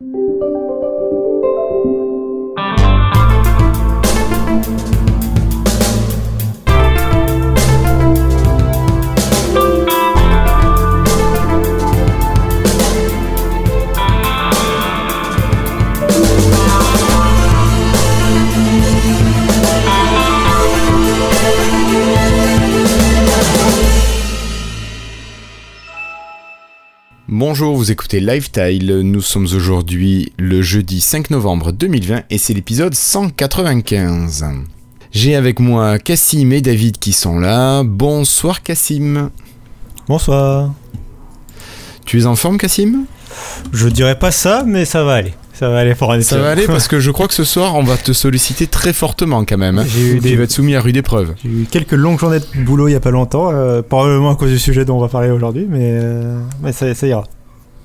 you 0.00 0.27
Bonjour, 27.50 27.74
vous 27.78 27.90
écoutez 27.90 28.20
Lifetile. 28.20 29.00
Nous 29.02 29.22
sommes 29.22 29.46
aujourd'hui 29.54 30.34
le 30.36 30.60
jeudi 30.60 31.00
5 31.00 31.30
novembre 31.30 31.72
2020 31.72 32.24
et 32.28 32.36
c'est 32.36 32.52
l'épisode 32.52 32.92
195. 32.92 34.44
J'ai 35.12 35.34
avec 35.34 35.58
moi 35.58 35.98
Cassim 35.98 36.52
et 36.52 36.60
David 36.60 36.98
qui 36.98 37.14
sont 37.14 37.38
là. 37.38 37.84
Bonsoir 37.84 38.62
Cassim. 38.62 39.30
Bonsoir. 40.08 40.74
Tu 42.04 42.20
es 42.20 42.26
en 42.26 42.36
forme 42.36 42.58
Cassim? 42.58 43.06
Je 43.72 43.88
dirais 43.88 44.18
pas 44.18 44.30
ça, 44.30 44.62
mais 44.66 44.84
ça 44.84 45.02
va 45.02 45.14
aller. 45.14 45.32
Ça 45.54 45.70
va 45.70 45.78
aller 45.78 45.94
pour 45.94 46.12
un 46.12 46.20
Ça 46.20 46.36
va 46.38 46.50
aller 46.50 46.66
parce 46.66 46.86
que 46.86 47.00
je 47.00 47.10
crois 47.10 47.28
que 47.28 47.34
ce 47.34 47.44
soir 47.44 47.76
on 47.76 47.82
va 47.82 47.96
te 47.96 48.12
solliciter 48.12 48.66
très 48.66 48.92
fortement 48.92 49.46
quand 49.46 49.56
même. 49.56 49.78
hein. 49.78 49.86
Tu 50.22 50.36
vas 50.36 50.44
être 50.44 50.50
soumis 50.50 50.76
à 50.76 50.82
rude 50.82 50.98
épreuve. 50.98 51.34
J'ai 51.42 51.48
eu 51.48 51.66
quelques 51.70 51.92
longues 51.92 52.18
journées 52.20 52.40
de 52.40 52.62
boulot 52.62 52.88
il 52.88 52.92
y 52.92 52.94
a 52.94 53.00
pas 53.00 53.10
longtemps, 53.10 53.50
euh, 53.50 53.80
probablement 53.80 54.32
à 54.32 54.36
cause 54.36 54.50
du 54.50 54.58
sujet 54.58 54.84
dont 54.84 54.98
on 54.98 55.00
va 55.00 55.08
parler 55.08 55.30
aujourd'hui, 55.30 55.66
mais, 55.66 55.92
euh, 56.02 56.38
mais 56.62 56.72
ça, 56.72 56.94
ça 56.94 57.06
ira. 57.06 57.24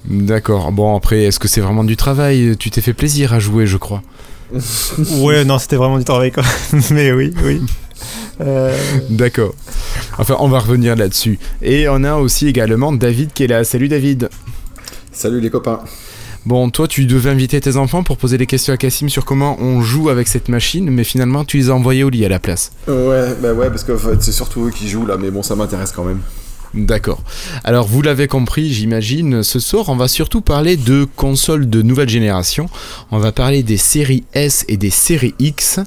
D'accord. 0.05 0.71
Bon 0.71 0.95
après, 0.95 1.23
est-ce 1.23 1.39
que 1.39 1.48
c'est 1.48 1.62
vraiment 1.62 1.84
du 1.84 1.95
travail? 1.95 2.55
Tu 2.57 2.70
t'es 2.71 2.81
fait 2.81 2.93
plaisir 2.93 3.34
à 3.34 3.39
jouer, 3.39 3.66
je 3.66 3.77
crois. 3.77 4.02
ouais, 5.17 5.45
non, 5.45 5.57
c'était 5.59 5.77
vraiment 5.77 5.98
du 5.98 6.04
travail 6.04 6.32
quoi. 6.32 6.43
mais 6.91 7.12
oui, 7.12 7.34
oui. 7.43 7.62
Euh, 8.41 8.76
D'accord. 9.09 9.54
Enfin, 10.18 10.35
on 10.40 10.48
va 10.48 10.59
revenir 10.59 10.96
là-dessus. 10.96 11.40
Et 11.62 11.87
on 11.87 12.04
a 12.04 12.15
aussi 12.15 12.48
également 12.48 12.91
David 12.91 13.34
qui 13.34 13.43
est 13.43 13.48
là. 13.48 13.63
Salut 13.63 13.87
David. 13.87 14.29
Salut 15.12 15.40
les 15.40 15.49
copains. 15.49 15.79
Bon, 16.46 16.70
toi, 16.70 16.90
tu 16.90 17.05
devais 17.05 17.29
inviter 17.29 17.62
tes 17.62 17.77
enfants 17.77 18.04
pour 18.04 18.18
poser 18.18 18.37
des 18.37 18.48
questions 18.48 18.74
à 18.74 18.77
Cassim 18.77 19.07
sur 19.07 19.24
comment 19.24 19.55
on 19.62 19.81
joue 19.81 20.09
avec 20.09 20.27
cette 20.27 20.49
machine, 20.49 20.90
mais 20.90 21.05
finalement, 21.05 21.46
tu 21.46 21.55
les 21.55 21.70
as 21.70 21.74
envoyés 21.74 22.04
au 22.04 22.09
lit 22.09 22.26
à 22.26 22.29
la 22.29 22.40
place. 22.40 22.74
Ouais, 22.87 23.34
bah 23.41 23.54
ouais, 23.54 23.70
parce 23.70 23.85
que 23.85 23.93
en 23.93 23.98
fait, 23.98 24.21
c'est 24.21 24.34
surtout 24.34 24.65
eux 24.65 24.71
qui 24.71 24.90
jouent 24.90 25.05
là, 25.05 25.15
mais 25.18 25.31
bon, 25.31 25.41
ça 25.41 25.55
m'intéresse 25.55 25.93
quand 25.93 26.04
même. 26.04 26.20
D'accord. 26.74 27.21
Alors, 27.63 27.88
vous 27.88 28.02
l'avez 28.02 28.27
compris, 28.27 28.74
j'imagine, 28.74 29.43
ce 29.43 29.60
soir, 29.60 29.90
on 29.90 29.96
va 29.96 30.07
surtout 30.07 30.41
parler 30.41 30.76
de 30.76 31.05
consoles 31.15 31.70
de 31.70 31.84
nouvelle 31.84 32.10
génération. 32.10 32.68
On 33.12 33.20
va 33.20 33.32
parler 33.32 33.62
des 33.62 33.77
séries 33.77 34.24
S 34.34 34.65
et 34.68 34.77
des 34.77 34.90
séries 34.90 35.35
X, 35.38 35.80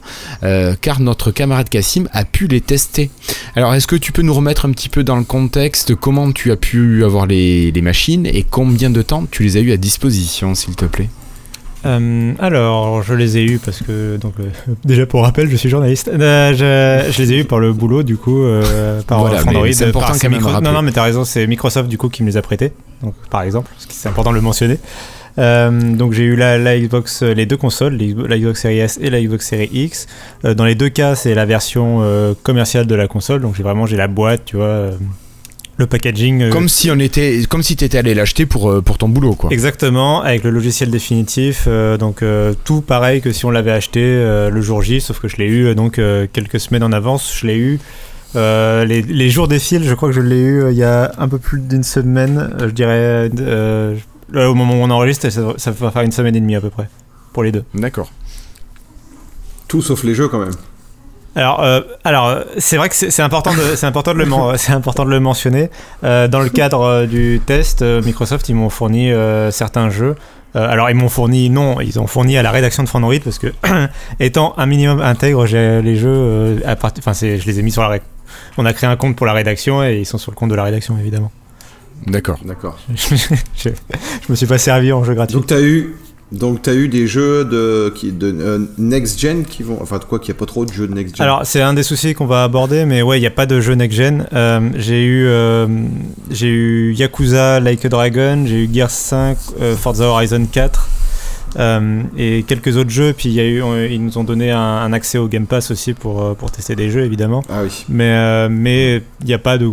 euh, 0.45 0.77
car 0.81 1.01
notre 1.01 1.33
camarade 1.33 1.69
Cassim 1.69 2.09
a 2.13 2.25
pu 2.25 2.47
les 2.47 2.61
tester. 2.61 3.11
Alors, 3.57 3.75
est-ce 3.75 3.89
que 3.89 3.97
tu 3.97 4.13
peux 4.13 4.23
nous 4.23 4.35
remettre 4.35 4.65
un 4.65 4.71
petit 4.71 4.89
peu 4.89 5.03
dans 5.03 5.17
le 5.17 5.25
contexte? 5.25 5.97
Comment 5.97 6.31
tu 6.31 6.53
as 6.53 6.57
pu 6.57 7.05
avoir 7.05 7.27
les, 7.27 7.73
machines 7.83 8.27
et 8.27 8.45
combien 8.49 8.91
de 8.91 9.03
temps 9.03 9.27
tu 9.29 9.43
les 9.43 9.57
as 9.57 9.61
eu 9.61 9.73
à 9.73 9.77
disposition, 9.77 10.55
s'il 10.55 10.77
te 10.77 10.85
plaît? 10.85 11.09
Euh, 11.87 12.33
alors, 12.39 13.03
je 13.03 13.15
les 13.15 13.39
ai 13.39 13.45
eus 13.45 13.59
parce 13.65 13.81
que, 13.83 14.17
donc, 14.17 14.35
euh, 14.41 14.45
déjà 14.85 15.07
pour 15.07 15.23
rappel, 15.23 15.49
je 15.51 15.57
suis 15.57 15.69
journaliste. 15.69 16.09
Euh, 16.09 16.53
je, 16.53 17.13
je 17.13 17.23
les 17.23 17.33
ai 17.33 17.39
eus 17.41 17.45
par 17.45 17.59
le 17.61 17.73
boulot, 17.73 18.03
du 18.03 18.17
coup, 18.17 18.43
par 19.07 19.21
Voilà, 19.21 19.41
Android. 19.43 19.67
c'est 19.73 19.87
important 19.87 20.19
par- 20.19 20.31
Micro-. 20.31 20.61
Non, 20.61 20.73
non, 20.73 20.83
mais 20.83 20.93
t'as 20.93 21.03
raison, 21.05 21.25
c'est 21.25 21.47
Microsoft, 21.47 21.89
du 21.89 21.99
coup, 21.99 22.09
qui 22.09 22.23
me 22.23 22.29
les 22.29 22.37
a 22.37 22.43
prêtés, 22.43 22.73
donc, 23.03 23.15
par 23.31 23.43
exemple, 23.43 23.71
parce 23.73 23.87
que 23.87 23.93
c'est 23.93 24.09
important 24.09 24.31
de 24.31 24.37
le 24.37 24.43
mentionner. 24.43 24.79
Donc 25.39 26.13
j'ai 26.15 26.23
eu 26.25 26.35
la, 26.35 26.57
la 26.57 26.79
Xbox, 26.79 27.23
les 27.23 27.45
deux 27.45 27.59
consoles, 27.59 27.93
les- 27.95 28.15
la 28.27 28.39
Xbox 28.39 28.63
Series 28.63 28.79
S 28.79 28.99
et 29.03 29.11
la 29.11 29.21
Xbox 29.21 29.47
Series 29.47 29.69
X. 29.71 30.07
Dans 30.45 30.65
les 30.65 30.75
deux 30.75 30.89
cas, 30.89 31.15
c'est 31.15 31.35
la 31.35 31.45
version 31.45 32.01
commerciale 32.43 32.87
de 32.87 32.95
la 32.95 33.07
console, 33.07 33.43
donc 33.43 33.55
j'ai 33.55 33.63
vraiment 33.63 33.85
j'ai 33.85 33.97
la 33.99 34.09
boîte, 34.09 34.43
tu 34.47 34.57
vois, 34.57 34.93
le 35.79 35.87
packaging. 35.87 36.43
euh, 36.43 36.51
Comme 36.51 36.69
si 36.69 36.91
on 36.91 36.99
était, 36.99 37.43
comme 37.49 37.63
si 37.63 37.77
t'étais 37.77 37.99
allé 37.99 38.15
l'acheter 38.15 38.47
pour, 38.47 38.71
euh, 38.71 38.81
pour 38.81 38.97
ton 38.99 39.09
boulot, 39.09 39.35
quoi. 39.35 39.51
Exactement, 39.53 40.23
avec 40.23 40.43
le 40.45 40.51
logiciel 40.51 40.91
définitif, 40.91 41.65
euh, 41.67 41.97
donc 41.99 42.23
euh, 42.23 42.55
tout 42.65 42.81
pareil 42.81 43.21
que 43.21 43.31
si 43.33 43.45
on 43.45 43.51
l'avait 43.51 43.73
acheté 43.73 44.01
euh, 44.03 44.49
le 44.51 44.61
jour 44.63 44.83
J, 44.83 45.01
sauf 45.01 45.21
que 45.21 45.29
je 45.29 45.37
l'ai 45.37 45.47
eu 45.49 45.75
donc 45.75 45.99
euh, 45.99 46.27
quelques 46.33 46.61
semaines 46.61 46.83
en 46.83 46.93
avance, 46.93 47.37
je 47.41 47.47
l'ai 47.47 47.57
eu. 47.59 47.79
euh, 48.37 48.85
les, 48.85 49.03
les 49.03 49.31
jours 49.31 49.49
défilent, 49.49 49.85
je 49.85 49.95
crois 49.95 50.09
que 50.09 50.15
je 50.15 50.21
l'ai 50.21 50.39
eu 50.41 50.63
euh, 50.63 50.73
il 50.73 50.79
y 50.79 50.83
a 50.85 51.13
un 51.19 51.29
peu 51.29 51.39
plus 51.39 51.61
d'une 51.61 51.83
semaine, 51.85 52.51
euh, 52.61 52.69
je 52.69 52.73
dirais, 52.75 53.31
euh, 53.41 53.95
au 54.35 54.55
moment 54.55 54.75
où 54.75 54.83
on 54.83 54.91
enregistre, 54.91 55.29
ça, 55.31 55.55
ça 55.57 55.71
va 55.71 55.91
faire 55.91 56.03
une 56.03 56.13
semaine 56.13 56.37
et 56.37 56.41
demie 56.41 56.57
à 56.57 56.61
peu 56.61 56.71
près, 56.71 56.89
pour 57.33 57.43
les 57.43 57.53
deux. 57.53 57.65
D'accord. 57.75 58.11
Tout 59.69 59.83
sauf 59.83 60.05
les 60.05 60.15
jeux 60.15 60.29
quand 60.29 60.39
même. 60.41 60.55
Alors, 61.37 61.63
euh, 61.63 61.83
alors 62.03 62.39
c'est 62.59 62.77
vrai 62.79 62.89
que 62.89 62.95
c'est 62.97 63.23
important 63.23 63.53
de, 63.55 63.77
c'est 63.77 63.87
important 63.87 64.15
de 64.15 64.19
le, 64.19 64.27
important 64.73 65.05
de 65.05 65.11
le 65.11 65.21
mentionner. 65.21 65.71
Euh, 66.03 66.27
dans 66.29 66.41
le 66.41 66.49
cadre 66.49 66.81
euh, 66.81 67.07
du 67.07 67.41
test, 67.45 67.83
euh, 67.83 68.03
Microsoft 68.03 68.49
ils 68.49 68.55
m'ont 68.55 68.71
fourni 68.71 69.13
euh, 69.13 69.51
certains 69.51 69.91
jeux. 69.91 70.17
Euh, 70.57 70.67
alors 70.71 70.89
ils 70.89 70.97
m'ont 70.97 71.11
fourni, 71.11 71.51
non, 71.51 71.81
ils 71.83 72.01
ont 72.01 72.07
fourni 72.07 72.39
à 72.39 72.43
la 72.43 72.51
rédaction 72.51 72.83
de 72.83 72.89
Fandroid 72.89 73.15
parce 73.23 73.39
que 73.39 73.49
étant 74.21 74.55
un 74.57 74.65
minimum 74.67 75.01
intègre, 75.03 75.45
j'ai 75.47 75.83
les 75.83 75.97
jeux 75.97 76.59
enfin 76.67 77.13
c'est, 77.13 77.39
je 77.39 77.47
les 77.47 77.61
ai 77.61 77.63
mis 77.63 77.71
sur 77.71 77.83
la 77.83 77.89
ré- 77.89 78.03
On 78.57 78.65
a 78.65 78.73
créé 78.73 78.89
un 78.89 78.97
compte 78.97 79.15
pour 79.15 79.27
la 79.27 79.35
rédaction 79.35 79.85
et 79.85 79.99
ils 79.99 80.07
sont 80.07 80.17
sur 80.19 80.31
le 80.33 80.37
compte 80.37 80.49
de 80.51 80.55
la 80.55 80.65
rédaction 80.65 80.97
évidemment. 80.99 81.31
D'accord. 82.07 82.39
D'accord. 82.45 82.79
je, 82.95 83.17
je 83.57 83.71
me 84.31 84.35
suis 84.35 84.47
pas 84.47 84.59
servi 84.59 84.93
en 84.93 85.05
jeu 85.05 85.13
gratuit. 85.15 85.35
Donc 85.37 85.47
t'as 85.47 85.61
eu, 85.61 85.95
donc 86.33 86.63
t'as 86.63 86.75
eu 86.75 86.89
des 86.89 87.07
jeux 87.07 87.45
de, 87.45 87.93
euh, 88.23 88.59
next 88.79 89.21
gen 89.21 89.45
qui 89.45 89.63
vont, 89.63 89.79
enfin 89.81 89.99
de 89.99 90.05
quoi 90.05 90.19
qu'il 90.19 90.33
n'y 90.33 90.37
a 90.37 90.41
pas 90.41 90.47
trop 90.47 90.65
de 90.65 90.73
jeux 90.73 90.89
de 90.89 90.95
next 90.95 91.17
gen? 91.17 91.25
Alors, 91.25 91.43
c'est 91.45 91.63
un 91.63 91.73
des 91.73 91.85
soucis 91.85 92.15
qu'on 92.15 92.27
va 92.27 92.43
aborder, 92.43 92.85
mais 92.85 93.03
ouais, 93.03 93.19
il 93.19 93.21
n'y 93.21 93.29
a 93.29 93.31
pas 93.31 93.47
de 93.47 93.61
jeu 93.61 93.75
next-gen. 93.75 94.27
Euh, 94.33 94.61
j'ai 94.75 95.05
eu, 95.05 95.27
euh, 95.27 95.67
j'ai 96.31 96.49
eu 96.49 96.95
Yakuza 96.95 97.61
Like 97.61 97.85
a 97.85 97.89
Dragon, 97.89 98.45
j'ai 98.45 98.65
eu 98.65 98.71
Gears 98.73 98.91
5, 98.91 99.37
euh, 99.61 99.77
Forza 99.77 100.05
Horizon 100.05 100.47
4, 100.51 100.89
euh, 101.59 102.03
et 102.17 102.43
quelques 102.43 102.77
autres 102.77 102.91
jeux. 102.91 103.13
Puis 103.17 103.29
il 103.29 103.35
y 103.35 103.41
a 103.41 103.45
eu, 103.47 103.63
ils 103.91 104.03
nous 104.05 104.19
ont 104.19 104.25
donné 104.25 104.51
un, 104.51 104.59
un 104.61 104.93
accès 104.93 105.19
au 105.19 105.29
Game 105.29 105.47
Pass 105.47 105.71
aussi 105.71 105.93
pour, 105.95 106.23
euh, 106.23 106.35
pour 106.35 106.51
tester 106.51 106.77
des 106.77 106.91
jeux, 106.91 107.05
évidemment. 107.05 107.43
ah 107.49 107.63
oui. 107.65 107.85
Mais 107.89 108.11
euh, 108.11 108.49
mais 108.51 109.03
il 109.21 109.27
n'y 109.27 109.35
a 109.35 109.39
pas 109.39 109.59
de 109.59 109.71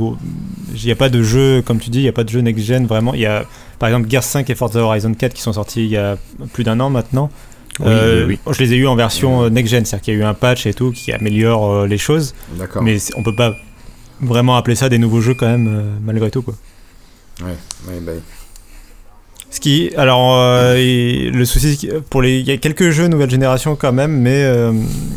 il 0.73 0.85
y 0.85 0.91
a 0.91 0.95
pas 0.95 1.09
de 1.09 1.21
jeu, 1.23 1.61
comme 1.65 1.79
tu 1.79 1.89
dis, 1.89 1.99
il 1.99 2.03
n'y 2.03 2.07
a 2.09 2.13
pas 2.13 2.23
de 2.23 2.29
jeu 2.29 2.39
next-gen 2.41 2.85
vraiment. 2.87 3.13
Il 3.13 3.19
y 3.21 3.25
a, 3.25 3.45
par 3.79 3.89
exemple, 3.89 4.09
Gears 4.09 4.23
5 4.23 4.49
et 4.49 4.55
Forza 4.55 4.79
Horizon 4.79 5.13
4 5.13 5.33
qui 5.33 5.41
sont 5.41 5.53
sortis 5.53 5.83
il 5.83 5.91
y 5.91 5.97
a 5.97 6.17
plus 6.53 6.63
d'un 6.63 6.79
an 6.79 6.89
maintenant. 6.89 7.29
Oui, 7.79 7.85
Euh, 7.89 8.25
oui, 8.27 8.39
Je 8.51 8.59
les 8.59 8.73
ai 8.73 8.77
eu 8.77 8.87
en 8.87 8.95
version 8.95 9.49
next-gen, 9.49 9.83
c'est-à-dire 9.85 10.03
qu'il 10.03 10.13
y 10.13 10.17
a 10.17 10.19
eu 10.21 10.23
un 10.23 10.33
patch 10.35 10.65
et 10.67 10.73
tout 10.73 10.91
qui 10.91 11.11
améliore 11.11 11.71
euh, 11.71 11.87
les 11.87 11.97
choses. 11.97 12.33
D'accord. 12.57 12.83
Mais 12.83 12.97
on 13.17 13.23
peut 13.23 13.35
pas 13.35 13.55
vraiment 14.21 14.55
appeler 14.55 14.75
ça 14.75 14.89
des 14.89 14.99
nouveaux 14.99 15.21
jeux 15.21 15.33
quand 15.33 15.47
même, 15.47 15.67
euh, 15.67 15.81
malgré 16.03 16.29
tout. 16.31 16.43
Quoi. 16.43 16.53
Ouais, 17.41 17.55
ouais, 17.87 17.99
bah, 18.01 18.11
Ce 19.53 19.59
qui, 19.59 19.91
alors, 19.97 20.35
euh, 20.39 20.75
et 20.79 21.29
le 21.31 21.45
souci, 21.45 21.87
pour 22.09 22.23
les, 22.23 22.39
il 22.39 22.47
y 22.47 22.51
a 22.51 22.57
quelques 22.57 22.89
jeux 22.89 23.07
nouvelle 23.07 23.29
génération 23.29 23.75
quand 23.75 23.91
même, 23.93 24.11
mais 24.19 24.41
euh, 24.45 24.71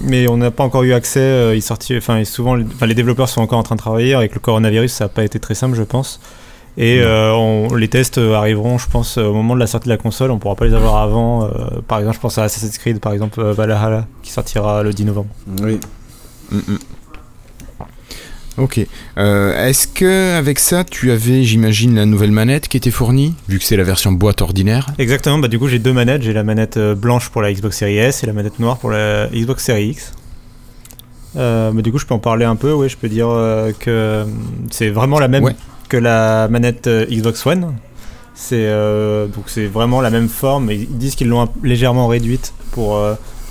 mais 0.05 0.29
on 0.29 0.37
n'a 0.37 0.51
pas 0.51 0.63
encore 0.63 0.83
eu 0.83 0.93
accès. 0.93 1.21
euh, 1.21 1.55
ils 1.57 1.63
sortis, 1.63 1.97
enfin, 1.97 2.23
souvent, 2.25 2.55
les, 2.55 2.67
enfin, 2.67 2.85
les 2.85 2.95
développeurs 2.95 3.31
sont 3.31 3.41
encore 3.41 3.59
en 3.59 3.63
train 3.63 3.77
de 3.77 3.81
travailler 3.81 4.13
avec 4.13 4.35
le 4.35 4.41
coronavirus. 4.41 4.93
Ça 4.93 5.05
n'a 5.05 5.09
pas 5.09 5.25
été 5.25 5.41
très 5.41 5.55
simple, 5.55 5.75
je 5.75 5.83
pense. 5.85 6.21
Et 6.77 7.01
euh, 7.01 7.33
on- 7.33 7.75
les 7.75 7.89
tests 7.89 8.19
arriveront, 8.19 8.77
je 8.77 8.87
pense, 8.91 9.17
au 9.17 9.33
moment 9.33 9.55
de 9.55 9.61
la 9.61 9.67
sortie 9.67 9.87
de 9.89 9.93
la 9.95 9.97
console. 9.97 10.31
On 10.31 10.39
pourra 10.39 10.55
pas 10.55 10.67
les 10.67 10.75
avoir 10.75 10.97
avant. 10.97 11.45
euh, 11.47 11.49
par 11.89 12.01
exemple, 12.01 12.17
je 12.17 12.21
pense 12.21 12.37
à 12.37 12.43
Assassin's 12.43 12.77
Creed, 12.77 13.01
par 13.01 13.15
exemple, 13.15 13.43
Valhalla, 13.43 14.07
qui 14.23 14.31
sortira 14.33 14.83
le 14.83 14.93
10 14.93 15.07
novembre. 15.07 15.31
oui. 15.63 15.81
Mm, 16.53 16.57
mm. 16.59 16.79
Ok. 18.59 18.81
Euh, 19.19 19.67
Est-ce 19.69 19.87
que 19.87 20.35
avec 20.37 20.59
ça, 20.59 20.83
tu 20.85 21.11
avais, 21.11 21.43
j'imagine, 21.45 21.95
la 21.97 22.07
nouvelle 22.07 22.31
manette 22.33 22.69
qui 22.69 22.77
était 22.79 22.91
fournie, 22.91 23.35
vu 23.49 23.59
que 23.59 23.65
c'est 23.65 23.77
la 23.77 23.85
version 23.85 24.13
boîte 24.13 24.41
ordinaire? 24.41 24.87
Exactement, 24.99 25.39
bah 25.39 25.49
du 25.49 25.59
coup 25.59 25.69
j'ai 25.69 25.79
deux 25.79 25.93
manettes, 25.93 26.23
j'ai 26.23 26.33
la 26.33 26.43
manette 26.45 26.77
euh, 26.79 26.95
blanche 26.95 27.29
pour 27.29 27.43
la 27.43 27.53
Xbox 27.53 27.77
Series 27.77 27.99
S 27.99 28.23
et 28.23 28.27
la 28.27 28.33
manette 28.33 28.59
noire 28.59 28.79
pour 28.79 28.91
la 28.91 29.29
Xbox 29.29 29.63
Series 29.65 29.89
X. 29.91 30.13
Euh, 31.37 31.71
mais 31.75 31.83
du 31.83 31.93
coup 31.93 31.99
je 31.99 32.07
peux 32.07 32.15
en 32.15 32.19
parler 32.19 32.47
un 32.47 32.57
peu, 32.57 32.73
oui 32.73 32.89
je 32.89 32.97
peux 32.97 33.11
dire 33.11 33.29
euh, 33.29 33.73
que 33.79 34.25
c'est 34.71 34.89
vraiment 34.89 35.19
la 35.19 35.29
même 35.29 35.45
Ouais. 35.45 35.55
que 35.91 35.99
la 35.99 36.49
manette 36.49 36.89
Xbox 36.89 37.45
One. 37.47 37.75
C'est 38.35 38.69
donc 39.35 39.45
c'est 39.47 39.67
vraiment 39.67 40.03
la 40.03 40.11
même 40.11 40.29
forme, 40.29 40.71
ils 40.71 40.87
disent 40.99 41.15
qu'ils 41.15 41.29
l'ont 41.29 41.49
légèrement 41.63 42.07
réduite 42.07 42.53
pour 42.71 42.99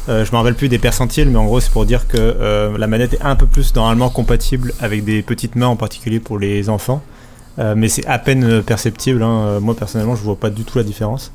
euh, 0.10 0.12
euh, 0.12 0.26
je 0.26 0.32
me 0.32 0.38
rappelle 0.38 0.56
plus 0.56 0.70
des 0.70 0.78
percentiles, 0.80 1.30
mais 1.30 1.38
en 1.38 1.46
gros 1.46 1.60
c'est 1.60 1.72
pour 1.72 1.86
dire 1.86 2.08
que 2.08 2.18
euh, 2.18 2.78
la 2.78 2.88
manette 2.88 3.14
est 3.14 3.22
un 3.22 3.36
peu 3.36 3.46
plus 3.48 3.74
normalement 3.76 4.10
compatible 4.10 4.74
avec 4.80 5.04
des 5.04 5.22
petites 5.22 5.56
mains 5.56 5.68
en 5.68 5.76
particulier 5.76 6.20
pour 6.20 6.40
les 6.40 6.70
enfants. 6.70 7.02
Euh, 7.58 7.74
mais 7.76 7.88
c'est 7.88 8.06
à 8.06 8.20
peine 8.20 8.62
perceptible. 8.64 9.24
hein. 9.24 9.60
Moi 9.62 9.76
personnellement, 9.76 10.16
je 10.16 10.24
vois 10.24 10.36
pas 10.36 10.50
du 10.50 10.64
tout 10.64 10.78
la 10.78 10.84
différence. 10.84 11.32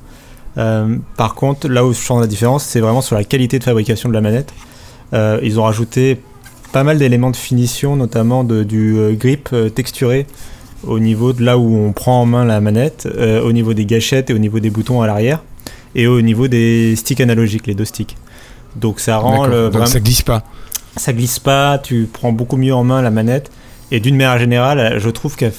Par 1.17 1.35
contre, 1.37 1.69
là 1.69 1.85
où 1.87 1.93
je 1.93 1.99
sens 1.99 2.21
la 2.21 2.27
différence, 2.27 2.65
c'est 2.65 2.81
vraiment 2.81 3.01
sur 3.01 3.17
la 3.17 3.25
qualité 3.25 3.59
de 3.59 3.65
fabrication 3.65 4.09
de 4.09 4.15
la 4.15 4.21
manette. 4.21 4.53
Ils 5.15 5.59
ont 5.59 5.63
rajouté 5.63 6.21
pas 6.73 6.85
mal 6.85 6.99
d'éléments 6.99 7.31
de 7.31 7.37
finition, 7.37 7.97
notamment 7.97 8.45
du 8.45 8.97
grip 9.13 9.55
texturé 9.75 10.27
au 10.87 10.99
niveau 10.99 11.33
de 11.33 11.43
là 11.45 11.57
où 11.57 11.77
on 11.77 11.93
prend 11.93 12.21
en 12.23 12.27
main 12.27 12.45
la 12.45 12.61
manette, 12.61 13.09
au 13.45 13.53
niveau 13.53 13.75
des 13.75 13.87
gâchettes 13.87 14.29
et 14.31 14.35
au 14.35 14.39
niveau 14.39 14.59
des 14.61 14.71
boutons 14.71 15.01
à 15.01 15.07
l'arrière. 15.07 15.41
et 15.95 16.07
au 16.07 16.21
niveau 16.21 16.49
des 16.49 16.95
sticks 16.97 17.21
analogiques, 17.21 17.67
les 17.67 17.75
deux 17.75 17.85
sticks. 17.85 18.17
Donc 18.77 19.01
ça 19.01 19.19
rend 19.19 19.47
le, 19.47 19.71
Donc 19.71 19.89
ça 19.89 20.01
glisse 20.01 20.23
pas. 20.23 20.43
Ça 20.97 21.13
glisse 21.13 21.39
pas, 21.39 21.79
tu 21.79 22.09
prends 22.13 22.33
beaucoup 22.33 22.57
mieux 22.57 22.75
en 22.75 22.85
main 22.85 23.03
la 23.03 23.11
manette. 23.11 23.51
Et 23.93 23.99
d'une 23.99 24.17
manière 24.17 24.39
générale, 24.39 24.99
je 24.99 25.11
trouve 25.11 25.37
qu'elle 25.37 25.53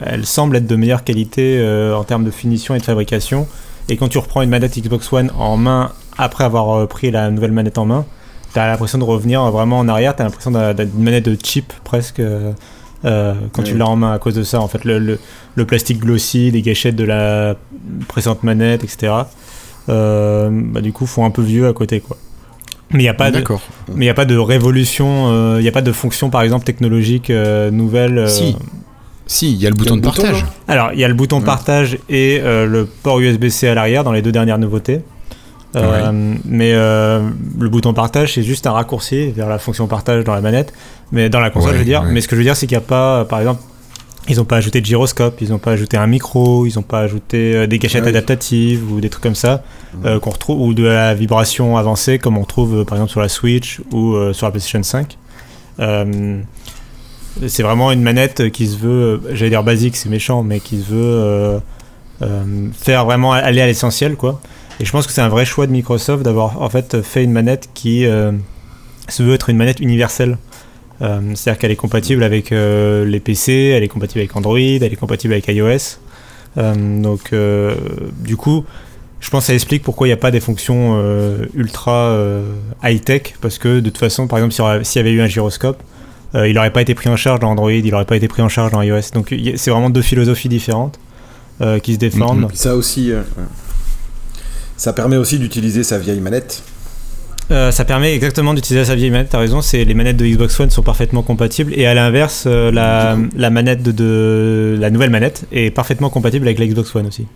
elle 0.00 0.24
semble 0.24 0.56
être 0.56 0.66
de 0.66 0.76
meilleure 0.76 1.04
qualité 1.04 1.62
en 1.94 2.04
termes 2.04 2.24
de 2.24 2.30
finition 2.30 2.74
et 2.74 2.78
de 2.78 2.84
fabrication. 2.84 3.46
Et 3.88 3.96
quand 3.96 4.08
tu 4.08 4.18
reprends 4.18 4.42
une 4.42 4.48
manette 4.48 4.78
Xbox 4.78 5.12
One 5.12 5.30
en 5.38 5.56
main 5.56 5.92
après 6.16 6.44
avoir 6.44 6.88
pris 6.88 7.10
la 7.10 7.30
nouvelle 7.30 7.52
manette 7.52 7.76
en 7.76 7.84
main, 7.84 8.06
t'as 8.54 8.66
l'impression 8.66 8.96
de 8.96 9.04
revenir 9.04 9.42
vraiment 9.50 9.78
en 9.78 9.88
arrière, 9.88 10.16
t'as 10.16 10.24
l'impression 10.24 10.50
d'une 10.50 11.02
manette 11.02 11.26
de 11.26 11.36
cheap 11.42 11.70
presque. 11.84 12.22
Euh, 13.04 13.34
quand 13.52 13.62
tu 13.62 13.76
l'as 13.76 13.86
en 13.86 13.96
main 13.96 14.12
à 14.12 14.18
cause 14.18 14.34
de 14.34 14.42
ça. 14.42 14.60
En 14.60 14.68
fait, 14.68 14.84
le, 14.84 15.18
le, 15.54 15.64
plastique 15.64 16.00
glossy, 16.00 16.50
les 16.50 16.62
gâchettes 16.62 16.96
de 16.96 17.04
la 17.04 17.56
précédente 18.08 18.42
manette, 18.42 18.84
etc. 18.84 19.12
Euh, 19.88 20.48
bah, 20.50 20.80
du 20.80 20.92
coup, 20.92 21.06
font 21.06 21.24
un 21.24 21.30
peu 21.30 21.42
vieux 21.42 21.68
à 21.68 21.72
côté, 21.72 22.00
quoi. 22.00 22.16
Mais 22.92 23.00
il 23.00 23.02
n'y 23.02 23.08
a 23.08 23.14
pas 23.14 23.30
de, 23.30 23.42
mais 23.94 24.06
il 24.06 24.08
a 24.08 24.14
pas 24.14 24.24
de 24.24 24.36
révolution, 24.36 25.28
il 25.28 25.34
euh, 25.34 25.60
n'y 25.60 25.68
a 25.68 25.72
pas 25.72 25.82
de 25.82 25.90
fonction 25.90 26.30
par 26.30 26.42
exemple 26.42 26.64
technologique 26.64 27.30
nouvelle. 27.30 28.28
Si. 28.28 28.56
Si, 29.28 29.52
il 29.52 29.60
y 29.60 29.66
a 29.66 29.70
le 29.70 29.74
bouton 29.74 29.96
de 29.96 30.02
partage. 30.02 30.46
Alors, 30.68 30.90
il 30.92 31.00
y 31.00 31.04
a 31.04 31.08
le 31.08 31.14
bouton 31.14 31.40
de 31.40 31.44
partage 31.44 31.98
et 32.08 32.40
le 32.40 32.88
port 33.02 33.18
USB-C 33.18 33.66
à 33.66 33.74
l'arrière 33.74 34.04
dans 34.04 34.12
les 34.12 34.22
deux 34.22 34.30
dernières 34.30 34.58
nouveautés. 34.58 35.00
Euh, 35.76 36.34
mais 36.44 36.72
euh, 36.72 37.28
le 37.58 37.68
bouton 37.68 37.92
partage, 37.92 38.34
c'est 38.34 38.42
juste 38.42 38.66
un 38.66 38.72
raccourci 38.72 39.30
vers 39.32 39.48
la 39.48 39.58
fonction 39.58 39.86
partage 39.86 40.24
dans 40.24 40.34
la 40.34 40.40
manette, 40.40 40.72
mais 41.12 41.28
dans 41.28 41.40
la 41.40 41.50
console, 41.50 41.74
je 41.74 41.78
veux 41.78 41.84
dire. 41.84 42.02
Mais 42.02 42.20
ce 42.20 42.28
que 42.28 42.36
je 42.36 42.40
veux 42.40 42.44
dire, 42.44 42.56
c'est 42.56 42.66
qu'il 42.66 42.78
n'y 42.78 42.84
a 42.84 42.86
pas, 42.86 43.24
par 43.24 43.40
exemple, 43.40 43.60
ils 44.28 44.36
n'ont 44.36 44.44
pas 44.44 44.56
ajouté 44.56 44.80
de 44.80 44.86
gyroscope, 44.86 45.40
ils 45.40 45.50
n'ont 45.50 45.58
pas 45.58 45.72
ajouté 45.72 45.96
un 45.96 46.06
micro, 46.06 46.66
ils 46.66 46.74
n'ont 46.76 46.82
pas 46.82 47.00
ajouté 47.00 47.54
euh, 47.54 47.66
des 47.66 47.78
cachettes 47.78 48.06
adaptatives 48.06 48.90
ou 48.90 49.00
des 49.00 49.08
trucs 49.08 49.22
comme 49.22 49.34
ça 49.34 49.62
qu'on 50.02 50.30
retrouve 50.30 50.60
ou 50.60 50.74
de 50.74 50.84
la 50.84 51.14
vibration 51.14 51.78
avancée 51.78 52.18
comme 52.18 52.36
on 52.36 52.44
trouve 52.44 52.84
par 52.84 52.98
exemple 52.98 53.10
sur 53.10 53.20
la 53.20 53.30
Switch 53.30 53.80
ou 53.92 54.14
sur 54.34 54.46
la 54.46 54.50
PlayStation 54.50 54.82
5. 54.82 55.16
c'est 57.46 57.62
vraiment 57.62 57.92
une 57.92 58.02
manette 58.02 58.50
qui 58.50 58.66
se 58.66 58.76
veut, 58.76 59.22
j'allais 59.32 59.50
dire 59.50 59.64
basique, 59.64 59.96
c'est 59.96 60.10
méchant, 60.10 60.42
mais 60.42 60.60
qui 60.60 60.82
se 60.82 60.92
veut 60.92 61.60
faire 62.74 63.06
vraiment 63.06 63.32
aller 63.32 63.62
à 63.62 63.66
l'essentiel, 63.66 64.16
quoi. 64.16 64.40
Et 64.78 64.84
je 64.84 64.92
pense 64.92 65.06
que 65.06 65.12
c'est 65.12 65.22
un 65.22 65.28
vrai 65.28 65.44
choix 65.44 65.66
de 65.66 65.72
Microsoft 65.72 66.22
d'avoir 66.22 66.60
en 66.60 66.68
fait 66.68 67.00
fait 67.02 67.24
une 67.24 67.32
manette 67.32 67.70
qui 67.72 68.04
euh, 68.04 68.32
se 69.08 69.22
veut 69.22 69.34
être 69.34 69.48
une 69.48 69.56
manette 69.56 69.80
universelle. 69.80 70.38
Euh, 71.02 71.20
c'est-à-dire 71.34 71.58
qu'elle 71.58 71.70
est 71.70 71.76
compatible 71.76 72.22
avec 72.22 72.52
euh, 72.52 73.04
les 73.04 73.20
PC, 73.20 73.52
elle 73.76 73.82
est 73.82 73.88
compatible 73.88 74.20
avec 74.20 74.34
Android, 74.34 74.58
elle 74.58 74.82
est 74.82 74.96
compatible 74.96 75.34
avec 75.34 75.48
iOS. 75.48 75.98
donc 76.56 77.34
du 78.20 78.36
coup, 78.36 78.64
je 79.20 79.30
pense 79.30 79.44
que 79.44 79.46
ça 79.48 79.54
explique 79.54 79.82
pourquoi 79.82 80.06
il 80.06 80.10
n'y 80.10 80.14
a 80.14 80.18
pas 80.18 80.30
des 80.30 80.40
fonctions 80.40 81.02
ultra 81.54 82.16
high-tech, 82.82 83.34
parce 83.40 83.58
que 83.58 83.80
de 83.80 83.90
toute 83.90 83.98
façon, 83.98 84.26
par 84.26 84.38
exemple, 84.38 84.84
s'il 84.84 84.98
y 84.98 85.04
avait 85.04 85.12
eu 85.12 85.20
un 85.20 85.26
gyroscope, 85.26 85.82
il 86.34 86.54
n'aurait 86.54 86.72
pas 86.72 86.82
été 86.82 86.94
pris 86.94 87.08
en 87.08 87.16
charge 87.16 87.40
dans 87.40 87.50
Android, 87.50 87.72
il 87.72 87.90
n'aurait 87.90 88.04
pas 88.04 88.16
été 88.16 88.28
pris 88.28 88.42
en 88.42 88.48
charge 88.48 88.72
dans 88.72 88.82
iOS. 88.82 89.12
Donc 89.12 89.34
c'est 89.56 89.70
vraiment 89.70 89.90
deux 89.90 90.02
philosophies 90.02 90.48
différentes 90.48 90.98
qui 91.82 91.94
se 91.94 91.98
défendent. 91.98 92.48
Ça 92.54 92.74
aussi, 92.74 93.12
ça 94.76 94.92
permet 94.92 95.16
aussi 95.16 95.38
d'utiliser 95.38 95.82
sa 95.82 95.98
vieille 95.98 96.20
manette. 96.20 96.62
Euh, 97.52 97.70
ça 97.70 97.84
permet 97.84 98.12
exactement 98.14 98.54
d'utiliser 98.54 98.84
sa 98.84 98.96
vieille 98.96 99.10
manette, 99.10 99.28
t'as 99.30 99.38
raison, 99.38 99.60
c'est 99.60 99.84
les 99.84 99.94
manettes 99.94 100.16
de 100.16 100.26
Xbox 100.26 100.58
One 100.58 100.70
sont 100.70 100.82
parfaitement 100.82 101.22
compatibles 101.22 101.72
et 101.76 101.86
à 101.86 101.94
l'inverse, 101.94 102.44
euh, 102.46 102.72
la, 102.72 103.16
la, 103.36 103.50
manette 103.50 103.84
de, 103.84 104.76
la 104.80 104.90
nouvelle 104.90 105.10
manette 105.10 105.44
est 105.52 105.70
parfaitement 105.70 106.10
compatible 106.10 106.46
avec 106.46 106.58
la 106.58 106.66
Xbox 106.66 106.92
One 106.96 107.06
aussi. 107.06 107.26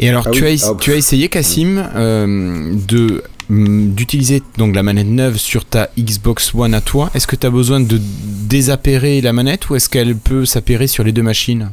Et 0.00 0.08
alors, 0.08 0.24
ah 0.26 0.30
tu, 0.32 0.44
as, 0.44 0.70
ah 0.70 0.76
tu 0.80 0.92
as 0.92 0.96
essayé, 0.96 1.28
Cassim, 1.28 1.84
euh, 1.94 2.74
de 2.88 3.22
mm, 3.48 3.92
d'utiliser 3.92 4.42
donc 4.58 4.74
la 4.74 4.82
manette 4.82 5.06
neuve 5.06 5.36
sur 5.36 5.64
ta 5.64 5.90
Xbox 5.96 6.52
One 6.52 6.74
à 6.74 6.80
toi? 6.80 7.10
Est-ce 7.14 7.28
que 7.28 7.36
tu 7.36 7.46
as 7.46 7.50
besoin 7.50 7.78
de 7.78 8.00
désappairer 8.00 9.20
la 9.20 9.32
manette 9.32 9.70
ou 9.70 9.76
est-ce 9.76 9.88
qu'elle 9.88 10.16
peut 10.16 10.44
s'appairer 10.44 10.88
sur 10.88 11.04
les 11.04 11.12
deux 11.12 11.22
machines? 11.22 11.70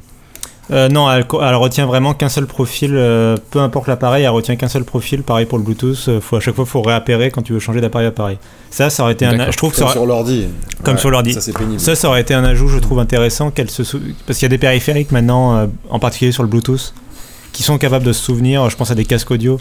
Euh, 0.71 0.87
non, 0.87 1.11
elle, 1.11 1.25
retient 1.55 1.85
vraiment 1.85 2.13
qu'un 2.13 2.29
seul 2.29 2.45
profil, 2.45 2.91
euh, 2.93 3.35
peu 3.49 3.59
importe 3.59 3.87
l'appareil, 3.87 4.23
elle 4.23 4.29
retient 4.29 4.55
qu'un 4.55 4.69
seul 4.69 4.85
profil. 4.85 5.21
Pareil 5.21 5.45
pour 5.45 5.57
le 5.57 5.65
Bluetooth, 5.65 6.05
euh, 6.07 6.21
faut, 6.21 6.37
à 6.37 6.39
chaque 6.39 6.55
fois, 6.55 6.63
il 6.65 6.69
faut 6.69 6.81
réappairer 6.81 7.29
quand 7.29 7.41
tu 7.41 7.51
veux 7.51 7.59
changer 7.59 7.81
d'appareil 7.81 8.05
à 8.05 8.09
appareil. 8.09 8.37
Ça, 8.69 8.89
ça 8.89 9.03
aurait 9.03 9.13
été 9.13 9.25
un. 9.25 9.51
Je 9.51 9.57
trouve 9.57 9.73
comme 9.73 9.89
sur 9.89 10.05
l'ordi. 10.05 10.47
Comme 10.83 10.97
sur 10.97 11.11
l'ordi. 11.11 11.33
Ça, 11.33 11.41
ça, 11.41 11.95
ça, 11.95 12.07
aurait 12.07 12.21
été 12.21 12.33
un 12.33 12.45
ajout, 12.45 12.69
je 12.69 12.79
trouve 12.79 12.99
intéressant, 12.99 13.51
qu'elle 13.51 13.69
se 13.69 13.83
parce 14.25 14.39
qu'il 14.39 14.45
y 14.45 14.45
a 14.45 14.49
des 14.49 14.57
périphériques 14.57 15.11
maintenant, 15.11 15.67
en 15.89 15.99
particulier 15.99 16.31
sur 16.31 16.43
le 16.43 16.49
Bluetooth, 16.49 16.93
qui 17.51 17.63
sont 17.63 17.77
capables 17.77 18.05
de 18.05 18.13
se 18.13 18.23
souvenir. 18.23 18.69
Je 18.69 18.77
pense 18.77 18.91
à 18.91 18.95
des 18.95 19.05
casques 19.05 19.31
audio. 19.31 19.59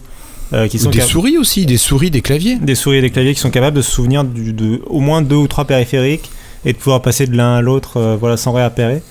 qui 0.68 0.78
sont 0.78 0.90
des 0.90 1.00
souris 1.00 1.38
aussi, 1.38 1.66
des 1.66 1.76
souris, 1.76 2.12
des 2.12 2.22
claviers. 2.22 2.56
Des 2.56 2.76
souris 2.76 2.98
et 2.98 3.02
des 3.02 3.10
claviers 3.10 3.34
qui 3.34 3.40
sont 3.40 3.50
capables 3.50 3.76
de 3.76 3.82
se 3.82 3.90
souvenir 3.90 4.22
du, 4.22 4.52
de 4.52 4.80
au 4.86 5.00
moins 5.00 5.22
deux 5.22 5.36
ou 5.36 5.48
trois 5.48 5.64
périphériques 5.64 6.30
et 6.64 6.72
de 6.72 6.78
pouvoir 6.78 7.02
passer 7.02 7.26
de 7.26 7.36
l'un 7.36 7.56
à 7.56 7.60
l'autre 7.62 8.16
voilà, 8.20 8.36
sans 8.36 8.52
réappairer. 8.52 9.02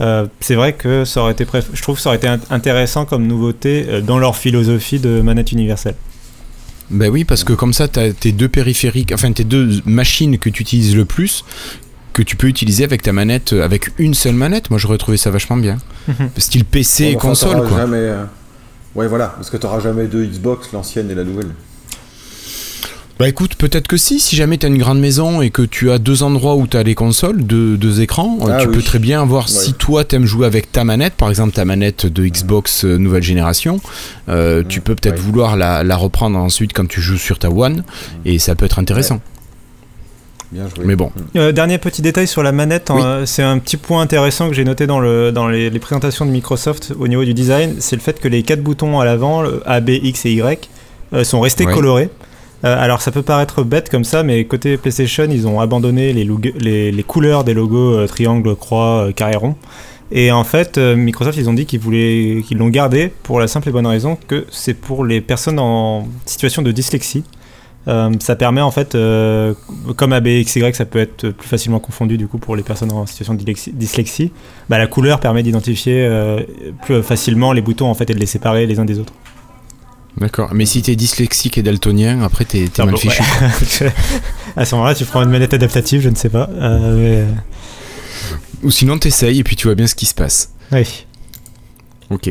Euh, 0.00 0.26
c'est 0.40 0.54
vrai 0.56 0.72
que 0.72 1.04
ça 1.04 1.20
aurait 1.20 1.32
été 1.32 1.46
je 1.72 1.82
trouve 1.82 1.96
que 1.96 2.02
ça 2.02 2.10
aurait 2.10 2.16
été 2.16 2.28
intéressant 2.50 3.04
comme 3.04 3.26
nouveauté 3.26 3.86
euh, 3.88 4.00
dans 4.00 4.18
leur 4.18 4.36
philosophie 4.36 4.98
de 4.98 5.20
manette 5.20 5.52
universelle. 5.52 5.94
Ben 6.90 7.10
oui, 7.10 7.24
parce 7.24 7.44
que 7.44 7.52
comme 7.52 7.72
ça, 7.72 7.88
tu 7.88 8.00
as 8.00 8.12
tes 8.12 8.32
deux 8.32 8.48
périphériques, 8.48 9.12
enfin 9.12 9.32
tes 9.32 9.44
deux 9.44 9.80
machines 9.86 10.38
que 10.38 10.50
tu 10.50 10.62
utilises 10.62 10.96
le 10.96 11.04
plus, 11.04 11.44
que 12.12 12.22
tu 12.22 12.36
peux 12.36 12.48
utiliser 12.48 12.84
avec 12.84 13.02
ta 13.02 13.12
manette, 13.12 13.52
euh, 13.52 13.64
avec 13.64 13.90
une 13.98 14.14
seule 14.14 14.34
manette. 14.34 14.70
Moi, 14.70 14.78
j'aurais 14.78 14.98
trouvé 14.98 15.16
ça 15.16 15.30
vachement 15.30 15.56
bien. 15.56 15.78
Style 16.36 16.64
PC 16.64 17.04
et 17.06 17.14
console, 17.16 17.66
quoi. 17.68 17.86
Ouais, 18.94 19.08
voilà, 19.08 19.28
parce 19.28 19.50
que 19.50 19.56
tu 19.56 19.66
n'auras 19.66 19.80
jamais 19.80 20.06
deux 20.06 20.24
Xbox, 20.24 20.70
l'ancienne 20.72 21.10
et 21.10 21.16
la 21.16 21.24
nouvelle. 21.24 21.48
Bah 23.16 23.28
écoute, 23.28 23.54
peut-être 23.54 23.86
que 23.86 23.96
si, 23.96 24.18
si 24.18 24.34
jamais 24.34 24.58
tu 24.58 24.66
as 24.66 24.68
une 24.68 24.78
grande 24.78 24.98
maison 24.98 25.40
et 25.40 25.50
que 25.50 25.62
tu 25.62 25.92
as 25.92 25.98
deux 25.98 26.24
endroits 26.24 26.56
où 26.56 26.66
tu 26.66 26.76
as 26.76 26.82
les 26.82 26.96
consoles, 26.96 27.44
deux, 27.44 27.76
deux 27.76 28.00
écrans, 28.00 28.38
euh, 28.42 28.46
ah 28.50 28.60
tu 28.60 28.68
peux 28.68 28.82
très 28.82 28.98
bien 28.98 29.24
voir 29.24 29.48
si 29.48 29.72
toi 29.72 30.04
t'aimes 30.04 30.26
jouer 30.26 30.46
avec 30.46 30.72
ta 30.72 30.82
manette, 30.82 31.14
par 31.14 31.30
exemple 31.30 31.52
ta 31.52 31.64
manette 31.64 32.06
de 32.06 32.26
Xbox 32.26 32.84
euh, 32.84 32.96
nouvelle 32.96 33.22
génération, 33.22 33.78
euh, 34.28 34.64
tu 34.68 34.80
peux 34.80 34.96
peut-être 34.96 35.20
vouloir 35.20 35.56
la, 35.56 35.84
la, 35.84 35.96
reprendre 35.96 36.36
ensuite 36.40 36.72
quand 36.72 36.88
tu 36.88 37.00
joues 37.00 37.16
sur 37.16 37.38
ta 37.38 37.50
One, 37.50 37.84
et 38.24 38.40
ça 38.40 38.56
peut 38.56 38.64
être 38.64 38.80
intéressant. 38.80 39.20
Bien 40.50 40.64
joué. 40.74 40.84
Mais 40.84 40.96
bon. 40.96 41.12
dernier 41.52 41.78
petit 41.78 42.02
détail 42.02 42.26
sur 42.26 42.42
la 42.42 42.50
manette, 42.50 42.90
hein, 42.90 43.22
c'est 43.26 43.44
un 43.44 43.60
petit 43.60 43.76
point 43.76 44.02
intéressant 44.02 44.48
que 44.48 44.54
j'ai 44.54 44.64
noté 44.64 44.88
dans, 44.88 44.98
le, 44.98 45.30
dans 45.30 45.46
les, 45.46 45.70
présentations 45.78 46.26
de 46.26 46.32
Microsoft 46.32 46.92
au 46.98 47.06
niveau 47.06 47.24
du 47.24 47.32
design, 47.32 47.76
c'est 47.78 47.94
le 47.94 48.02
fait 48.02 48.18
que 48.18 48.26
les 48.26 48.42
quatre 48.42 48.62
boutons 48.62 48.98
à 48.98 49.04
l'avant, 49.04 49.44
A, 49.66 49.80
B, 49.80 49.90
X 49.90 50.26
et 50.26 50.32
Y, 50.32 50.68
sont 51.22 51.38
restés 51.38 51.64
colorés. 51.64 52.10
Euh, 52.64 52.76
alors 52.78 53.02
ça 53.02 53.10
peut 53.10 53.22
paraître 53.22 53.62
bête 53.62 53.90
comme 53.90 54.04
ça, 54.04 54.22
mais 54.22 54.44
côté 54.44 54.76
PlayStation, 54.76 55.26
ils 55.30 55.46
ont 55.46 55.60
abandonné 55.60 56.12
les, 56.12 57.04
couleurs 57.06 57.44
des 57.44 57.52
logos 57.52 57.94
euh, 57.94 58.06
triangle, 58.06 58.54
croix, 58.56 59.06
euh, 59.06 59.12
carré 59.12 59.36
rond. 59.36 59.56
Et 60.12 60.30
en 60.32 60.44
fait, 60.44 60.78
Microsoft, 60.78 61.36
ils 61.38 61.48
ont 61.48 61.54
dit 61.54 61.66
qu'ils 61.66 61.80
voulaient, 61.80 62.42
l'ont 62.52 62.68
gardé 62.68 63.10
pour 63.22 63.40
la 63.40 63.48
simple 63.48 63.70
et 63.70 63.72
bonne 63.72 63.86
raison 63.86 64.16
que 64.28 64.46
c'est 64.50 64.74
pour 64.74 65.04
les 65.04 65.20
personnes 65.20 65.58
en 65.58 66.06
situation 66.24 66.62
de 66.62 66.70
dyslexie. 66.70 67.24
ça 68.20 68.36
permet 68.36 68.60
en 68.60 68.70
fait, 68.70 68.96
comme 69.96 70.12
ABXY, 70.12 70.72
ça 70.74 70.84
peut 70.84 71.00
être 71.00 71.30
plus 71.30 71.48
facilement 71.48 71.80
confondu 71.80 72.16
du 72.16 72.28
coup 72.28 72.38
pour 72.38 72.54
les 72.54 72.62
personnes 72.62 72.92
en 72.92 73.06
situation 73.06 73.34
de 73.34 73.42
dyslexie. 73.42 74.30
Bah, 74.68 74.78
la 74.78 74.86
couleur 74.86 75.18
permet 75.20 75.42
d'identifier 75.42 76.08
plus 76.82 77.02
facilement 77.02 77.52
les 77.52 77.62
boutons 77.62 77.92
et 77.92 78.04
de 78.04 78.12
les 78.12 78.26
séparer 78.26 78.66
les 78.66 78.78
uns 78.78 78.84
des 78.84 79.00
autres. 79.00 79.14
D'accord, 80.16 80.50
mais 80.54 80.64
si 80.64 80.80
t'es 80.82 80.94
dyslexique 80.94 81.58
et 81.58 81.62
daltonien, 81.62 82.22
après 82.22 82.44
t'es 82.44 82.70
ah 82.78 82.86
mal 82.86 82.96
fichu. 82.96 83.22
à 84.56 84.64
ce 84.64 84.74
moment-là, 84.76 84.94
tu 84.94 85.04
prends 85.04 85.22
une 85.22 85.30
manette 85.30 85.54
adaptative, 85.54 86.00
je 86.00 86.08
ne 86.08 86.14
sais 86.14 86.28
pas. 86.28 86.48
Euh, 86.52 87.26
Ou 88.62 88.70
sinon 88.70 88.98
t'essayes 88.98 89.40
et 89.40 89.44
puis 89.44 89.56
tu 89.56 89.66
vois 89.66 89.74
bien 89.74 89.86
ce 89.86 89.94
qui 89.94 90.06
se 90.06 90.14
passe. 90.14 90.52
Oui. 90.72 91.06
Ok. 92.10 92.30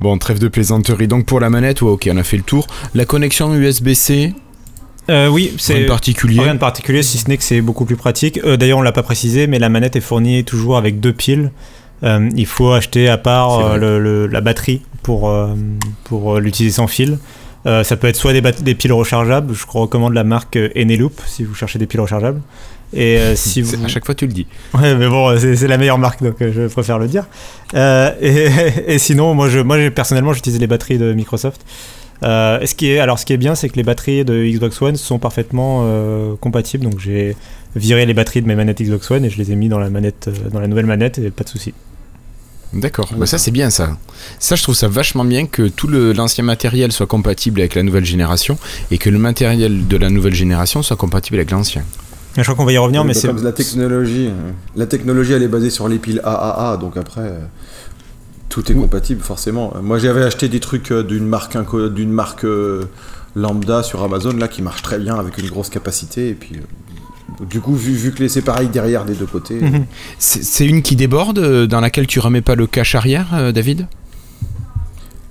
Bon, 0.00 0.16
trêve 0.18 0.38
de 0.38 0.48
plaisanterie. 0.48 1.08
Donc 1.08 1.26
pour 1.26 1.40
la 1.40 1.50
manette, 1.50 1.82
ouais, 1.82 1.90
ok, 1.90 2.08
on 2.12 2.16
a 2.16 2.22
fait 2.22 2.36
le 2.36 2.42
tour. 2.42 2.66
La 2.94 3.04
connexion 3.04 3.52
USB-C, 3.54 4.32
euh, 5.10 5.28
oui, 5.28 5.52
c'est 5.58 5.74
rien 5.74 5.82
de 5.82 5.88
particulier. 5.88 6.40
Rien 6.40 6.54
de 6.54 6.58
particulier, 6.58 7.02
si 7.02 7.18
ce 7.18 7.28
n'est 7.28 7.36
que 7.36 7.42
c'est 7.42 7.60
beaucoup 7.60 7.84
plus 7.84 7.96
pratique. 7.96 8.40
Euh, 8.44 8.56
d'ailleurs, 8.56 8.78
on 8.78 8.82
l'a 8.82 8.92
pas 8.92 9.02
précisé, 9.02 9.46
mais 9.46 9.58
la 9.58 9.68
manette 9.68 9.96
est 9.96 10.00
fournie 10.00 10.44
toujours 10.44 10.76
avec 10.76 11.00
deux 11.00 11.12
piles. 11.12 11.50
Il 12.04 12.46
faut 12.46 12.72
acheter 12.72 13.08
à 13.08 13.18
part 13.18 13.78
la 13.78 14.40
batterie 14.40 14.82
pour, 15.04 15.28
euh, 15.28 15.54
pour 16.02 16.34
euh, 16.34 16.40
l'utiliser 16.40 16.74
sans 16.74 16.88
fil. 16.88 17.18
Euh, 17.66 17.84
ça 17.84 17.96
peut 17.96 18.08
être 18.08 18.16
soit 18.16 18.32
des, 18.32 18.42
des, 18.42 18.74
piles 18.74 18.92
rechargeables, 18.92 19.54
je 19.54 19.64
recommande 19.68 20.12
la 20.12 20.24
marque 20.24 20.56
Eneloop 20.56 21.18
si 21.26 21.44
vous 21.44 21.54
cherchez 21.54 21.78
des 21.78 21.86
piles 21.86 22.00
rechargeables. 22.00 22.40
Et 22.92 23.18
si 23.36 23.62
vous... 23.62 23.84
À 23.84 23.88
chaque 23.88 24.04
fois 24.04 24.14
tu 24.14 24.26
le 24.26 24.32
dis. 24.32 24.46
Ouais, 24.74 24.94
mais 24.96 25.08
bon, 25.08 25.38
c'est 25.38 25.68
la 25.68 25.78
meilleure 25.78 25.98
marque, 25.98 26.22
donc 26.22 26.36
je 26.40 26.66
préfère 26.66 26.98
le 26.98 27.06
dire. 27.06 27.26
et, 27.74 28.48
et, 28.86 28.98
sinon, 28.98 29.34
moi, 29.34 29.48
je, 29.48 29.60
moi 29.60 29.78
personnellement, 29.94 30.32
j'utilise 30.32 30.58
les 30.58 30.66
batteries 30.66 30.98
de 30.98 31.12
Microsoft. 31.12 31.64
Euh, 32.22 32.64
ce 32.64 32.74
qui 32.74 32.90
est, 32.90 32.98
alors, 32.98 33.18
ce 33.18 33.26
qui 33.26 33.32
est 33.32 33.38
bien, 33.38 33.54
c'est 33.54 33.68
que 33.68 33.76
les 33.76 33.82
batteries 33.82 34.24
de 34.24 34.44
Xbox 34.44 34.80
One 34.82 34.96
sont 34.96 35.18
parfaitement 35.18 35.86
compatibles. 36.40 36.84
Donc, 36.84 36.98
j'ai 36.98 37.34
viré 37.76 38.04
les 38.04 38.14
batteries 38.14 38.42
de 38.42 38.46
mes 38.46 38.54
manettes 38.54 38.82
Xbox 38.82 39.10
One 39.10 39.24
et 39.24 39.30
je 39.30 39.38
les 39.38 39.52
ai 39.52 39.56
mis 39.56 39.68
dans 39.68 39.78
la 39.78 39.90
manette, 39.90 40.28
dans 40.52 40.60
la 40.60 40.68
nouvelle 40.68 40.86
manette, 40.86 41.18
et 41.18 41.30
pas 41.30 41.44
de 41.44 41.48
souci. 41.48 41.72
D'accord, 42.74 43.08
bah, 43.16 43.26
ça 43.26 43.38
c'est 43.38 43.50
bien 43.52 43.70
ça. 43.70 43.96
Ça 44.38 44.56
je 44.56 44.62
trouve 44.62 44.74
ça 44.74 44.88
vachement 44.88 45.24
bien 45.24 45.46
que 45.46 45.68
tout 45.68 45.86
le- 45.86 46.12
l'ancien 46.12 46.42
matériel 46.44 46.90
soit 46.92 47.06
compatible 47.06 47.60
avec 47.60 47.74
la 47.76 47.82
nouvelle 47.82 48.04
génération 48.04 48.58
et 48.90 48.98
que 48.98 49.08
le 49.10 49.18
matériel 49.18 49.86
de 49.86 49.96
la 49.96 50.10
nouvelle 50.10 50.34
génération 50.34 50.82
soit 50.82 50.96
compatible 50.96 51.36
avec 51.36 51.50
l'ancien. 51.52 51.82
Je 52.36 52.42
crois 52.42 52.56
qu'on 52.56 52.64
va 52.64 52.72
y 52.72 52.78
revenir, 52.78 53.04
mais 53.04 53.12
Bah, 53.14 53.20
c'est. 53.20 53.32
la 53.42 53.52
technologie. 53.52 54.26
euh, 54.26 54.50
La 54.74 54.86
technologie, 54.86 55.32
elle 55.34 55.44
est 55.44 55.48
basée 55.48 55.70
sur 55.70 55.88
les 55.88 55.98
piles 55.98 56.20
AAA, 56.24 56.76
donc 56.78 56.96
après, 56.96 57.20
euh, 57.22 57.38
tout 58.48 58.70
est 58.72 58.74
compatible 58.74 59.22
forcément. 59.22 59.72
Euh, 59.76 59.82
Moi, 59.82 59.98
j'avais 59.98 60.24
acheté 60.24 60.48
des 60.48 60.58
trucs 60.58 60.92
d'une 60.92 61.26
marque, 61.26 61.56
d'une 61.94 62.10
marque 62.10 62.44
lambda 63.36 63.82
sur 63.84 64.02
Amazon 64.02 64.32
là 64.36 64.48
qui 64.48 64.62
marche 64.62 64.82
très 64.82 64.98
bien 64.98 65.14
avec 65.16 65.38
une 65.38 65.48
grosse 65.48 65.68
capacité 65.68 66.28
et 66.30 66.34
puis. 66.34 66.56
Euh, 67.44 67.48
du 67.48 67.60
coup, 67.60 67.74
vu, 67.74 67.92
vu 67.92 68.12
que 68.12 68.20
les- 68.22 68.28
c'est 68.28 68.42
pareil 68.42 68.68
derrière 68.68 69.04
des 69.04 69.14
deux 69.14 69.26
côtés, 69.26 69.54
Mhm. 69.60 69.84
C'est 70.18 70.42
c'est 70.44 70.66
une 70.66 70.82
qui 70.82 70.96
déborde 70.96 71.38
euh, 71.38 71.66
dans 71.66 71.80
laquelle 71.80 72.06
tu 72.06 72.18
remets 72.20 72.42
pas 72.42 72.54
le 72.54 72.66
cache 72.66 72.94
arrière, 72.94 73.28
euh, 73.34 73.52
David? 73.52 73.86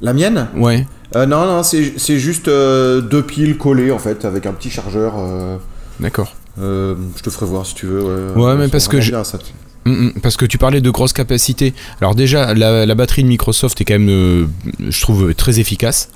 La 0.02 0.14
mienne? 0.14 0.48
Ouais. 0.56 0.86
Euh, 1.16 1.26
Non, 1.26 1.46
non, 1.46 1.64
c'est 1.64 2.20
juste 2.20 2.48
euh, 2.48 3.02
deux 3.02 3.24
piles 3.24 3.58
collées 3.58 3.92
en 3.92 4.00
fait 4.00 4.26
avec 4.26 4.46
un 4.46 4.54
petit 4.54 4.70
chargeur. 4.70 5.14
euh, 5.18 5.58
D'accord. 6.00 6.34
euh, 6.60 6.96
je 7.16 7.22
te 7.24 7.30
ferai 7.30 7.46
voir 7.46 7.66
si 7.66 7.76
tu 7.76 7.86
veux. 7.86 8.32
Ouais, 8.36 8.56
mais 8.56 8.68
parce 8.68 8.88
que 8.88 9.00
je- 9.00 9.12
ça. 9.24 9.38
Mm, 9.86 9.92
mm, 9.92 10.12
Parce 10.22 10.38
que 10.38 10.46
tu 10.46 10.58
parlais 10.58 10.82
de 10.82 10.90
grosses 10.90 11.12
capacités. 11.14 11.74
Alors 12.00 12.16
déjà, 12.16 12.54
la, 12.54 12.86
la 12.86 12.96
batterie 12.96 13.24
de 13.24 13.28
Microsoft 13.28 13.80
est 13.82 13.86
quand 13.86 13.96
même, 14.00 14.10
euh, 14.10 14.46
je 14.90 15.02
trouve, 15.02 15.34
très 15.36 15.60
efficace. 15.60 16.10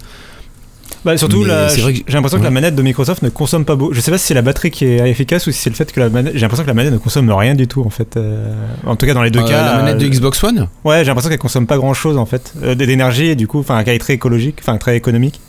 Bah, 1.05 1.15
surtout, 1.15 1.45
j'ai 1.45 2.03
l'impression 2.09 2.37
que 2.39 2.43
la 2.43 2.49
manette 2.51 2.75
de 2.75 2.81
Microsoft 2.81 3.21
ne 3.21 3.29
consomme 3.29 3.63
pas 3.65 3.75
beaucoup. 3.75 3.93
Je 3.93 4.01
sais 4.01 4.11
pas 4.11 4.17
si 4.17 4.25
c'est 4.27 4.33
la 4.33 4.41
batterie 4.41 4.71
qui 4.71 4.85
est 4.85 5.09
efficace 5.09 5.47
ou 5.47 5.51
si 5.51 5.59
c'est 5.59 5.69
le 5.69 5.75
fait 5.75 5.89
que 5.91 5.99
la 5.99 6.09
manette. 6.09 6.33
J'ai 6.33 6.41
l'impression 6.41 6.63
que 6.63 6.67
la 6.69 6.73
manette 6.73 6.91
ne 6.93 6.97
consomme 6.97 7.31
rien 7.31 7.55
du 7.55 7.67
tout 7.67 7.81
en 7.85 7.89
fait. 7.89 8.17
Euh, 8.17 8.53
En 8.85 8.95
tout 8.95 9.05
cas, 9.05 9.13
dans 9.13 9.23
les 9.23 9.31
deux 9.31 9.39
Euh, 9.39 9.47
cas. 9.47 9.65
la 9.77 9.83
manette 9.83 9.99
de 9.99 10.05
euh, 10.05 10.09
Xbox 10.09 10.43
One 10.43 10.67
Ouais, 10.83 10.99
j'ai 10.99 11.05
l'impression 11.05 11.29
qu'elle 11.29 11.39
consomme 11.39 11.67
pas 11.67 11.77
grand 11.77 11.93
chose 11.93 12.17
en 12.17 12.25
fait 12.25 12.53
euh, 12.63 12.75
d'énergie 12.75 13.27
et 13.27 13.35
du 13.35 13.47
coup, 13.47 13.59
enfin, 13.59 13.83
qu'elle 13.83 13.95
est 13.95 13.99
très 13.99 14.13
écologique, 14.13 14.57
enfin 14.61 14.77
très 14.77 14.97
économique 14.97 15.39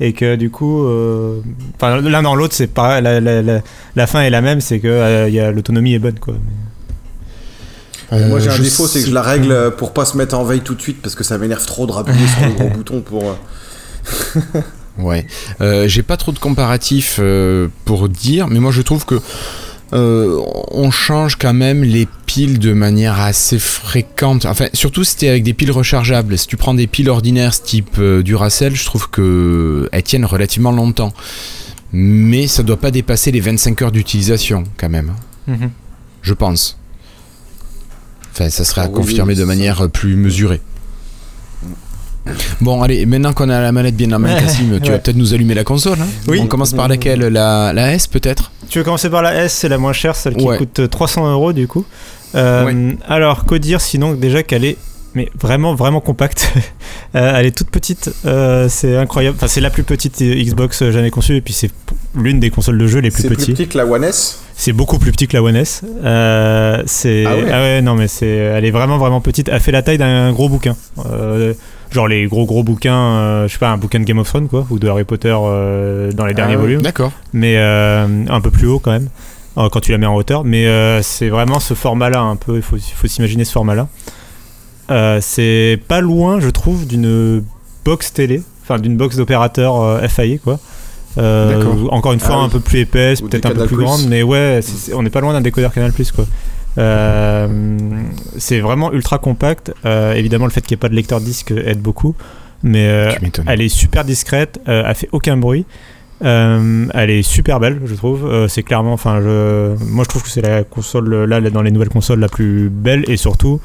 et 0.00 0.12
que 0.12 0.34
du 0.34 0.50
coup, 0.50 0.84
euh, 0.86 1.38
l'un 1.80 2.22
dans 2.22 2.34
l'autre, 2.34 2.54
c'est 2.54 2.66
pas 2.66 3.00
la, 3.00 3.20
la, 3.20 3.42
la, 3.42 3.60
la 3.94 4.06
fin 4.08 4.22
est 4.22 4.30
la 4.30 4.40
même, 4.40 4.60
c'est 4.60 4.80
que 4.80 4.88
euh, 4.88 5.28
il 5.28 5.34
y 5.34 5.38
a 5.40 5.52
l'autonomie 5.52 5.94
est 5.94 6.00
bonne 6.00 6.18
quoi. 6.18 6.34
Euh, 8.12 8.28
Moi 8.28 8.40
j'ai 8.40 8.50
un 8.50 8.58
défaut, 8.58 8.86
c'est 8.88 9.00
que 9.02 9.06
je 9.08 9.14
la 9.14 9.22
règle 9.22 9.52
euh, 9.52 9.70
pour 9.70 9.92
pas 9.92 10.04
se 10.04 10.16
mettre 10.16 10.36
en 10.36 10.42
veille 10.44 10.62
tout 10.62 10.74
de 10.74 10.80
suite 10.82 11.00
parce 11.00 11.14
que 11.14 11.22
ça 11.22 11.38
m'énerve 11.38 11.64
trop 11.64 11.86
de 11.86 11.92
rappuyer 11.92 12.26
sur 12.26 12.44
le 12.46 12.52
gros 12.58 12.68
bouton 12.70 13.00
pour. 13.02 13.36
Ouais. 14.98 15.26
Euh, 15.60 15.88
J'ai 15.88 16.02
pas 16.02 16.16
trop 16.16 16.32
de 16.32 16.38
comparatifs 16.38 17.16
euh, 17.20 17.68
pour 17.84 18.08
dire, 18.08 18.48
mais 18.48 18.60
moi 18.60 18.70
je 18.70 18.82
trouve 18.82 19.04
que 19.04 19.20
euh, 19.92 20.40
on 20.72 20.90
change 20.90 21.36
quand 21.36 21.52
même 21.52 21.84
les 21.84 22.08
piles 22.26 22.58
de 22.58 22.72
manière 22.72 23.20
assez 23.20 23.58
fréquente. 23.58 24.44
Enfin, 24.46 24.66
surtout 24.72 25.04
si 25.04 25.12
c'était 25.12 25.28
avec 25.28 25.42
des 25.44 25.52
piles 25.52 25.70
rechargeables. 25.70 26.36
Si 26.38 26.46
tu 26.46 26.56
prends 26.56 26.74
des 26.74 26.86
piles 26.86 27.08
ordinaires 27.10 27.60
type 27.60 27.96
euh, 27.98 28.22
Duracell, 28.22 28.74
je 28.74 28.84
trouve 28.84 29.08
que 29.10 29.88
elles 29.92 30.02
tiennent 30.02 30.24
relativement 30.24 30.72
longtemps. 30.72 31.12
Mais 31.92 32.48
ça 32.48 32.62
doit 32.64 32.78
pas 32.80 32.90
dépasser 32.90 33.30
les 33.30 33.38
25 33.40 33.82
heures 33.82 33.92
d'utilisation 33.92 34.64
quand 34.76 34.88
même, 34.88 35.12
Mhm. 35.46 35.70
je 36.22 36.34
pense. 36.34 36.76
Enfin, 38.32 38.50
ça 38.50 38.64
serait 38.64 38.80
à 38.80 38.84
Ah 38.84 38.88
oui, 38.88 38.94
confirmer 38.96 39.34
oui, 39.34 39.38
de 39.38 39.44
manière 39.44 39.88
plus 39.90 40.16
mesurée. 40.16 40.60
Bon, 42.60 42.82
allez, 42.82 43.04
maintenant 43.06 43.32
qu'on 43.32 43.48
a 43.50 43.60
la 43.60 43.70
manette 43.72 43.96
bien 43.96 44.10
en 44.12 44.18
main, 44.18 44.34
Cassim, 44.34 44.78
tu 44.80 44.88
vas 44.88 44.94
Ouais. 44.94 44.98
peut-être 45.00 45.16
nous 45.16 45.34
allumer 45.34 45.54
la 45.54 45.64
console. 45.64 45.98
hein 46.00 46.06
Oui. 46.28 46.40
On 46.42 46.46
commence 46.46 46.72
par 46.72 46.88
laquelle 46.88 47.20
la, 47.20 47.72
la 47.74 47.92
S 47.94 48.06
peut-être 48.06 48.50
Tu 48.70 48.78
veux 48.78 48.84
commencer 48.84 49.10
par 49.10 49.22
la 49.22 49.44
S, 49.44 49.52
c'est 49.52 49.68
la 49.68 49.78
moins 49.78 49.92
chère, 49.92 50.16
celle 50.16 50.34
qui 50.36 50.44
Ouais. 50.44 50.56
coûte 50.56 50.78
euh, 50.80 50.86
300 50.88 51.30
euros 51.30 51.52
du 51.52 51.66
coup. 51.68 51.84
Euh, 52.34 52.64
Ouais. 52.64 52.96
Alors, 53.08 53.44
que 53.44 53.54
dire 53.56 53.80
sinon 53.80 54.14
déjà 54.14 54.42
qu'elle 54.42 54.64
est 54.64 54.76
mais 55.16 55.30
vraiment 55.40 55.74
vraiment 55.74 56.00
compacte. 56.00 56.50
Euh, 57.16 57.32
elle 57.36 57.46
est 57.46 57.56
toute 57.56 57.70
petite, 57.70 58.10
euh, 58.26 58.66
c'est 58.68 58.96
incroyable. 58.96 59.36
Enfin, 59.38 59.46
c'est 59.46 59.60
la 59.60 59.70
plus 59.70 59.84
petite 59.84 60.20
Xbox 60.20 60.82
euh, 60.82 60.90
jamais 60.90 61.10
conçue 61.12 61.36
et 61.36 61.40
puis 61.40 61.52
c'est 61.54 61.70
l'une 62.16 62.40
des 62.40 62.50
consoles 62.50 62.76
de 62.76 62.88
jeu 62.88 62.98
les 62.98 63.12
plus 63.12 63.22
C'est 63.22 63.28
plus 63.28 63.36
petites. 63.36 63.54
petit 63.54 63.68
que 63.68 63.78
la 63.78 63.86
One 63.86 64.02
S. 64.02 64.40
C'est 64.56 64.72
beaucoup 64.72 64.98
plus 64.98 65.12
petit 65.12 65.28
que 65.28 65.36
la 65.36 65.42
One 65.44 65.54
S. 65.54 65.82
Euh, 66.04 66.82
c'est 66.86 67.24
Ah 67.24 67.36
ouais 67.60 67.82
non 67.82 67.94
mais 67.94 68.08
c'est 68.08 68.26
elle 68.26 68.64
est 68.64 68.72
vraiment 68.72 68.98
vraiment 68.98 69.20
petite. 69.20 69.48
Elle 69.48 69.60
fait 69.60 69.70
la 69.70 69.82
taille 69.82 69.98
d'un 69.98 70.32
gros 70.32 70.48
bouquin. 70.48 70.74
Genre 71.94 72.08
les 72.08 72.26
gros 72.26 72.44
gros 72.44 72.64
bouquins, 72.64 72.92
euh, 72.96 73.46
je 73.46 73.52
sais 73.52 73.60
pas 73.60 73.70
un 73.70 73.76
bouquin 73.76 74.00
de 74.00 74.04
Game 74.04 74.18
of 74.18 74.26
Thrones 74.26 74.48
quoi 74.48 74.66
ou 74.68 74.80
de 74.80 74.88
Harry 74.88 75.04
Potter 75.04 75.32
euh, 75.32 76.10
dans 76.10 76.26
les 76.26 76.32
Ah 76.32 76.34
derniers 76.34 76.56
volumes. 76.56 76.82
D'accord. 76.82 77.12
mais 77.32 77.54
euh, 77.56 78.24
un 78.28 78.40
peu 78.40 78.50
plus 78.50 78.66
haut 78.66 78.80
quand 78.80 78.90
même 78.90 79.08
quand 79.54 79.78
tu 79.80 79.92
la 79.92 79.98
mets 79.98 80.06
en 80.06 80.16
hauteur. 80.16 80.42
Mais 80.42 80.66
c'est 81.02 81.28
vraiment 81.28 81.60
ce 81.60 81.74
format 81.74 82.10
là 82.10 82.20
un 82.20 82.34
peu 82.34 82.56
il 82.56 82.62
faut, 82.62 82.76
s'imaginer 83.06 83.44
ce 83.44 83.52
format 83.52 83.76
là 83.76 85.20
c'est 85.20 85.78
pas 85.86 86.00
loin 86.00 86.40
je 86.40 86.48
trouve 86.48 86.84
d'une 86.84 87.44
box 87.84 88.12
télé 88.12 88.42
enfin 88.64 88.80
d'une 88.80 88.96
box 88.96 89.16
d'opérateur 89.16 90.00
FAI 90.10 90.40
quoi. 90.42 90.58
Encore 91.16 92.12
une 92.12 92.18
fois 92.18 92.34
Ah 92.34 92.38
oui. 92.40 92.44
un 92.46 92.48
peu 92.48 92.58
plus 92.58 92.80
épaisse 92.80 93.20
peut-être 93.20 93.46
un 93.46 93.50
peu 93.50 93.66
plus 93.66 93.76
grande 93.76 94.04
mais 94.08 94.24
ouais 94.24 94.58
on 94.94 95.04
n'est 95.04 95.10
pas 95.10 95.20
loin 95.20 95.32
d'un 95.32 95.42
décodeur 95.42 95.72
Canal 95.72 95.92
Plus 95.92 96.10
quoi 96.10 96.26
c'est 96.76 98.60
vraiment 98.60 98.92
ultra 98.92 99.18
compact 99.18 99.72
Euh, 99.84 100.14
évidemment 100.14 100.46
le 100.46 100.50
fait 100.50 100.60
qu'il 100.62 100.74
n'y 100.74 100.78
ait 100.78 100.84
pas 100.86 100.88
de 100.88 100.94
lecteur 100.94 101.20
disque 101.20 101.52
aide 101.52 101.80
beaucoup 101.80 102.14
mais 102.64 102.88
euh, 102.88 103.12
elle 103.46 103.60
est 103.60 103.68
super 103.68 104.04
discrète, 104.04 104.58
euh, 104.68 104.84
elle 104.88 104.94
fait 104.94 105.08
aucun 105.12 105.36
bruit. 105.36 105.66
Euh, 106.24 106.86
elle 106.94 107.10
est 107.10 107.22
super 107.22 107.60
belle, 107.60 107.80
je 107.84 107.94
trouve. 107.94 108.24
Euh, 108.24 108.48
c'est 108.48 108.62
clairement, 108.62 108.94
enfin, 108.94 109.20
je, 109.20 109.74
moi 109.84 110.04
je 110.04 110.08
trouve 110.08 110.22
que 110.22 110.30
c'est 110.30 110.40
la 110.40 110.64
console 110.64 111.24
là, 111.24 111.40
dans 111.42 111.60
les 111.60 111.70
nouvelles 111.70 111.90
consoles 111.90 112.20
la 112.20 112.28
plus 112.28 112.70
belle 112.70 113.04
et 113.08 113.18
surtout, 113.18 113.60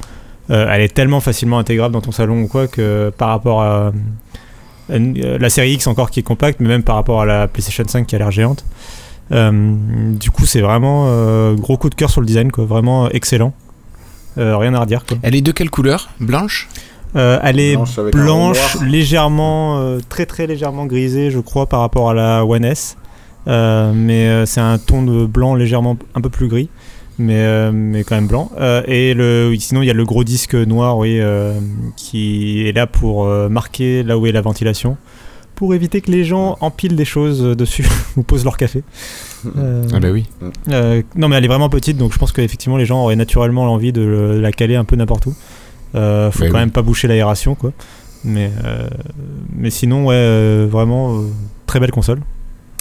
euh, 0.50 0.66
elle 0.70 0.82
est 0.82 0.92
tellement 0.92 1.20
facilement 1.20 1.58
intégrable 1.58 1.94
dans 1.94 2.02
ton 2.02 2.12
salon 2.12 2.42
ou 2.42 2.46
quoi 2.46 2.68
que 2.68 3.10
par 3.16 3.28
rapport 3.28 3.62
à 3.62 3.92
euh, 4.90 5.38
la 5.38 5.48
série 5.48 5.72
X 5.72 5.86
encore 5.86 6.10
qui 6.10 6.20
est 6.20 6.24
compacte, 6.24 6.60
mais 6.60 6.68
même 6.68 6.82
par 6.82 6.96
rapport 6.96 7.22
à 7.22 7.24
la 7.24 7.48
PlayStation 7.48 7.84
5 7.86 8.06
qui 8.06 8.16
a 8.16 8.18
l'air 8.18 8.30
géante. 8.30 8.66
Euh, 9.32 9.74
du 10.18 10.30
coup, 10.30 10.46
c'est 10.46 10.60
vraiment 10.60 11.04
euh, 11.06 11.54
gros 11.54 11.76
coup 11.76 11.90
de 11.90 11.94
cœur 11.94 12.10
sur 12.10 12.20
le 12.20 12.26
design, 12.26 12.50
quoi. 12.50 12.64
Vraiment 12.64 13.08
excellent. 13.10 13.52
Euh, 14.38 14.56
rien 14.56 14.74
à 14.74 14.80
redire. 14.80 15.04
Quoi. 15.06 15.18
Elle 15.22 15.34
est 15.34 15.40
de 15.40 15.52
quelle 15.52 15.70
couleur? 15.70 16.10
Blanche? 16.20 16.68
Euh, 17.16 17.40
elle 17.42 17.58
est 17.58 17.76
Blanche 18.12 18.78
légèrement, 18.82 19.78
euh, 19.78 19.98
très 20.08 20.26
très 20.26 20.46
légèrement 20.46 20.86
grisée, 20.86 21.30
je 21.30 21.40
crois, 21.40 21.66
par 21.66 21.80
rapport 21.80 22.10
à 22.10 22.14
la 22.14 22.44
One 22.44 22.64
S. 22.64 22.96
Euh, 23.48 23.92
mais 23.94 24.28
euh, 24.28 24.46
c'est 24.46 24.60
un 24.60 24.78
ton 24.78 25.02
de 25.02 25.26
blanc 25.26 25.54
légèrement 25.54 25.96
un 26.14 26.20
peu 26.20 26.28
plus 26.28 26.46
gris, 26.46 26.68
mais, 27.18 27.38
euh, 27.38 27.72
mais 27.72 28.04
quand 28.04 28.14
même 28.14 28.26
blanc. 28.26 28.50
Euh, 28.60 28.82
et 28.86 29.14
le, 29.14 29.52
sinon, 29.58 29.82
il 29.82 29.86
y 29.86 29.90
a 29.90 29.94
le 29.94 30.04
gros 30.04 30.24
disque 30.24 30.54
noir, 30.54 30.98
oui, 30.98 31.18
euh, 31.20 31.58
qui 31.96 32.68
est 32.68 32.72
là 32.72 32.86
pour 32.86 33.24
euh, 33.24 33.48
marquer 33.48 34.02
là 34.02 34.18
où 34.18 34.26
est 34.26 34.32
la 34.32 34.42
ventilation, 34.42 34.96
pour 35.60 35.74
éviter 35.74 36.00
que 36.00 36.10
les 36.10 36.24
gens 36.24 36.56
empilent 36.62 36.96
des 36.96 37.04
choses 37.04 37.44
euh, 37.44 37.54
dessus 37.54 37.86
ou 38.16 38.22
posent 38.22 38.44
leur 38.44 38.56
café. 38.56 38.82
Euh, 39.58 39.84
Ah 39.92 40.00
bah 40.00 40.08
oui. 40.10 40.26
euh, 40.70 41.02
non, 41.16 41.28
mais 41.28 41.36
elle 41.36 41.44
est 41.44 41.48
vraiment 41.48 41.68
petite, 41.68 41.98
donc 41.98 42.14
je 42.14 42.18
pense 42.18 42.32
qu'effectivement 42.32 42.78
les 42.78 42.86
gens 42.86 43.02
auraient 43.02 43.14
naturellement 43.14 43.66
l'envie 43.66 43.92
de 43.92 44.38
la 44.40 44.52
caler 44.52 44.76
un 44.76 44.84
peu 44.84 44.96
n'importe 44.96 45.26
où. 45.26 45.34
Euh, 45.96 46.30
faut 46.30 46.44
Ouais, 46.44 46.48
quand 46.48 46.54
oui. 46.54 46.60
même 46.60 46.70
pas 46.70 46.80
boucher 46.80 47.08
l'aération, 47.08 47.54
quoi. 47.54 47.72
Mais, 48.24 48.50
euh, 48.64 48.88
mais 49.54 49.68
sinon, 49.68 50.06
ouais, 50.06 50.14
euh, 50.16 50.66
vraiment 50.70 51.18
euh, 51.18 51.24
très 51.66 51.78
belle 51.78 51.90
console. 51.90 52.20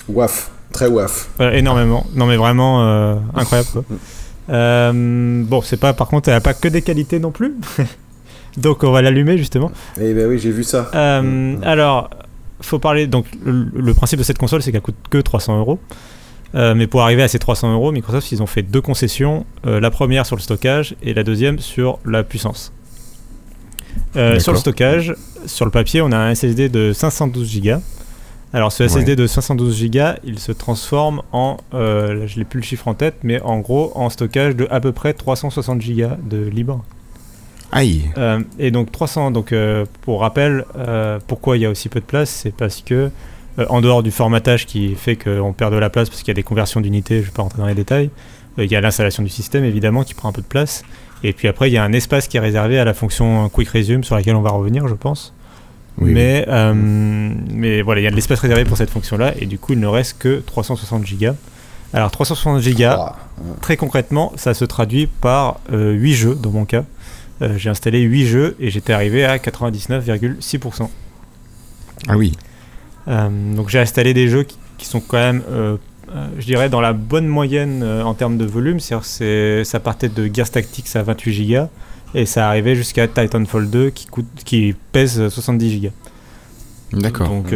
Waf. 0.07 0.49
Très 0.71 0.87
waf. 0.87 1.29
Euh, 1.41 1.51
énormément. 1.51 2.05
Non, 2.15 2.27
mais 2.27 2.37
vraiment 2.37 2.83
euh, 2.87 3.15
incroyable, 3.35 3.69
quoi. 3.73 3.83
Euh, 4.51 5.43
bon, 5.45 5.61
c'est 5.61 5.77
pas, 5.77 5.93
par 5.93 6.07
contre, 6.07 6.29
elle 6.29 6.33
a 6.35 6.41
pas 6.41 6.55
que 6.55 6.67
des 6.69 6.81
qualités 6.81 7.19
non 7.19 7.29
plus. 7.29 7.53
donc 8.57 8.83
on 8.83 8.91
va 8.91 9.03
l'allumer 9.03 9.37
justement. 9.37 9.69
Eh 10.01 10.11
ben 10.15 10.27
oui, 10.27 10.39
j'ai 10.39 10.49
vu 10.49 10.63
ça. 10.63 10.89
Euh, 10.95 11.21
Mm. 11.21 11.63
alors, 11.63 12.09
faut 12.61 12.79
parler. 12.79 13.07
Donc, 13.07 13.25
le, 13.43 13.69
le 13.73 13.93
principe 13.93 14.19
de 14.19 14.23
cette 14.23 14.37
console, 14.37 14.61
c'est 14.61 14.71
qu'elle 14.71 14.81
coûte 14.81 14.95
que 15.09 15.17
300 15.17 15.59
euros. 15.59 15.79
Euh, 16.55 16.73
mais 16.73 16.87
pour 16.87 17.01
arriver 17.03 17.21
à 17.21 17.27
ces 17.27 17.37
300 17.39 17.73
euros, 17.73 17.91
Microsoft, 17.91 18.31
ils 18.31 18.41
ont 18.41 18.47
fait 18.47 18.63
deux 18.63 18.81
concessions. 18.81 19.45
Euh, 19.67 19.79
la 19.79 19.91
première 19.91 20.25
sur 20.25 20.35
le 20.35 20.41
stockage 20.41 20.95
et 21.03 21.13
la 21.13 21.23
deuxième 21.23 21.59
sur 21.59 21.99
la 22.05 22.23
puissance. 22.23 22.73
Euh, 24.15 24.39
sur 24.39 24.53
le 24.53 24.57
stockage, 24.57 25.15
sur 25.45 25.65
le 25.65 25.71
papier, 25.71 26.01
on 26.01 26.11
a 26.11 26.17
un 26.17 26.33
SSD 26.33 26.69
de 26.69 26.91
512 26.93 27.61
Go. 27.61 27.75
Alors, 28.51 28.71
ce 28.71 28.87
SSD 28.87 29.11
Ouais. 29.11 29.15
de 29.15 29.27
512 29.27 29.89
Go, 29.91 29.99
il 30.23 30.39
se 30.39 30.51
transforme 30.51 31.21
en. 31.31 31.57
Là, 31.71 32.25
je 32.25 32.39
n'ai 32.39 32.45
plus 32.45 32.59
le 32.61 32.65
chiffre 32.65 32.87
en 32.87 32.95
tête, 32.95 33.17
mais 33.21 33.39
en 33.41 33.59
gros, 33.59 33.91
en 33.93 34.09
stockage 34.09 34.55
de 34.55 34.67
à 34.71 34.79
peu 34.79 34.91
près 34.91 35.13
360 35.13 35.79
Go 35.85 36.07
de 36.27 36.37
libre. 36.45 36.83
Aïe. 37.71 38.09
Euh, 38.17 38.39
et 38.57 38.71
donc 38.71 38.91
300, 38.91 39.31
donc 39.31 39.51
euh, 39.53 39.85
pour 40.01 40.21
rappel, 40.21 40.65
euh, 40.77 41.19
pourquoi 41.27 41.57
il 41.57 41.61
y 41.61 41.65
a 41.65 41.69
aussi 41.69 41.89
peu 41.89 41.99
de 41.99 42.05
place, 42.05 42.29
c'est 42.29 42.53
parce 42.53 42.81
que 42.81 43.11
en 43.67 43.81
dehors 43.81 44.03
du 44.03 44.11
formatage 44.11 44.65
qui 44.65 44.95
fait 44.95 45.17
qu'on 45.17 45.51
perd 45.51 45.73
de 45.73 45.77
la 45.77 45.89
place 45.89 46.09
parce 46.09 46.21
qu'il 46.21 46.29
y 46.29 46.31
a 46.31 46.35
des 46.35 46.43
conversions 46.43 46.79
d'unités, 46.79 47.15
je 47.15 47.21
ne 47.21 47.25
vais 47.25 47.31
pas 47.31 47.41
rentrer 47.41 47.59
dans 47.59 47.67
les 47.67 47.75
détails, 47.75 48.09
il 48.57 48.71
y 48.71 48.75
a 48.75 48.81
l'installation 48.81 49.21
du 49.21 49.29
système 49.29 49.65
évidemment 49.65 50.03
qui 50.03 50.13
prend 50.13 50.29
un 50.29 50.31
peu 50.31 50.41
de 50.41 50.47
place, 50.47 50.83
et 51.23 51.33
puis 51.33 51.47
après 51.49 51.69
il 51.69 51.73
y 51.73 51.77
a 51.77 51.83
un 51.83 51.91
espace 51.91 52.27
qui 52.27 52.37
est 52.37 52.39
réservé 52.39 52.79
à 52.79 52.85
la 52.85 52.93
fonction 52.93 53.49
Quick 53.49 53.69
Resume 53.69 54.03
sur 54.03 54.15
laquelle 54.15 54.35
on 54.35 54.41
va 54.41 54.51
revenir 54.51 54.87
je 54.87 54.93
pense. 54.93 55.33
Oui, 55.97 56.13
mais, 56.13 56.45
mais 57.51 57.81
voilà, 57.81 57.99
il 57.99 58.05
y 58.05 58.07
a 58.07 58.11
de 58.11 58.15
l'espace 58.15 58.39
réservé 58.39 58.63
pour 58.63 58.77
cette 58.77 58.89
fonction-là, 58.89 59.33
et 59.37 59.45
du 59.45 59.59
coup 59.59 59.73
il 59.73 59.79
ne 59.79 59.87
reste 59.87 60.17
que 60.19 60.39
360 60.39 61.03
Go. 61.19 61.31
Alors 61.91 62.11
360 62.11 62.63
Go, 62.63 62.83
Ah, 62.85 63.17
très 63.59 63.75
concrètement, 63.75 64.31
ça 64.37 64.53
se 64.53 64.63
traduit 64.63 65.07
par 65.07 65.59
8 65.69 66.13
jeux 66.13 66.35
dans 66.35 66.51
mon 66.51 66.63
cas. 66.63 66.85
Euh, 67.41 67.57
j'ai 67.57 67.69
installé 67.69 68.01
8 68.01 68.25
jeux 68.27 68.55
et 68.59 68.69
j'étais 68.69 68.93
arrivé 68.93 69.23
à 69.25 69.37
99,6%. 69.37 70.89
Ah 72.07 72.17
oui. 72.17 72.33
Euh, 73.07 73.29
donc 73.55 73.69
j'ai 73.69 73.79
installé 73.79 74.13
des 74.13 74.27
jeux 74.27 74.43
qui, 74.43 74.57
qui 74.77 74.85
sont 74.85 74.99
quand 74.99 75.17
même, 75.17 75.41
euh, 75.49 75.77
je 76.37 76.45
dirais, 76.45 76.69
dans 76.69 76.81
la 76.81 76.93
bonne 76.93 77.27
moyenne 77.27 77.83
en 77.83 78.13
termes 78.13 78.37
de 78.37 78.45
volume. 78.45 78.79
C'est-à-dire 78.79 79.05
c'est- 79.05 79.63
ça 79.63 79.79
partait 79.79 80.09
de 80.09 80.29
Gears 80.33 80.49
Tactics 80.49 80.95
à 80.95 81.03
28 81.03 81.47
Go 81.53 81.67
et 82.15 82.25
ça 82.25 82.47
arrivait 82.47 82.75
jusqu'à 82.75 83.07
Titanfall 83.07 83.69
2 83.69 83.89
qui, 83.91 84.05
coûte, 84.07 84.27
qui 84.45 84.75
pèse 84.91 85.27
70 85.29 85.81
Go. 85.81 85.89
D'accord. 86.93 87.27
Donc 87.29 87.53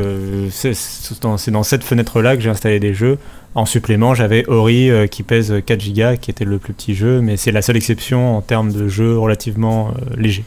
c'est 0.52 0.76
c'est 0.76 1.20
dans, 1.22 1.38
c'est 1.38 1.50
dans 1.50 1.64
cette 1.64 1.84
fenêtre-là 1.84 2.36
que 2.36 2.42
j'ai 2.44 2.52
installé 2.52 2.80
des 2.80 2.94
jeux. 2.94 3.18
En 3.56 3.66
supplément, 3.66 4.16
j'avais 4.16 4.46
Ori 4.48 4.90
euh, 4.90 5.08
qui 5.08 5.24
pèse 5.24 5.54
4 5.66 5.94
Go, 5.94 6.18
qui 6.20 6.32
était 6.32 6.46
le 6.46 6.58
plus 6.58 6.74
petit 6.74 6.96
jeu, 6.96 7.22
mais 7.22 7.38
c'est 7.38 7.52
la 7.52 7.62
seule 7.62 7.78
exception 7.78 8.38
en 8.38 8.42
termes 8.42 8.72
de 8.72 8.88
jeu 8.88 9.18
relativement 9.18 9.90
euh, 9.90 10.16
léger. 10.18 10.44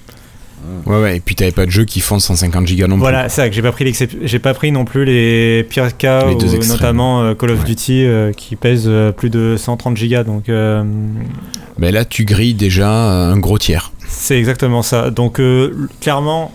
Ouais, 0.86 1.00
ouais. 1.00 1.16
Et 1.16 1.20
puis 1.20 1.34
t'avais 1.34 1.52
pas 1.52 1.66
de 1.66 1.70
jeux 1.70 1.84
qui 1.84 2.00
font 2.00 2.18
150 2.18 2.66
gigas 2.66 2.86
non 2.86 2.96
Voilà, 2.96 3.28
c'est 3.28 3.42
ça 3.42 3.48
que 3.48 3.54
j'ai 3.54 3.62
pas 3.62 3.72
pris 3.72 3.94
j'ai 4.22 4.38
pas 4.38 4.54
pris 4.54 4.72
non 4.72 4.84
plus 4.84 5.04
les 5.04 5.64
pires 5.64 5.96
cas, 5.96 6.26
Les 6.26 6.34
ou 6.34 6.64
notamment 6.68 7.22
euh, 7.22 7.34
Call 7.34 7.50
of 7.50 7.60
Ouais. 7.60 7.64
Duty 7.66 8.04
euh, 8.04 8.32
qui 8.32 8.56
pèse 8.56 8.84
euh, 8.86 9.12
plus 9.12 9.30
de 9.30 9.56
130 9.56 9.96
Go. 9.96 10.22
Donc 10.24 10.44
plus. 10.44 10.84
Mais 11.78 11.92
là, 11.92 12.04
tu 12.04 12.24
grilles 12.24 12.54
déjà 12.54 12.90
un 12.90 13.38
gros 13.38 13.58
tiers. 13.58 13.92
c'est 14.06 14.38
exactement 14.38 14.82
ça. 14.82 15.10
Donc 15.10 15.40
clairement, 16.00 16.52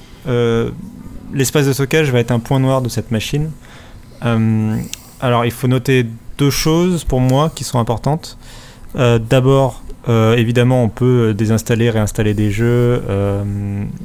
l'espace 1.33 1.67
de 1.67 1.73
stockage 1.73 2.11
va 2.11 2.19
être 2.19 2.31
un 2.31 2.39
point 2.39 2.59
noir 2.59 2.81
de 2.81 2.89
cette 2.89 3.11
machine. 3.11 3.51
Alors 4.21 5.45
il 5.45 5.51
faut 5.51 5.67
noter 5.67 6.05
deux 6.37 6.49
choses 6.49 7.03
pour 7.03 7.19
moi 7.21 7.51
qui 7.53 7.63
sont 7.63 7.79
importantes. 7.79 8.37
Euh, 8.95 9.19
D'abord, 9.19 9.83
euh, 10.09 10.35
évidemment, 10.35 10.83
on 10.83 10.89
peut 10.89 11.33
désinstaller, 11.33 11.89
réinstaller 11.89 12.33
des 12.33 12.51
jeux, 12.51 13.01
euh, 13.09 13.43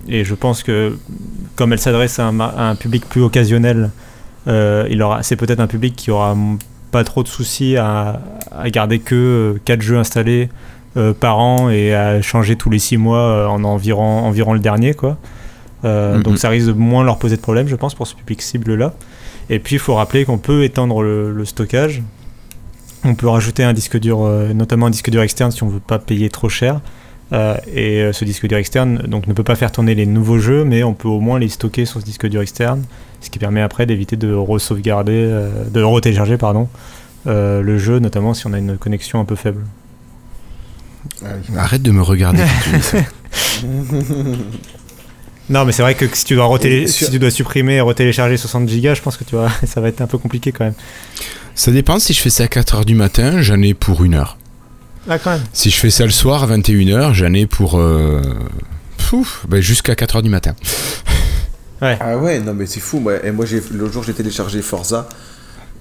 et 0.08 0.24
je 0.24 0.34
pense 0.34 0.62
que 0.62 0.96
comme 1.56 1.72
elle 1.72 1.78
s'adresse 1.78 2.18
à, 2.18 2.26
un 2.26 2.32
ma- 2.32 2.54
à 2.56 2.68
un 2.68 2.74
public 2.76 3.08
plus 3.08 3.22
occasionnel, 3.22 3.90
il 4.46 5.02
aura, 5.02 5.22
c'est 5.24 5.34
peut-être 5.36 5.58
un 5.60 5.66
public 5.66 5.96
qui 5.96 6.10
aura 6.12 6.36
pas 6.92 7.02
trop 7.02 7.22
de 7.24 7.28
soucis 7.28 7.76
à, 7.76 8.20
à 8.56 8.70
garder 8.70 9.00
que 9.00 9.58
4 9.64 9.82
jeux 9.82 9.98
installés 9.98 10.48
par 11.18 11.38
an 11.38 11.68
et 11.68 11.92
à 11.94 12.22
changer 12.22 12.54
tous 12.56 12.70
les 12.70 12.78
6 12.78 12.96
mois 12.96 13.50
en 13.50 13.64
environ, 13.64 14.20
environ 14.24 14.52
le 14.52 14.60
dernier, 14.60 14.94
quoi. 14.94 15.16
Euh. 15.84 16.20
Donc 16.20 16.38
ça 16.38 16.48
risque 16.48 16.68
de 16.68 16.72
moins 16.72 17.04
leur 17.04 17.18
poser 17.18 17.36
de 17.36 17.40
problème, 17.40 17.66
je 17.68 17.74
pense, 17.76 17.94
pour 17.94 18.06
ce 18.06 18.14
public 18.14 18.40
cible-là. 18.40 18.94
Et 19.50 19.58
puis 19.58 19.76
il 19.76 19.78
faut 19.78 19.94
rappeler 19.94 20.24
qu'on 20.24 20.38
peut 20.38 20.62
étendre 20.64 21.02
le, 21.02 21.32
le 21.32 21.44
stockage. 21.44 22.02
On 23.06 23.14
peut 23.14 23.28
rajouter 23.28 23.64
un 23.64 23.72
disque 23.72 23.98
dur, 23.98 24.22
euh, 24.22 24.52
notamment 24.52 24.86
un 24.86 24.90
disque 24.90 25.10
dur 25.10 25.22
externe 25.22 25.50
si 25.50 25.62
on 25.62 25.68
veut 25.68 25.80
pas 25.80 25.98
payer 25.98 26.28
trop 26.28 26.48
cher. 26.48 26.80
Euh, 27.32 27.56
et 27.72 28.02
euh, 28.02 28.12
ce 28.12 28.24
disque 28.24 28.46
dur 28.46 28.56
externe 28.56 28.98
donc, 29.08 29.26
ne 29.26 29.32
peut 29.32 29.42
pas 29.42 29.56
faire 29.56 29.72
tourner 29.72 29.94
les 29.94 30.06
nouveaux 30.06 30.38
jeux, 30.38 30.64
mais 30.64 30.84
on 30.84 30.94
peut 30.94 31.08
au 31.08 31.20
moins 31.20 31.38
les 31.38 31.48
stocker 31.48 31.84
sur 31.84 32.00
ce 32.00 32.04
disque 32.04 32.26
dur 32.28 32.40
externe, 32.40 32.84
ce 33.20 33.30
qui 33.30 33.38
permet 33.38 33.62
après 33.62 33.84
d'éviter 33.84 34.16
de 34.16 34.32
re-sauvegarder, 34.32 35.12
euh, 35.12 35.64
de 35.64 35.82
re-télécharger 35.82 36.36
pardon, 36.36 36.68
euh, 37.26 37.62
le 37.62 37.78
jeu, 37.78 37.98
notamment 37.98 38.32
si 38.32 38.46
on 38.46 38.52
a 38.52 38.58
une 38.58 38.78
connexion 38.78 39.18
un 39.18 39.24
peu 39.24 39.34
faible. 39.34 39.64
Arrête 41.56 41.82
de 41.82 41.90
me 41.90 42.02
regarder. 42.02 42.44
Non, 45.48 45.64
mais 45.64 45.70
c'est 45.70 45.82
vrai 45.82 45.94
que 45.94 46.06
si 46.12 46.24
tu 46.24 46.34
dois, 46.34 46.58
si 46.86 47.08
tu 47.08 47.20
dois 47.20 47.30
supprimer 47.30 47.74
et 47.74 47.80
retélécharger 47.80 48.36
60 48.36 48.66
Go, 48.66 48.94
je 48.94 49.00
pense 49.00 49.16
que 49.16 49.22
tu 49.22 49.36
vois, 49.36 49.48
ça 49.64 49.80
va 49.80 49.88
être 49.88 50.00
un 50.00 50.08
peu 50.08 50.18
compliqué 50.18 50.50
quand 50.50 50.64
même. 50.64 50.74
Ça 51.56 51.72
dépend. 51.72 51.98
Si 51.98 52.12
je 52.12 52.20
fais 52.20 52.30
ça 52.30 52.44
à 52.44 52.46
4h 52.46 52.84
du 52.84 52.94
matin, 52.94 53.42
j'en 53.42 53.60
ai 53.62 53.74
pour 53.74 54.04
une 54.04 54.14
heure. 54.14 54.38
Ah, 55.08 55.18
quand 55.18 55.30
même. 55.32 55.40
Si 55.52 55.70
je 55.70 55.76
fais 55.78 55.90
ça 55.90 56.04
le 56.04 56.10
soir 56.10 56.44
à 56.44 56.46
21h, 56.56 57.12
j'en 57.14 57.32
ai 57.32 57.46
pour. 57.46 57.78
euh, 57.78 58.22
pouf, 59.08 59.44
ben, 59.48 59.60
jusqu'à 59.60 59.94
4h 59.94 60.22
du 60.22 60.30
matin. 60.30 60.54
Ah 61.82 62.16
ouais, 62.16 62.40
non 62.40 62.54
mais 62.54 62.64
c'est 62.64 62.80
fou. 62.80 63.00
Moi, 63.00 63.22
et 63.22 63.30
moi 63.32 63.44
j'ai 63.44 63.62
l'autre 63.72 63.92
jour 63.92 64.02
j'ai 64.02 64.14
téléchargé 64.14 64.62
Forza. 64.62 65.06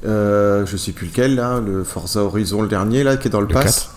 Euh, 0.06 0.66
je 0.66 0.76
sais 0.76 0.92
plus 0.92 1.08
lequel 1.08 1.36
là, 1.36 1.62
le 1.66 1.86
Forza 1.86 2.20
Horizon 2.20 2.62
le 2.62 2.68
dernier 2.68 3.02
là 3.04 3.16
qui 3.16 3.30
est 3.30 3.32
dans 3.32 3.40
le, 3.40 3.48
Le 3.48 3.54
pass. 3.54 3.92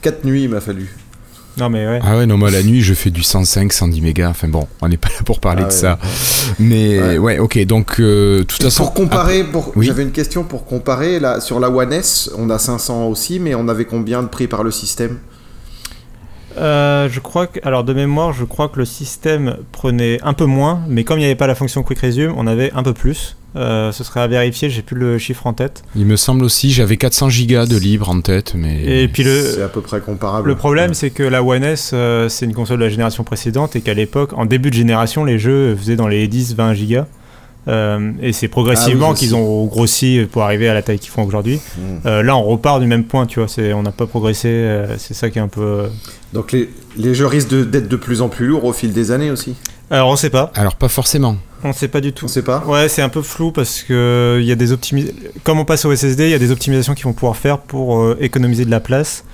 4 0.00 0.24
nuits 0.24 0.44
il 0.44 0.48
m'a 0.48 0.62
fallu. 0.62 0.96
Non, 1.60 1.68
mais 1.68 1.86
ouais. 1.86 2.00
Ah 2.02 2.16
ouais, 2.16 2.26
non, 2.26 2.38
moi 2.38 2.50
la 2.50 2.62
nuit, 2.62 2.80
je 2.80 2.94
fais 2.94 3.10
du 3.10 3.22
105, 3.22 3.72
110 3.72 4.00
mégas. 4.00 4.30
Enfin 4.30 4.48
bon, 4.48 4.66
on 4.80 4.88
n'est 4.88 4.96
pas 4.96 5.08
là 5.08 5.22
pour 5.24 5.40
parler 5.40 5.62
Ah 5.64 5.68
de 5.68 5.72
ouais, 5.72 5.76
ça. 5.78 5.98
ouais. 6.02 6.54
Mais 6.58 6.98
Ouais. 7.00 7.18
ouais, 7.18 7.38
ok. 7.38 7.58
Donc, 7.66 8.00
euh, 8.00 8.38
de 8.38 8.42
toute 8.44 8.62
façon. 8.62 8.84
pour 8.84 8.94
comparer, 8.94 9.44
pour... 9.44 9.72
Oui. 9.76 9.86
j'avais 9.86 10.02
une 10.02 10.12
question 10.12 10.42
pour 10.44 10.64
comparer. 10.64 11.20
Là, 11.20 11.40
sur 11.40 11.60
la 11.60 11.68
One 11.70 11.92
S, 11.92 12.30
on 12.38 12.48
a 12.50 12.58
500 12.58 13.06
aussi, 13.08 13.38
mais 13.40 13.54
on 13.54 13.68
avait 13.68 13.84
combien 13.84 14.22
de 14.22 14.28
prix 14.28 14.46
par 14.48 14.62
le 14.64 14.70
système? 14.70 15.18
Euh, 16.56 17.08
je 17.10 17.20
crois 17.20 17.46
que, 17.46 17.60
alors 17.62 17.84
de 17.84 17.92
mémoire, 17.92 18.32
je 18.32 18.44
crois 18.44 18.68
que 18.68 18.78
le 18.78 18.84
système 18.84 19.56
prenait 19.72 20.18
un 20.22 20.32
peu 20.32 20.46
moins, 20.46 20.82
mais 20.88 21.04
comme 21.04 21.18
il 21.18 21.22
n'y 21.22 21.26
avait 21.26 21.34
pas 21.34 21.46
la 21.46 21.54
fonction 21.54 21.82
Quick 21.82 22.00
Resume, 22.00 22.34
on 22.36 22.46
avait 22.46 22.72
un 22.72 22.82
peu 22.82 22.92
plus. 22.92 23.36
Euh, 23.56 23.90
ce 23.90 24.04
serait 24.04 24.20
à 24.20 24.28
vérifier, 24.28 24.70
j'ai 24.70 24.82
plus 24.82 24.96
le 24.96 25.18
chiffre 25.18 25.46
en 25.46 25.52
tête. 25.52 25.82
Il 25.96 26.06
me 26.06 26.16
semble 26.16 26.44
aussi, 26.44 26.70
j'avais 26.70 26.96
400 26.96 27.30
gigas 27.30 27.66
de 27.66 27.76
libre 27.76 28.08
en 28.08 28.20
tête, 28.20 28.54
mais. 28.54 28.84
Et 28.84 29.08
puis 29.08 29.24
C'est 29.24 29.58
le, 29.58 29.64
à 29.64 29.68
peu 29.68 29.80
près 29.80 30.00
comparable. 30.00 30.48
le 30.48 30.54
problème, 30.54 30.94
c'est 30.94 31.10
que 31.10 31.24
la 31.24 31.42
One 31.42 31.64
S, 31.64 31.90
euh, 31.92 32.28
c'est 32.28 32.46
une 32.46 32.54
console 32.54 32.78
de 32.78 32.84
la 32.84 32.90
génération 32.90 33.24
précédente 33.24 33.74
et 33.74 33.80
qu'à 33.80 33.94
l'époque, 33.94 34.32
en 34.34 34.46
début 34.46 34.70
de 34.70 34.76
génération, 34.76 35.24
les 35.24 35.38
jeux 35.38 35.74
faisaient 35.74 35.96
dans 35.96 36.08
les 36.08 36.28
10-20 36.28 36.74
gigas. 36.74 37.06
Euh, 37.68 38.12
et 38.22 38.32
c'est 38.32 38.48
progressivement 38.48 39.08
Ah 39.08 39.10
oui, 39.10 39.16
je 39.16 39.20
qu'ils 39.20 39.34
ont 39.36 39.66
grossi 39.66 40.26
pour 40.32 40.42
arriver 40.42 40.68
à 40.68 40.74
la 40.74 40.82
taille 40.82 40.98
qu'ils 40.98 41.10
font 41.10 41.24
aujourd'hui. 41.24 41.56
Mm. 41.76 41.80
Euh, 42.06 42.22
là, 42.22 42.36
on 42.36 42.42
repart 42.44 42.80
du 42.80 42.86
même 42.86 43.04
point, 43.04 43.26
tu 43.26 43.38
vois. 43.38 43.48
C'est, 43.48 43.72
on 43.74 43.82
n'a 43.82 43.92
pas 43.92 44.06
progressé. 44.06 44.48
euh, 44.48 44.96
c'est 44.98 45.14
ça 45.14 45.28
qui 45.30 45.38
est 45.38 45.42
un 45.42 45.48
peu. 45.48 45.88
Donc 46.32 46.52
les, 46.52 46.70
les 46.96 47.14
jeux 47.14 47.26
risquent 47.26 47.50
de- 47.50 47.64
d'être 47.64 47.88
de 47.88 47.96
plus 47.96 48.22
en 48.22 48.28
plus 48.28 48.46
lourds 48.46 48.64
au 48.64 48.72
fil 48.72 48.92
des 48.92 49.10
années 49.10 49.30
aussi? 49.30 49.54
Alors, 49.90 50.08
on 50.08 50.16
sait 50.16 50.30
pas. 50.30 50.50
Alors, 50.54 50.76
pas 50.76 50.88
forcément. 50.88 51.36
On 51.64 51.72
sait 51.72 51.88
pas 51.88 52.00
du 52.00 52.12
tout. 52.12 52.24
On 52.26 52.28
sait 52.28 52.42
pas? 52.42 52.64
Ouais, 52.66 52.88
c'est 52.88 53.02
un 53.02 53.08
peu 53.10 53.20
flou 53.22 53.50
parce 53.52 53.82
que 53.82 54.38
il 54.40 54.46
y 54.46 54.52
a 54.52 54.54
des 54.54 54.72
optimisations. 54.72 55.16
Comme 55.44 55.58
on 55.58 55.64
passe 55.66 55.84
au 55.84 55.94
SSD, 55.94 56.24
il 56.28 56.30
y 56.30 56.34
a 56.34 56.38
des 56.38 56.52
optimisations 56.52 56.94
qu'ils 56.94 57.04
vont 57.04 57.12
pouvoir 57.12 57.36
faire 57.36 57.58
pour 57.58 58.00
euh, 58.00 58.16
économiser 58.20 58.64
de 58.64 58.70
la 58.70 58.80
place. 58.80 59.24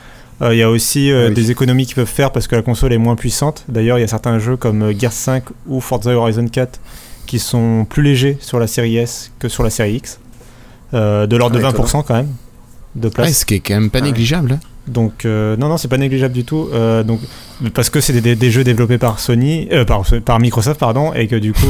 Euh, 0.43 0.53
Il 0.55 0.59
y 0.59 0.63
a 0.63 0.71
aussi 0.71 1.11
euh, 1.13 1.27
Ah 1.27 1.29
oui. 1.29 1.35
des 1.35 1.51
économies 1.51 1.87
qu'ils 1.87 1.95
peuvent 1.95 2.07
faire 2.09 2.33
parce 2.33 2.49
que 2.49 2.57
la 2.57 2.63
console 2.63 2.93
est 2.93 2.99
moins 2.99 3.15
puissante. 3.17 3.65
D'ailleurs, 3.69 3.99
il 3.99 4.01
y 4.01 4.05
a 4.05 4.09
certains 4.09 4.39
jeux 4.39 4.57
comme 4.57 4.91
Gears 4.99 5.13
5 5.13 5.45
ou 5.69 5.81
Forza 5.81 6.11
Horizon 6.11 6.47
4 6.49 6.81
qui 7.27 7.39
sont 7.39 7.85
plus 7.89 8.03
légers 8.03 8.39
sur 8.41 8.59
la 8.59 8.67
série 8.67 8.97
S 8.97 9.33
que 9.39 9.49
sur 9.49 9.63
la 9.63 9.71
série 9.71 9.95
X. 9.97 10.19
Euh, 10.95 11.27
de 11.27 11.37
l'ordre 11.37 11.59
Ah, 11.63 11.73
de 11.73 11.77
20% 11.77 12.05
quand 12.07 12.15
même 12.15 12.29
de 12.95 13.09
place. 13.09 13.27
Ouais, 13.27 13.33
ce 13.35 13.45
qui 13.45 13.55
est 13.55 13.61
quand 13.61 13.75
même 13.75 13.91
pas 13.91 13.99
Ah 13.99 14.03
ouais. 14.03 14.09
négligeable. 14.09 14.53
hein. 14.53 14.61
Donc 14.87 15.25
euh, 15.25 15.57
non 15.57 15.69
non 15.69 15.77
c'est 15.79 15.89
pas 15.89 15.99
négligeable 15.99 16.33
du 16.33 16.45
tout. 16.45 16.69
Euh, 16.73 17.03
donc 17.03 17.19
parce 17.75 17.91
que 17.91 18.01
c'est 18.01 18.13
des, 18.13 18.21
des- 18.21 18.37
des 18.37 18.51
jeux 18.53 18.63
développés 18.63 18.99
par 18.99 19.19
Sony, 19.19 19.67
euh, 19.73 19.85
par, 19.85 20.05
par 20.25 20.39
Microsoft 20.39 20.79
pardon, 20.79 21.13
et 21.13 21.27
que 21.27 21.35
du 21.37 21.53
coup 21.53 21.67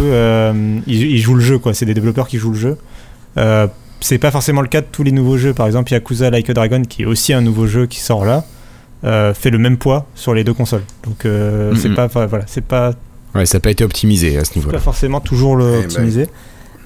ils, 0.87 1.03
ils 1.03 1.19
jouent 1.19 1.35
le 1.37 1.41
jeu 1.41 1.59
quoi. 1.59 1.73
C'est 1.73 1.87
des 1.87 1.95
développeurs 1.95 2.29
qui 2.29 2.37
jouent 2.37 2.53
le 2.53 2.59
jeu. 2.59 2.77
C'est 4.01 4.19
pas 4.19 4.31
forcément 4.31 4.61
le 4.61 4.69
cas 4.69 4.83
de 4.83 4.87
tous 4.93 5.03
les 5.03 5.13
nouveaux 5.13 5.39
jeux. 5.39 5.55
Par 5.55 5.67
exemple 5.67 5.91
Yakuza 5.93 6.29
Like 6.31 6.51
a 6.51 6.55
Dragon 6.55 6.83
qui 6.83 7.03
est 7.03 7.07
aussi 7.07 7.33
un 7.33 7.41
nouveau 7.41 7.67
jeu 7.67 7.87
qui 7.87 8.01
sort 8.01 8.25
là. 8.27 8.45
fait 9.35 9.51
le 9.51 9.59
même 9.59 9.79
poids 9.79 10.07
sur 10.15 10.35
les 10.35 10.45
deux 10.45 10.53
consoles. 10.55 10.85
Donc 11.05 11.25
euh, 11.25 11.75
c'est 11.77 11.95
pas 11.95 12.07
voilà, 12.09 12.45
c'est 12.47 12.65
pas 12.65 12.93
Ouais, 13.37 13.47
ça 13.47 13.59
n'a 13.59 13.61
pas 13.61 13.71
été 13.71 13.85
optimisé 13.85 14.37
à 14.39 14.45
ce 14.45 14.51
pas 14.51 14.57
niveau-là. 14.61 14.79
forcément 14.81 15.21
toujours 15.21 15.57
le 15.57 15.67
Eh 15.67 15.79
ben. 15.79 15.85
optimiser. 15.85 16.27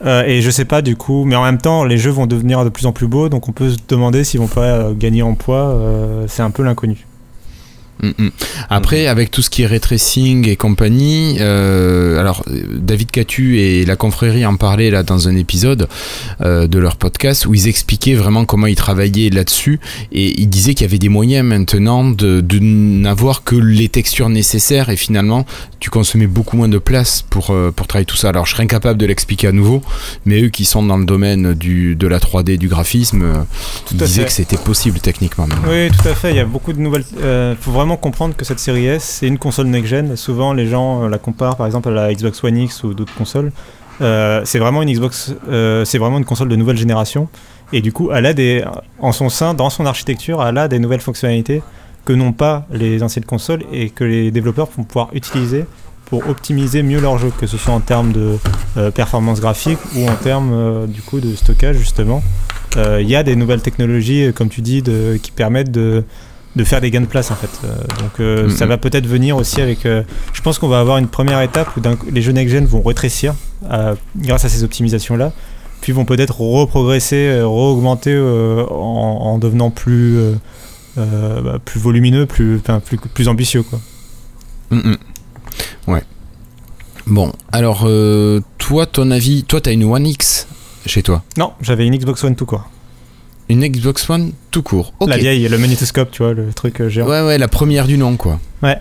Euh, 0.05 0.23
et 0.25 0.41
je 0.41 0.51
sais 0.51 0.65
pas 0.65 0.81
du 0.81 0.97
coup, 0.97 1.25
mais 1.27 1.37
en 1.37 1.45
même 1.45 1.59
temps, 1.59 1.85
les 1.85 1.99
jeux 1.99 2.11
vont 2.11 2.27
devenir 2.27 2.65
de 2.65 2.71
plus 2.71 2.87
en 2.87 2.93
plus 2.93 3.07
beaux, 3.07 3.29
donc 3.29 3.49
on 3.49 3.53
peut 3.53 3.69
se 3.71 3.77
demander 3.87 4.25
s'ils 4.25 4.41
vont 4.41 4.47
pas 4.47 4.63
euh, 4.63 4.95
gagner 4.95 5.23
en 5.23 5.35
poids. 5.35 5.69
euh, 5.77 6.25
c'est 6.27 6.43
un 6.43 6.51
peu 6.51 6.63
l'inconnu. 6.63 7.07
Mm, 8.03 8.09
mm. 8.25 8.31
Après, 8.69 9.07
avec 9.07 9.31
tout 9.31 9.43
ce 9.43 9.51
qui 9.51 9.63
est 9.63 9.67
ray 9.67 9.81
tracing 9.81 10.49
et 10.49 10.57
compagnie, 10.57 11.37
euh, 11.41 12.19
alors 12.19 12.43
euh, 12.49 12.63
David 12.77 13.11
Catu 13.11 13.59
et 13.59 13.85
la 13.85 13.97
confrérie 13.97 14.45
en 14.47 14.57
parlaient 14.57 14.91
là 14.91 15.03
dans 15.03 15.29
un 15.29 15.37
épisode 15.37 15.89
euh, 16.41 16.67
de 16.67 16.79
leur 16.79 16.97
podcast 16.97 17.47
où 17.47 17.55
ils 17.55 17.69
expliquaient 17.69 18.15
vraiment 18.15 18.45
comment 18.45 18.67
ils 18.67 18.77
travaillaient 18.77 19.31
là-dessus 19.31 19.81
et 20.13 20.41
ils 20.41 20.49
disaient 20.49 20.75
qu'il 20.75 20.87
y 20.87 20.91
avait 20.91 20.99
des 20.99 21.09
moyens 21.09 21.47
maintenant 21.47 22.05
de, 22.05 22.41
de 22.41 22.59
n'avoir 22.59 23.45
que 23.45 23.57
les 23.57 23.89
textures 23.89 24.29
nécessaires 24.29 24.89
et 24.89 24.97
finalement 24.97 25.45
tu 25.81 25.91
consommais 25.91 26.27
beaucoup 26.27 26.57
moins 26.57 26.69
de 26.69 26.79
place 26.79 27.23
pour, 27.29 27.51
euh, 27.51 27.73
pour 27.75 27.87
travailler 27.87 28.05
tout 28.07 28.17
ça. 28.17 28.29
Alors 28.29 28.47
je 28.47 28.53
serais 28.53 28.65
incapable 28.65 28.99
de 28.99 29.07
l'expliquer 29.07 29.49
à 29.49 29.53
nouveau, 29.53 29.83
mais 30.27 30.43
eux 30.43 30.49
qui 30.49 30.65
sont 30.67 30.83
dans 30.83 30.99
le 30.99 31.07
domaine 31.07 31.55
du, 31.55 31.97
de 31.97 32.07
la 32.07 32.19
3D, 32.19 32.59
du 32.59 32.69
graphisme, 32.69 33.23
euh, 33.23 33.35
Tout 33.87 33.95
ils 33.95 33.97
disaient 33.99 34.23
fait. 34.23 34.27
que 34.27 34.33
c'était 34.33 34.57
possible 34.59 35.01
techniquement. 35.01 35.47
Oui, 35.69 35.89
tout 35.91 36.09
à 36.09 36.15
fait. 36.15 36.31
Il 36.31 36.37
y 36.37 36.41
a 36.41 36.45
beaucoup 36.45 36.73
de 36.73 36.81
nouvelles. 36.81 37.05
Il 37.13 37.57
faut 37.61 37.73
vraiment 37.73 37.90
comprendre 37.97 38.35
que 38.37 38.45
cette 38.45 38.59
série 38.59 38.87
S, 38.87 39.05
c'est 39.05 39.27
une 39.27 39.39
console 39.39 39.67
next-gen. 39.67 40.17
Souvent, 40.17 40.53
les 40.53 40.67
gens 40.67 41.05
euh, 41.05 41.09
la 41.09 41.19
comparent 41.19 41.57
par 41.57 41.67
exemple 41.67 41.89
à 41.89 41.93
la 41.93 42.15
Xbox 42.15 42.43
One 42.45 42.57
X 42.57 42.85
ou 42.85 42.95
d'autres 42.95 43.15
consoles. 43.15 43.53
Euh, 44.01 44.43
c'est 44.45 44.59
vraiment 44.59 44.83
une 44.83 44.93
Xbox. 44.93 45.35
euh, 45.49 45.85
c'est 45.85 45.99
vraiment 45.99 46.19
une 46.19 46.25
console 46.25 46.49
de 46.49 46.57
nouvelle 46.57 46.77
génération. 46.77 47.29
Et 47.73 47.81
du 47.81 47.93
coup, 47.93 48.11
elle 48.13 48.27
a 48.27 48.33
des, 48.33 48.65
en 48.99 49.13
son 49.13 49.29
sein, 49.29 49.55
dans 49.55 49.71
son 49.71 49.87
architecture, 49.87 50.45
elle 50.45 50.59
a 50.59 50.69
des 50.69 50.79
nouvelles 50.79 51.01
fonctionnalités 51.01 51.63
que 52.05 52.13
n'ont 52.13 52.33
pas 52.33 52.67
les 52.73 53.03
anciennes 53.03 53.25
consoles 53.25 53.63
et 53.73 53.91
que 53.91 54.05
les 54.05 54.31
développeurs 54.31 54.69
vont 54.77 54.85
pouvoir 54.85 55.11
utiliser 55.13 55.67
pour 56.07 56.29
optimiser 56.29 56.83
mieux 56.83 57.01
leur 57.01 57.19
jeu, 57.19 57.31
que 57.39 57.47
ce 57.47 57.57
soit 57.57 57.73
en 57.73 57.79
termes 57.79 58.11
de 58.11 58.39
euh, 58.77 58.91
performance 58.91 59.41
graphique 59.41 59.79
ou 59.95 60.09
en 60.09 60.17
termes 60.17 60.87
du 60.89 61.03
coup 61.03 61.21
de 61.21 61.35
stockage 61.37 61.77
justement. 61.77 62.23
Il 62.77 63.09
y 63.09 63.17
a 63.17 63.25
des 63.25 63.35
nouvelles 63.35 63.63
technologies, 63.63 64.33
comme 64.33 64.49
tu 64.49 64.61
dis, 64.61 64.83
qui 65.21 65.33
permettent 65.33 65.73
de, 65.73 66.05
de 66.57 66.65
faire 66.65 66.81
des 66.81 66.91
gains 66.91 67.03
de 67.03 67.07
place 67.07 67.31
en 67.31 67.37
fait. 67.37 67.51
Euh, 67.65 67.77
donc 68.01 68.19
euh, 68.19 68.51
ça 68.51 68.67
va 68.67 68.77
peut-être 68.77 69.07
venir 69.07 69.37
aussi 69.37 69.61
avec. 69.61 69.87
euh, 69.87 70.03
je 70.33 70.41
pense 70.43 70.59
qu'on 70.59 70.69
va 70.69 70.81
avoir 70.81 70.99
une 70.99 71.09
première 71.09 71.41
étape 71.43 71.77
où 71.77 71.81
les 72.11 72.23
jeux 72.23 72.33
next-gen 72.33 72.67
vont 72.67 72.83
rétrécir 72.83 73.35
grâce 74.17 74.45
à 74.45 74.49
ces 74.49 74.65
optimisations 74.65 75.17
là, 75.17 75.33
puis 75.81 75.93
vont 75.93 76.05
peut-être 76.05 76.41
reprogresser, 76.41 77.41
re-augmenter 77.43 78.19
en, 78.19 78.75
en 78.75 79.39
devenant 79.39 79.71
plus, 79.71 80.19
bah, 80.97 81.59
plus 81.65 81.79
volumineux, 81.79 82.27
plus, 82.27 82.61
plus, 82.85 82.97
plus 82.99 83.29
ambitieux 83.29 83.63
quoi. 83.63 83.79
Mm. 84.71 84.95
Ouais. 85.87 86.03
Bon, 87.07 87.33
alors, 87.53 87.89
toi, 88.59 88.87
ton 88.87 89.11
avis, 89.11 89.45
toi, 89.45 89.61
t'as 89.61 89.73
une 89.73 89.85
One 89.85 90.07
X 90.07 90.47
chez 90.87 91.03
toi? 91.03 91.23
Non, 91.37 91.53
j'avais 91.61 91.87
une 91.87 91.97
Xbox 91.97 92.23
One 92.25 92.37
tout 92.37 92.47
court. 92.47 92.69
Une 93.51 93.67
Xbox 93.67 94.09
One 94.09 94.33
tout 94.51 94.63
court. 94.63 94.93
Ok. 95.01 95.09
La 95.09 95.17
vieille, 95.17 95.47
le 95.49 95.59
magnétoscope, 95.59 96.11
tu 96.13 96.23
vois, 96.23 96.35
le 96.35 96.53
truc 96.53 96.81
euh, 96.81 96.89
géant. 96.89 97.07
Ouais, 97.07 97.21
ouais, 97.23 97.37
la 97.37 97.49
première 97.49 97.87
du 97.87 97.99
nom, 97.99 98.17
quoi. 98.17 98.39
Ouais. 98.63 98.79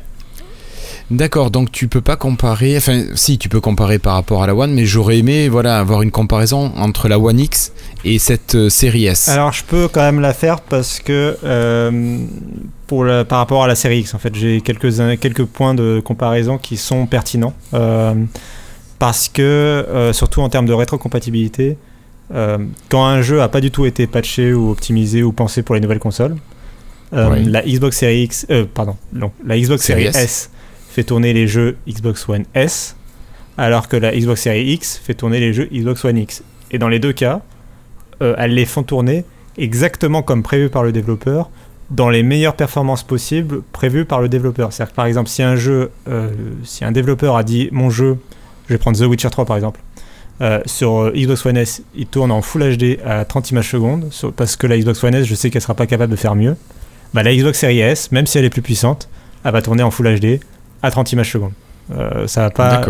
D'accord, 1.12 1.50
donc 1.50 1.72
tu 1.72 1.88
peux 1.88 2.02
pas 2.02 2.16
comparer, 2.16 2.78
enfin 2.78 3.04
si 3.16 3.40
tu 3.40 3.50
peux 3.50 3.60
comparer 3.60 3.98
par 3.98 4.14
rapport 4.14 4.44
à 4.44 4.48
la 4.48 4.54
One, 4.54 4.72
mais 4.74 4.86
j'aurais 4.86 5.18
aimé 5.18 5.50
voilà 5.50 5.80
avoir 5.80 6.04
une 6.04 6.12
comparaison 6.12 6.72
entre 6.78 7.08
la 7.08 7.18
One 7.18 7.40
X 7.40 7.72
et 8.06 8.20
cette 8.20 8.54
euh, 8.54 8.70
série 8.70 9.08
S. 9.08 9.28
Alors 9.28 9.52
je 9.52 9.64
peux 9.64 9.88
quand 9.88 10.02
même 10.02 10.20
la 10.20 10.34
faire 10.34 10.62
parce 10.62 11.00
que 11.00 11.36
euh, 11.44 12.20
pour 12.86 13.06
la- 13.06 13.26
par 13.26 13.40
rapport 13.40 13.64
à 13.64 13.68
la 13.68 13.74
série 13.74 14.02
X, 14.02 14.14
en 14.14 14.20
fait, 14.20 14.36
j'ai 14.36 14.62
quelques 14.62 14.94
quelques 15.20 15.46
points 15.46 15.74
de 15.74 16.00
comparaison 16.00 16.60
qui 16.60 16.78
sont 16.78 17.08
pertinents 17.08 17.56
Euh, 17.74 18.14
parce 19.00 19.30
que 19.30 19.42
euh, 19.42 20.14
surtout 20.14 20.42
en 20.42 20.50
termes 20.50 20.68
de 20.68 20.74
rétrocompatibilité, 20.74 21.70
euh, 21.72 21.89
quand 22.32 23.06
un 23.06 23.22
jeu 23.22 23.42
a 23.42 23.48
pas 23.48 23.62
du 23.62 23.72
tout 23.72 23.86
été 23.86 24.08
patché 24.08 24.54
ou 24.54 24.72
optimisé 24.72 25.24
ou 25.24 25.32
pensé 25.32 25.64
pour 25.64 25.76
les 25.76 25.82
nouvelles 25.82 26.00
consoles, 26.00 26.36
euh, 27.14 27.44
la 27.46 27.64
Xbox 27.64 27.98
Series 27.98 28.24
X, 28.24 28.46
euh, 28.52 28.66
pardon, 28.72 28.96
non, 29.14 29.32
la 29.46 29.58
Xbox 29.58 29.84
Series 29.84 30.12
Series 30.12 30.16
S. 30.16 30.24
S 30.24 30.50
fait 30.90 31.04
tourner 31.04 31.34
les 31.34 31.48
jeux 31.48 31.78
Xbox 31.88 32.28
One 32.30 32.46
S, 32.54 32.96
alors 33.58 33.88
que 33.88 33.98
la 33.98 34.16
Xbox 34.16 34.42
Series 34.42 34.74
X 34.74 35.02
fait 35.04 35.16
tourner 35.16 35.40
les 35.40 35.54
jeux 35.54 35.68
Xbox 35.72 36.06
One 36.06 36.18
X. 36.18 36.44
Et 36.72 36.78
dans 36.78 36.88
les 36.88 37.00
deux 37.00 37.14
cas, 37.14 37.42
euh, 38.22 38.36
elles 38.38 38.54
les 38.54 38.66
font 38.66 38.84
tourner 38.84 39.26
exactement 39.58 40.22
comme 40.22 40.44
prévu 40.44 40.70
par 40.70 40.84
le 40.84 40.92
développeur, 40.92 41.50
dans 41.90 42.10
les 42.10 42.22
meilleures 42.22 42.56
performances 42.56 43.02
possibles 43.02 43.64
prévues 43.72 44.06
par 44.06 44.22
le 44.22 44.30
développeur. 44.30 44.72
C'est-à-dire 44.72 44.92
que 44.92 44.96
par 44.96 45.06
exemple, 45.08 45.30
si 45.30 45.42
un 45.42 45.56
jeu, 45.56 45.92
euh, 46.08 46.30
si 46.64 46.86
un 46.86 46.92
développeur 46.92 47.36
a 47.36 47.44
dit 47.44 47.70
mon 47.72 47.90
jeu, 47.90 48.18
je 48.68 48.74
vais 48.76 48.78
prendre 48.78 48.98
The 48.98 49.08
Witcher 49.10 49.32
3 49.32 49.46
par 49.46 49.56
exemple, 49.56 49.80
euh, 50.42 50.60
sur 50.66 51.00
euh, 51.04 51.12
Xbox 51.16 51.46
One 51.46 51.58
S, 51.58 51.82
il 51.96 52.06
tourne 52.08 52.32
en 52.32 52.42
Full 52.42 52.78
HD 52.78 53.00
à 53.06 53.26
30 53.26 53.52
images 53.52 53.70
secondes, 53.70 54.08
sur- 54.12 54.32
parce 54.34 54.56
que 54.56 54.68
la 54.68 54.78
Xbox 54.78 55.04
One 55.04 55.16
S, 55.16 55.26
je 55.26 55.36
sais 55.36 55.50
qu'elle 55.50 55.62
sera 55.62 55.74
pas 55.76 55.86
capable 55.88 56.12
de 56.12 56.18
faire 56.18 56.36
mieux. 56.36 56.56
Bah, 57.14 57.24
la 57.24 57.36
Xbox 57.36 57.60
Series 57.60 57.80
S, 57.80 58.12
même 58.12 58.26
si 58.28 58.38
elle 58.38 58.46
est 58.46 58.50
plus 58.50 58.62
puissante, 58.62 59.10
elle 59.44 59.52
va 59.52 59.62
tourner 59.62 59.84
en 59.84 59.92
Full 59.92 60.20
HD 60.20 60.40
à 60.82 60.92
30 60.92 61.12
images 61.14 61.32
secondes. 61.32 61.52
Euh, 61.92 62.28
ça 62.28 62.42
va 62.42 62.50
pas, 62.52 62.82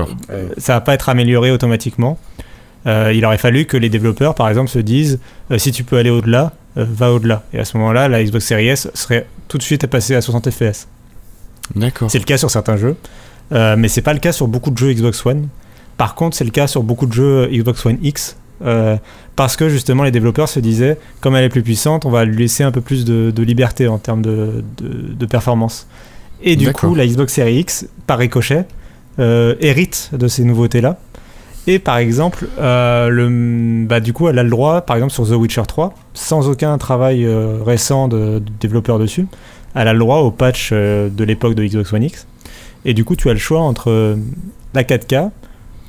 ça 0.58 0.74
va 0.74 0.82
pas 0.82 0.94
être 0.94 1.10
amélioré 1.10 1.52
automatiquement. 1.52 2.20
Il 2.86 3.24
aurait 3.26 3.38
fallu 3.38 3.66
que 3.66 3.78
les 3.78 3.90
développeurs, 3.90 4.34
par 4.36 4.50
exemple, 4.50 4.70
se 4.70 4.80
disent 4.80 5.20
si 5.58 5.72
tu 5.72 5.84
peux 5.84 5.98
aller 5.98 6.10
au-delà, 6.10 6.54
va 6.76 7.12
au-delà. 7.14 7.44
Et 7.54 7.60
à 7.60 7.66
ce 7.66 7.78
moment-là, 7.78 8.08
la 8.08 8.24
Xbox 8.24 8.46
Series 8.46 8.68
S 8.70 8.90
serait 8.96 9.28
tout 9.48 9.58
de 9.58 9.64
suite 9.64 9.86
passée 9.88 10.16
à 10.16 10.22
60 10.22 10.50
FPS. 10.50 10.88
D'accord. 11.76 12.10
C'est 12.10 12.18
le 12.20 12.24
cas 12.26 12.38
sur 12.38 12.50
certains 12.50 12.78
jeux, 12.78 12.96
mais 13.52 13.88
c'est 13.90 14.02
pas 14.02 14.14
le 14.14 14.20
cas 14.20 14.32
sur 14.32 14.48
beaucoup 14.48 14.72
de 14.72 14.78
jeux 14.78 14.92
Xbox 14.94 15.24
One. 15.26 15.50
Par 16.00 16.16
contre, 16.16 16.36
c'est 16.36 16.44
le 16.46 16.50
cas 16.50 16.66
sur 16.66 16.82
beaucoup 16.82 17.06
de 17.06 17.14
jeux 17.14 17.48
Xbox 17.52 17.86
One 17.86 18.00
X. 18.02 18.36
euh, 18.66 18.98
parce 19.36 19.56
que 19.56 19.70
justement 19.70 20.04
les 20.04 20.12
développeurs 20.12 20.50
se 20.50 20.60
disaient 20.60 20.98
comme 21.22 21.34
elle 21.36 21.46
est 21.46 21.50
plus 21.50 21.62
puissante 21.62 22.06
on 22.06 22.10
va 22.10 22.26
lui 22.26 22.36
laisser 22.38 22.64
un 22.64 22.72
peu 22.72 22.82
plus 22.82 23.06
de, 23.06 23.32
de 23.32 23.44
liberté 23.44 23.88
en 23.88 23.98
termes 24.00 24.22
de, 24.22 24.64
de- 24.78 25.14
de 25.14 25.26
performance. 25.26 25.88
Et 26.44 26.56
du 26.58 26.66
coup 26.74 26.94
la 26.96 27.06
Xbox 27.08 27.34
Series 27.36 27.60
X 27.60 27.86
par 28.08 28.18
ricochet 28.18 28.66
euh, 29.20 29.56
hérite 29.62 30.10
de 30.12 30.28
ces 30.28 30.44
nouveautés 30.44 30.82
là 30.82 30.98
et 31.68 31.80
par 31.80 31.98
exemple 32.00 32.48
euh, 32.60 33.08
le, 33.10 33.86
bah, 33.86 34.00
du 34.02 34.12
coup 34.12 34.28
elle 34.28 34.40
a 34.40 34.44
le 34.44 34.50
droit 34.50 34.82
par 34.82 34.98
exemple 34.98 35.14
sur 35.14 35.26
The 35.26 35.32
Witcher 35.40 35.64
3 35.68 35.94
sans 36.14 36.50
aucun 36.50 36.78
travail 36.78 37.26
récent 37.66 38.08
de, 38.10 38.42
développeur 38.60 39.00
dessus 39.00 39.26
elle 39.76 39.88
a 39.88 39.94
le 39.94 40.00
droit 40.00 40.18
au 40.18 40.32
patch 40.32 40.72
de 40.74 41.24
l'époque 41.24 41.56
de 41.56 41.64
Xbox 41.66 41.94
One 41.94 42.04
X. 42.04 42.28
Et 42.84 42.94
du 42.94 43.06
coup 43.06 43.16
tu 43.16 43.30
as 43.30 43.34
le 43.34 43.40
choix 43.40 43.62
entre 43.62 44.18
la 44.74 44.84
4K 44.84 45.30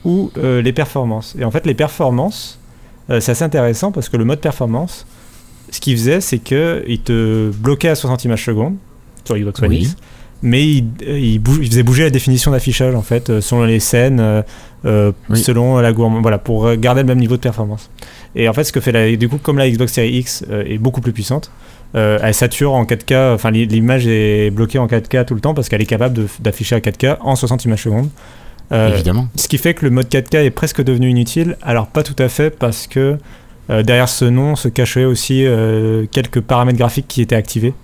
ou 0.04 0.30
euh, 0.38 0.62
les 0.62 0.72
performances 0.72 1.36
et 1.38 1.44
en 1.44 1.50
fait 1.50 1.66
les 1.66 1.74
performances 1.74 2.58
euh, 3.10 3.20
c'est 3.20 3.32
assez 3.32 3.44
intéressant 3.44 3.92
parce 3.92 4.08
que 4.08 4.16
le 4.16 4.24
mode 4.24 4.40
performance 4.40 5.06
ce 5.70 5.80
qu'il 5.80 5.96
faisait 5.96 6.20
c'est 6.20 6.38
que 6.38 6.82
il 6.88 7.00
te 7.00 7.50
bloquait 7.50 7.88
à 7.90 7.94
60 7.94 8.24
images 8.24 8.44
secondes 8.44 8.76
sur 9.24 9.36
Xbox 9.36 9.60
One. 9.62 9.72
X 9.72 9.96
mais 10.42 10.66
il, 10.66 10.84
euh, 11.06 11.18
il, 11.18 11.38
bouge- 11.38 11.58
il 11.60 11.68
faisait 11.70 11.82
bouger 11.82 12.04
la 12.04 12.10
définition 12.10 12.50
d'affichage 12.50 12.94
en 12.94 13.02
fait 13.02 13.40
selon 13.40 13.64
les 13.64 13.78
scènes 13.80 14.20
euh, 14.20 15.12
Oui. 15.28 15.38
selon 15.42 15.76
la 15.78 15.92
gourmand 15.92 16.22
voilà 16.22 16.38
pour 16.38 16.74
garder 16.76 17.02
le 17.02 17.06
même 17.08 17.18
niveau 17.18 17.36
de 17.36 17.42
performance 17.42 17.90
et 18.34 18.48
en 18.48 18.54
fait 18.54 18.64
ce 18.64 18.72
que 18.72 18.80
fait 18.80 18.92
la, 18.92 19.14
du 19.16 19.28
coup 19.28 19.36
comme 19.42 19.58
la 19.58 19.68
Xbox 19.70 19.92
Series 19.92 20.16
X 20.18 20.44
est 20.50 20.78
beaucoup 20.78 21.02
plus 21.02 21.12
puissante 21.12 21.50
euh, 21.96 22.18
elle 22.22 22.32
sature 22.34 22.72
en 22.72 22.84
4K 22.84 23.34
enfin 23.34 23.50
l'i- 23.50 23.66
l'image 23.66 24.06
est 24.06 24.50
bloquée 24.50 24.78
en 24.78 24.86
4K 24.86 25.24
tout 25.26 25.34
le 25.34 25.40
temps 25.40 25.52
parce 25.52 25.68
qu'elle 25.68 25.82
est 25.82 25.86
capable 25.86 26.24
d'afficher 26.38 26.76
à 26.76 26.78
4K 26.80 27.16
en 27.20 27.36
60 27.36 27.64
images 27.66 27.82
secondes 27.82 28.08
Euh, 28.72 28.94
Évidemment. 28.94 29.28
ce 29.34 29.48
qui 29.48 29.58
fait 29.58 29.74
que 29.74 29.84
le 29.84 29.90
mode 29.90 30.06
4K 30.06 30.44
est 30.44 30.50
presque 30.50 30.82
devenu 30.82 31.08
inutile. 31.08 31.56
Alors 31.62 31.86
pas 31.86 32.02
tout 32.02 32.16
à 32.18 32.28
fait 32.28 32.50
parce 32.50 32.86
que 32.86 33.18
euh, 33.68 33.82
derrière 33.82 34.08
ce 34.08 34.24
nom 34.24 34.56
se 34.56 34.68
cachaient 34.68 35.04
aussi 35.04 35.44
euh, 35.44 36.06
quelques 36.10 36.40
paramètres 36.40 36.78
graphiques 36.78 37.08
qui 37.08 37.22
étaient 37.22 37.36
activés. 37.36 37.74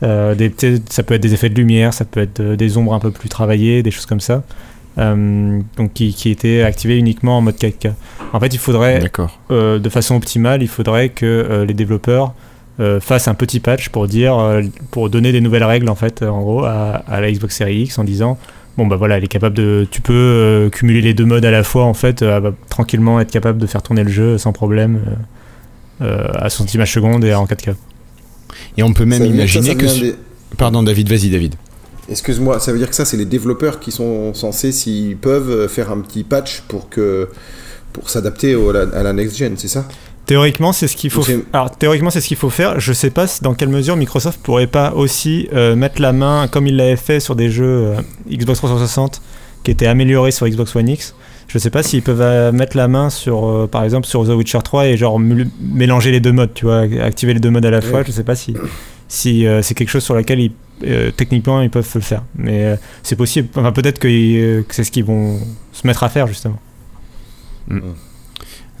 Des, 0.00 0.52
ça 0.90 1.02
peut 1.02 1.14
être 1.14 1.22
des 1.22 1.34
effets 1.34 1.48
de 1.48 1.56
lumière, 1.56 1.92
ça 1.92 2.04
peut 2.04 2.20
être 2.20 2.40
des 2.40 2.76
ombres 2.76 2.94
un 2.94 3.00
peu 3.00 3.10
plus 3.10 3.28
travaillées, 3.28 3.82
des 3.82 3.90
choses 3.90 4.06
comme 4.06 4.20
ça. 4.20 4.44
Donc 4.96 5.92
qui, 5.92 6.14
qui 6.14 6.30
étaient 6.30 6.62
activés 6.62 6.96
uniquement 6.96 7.38
en 7.38 7.40
mode 7.40 7.56
4K. 7.56 7.94
En 8.32 8.38
fait, 8.38 8.54
il 8.54 8.60
faudrait 8.60 9.02
de 9.50 9.88
façon 9.88 10.14
optimale, 10.14 10.62
il 10.62 10.68
faudrait 10.68 11.08
que 11.08 11.64
les 11.66 11.74
développeurs 11.74 12.32
euh, 12.80 13.00
fassent 13.00 13.26
un 13.26 13.34
petit 13.34 13.58
patch 13.58 13.88
pour 13.88 14.06
dire, 14.06 14.38
euh, 14.38 14.62
pour 14.92 15.10
donner 15.10 15.32
des 15.32 15.40
nouvelles 15.40 15.64
règles 15.64 15.88
en 15.88 15.96
fait, 15.96 16.22
euh, 16.22 16.28
en 16.28 16.42
gros, 16.42 16.64
à, 16.64 17.02
à 17.08 17.20
la 17.20 17.32
Xbox 17.32 17.56
Series 17.56 17.82
X 17.82 17.98
en 17.98 18.04
disant, 18.04 18.38
bon 18.78 18.86
bah 18.86 18.96
voilà, 18.96 19.18
elle 19.18 19.24
est 19.24 19.28
capable 19.28 19.56
de, 19.56 19.86
tu 19.90 20.00
peux 20.00 20.12
euh, 20.14 20.70
cumuler 20.70 21.00
les 21.02 21.12
deux 21.12 21.24
modes 21.26 21.44
à 21.44 21.50
la 21.50 21.64
fois 21.64 21.84
en 21.84 21.94
fait, 21.94 22.22
euh, 22.22 22.38
va 22.40 22.52
tranquillement 22.70 23.20
être 23.20 23.30
capable 23.30 23.58
de 23.58 23.66
faire 23.66 23.82
tourner 23.82 24.04
le 24.04 24.10
jeu 24.10 24.38
sans 24.38 24.52
problème 24.52 25.00
euh, 26.00 26.28
à 26.32 26.48
60 26.48 26.72
images 26.74 26.92
secondes 26.94 27.24
et 27.24 27.34
en 27.34 27.44
4K. 27.44 27.74
Et 28.76 28.82
on 28.84 28.92
peut 28.92 29.04
même 29.04 29.18
Ça 29.18 29.24
ça, 29.24 29.30
imaginer 29.30 29.68
ça 29.70 29.74
que. 29.74 30.00
des- 30.00 30.14
Pardon, 30.56 30.82
David, 30.82 31.08
vas-y, 31.10 31.28
David. 31.28 31.56
Excuse-moi, 32.08 32.58
ça 32.60 32.72
veut 32.72 32.78
dire 32.78 32.88
que 32.88 32.94
ça, 32.94 33.04
c'est 33.04 33.18
les 33.18 33.26
développeurs 33.26 33.80
qui 33.80 33.90
sont 33.90 34.32
censés, 34.32 34.72
s'ils 34.72 35.16
peuvent, 35.16 35.68
faire 35.68 35.90
un 35.92 36.00
petit 36.00 36.22
patch 36.24 36.62
pour 36.68 36.88
que 36.88 37.28
pour 37.92 38.08
s'adapter 38.08 38.54
à 38.54 38.72
la, 38.72 38.80
à 38.96 39.02
la 39.02 39.12
next-gen, 39.12 39.54
c'est 39.56 39.68
ça? 39.68 39.86
Théoriquement, 40.28 40.72
c'est 40.72 40.86
ce 40.86 40.96
qu'il 40.96 41.10
faut. 41.10 41.24
Alors 41.52 41.70
théoriquement, 41.76 42.10
c'est 42.10 42.20
ce 42.20 42.28
qu'il 42.28 42.36
faut 42.36 42.50
faire. 42.50 42.78
Je 42.78 42.92
sais 42.92 43.10
pas 43.10 43.26
dans 43.42 43.54
quelle 43.54 43.70
mesure 43.70 43.96
Microsoft 43.96 44.40
pourrait 44.40 44.66
pas 44.66 44.92
aussi 44.92 45.48
euh, 45.52 45.74
mettre 45.74 46.00
la 46.00 46.12
main, 46.12 46.46
comme 46.48 46.66
il 46.66 46.76
l'avait 46.76 46.96
fait 46.96 47.18
sur 47.18 47.34
des 47.34 47.50
jeux 47.50 47.64
euh, 47.96 48.00
Xbox 48.30 48.58
360 48.58 49.20
qui 49.64 49.70
étaient 49.70 49.86
améliorés 49.86 50.30
sur 50.30 50.46
Xbox 50.46 50.76
One 50.76 50.88
X. 50.88 51.14
Je 51.48 51.58
sais 51.58 51.70
pas 51.70 51.82
s'ils 51.82 52.02
peuvent 52.02 52.20
euh, 52.20 52.52
mettre 52.52 52.76
la 52.76 52.88
main 52.88 53.10
sur, 53.10 53.48
euh, 53.48 53.66
par 53.66 53.82
exemple, 53.82 54.06
sur 54.06 54.24
The 54.24 54.30
Witcher 54.30 54.58
3 54.62 54.86
et 54.88 54.96
genre 54.96 55.18
mélanger 55.18 56.10
les 56.10 56.20
deux 56.20 56.32
modes, 56.32 56.52
tu 56.54 56.66
vois, 56.66 56.80
activer 57.02 57.32
les 57.34 57.40
deux 57.40 57.50
modes 57.50 57.66
à 57.66 57.70
la 57.70 57.80
fois. 57.80 58.00
Ouais. 58.00 58.04
Je 58.06 58.12
sais 58.12 58.24
pas 58.24 58.36
si 58.36 58.54
si 59.08 59.46
euh, 59.46 59.62
c'est 59.62 59.74
quelque 59.74 59.88
chose 59.88 60.04
sur 60.04 60.14
lequel 60.14 60.38
ils, 60.38 60.52
euh, 60.84 61.10
techniquement 61.10 61.62
ils 61.62 61.70
peuvent 61.70 61.90
le 61.94 62.00
faire. 62.00 62.22
Mais 62.36 62.64
euh, 62.64 62.76
c'est 63.02 63.16
possible. 63.16 63.48
Enfin, 63.56 63.72
peut-être 63.72 63.98
que, 63.98 64.08
euh, 64.08 64.62
que 64.62 64.74
c'est 64.74 64.84
ce 64.84 64.90
qu'ils 64.90 65.04
vont 65.04 65.40
se 65.72 65.86
mettre 65.86 66.02
à 66.02 66.08
faire 66.08 66.26
justement. 66.26 66.58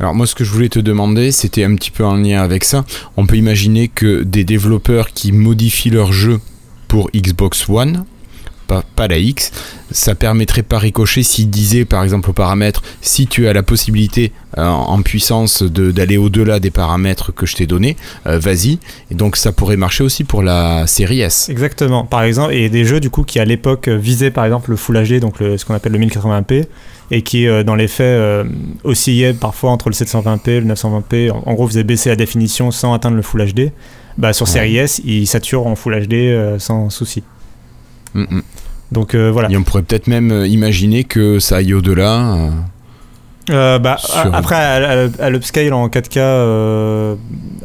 Alors 0.00 0.14
moi 0.14 0.26
ce 0.26 0.34
que 0.34 0.44
je 0.44 0.50
voulais 0.50 0.68
te 0.68 0.78
demander 0.78 1.32
c'était 1.32 1.64
un 1.64 1.74
petit 1.74 1.90
peu 1.90 2.04
en 2.04 2.16
lien 2.16 2.40
avec 2.40 2.64
ça. 2.64 2.84
On 3.16 3.26
peut 3.26 3.36
imaginer 3.36 3.88
que 3.88 4.22
des 4.22 4.44
développeurs 4.44 5.08
qui 5.10 5.32
modifient 5.32 5.90
leur 5.90 6.12
jeu 6.12 6.40
pour 6.86 7.10
Xbox 7.14 7.68
One, 7.68 8.04
pas, 8.68 8.84
pas 8.94 9.08
la 9.08 9.18
X, 9.18 9.50
ça 9.90 10.14
permettrait 10.14 10.62
par 10.62 10.80
ricochet 10.82 11.22
s'ils 11.24 11.50
disaient 11.50 11.84
par 11.84 12.04
exemple 12.04 12.30
aux 12.30 12.34
paramètres 12.34 12.82
si 13.00 13.26
tu 13.26 13.48
as 13.48 13.52
la 13.52 13.62
possibilité 13.64 14.30
euh, 14.58 14.66
en 14.66 15.02
puissance 15.02 15.62
de- 15.62 15.90
d'aller 15.90 16.16
au-delà 16.18 16.60
des 16.60 16.70
paramètres 16.70 17.32
que 17.34 17.46
je 17.46 17.56
t'ai 17.56 17.66
donnés, 17.66 17.96
euh, 18.26 18.38
vas-y. 18.38 18.78
Et 19.10 19.14
donc 19.14 19.36
ça 19.36 19.50
pourrait 19.52 19.76
marcher 19.76 20.04
aussi 20.04 20.22
pour 20.24 20.42
la 20.42 20.86
série 20.86 21.20
S. 21.20 21.48
Exactement. 21.48 22.04
Par 22.04 22.22
exemple, 22.22 22.52
et 22.54 22.68
des 22.68 22.84
jeux 22.84 23.00
du 23.00 23.10
coup 23.10 23.24
qui 23.24 23.40
à 23.40 23.44
l'époque 23.44 23.88
visaient 23.88 24.30
par 24.30 24.44
exemple 24.44 24.70
le 24.70 24.76
Full 24.76 25.02
HD, 25.02 25.18
donc 25.20 25.40
le- 25.40 25.56
ce 25.58 25.64
qu'on 25.64 25.74
appelle 25.74 25.92
le 25.92 25.98
1080p, 25.98 26.66
et 27.10 27.22
qui 27.22 27.46
euh, 27.48 27.64
dans 27.64 27.74
les 27.74 27.88
faits 27.88 28.46
oscillaient 28.84 29.32
parfois 29.32 29.70
entre 29.70 29.88
le 29.88 29.94
720p 29.94 30.50
et 30.50 30.60
le 30.60 30.66
920p. 30.74 31.30
En, 31.30 31.42
en 31.46 31.54
gros, 31.54 31.66
faisaient 31.66 31.84
baisser 31.84 32.10
la 32.10 32.16
définition 32.16 32.70
sans 32.70 32.92
atteindre 32.92 33.16
le 33.16 33.22
Full 33.22 33.44
HD. 33.52 33.72
Bah, 34.18 34.32
sur. 34.32 34.46
Series 34.48 34.76
S, 34.76 35.00
ils 35.04 35.26
saturent 35.26 35.66
en 35.66 35.74
Full 35.76 36.06
HD 36.06 36.58
sans 36.58 36.90
souci. 36.90 37.22
Mm, 38.14 38.22
mm. 38.22 38.42
Donc 38.92 39.14
euh, 39.14 39.30
voilà. 39.30 39.50
Et 39.50 39.56
on 39.56 39.62
pourrait 39.62 39.82
peut-être 39.82 40.06
même 40.06 40.30
euh, 40.32 40.46
imaginer 40.46 41.04
que 41.04 41.38
ça 41.38 41.56
aille 41.56 41.74
au-delà. 41.74 42.34
euh. 43.50 43.78
Bah, 43.78 43.96
Sur- 43.98 44.34
Après, 44.34 44.56
elle, 44.56 45.10
elle 45.18 45.34
upscale 45.34 45.72
en 45.72 45.88
4K 45.88 46.18
euh, 46.18 47.14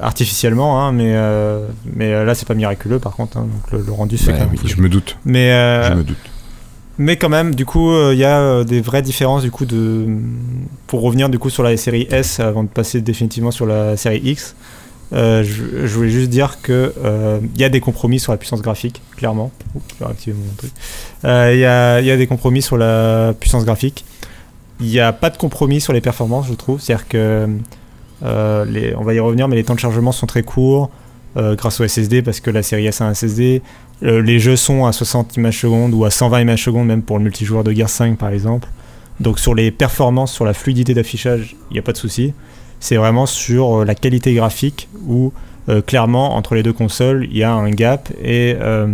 artificiellement, 0.01 0.81
hein, 0.81 0.91
mais, 0.93 1.12
euh, 1.15 1.67
mais 1.95 2.23
là, 2.25 2.36
c'est 2.36 2.47
pas 2.47 2.53
miraculeux 2.53 2.99
par 2.99 3.13
contre. 3.15 3.38
hein, 3.38 3.47
donc 3.51 3.71
le, 3.79 3.86
le 3.86 3.91
rendu, 3.91 4.17
c'est 4.17 4.27
Bah 4.31 4.38
quand 4.39 4.45
même 4.45 4.55
oui, 4.63 4.69
je 4.75 4.81
me 4.81 4.88
doute. 4.89 5.17
Mais, 5.25 5.49
Je 5.89 5.93
me 5.95 6.03
doute. 6.03 6.17
mais 6.97 7.17
quand 7.17 7.29
même, 7.29 7.53
du 7.53 7.65
coup, 7.65 7.91
il 8.12 8.17
y 8.17 8.23
a 8.23 8.63
des 8.63 8.79
vraies 8.81 9.01
différences 9.01 9.43
du 9.43 9.51
coup 9.51 9.65
de. 9.65 10.05
Pour 10.88 11.01
revenir 11.01 11.27
du 11.29 11.39
coup 11.39 11.49
sur 11.49 11.63
la 11.63 11.75
série 11.75 12.07
S 12.12 12.39
avant 12.39 12.63
de 12.63 12.69
passer 12.69 13.01
définitivement 13.01 13.51
sur 13.51 13.65
la 13.65 13.97
série 13.97 14.21
X, 14.23 14.55
euh, 15.13 15.43
je, 15.43 15.93
voulais 15.93 16.10
juste 16.10 16.30
dire 16.30 16.58
que 16.62 16.93
euh, 17.04 17.39
il 17.54 17.62
y 17.62 17.63
a 17.63 17.69
des 17.69 17.80
compromis 17.80 18.19
sur 18.19 18.32
la 18.32 18.38
puissance 18.38 18.62
graphique, 18.62 19.02
clairement. 19.15 19.52
Euh, 21.26 21.52
Il 21.54 21.60
y, 21.60 21.65
a, 22.12 22.17
des 22.17 22.28
compromis 22.28 22.62
sur 22.62 22.78
la 22.78 23.34
puissance 23.39 23.63
graphique. 23.63 24.06
Il 24.80 24.88
n'y 24.88 24.99
a 24.99 25.13
pas 25.13 25.30
de 25.30 25.38
compromis 25.38 25.82
sur 25.82 25.93
les 25.93 26.02
performances, 26.02 26.47
je 26.47 26.54
trouve. 26.54 26.82
C'est-à-dire 26.82 27.08
que 27.08 27.47
on 28.21 29.04
va 29.04 29.13
y 29.13 29.19
revenir, 29.19 29.47
mais 29.47 29.56
les 29.56 29.63
temps 29.63 29.76
de 29.76 29.80
chargement 29.80 30.12
sont 30.12 30.28
très 30.28 30.43
courts 30.43 30.89
grâce 31.36 31.80
au 31.80 31.88
SSD 31.88 32.21
parce 32.21 32.39
que 32.39 32.52
la 32.52 32.63
série 32.63 32.86
S 32.88 33.02
a 33.02 33.06
un 33.06 33.13
SSD. 33.13 33.62
Les 34.02 34.39
jeux 34.39 34.56
sont 34.56 34.86
à 34.86 34.91
60 34.91 35.38
images 35.38 35.60
secondes 35.60 35.93
ou 35.93 36.06
à 36.06 36.12
120 36.12 36.41
images 36.41 36.63
secondes, 36.63 36.88
même 36.88 37.04
pour 37.04 37.17
le 37.17 37.23
multijoueur 37.23 37.63
de 37.63 37.71
Gear 37.71 37.89
5 37.89 38.17
par 38.17 38.30
exemple. 38.30 38.67
Donc 39.19 39.39
sur 39.39 39.54
les 39.54 39.71
performances, 39.71 40.34
sur 40.34 40.45
la 40.45 40.54
fluidité 40.54 40.93
d'affichage, 40.93 41.56
il 41.69 41.73
n'y 41.73 41.80
a 41.80 41.84
pas 41.84 41.91
de 41.91 41.97
souci. 41.97 42.34
C'est 42.84 42.98
vraiment 42.98 43.26
sur 43.26 43.80
euh, 43.80 43.86
la 43.86 43.96
qualité 43.96 44.34
graphique 44.34 44.89
où 45.08 45.32
euh, 45.69 45.82
clairement 45.82 46.36
entre 46.36 46.54
les 46.56 46.63
deux 46.63 46.74
consoles 46.74 47.26
il 47.32 47.38
y 47.38 47.43
a 47.43 47.54
un 47.54 47.72
gap 47.72 48.10
et 48.22 48.58
euh, 48.60 48.88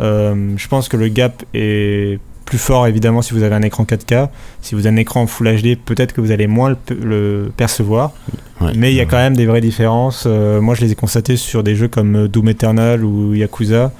je 0.00 0.68
pense 0.68 0.88
que 0.88 0.96
le 0.96 1.06
gap 1.06 1.44
est 1.54 2.18
plus 2.44 2.58
fort 2.58 2.88
évidemment 2.88 3.22
si 3.22 3.32
vous 3.32 3.44
avez 3.44 3.54
un 3.54 3.62
écran 3.62 3.84
4K. 3.84 4.28
Si 4.60 4.74
vous 4.74 4.86
avez 4.88 4.96
un 4.96 4.98
écran 4.98 5.26
Full 5.28 5.48
HD, 5.62 5.76
peut-être 5.78 6.12
que 6.12 6.20
vous 6.20 6.32
allez 6.32 6.48
moins 6.48 6.70
le, 6.70 6.74
pe- 6.74 6.94
le 6.94 7.52
percevoir. 7.56 8.10
Ouais. 8.60 8.72
Mais 8.74 8.90
il 8.92 8.96
y 8.96 9.00
a 9.00 9.04
quand 9.06 9.16
même 9.16 9.36
des 9.36 9.46
vraies 9.46 9.60
différences. 9.60 10.24
Euh, 10.26 10.60
moi, 10.60 10.74
je 10.74 10.80
les 10.80 10.90
ai 10.90 10.94
constatées 10.96 11.36
sur 11.36 11.62
des 11.62 11.76
jeux 11.76 11.86
comme 11.88 12.26
Doom 12.28 12.48
Eternal 12.48 13.04
ou 13.04 13.34
Yakuza, 13.34 13.92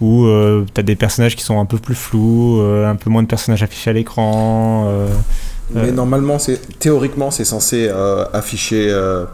où 0.00 0.24
euh, 0.24 0.64
t'as 0.72 0.82
des 0.82 0.96
personnages 0.96 1.36
qui 1.36 1.44
sont 1.44 1.60
un 1.60 1.66
peu 1.66 1.76
plus 1.78 1.94
flous, 1.94 2.58
euh, 2.60 2.90
un 2.90 2.96
peu 2.96 3.10
moins 3.10 3.22
de 3.22 3.28
personnages 3.28 3.62
affichés 3.62 3.90
à 3.90 3.92
l'écran. 3.92 4.86
Mais 5.74 5.92
normalement, 5.92 6.38
c'est 6.38 6.78
théoriquement, 6.78 7.30
c'est 7.30 7.44
censé 7.44 7.88
euh, 7.88 8.24
afficher 8.32 8.88
euh, 8.90 9.24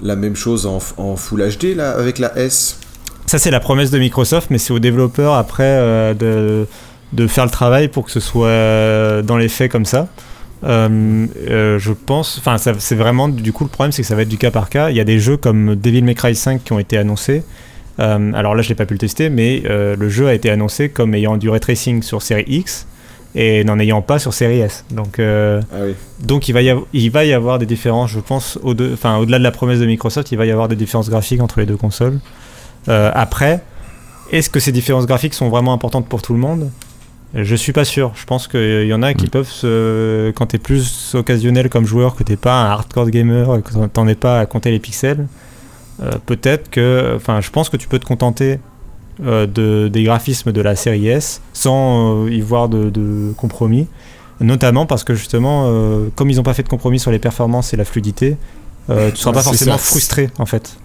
la 0.00 0.16
même 0.16 0.36
chose 0.36 0.66
en, 0.66 0.78
en 0.96 1.16
Full 1.16 1.42
HD 1.56 1.76
là, 1.76 1.92
avec 1.92 2.18
la 2.18 2.36
S. 2.38 2.78
Ça, 3.26 3.38
c'est 3.38 3.50
la 3.50 3.60
promesse 3.60 3.90
de 3.90 3.98
Microsoft, 3.98 4.48
mais 4.50 4.58
c'est 4.58 4.72
aux 4.72 4.78
développeurs 4.78 5.34
après 5.34 5.64
euh, 5.64 6.14
de, 6.14 6.66
de 7.12 7.26
faire 7.26 7.44
le 7.44 7.50
travail 7.50 7.88
pour 7.88 8.04
que 8.04 8.10
ce 8.10 8.20
soit 8.20 9.22
dans 9.22 9.36
les 9.36 9.48
faits 9.48 9.70
comme 9.70 9.86
ça. 9.86 10.08
Je 10.62 11.92
pense, 11.92 12.38
enfin, 12.38 12.56
c'est 12.58 12.94
vraiment 12.94 13.28
du 13.28 13.52
coup 13.52 13.64
le 13.64 13.70
problème, 13.70 13.92
c'est 13.92 14.02
que 14.02 14.08
ça 14.08 14.14
va 14.14 14.22
être 14.22 14.28
du 14.28 14.38
cas 14.38 14.50
par 14.50 14.68
cas. 14.68 14.90
Il 14.90 14.96
y 14.96 15.00
a 15.00 15.04
des 15.04 15.18
jeux 15.18 15.36
comme 15.36 15.74
Devil 15.74 16.02
May 16.02 16.14
Cry 16.14 16.34
5 16.34 16.62
qui 16.62 16.72
ont 16.72 16.78
été 16.78 16.96
annoncés. 16.98 17.42
Alors 17.98 18.54
là, 18.54 18.62
je 18.62 18.68
n'ai 18.68 18.74
pas 18.74 18.86
pu 18.86 18.94
le 18.94 18.98
tester, 18.98 19.30
mais 19.30 19.62
le 19.66 20.08
jeu 20.08 20.28
a 20.28 20.34
été 20.34 20.50
annoncé 20.50 20.88
comme 20.88 21.14
ayant 21.14 21.36
du 21.36 21.48
ray 21.48 21.60
tracing 21.60 22.02
sur 22.02 22.22
série 22.22 22.44
X 22.46 22.86
et 23.34 23.64
n'en 23.64 23.78
ayant 23.78 24.02
pas 24.02 24.18
sur 24.18 24.34
série 24.34 24.60
S. 24.60 24.84
Donc, 24.90 25.18
euh, 25.18 25.60
Ah 25.72 25.76
oui. 25.86 25.94
donc 26.20 26.48
il 26.48 26.52
va, 26.52 26.60
y 26.62 26.68
avoir, 26.70 26.86
il 26.92 27.10
va 27.10 27.24
y 27.24 27.32
avoir 27.32 27.58
des 27.58 27.66
différences, 27.66 28.10
je 28.10 28.20
pense, 28.20 28.58
au 28.62 28.74
de, 28.74 28.90
enfin, 28.92 29.16
au-delà 29.16 29.38
de 29.38 29.42
la 29.44 29.50
promesse 29.52 29.78
de 29.80 29.86
Microsoft, 29.86 30.32
il 30.32 30.38
va 30.38 30.44
y 30.46 30.50
avoir 30.50 30.68
des 30.68 30.76
différences 30.76 31.08
graphiques 31.08 31.40
entre 31.40 31.60
les 31.60 31.66
deux 31.66 31.76
consoles. 31.78 32.18
Euh, 32.88 33.10
après, 33.14 33.62
est-ce 34.30 34.50
que 34.50 34.60
ces 34.60 34.72
différences 34.72 35.06
graphiques 35.06 35.34
sont 35.34 35.48
vraiment 35.48 35.72
importantes 35.72 36.06
pour 36.08 36.20
tout 36.22 36.32
le 36.34 36.38
monde? 36.40 36.70
Je 37.34 37.54
suis 37.54 37.72
pas 37.72 37.86
sûr. 37.86 38.12
Je 38.14 38.26
pense 38.26 38.46
qu'il 38.46 38.86
y 38.86 38.92
en 38.92 39.02
a 39.02 39.14
qui 39.14 39.24
Mm. 39.24 39.30
peuvent, 39.30 39.48
se, 39.50 40.30
quand 40.32 40.46
tu 40.48 40.56
es 40.56 40.58
plus 40.58 41.14
occasionnel 41.14 41.70
comme 41.70 41.86
joueur, 41.86 42.14
que 42.14 42.22
t'es 42.24 42.36
pas 42.36 42.60
un 42.62 42.66
hardcore 42.66 43.08
gamer, 43.08 43.62
que 43.62 43.86
t'en 43.86 44.06
es 44.06 44.14
pas 44.14 44.40
à 44.40 44.44
compter 44.46 44.70
les 44.70 44.78
pixels, 44.78 45.26
euh, 46.02 46.10
peut-être 46.26 46.70
que, 46.70 47.14
enfin, 47.16 47.40
je 47.40 47.48
pense 47.50 47.70
que 47.70 47.78
tu 47.78 47.88
peux 47.88 47.98
te 47.98 48.04
contenter 48.04 48.58
euh, 49.24 49.46
de, 49.46 49.88
des 49.88 50.02
graphismes 50.04 50.52
de 50.52 50.60
la 50.60 50.74
série 50.76 51.08
S 51.08 51.40
sans 51.52 52.24
euh, 52.26 52.30
y 52.30 52.40
voir 52.40 52.68
de, 52.68 52.90
de 52.90 53.32
compromis. 53.36 53.86
Notamment 54.40 54.86
parce 54.86 55.04
que 55.04 55.14
justement, 55.14 55.66
euh, 55.68 56.08
comme 56.16 56.30
ils 56.30 56.36
n'ont 56.36 56.42
pas 56.42 56.54
fait 56.54 56.62
de 56.64 56.68
compromis 56.68 56.98
sur 56.98 57.10
les 57.10 57.18
performances 57.20 57.72
et 57.74 57.76
la 57.76 57.84
fluidité, 57.84 58.36
euh, 58.90 59.10
tu 59.10 59.18
seras 59.18 59.32
pas 59.32 59.42
forcément 59.42 59.72
ça. 59.78 59.78
frustré 59.78 60.30
en 60.38 60.46
fait. 60.46 60.76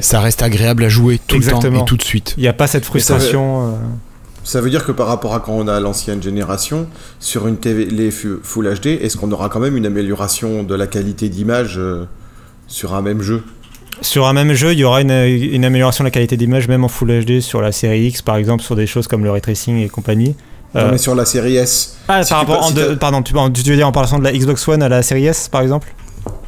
Ça 0.00 0.20
reste 0.20 0.42
agréable 0.42 0.84
à 0.84 0.88
jouer 0.88 1.20
tout 1.26 1.34
le 1.36 1.42
Exactement. 1.42 1.78
temps 1.78 1.82
et 1.84 1.88
tout 1.88 1.96
de 1.96 2.02
suite. 2.02 2.34
Il 2.36 2.40
n'y 2.42 2.48
a 2.48 2.52
pas 2.52 2.66
cette 2.66 2.82
Mais 2.94 3.00
ça 3.00 3.14
veut- 3.14 3.18
frustration. 3.20 3.68
euh, 3.68 3.72
Ça 4.44 4.60
veut 4.60 4.70
dire 4.70 4.84
que 4.84 4.92
par 4.92 5.06
rapport 5.08 5.34
à 5.34 5.40
quand 5.40 5.52
on 5.52 5.68
a 5.68 5.78
l'ancienne 5.80 6.22
génération, 6.22 6.86
sur 7.20 7.46
une 7.46 7.58
télé 7.58 8.10
fu- 8.10 8.38
Full 8.42 8.66
HD, 8.74 8.86
est-ce 9.02 9.16
qu'on 9.16 9.30
aura 9.32 9.48
quand 9.48 9.60
même 9.60 9.76
une 9.76 9.86
amélioration 9.86 10.62
de 10.62 10.74
la 10.74 10.86
qualité 10.86 11.28
d'image 11.28 11.74
euh, 11.78 12.04
sur 12.66 12.94
un 12.94 13.02
même 13.02 13.20
jeu? 13.20 13.42
Sur 14.02 14.26
un 14.26 14.32
même 14.32 14.52
jeu, 14.54 14.72
il 14.72 14.78
y 14.78 14.84
aura 14.84 15.02
une, 15.02 15.10
une 15.10 15.64
amélioration 15.64 16.02
de 16.04 16.06
la 16.06 16.10
qualité 16.10 16.36
d'image, 16.36 16.68
même 16.68 16.84
en 16.84 16.88
Full 16.88 17.24
HD 17.24 17.40
sur 17.40 17.60
la 17.60 17.70
série 17.72 18.06
X, 18.06 18.22
par 18.22 18.36
exemple, 18.36 18.62
sur 18.62 18.74
des 18.76 18.86
choses 18.86 19.06
comme 19.06 19.24
le 19.24 19.30
ray 19.30 19.40
tracing 19.42 19.78
et 19.84 19.88
compagnie. 19.88 20.34
Non, 20.74 20.82
Euh, 20.82 20.88
mais 20.92 20.98
sur 20.98 21.14
la 21.14 21.24
série 21.24 21.56
S. 21.56 21.96
ah, 22.08 22.22
si 22.22 22.30
par 22.30 22.38
rapport 22.40 22.58
peux- 22.60 22.64
en 22.64 22.68
si 22.68 22.74
de- 22.74 22.84
t'as- 22.84 22.96
pardon, 22.96 23.22
tu, 23.22 23.32
tu 23.34 23.70
veux 23.70 23.76
dire 23.76 23.88
en 23.88 23.92
parlant 23.92 24.18
de 24.18 24.24
la 24.24 24.32
Xbox 24.32 24.66
One 24.68 24.82
à 24.82 24.88
la 24.88 25.02
série 25.02 25.26
S, 25.26 25.48
par 25.48 25.60
exemple? 25.62 25.92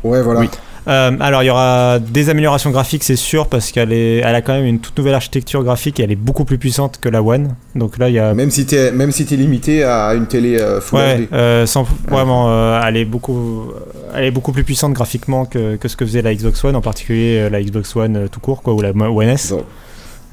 Ouais, 0.04 0.22
voilà. 0.22 0.40
Oui. 0.40 0.48
Euh, 0.88 1.12
alors 1.20 1.42
il 1.42 1.46
y 1.46 1.50
aura 1.50 1.98
des 2.00 2.28
améliorations 2.28 2.70
graphiques, 2.70 3.04
c'est 3.04 3.16
sûr, 3.16 3.46
parce 3.46 3.70
qu'elle 3.70 3.92
est, 3.92 4.16
elle 4.16 4.34
a 4.34 4.42
quand 4.42 4.52
même 4.52 4.64
une 4.66 4.80
toute 4.80 4.96
nouvelle 4.98 5.14
architecture 5.14 5.62
graphique 5.62 6.00
et 6.00 6.02
elle 6.02 6.12
est 6.12 6.16
beaucoup 6.16 6.44
plus 6.44 6.58
puissante 6.58 6.98
que 7.00 7.08
la 7.08 7.22
One. 7.22 7.54
Donc 7.74 7.98
là, 7.98 8.08
il 8.08 8.14
y 8.14 8.18
a 8.18 8.34
Même 8.34 8.50
si 8.50 8.66
t'es 8.66 8.90
même 8.90 9.12
si 9.12 9.24
t'es 9.24 9.36
limité 9.36 9.84
à 9.84 10.14
une 10.14 10.26
télé 10.26 10.58
euh, 10.58 10.80
Full 10.80 10.98
Ouais, 10.98 11.18
HD. 11.20 11.32
euh, 11.32 11.66
sans, 11.66 11.86
vraiment, 12.08 12.80
elle, 12.82 12.96
est 12.96 13.04
beaucoup, 13.04 13.72
elle 14.14 14.24
est 14.24 14.30
beaucoup 14.30 14.52
plus 14.52 14.64
puissante 14.64 14.92
graphiquement 14.92 15.44
que, 15.44 15.76
que 15.76 15.88
ce 15.88 15.96
que 15.96 16.04
faisait 16.04 16.22
la 16.22 16.34
Xbox 16.34 16.64
One, 16.64 16.76
en 16.76 16.80
particulier 16.80 17.48
la 17.48 17.62
Xbox 17.62 17.94
One 17.96 18.28
tout 18.30 18.40
court, 18.40 18.62
quoi, 18.62 18.74
ou 18.74 18.80
la 18.80 18.90
One 18.90 19.28
S. 19.28 19.50
Donc, 19.50 19.64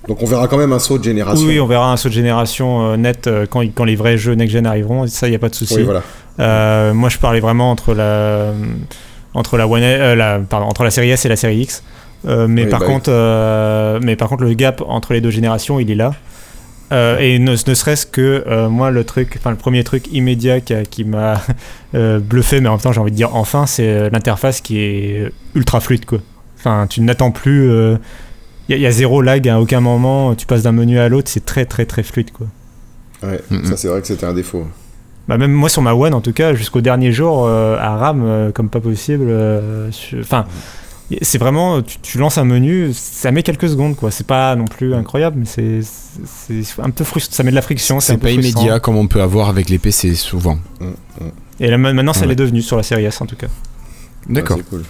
donc 0.07 0.23
on 0.23 0.25
verra 0.25 0.47
quand 0.47 0.57
même 0.57 0.73
un 0.73 0.79
saut 0.79 0.97
de 0.97 1.03
génération. 1.03 1.45
Oui, 1.45 1.53
oui, 1.53 1.59
on 1.59 1.67
verra 1.67 1.91
un 1.91 1.97
saut 1.97 2.09
de 2.09 2.13
génération 2.13 2.93
euh, 2.93 2.97
net 2.97 3.27
euh, 3.27 3.45
quand, 3.47 3.61
quand 3.61 3.83
les 3.83 3.95
vrais 3.95 4.17
jeux 4.17 4.33
next-gen 4.33 4.65
arriveront, 4.65 5.05
ça, 5.07 5.27
il 5.27 5.31
n'y 5.31 5.35
a 5.35 5.39
pas 5.39 5.49
de 5.49 5.55
souci. 5.55 5.75
Oui, 5.75 5.83
voilà. 5.83 6.01
Euh, 6.39 6.93
moi, 6.93 7.09
je 7.09 7.17
parlais 7.17 7.39
vraiment 7.39 7.69
entre 7.69 7.93
la, 7.93 8.53
entre 9.39 9.57
la, 9.57 9.67
One, 9.67 9.81
euh, 9.83 10.15
la, 10.15 10.39
pardon, 10.39 10.67
entre 10.67 10.83
la 10.83 10.91
série 10.91 11.09
S 11.09 11.25
et 11.25 11.29
la 11.29 11.35
série 11.35 11.59
X. 11.59 11.83
Euh, 12.27 12.47
mais, 12.47 12.65
Oui, 12.65 12.69
par 12.69 12.81
bah 12.81 12.85
oui. 12.87 12.93
contre, 12.93 13.09
euh, 13.11 13.99
mais 14.03 14.15
par 14.15 14.27
contre, 14.27 14.43
le 14.43 14.53
gap 14.53 14.83
entre 14.85 15.13
les 15.13 15.21
deux 15.21 15.29
générations, 15.29 15.79
il 15.79 15.89
est 15.89 15.95
là. 15.95 16.11
Euh, 16.91 17.19
et 17.19 17.37
ne, 17.37 17.51
ne 17.51 17.73
serait-ce 17.73 18.05
que 18.05 18.43
euh, 18.47 18.67
moi, 18.67 18.91
le 18.91 19.03
truc, 19.03 19.35
enfin 19.37 19.51
le 19.51 19.57
premier 19.57 19.83
truc 19.83 20.11
immédiat 20.11 20.59
qui, 20.59 21.03
m'a 21.05 21.41
euh, 21.95 22.19
bluffé, 22.19 22.61
mais 22.61 22.67
en 22.67 22.73
même 22.73 22.81
temps, 22.81 22.91
j'ai 22.91 22.99
envie 22.99 23.11
de 23.11 23.15
dire 23.15 23.35
enfin, 23.35 23.65
c'est 23.65 24.09
l'interface 24.09 24.59
qui 24.59 24.79
est 24.79 25.31
ultra 25.55 25.79
fluide, 25.79 26.05
quoi. 26.05 26.19
Enfin, 26.57 26.87
tu 26.89 27.01
n'attends 27.01 27.31
plus. 27.31 27.71
Il 28.67 28.77
y, 28.77 28.85
a 28.85 28.91
zéro 28.91 29.21
lag 29.21 29.47
à 29.47 29.59
aucun 29.59 29.79
moment. 29.79 30.35
Tu 30.35 30.45
passes 30.45 30.63
d'un 30.63 30.73
menu 30.73 30.99
à 30.99 31.09
l'autre, 31.09 31.29
c'est 31.29 31.45
très, 31.45 31.65
très, 31.65 31.85
très 31.85 32.03
fluide, 32.03 32.31
quoi. 32.31 32.47
Ouais, 33.23 33.39
ça 33.65 33.77
c'est 33.77 33.87
vrai 33.87 34.01
que 34.01 34.07
c'était 34.07 34.25
un 34.25 34.33
défaut. 34.33 34.65
Bah 35.29 35.37
même 35.37 35.51
moi 35.53 35.69
sur 35.69 35.81
ma 35.83 35.93
One 35.93 36.13
en 36.13 36.21
tout 36.21 36.33
cas 36.33 36.53
jusqu'au 36.55 36.81
dernier 36.81 37.11
jour 37.13 37.45
euh, 37.45 37.77
à 37.79 37.95
RAM 37.95 38.23
euh, 38.25 38.51
comme 38.51 38.67
pas 38.67 38.81
possible. 38.81 39.27
euh, 39.29 39.89
Enfin 40.19 40.45
c'est 41.21 41.37
vraiment 41.37 41.81
tu, 41.81 41.97
tu 42.01 42.17
lances 42.17 42.37
un 42.37 42.43
menu 42.45 42.89
ça 42.93 43.31
met 43.31 43.41
quelques 43.43 43.69
secondes 43.69 43.95
quoi. 43.95 44.09
C'est 44.11 44.25
pas 44.27 44.55
non 44.55 44.65
plus 44.65 44.93
incroyable 44.95 45.37
mais 45.39 45.45
c'est 45.45 45.81
c'est 45.83 46.81
un 46.81 46.89
peu 46.89 47.03
frustrant. 47.03 47.35
Ça 47.35 47.43
met 47.43 47.51
de 47.51 47.55
la 47.55 47.61
friction. 47.61 47.99
C'est 47.99 48.11
un 48.11 48.15
C'est 48.15 48.19
peu 48.19 48.27
pas 48.27 48.33
frustrant. 48.33 48.61
immédiat 48.61 48.79
comme 48.79 48.95
on 48.97 49.05
peut 49.07 49.21
avoir 49.21 49.49
avec 49.49 49.69
les 49.69 49.77
PC 49.77 50.15
souvent. 50.15 50.57
Et 51.59 51.67
là, 51.69 51.77
ma- 51.77 51.93
maintenant 51.93 52.13
ça 52.13 52.21
Ouais. 52.21 52.27
l'est 52.27 52.35
devenu 52.35 52.61
sur 52.63 52.75
la 52.77 52.83
série 52.83 53.05
S 53.05 53.21
en 53.21 53.25
tout 53.27 53.35
cas. 53.35 53.47
D'accord. 54.27 54.57
Cool. 54.69 54.83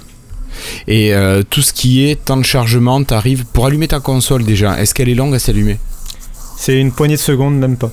Et 0.87 1.13
euh, 1.13 1.43
tout 1.47 1.61
ce 1.61 1.73
qui 1.73 2.05
est 2.09 2.15
temps 2.25 2.37
de 2.37 2.43
chargement, 2.45 3.03
t'arrives 3.03 3.45
pour 3.45 3.65
allumer 3.65 3.87
ta 3.89 3.99
console 3.99 4.43
déjà. 4.43 4.79
Est-ce 4.81 4.93
qu'elle 4.93 5.09
est 5.09 5.15
longue 5.15 5.35
à 5.35 5.39
s'allumer? 5.39 5.77
C'est 6.57 6.79
une 6.79 6.91
poignée 6.91 7.15
de 7.15 7.21
secondes 7.21 7.57
même 7.57 7.75
pas. 7.77 7.91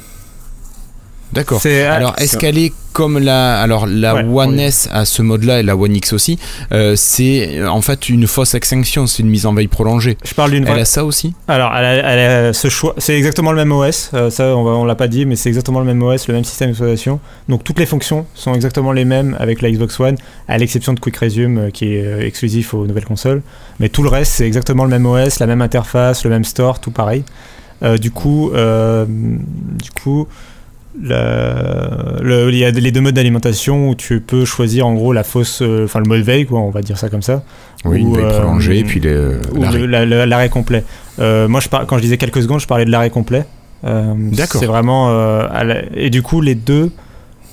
D'accord. 1.33 1.61
C'est 1.61 1.83
Alors, 1.83 2.15
est-ce 2.19 2.39
qu'elle 2.39 2.57
est 2.57 2.73
comme 2.93 3.19
la, 3.19 3.61
alors 3.61 3.87
la 3.87 4.15
Ouais, 4.15 4.25
One. 4.45 4.59
S 4.59 4.89
à 4.91 5.05
ce 5.05 5.21
mode-là 5.21 5.61
et 5.61 5.63
la 5.63 5.77
One 5.77 5.95
X 5.95 6.15
aussi 6.15 6.39
euh, 6.73 6.95
C'est 6.97 7.59
euh, 7.59 7.69
en 7.69 7.83
fait 7.83 8.09
une 8.09 8.27
fausse 8.27 8.55
extinction, 8.55 9.07
c'est 9.07 9.23
une 9.23 9.29
mise 9.29 9.45
en 9.45 9.53
veille 9.53 9.67
prolongée. 9.67 10.17
je 10.25 10.33
parle 10.33 10.53
d'une 10.53 10.63
Elle 10.67 10.71
vraie- 10.73 10.81
a 10.81 10.85
ça 10.87 11.05
aussi 11.05 11.35
Alors, 11.49 11.73
elle 11.77 11.85
a, 11.85 11.93
elle 11.95 12.47
a 12.47 12.53
ce 12.55 12.69
choix. 12.69 12.95
C'est 12.97 13.15
exactement 13.19 13.51
le 13.53 13.59
même 13.59 13.73
OS. 13.73 14.11
euh, 14.15 14.31
ça, 14.31 14.57
on, 14.57 14.67
on 14.67 14.85
l'a 14.87 14.95
pas 14.95 15.09
dit, 15.09 15.27
mais 15.27 15.37
c'est 15.37 15.51
exactement 15.51 15.81
le 15.81 15.85
même 15.85 16.03
OS, 16.03 16.27
le 16.29 16.35
même 16.35 16.45
système 16.45 16.69
d'exploitation. 16.69 17.21
Donc, 17.51 17.65
toutes 17.65 17.79
les 17.81 17.87
fonctions 17.87 18.25
sont 18.35 18.55
exactement 18.55 18.93
les 18.93 19.05
mêmes 19.05 19.37
avec 19.39 19.61
la 19.61 19.71
Xbox 19.71 20.01
One, 20.01 20.17
à 20.49 20.57
l'exception 20.57 20.95
de 20.95 21.01
Quick 21.01 21.17
Resume, 21.19 21.59
euh, 21.59 21.71
qui 21.71 21.97
est 21.97 22.03
euh, 22.07 22.25
exclusif 22.27 22.73
aux 22.73 22.87
nouvelles 22.87 23.05
consoles. 23.05 23.43
Mais 23.79 23.91
tout 23.91 24.03
le 24.03 24.09
reste, 24.09 24.33
c'est 24.33 24.47
exactement 24.47 24.85
le 24.85 24.91
même 24.91 25.05
OS, 25.05 25.39
la 25.41 25.47
même 25.47 25.61
interface, 25.61 26.25
le 26.25 26.31
même 26.31 26.45
store, 26.45 26.81
tout 26.81 26.93
pareil. 26.93 27.25
Euh, 27.83 27.99
du 27.99 28.11
coup, 28.11 28.53
euh, 28.55 29.05
du 29.07 29.91
coup, 29.91 30.27
la- 31.03 32.21
le- 32.23 32.51
il 32.51 32.59
y 32.59 32.65
a 32.65 32.71
les 32.71 32.91
deux 32.91 33.01
modes 33.01 33.15
d'alimentation 33.15 33.91
où 33.91 33.95
tu 33.95 34.21
peux 34.21 34.45
choisir 34.45 34.87
en 34.87 34.95
gros 34.95 35.13
la 35.13 35.25
fausse, 35.25 35.61
euh, 35.63 35.85
enfin 35.85 36.01
le 36.01 36.07
mode 36.07 36.23
veille, 36.23 36.47
quoi, 36.47 36.61
on 36.61 36.71
va 36.71 36.83
dire 36.83 36.99
ça 36.99 37.09
comme 37.09 37.23
ça. 37.23 37.43
Oui, 37.85 38.01
une 38.01 38.09
Ou, 38.09 38.15
veille 38.15 38.25
euh, 38.25 38.41
prolongée 38.41 38.85
puis 38.85 39.01
l'arrêt. 39.01 39.79
le- 39.79 39.87
la- 39.87 40.07
la- 40.07 40.27
l'arrêt 40.27 40.49
complet. 40.49 40.85
Euh, 41.21 41.49
moi, 41.49 41.61
je 41.61 41.69
par- 41.69 41.87
quand 41.87 41.97
je 41.99 42.03
disais 42.03 42.17
quelques 42.17 42.43
secondes, 42.43 42.61
je 42.61 42.67
parlais 42.67 42.85
de 42.85 42.91
l'arrêt 42.91 43.11
complet. 43.11 43.45
Euh, 43.85 44.15
D'accord. 44.33 44.61
C'est 44.61 44.67
vraiment. 44.67 45.11
euh, 45.11 45.47
la- 45.65 45.83
Et 45.95 46.11
du 46.11 46.23
coup, 46.23 46.41
les 46.41 46.55
deux 46.55 46.91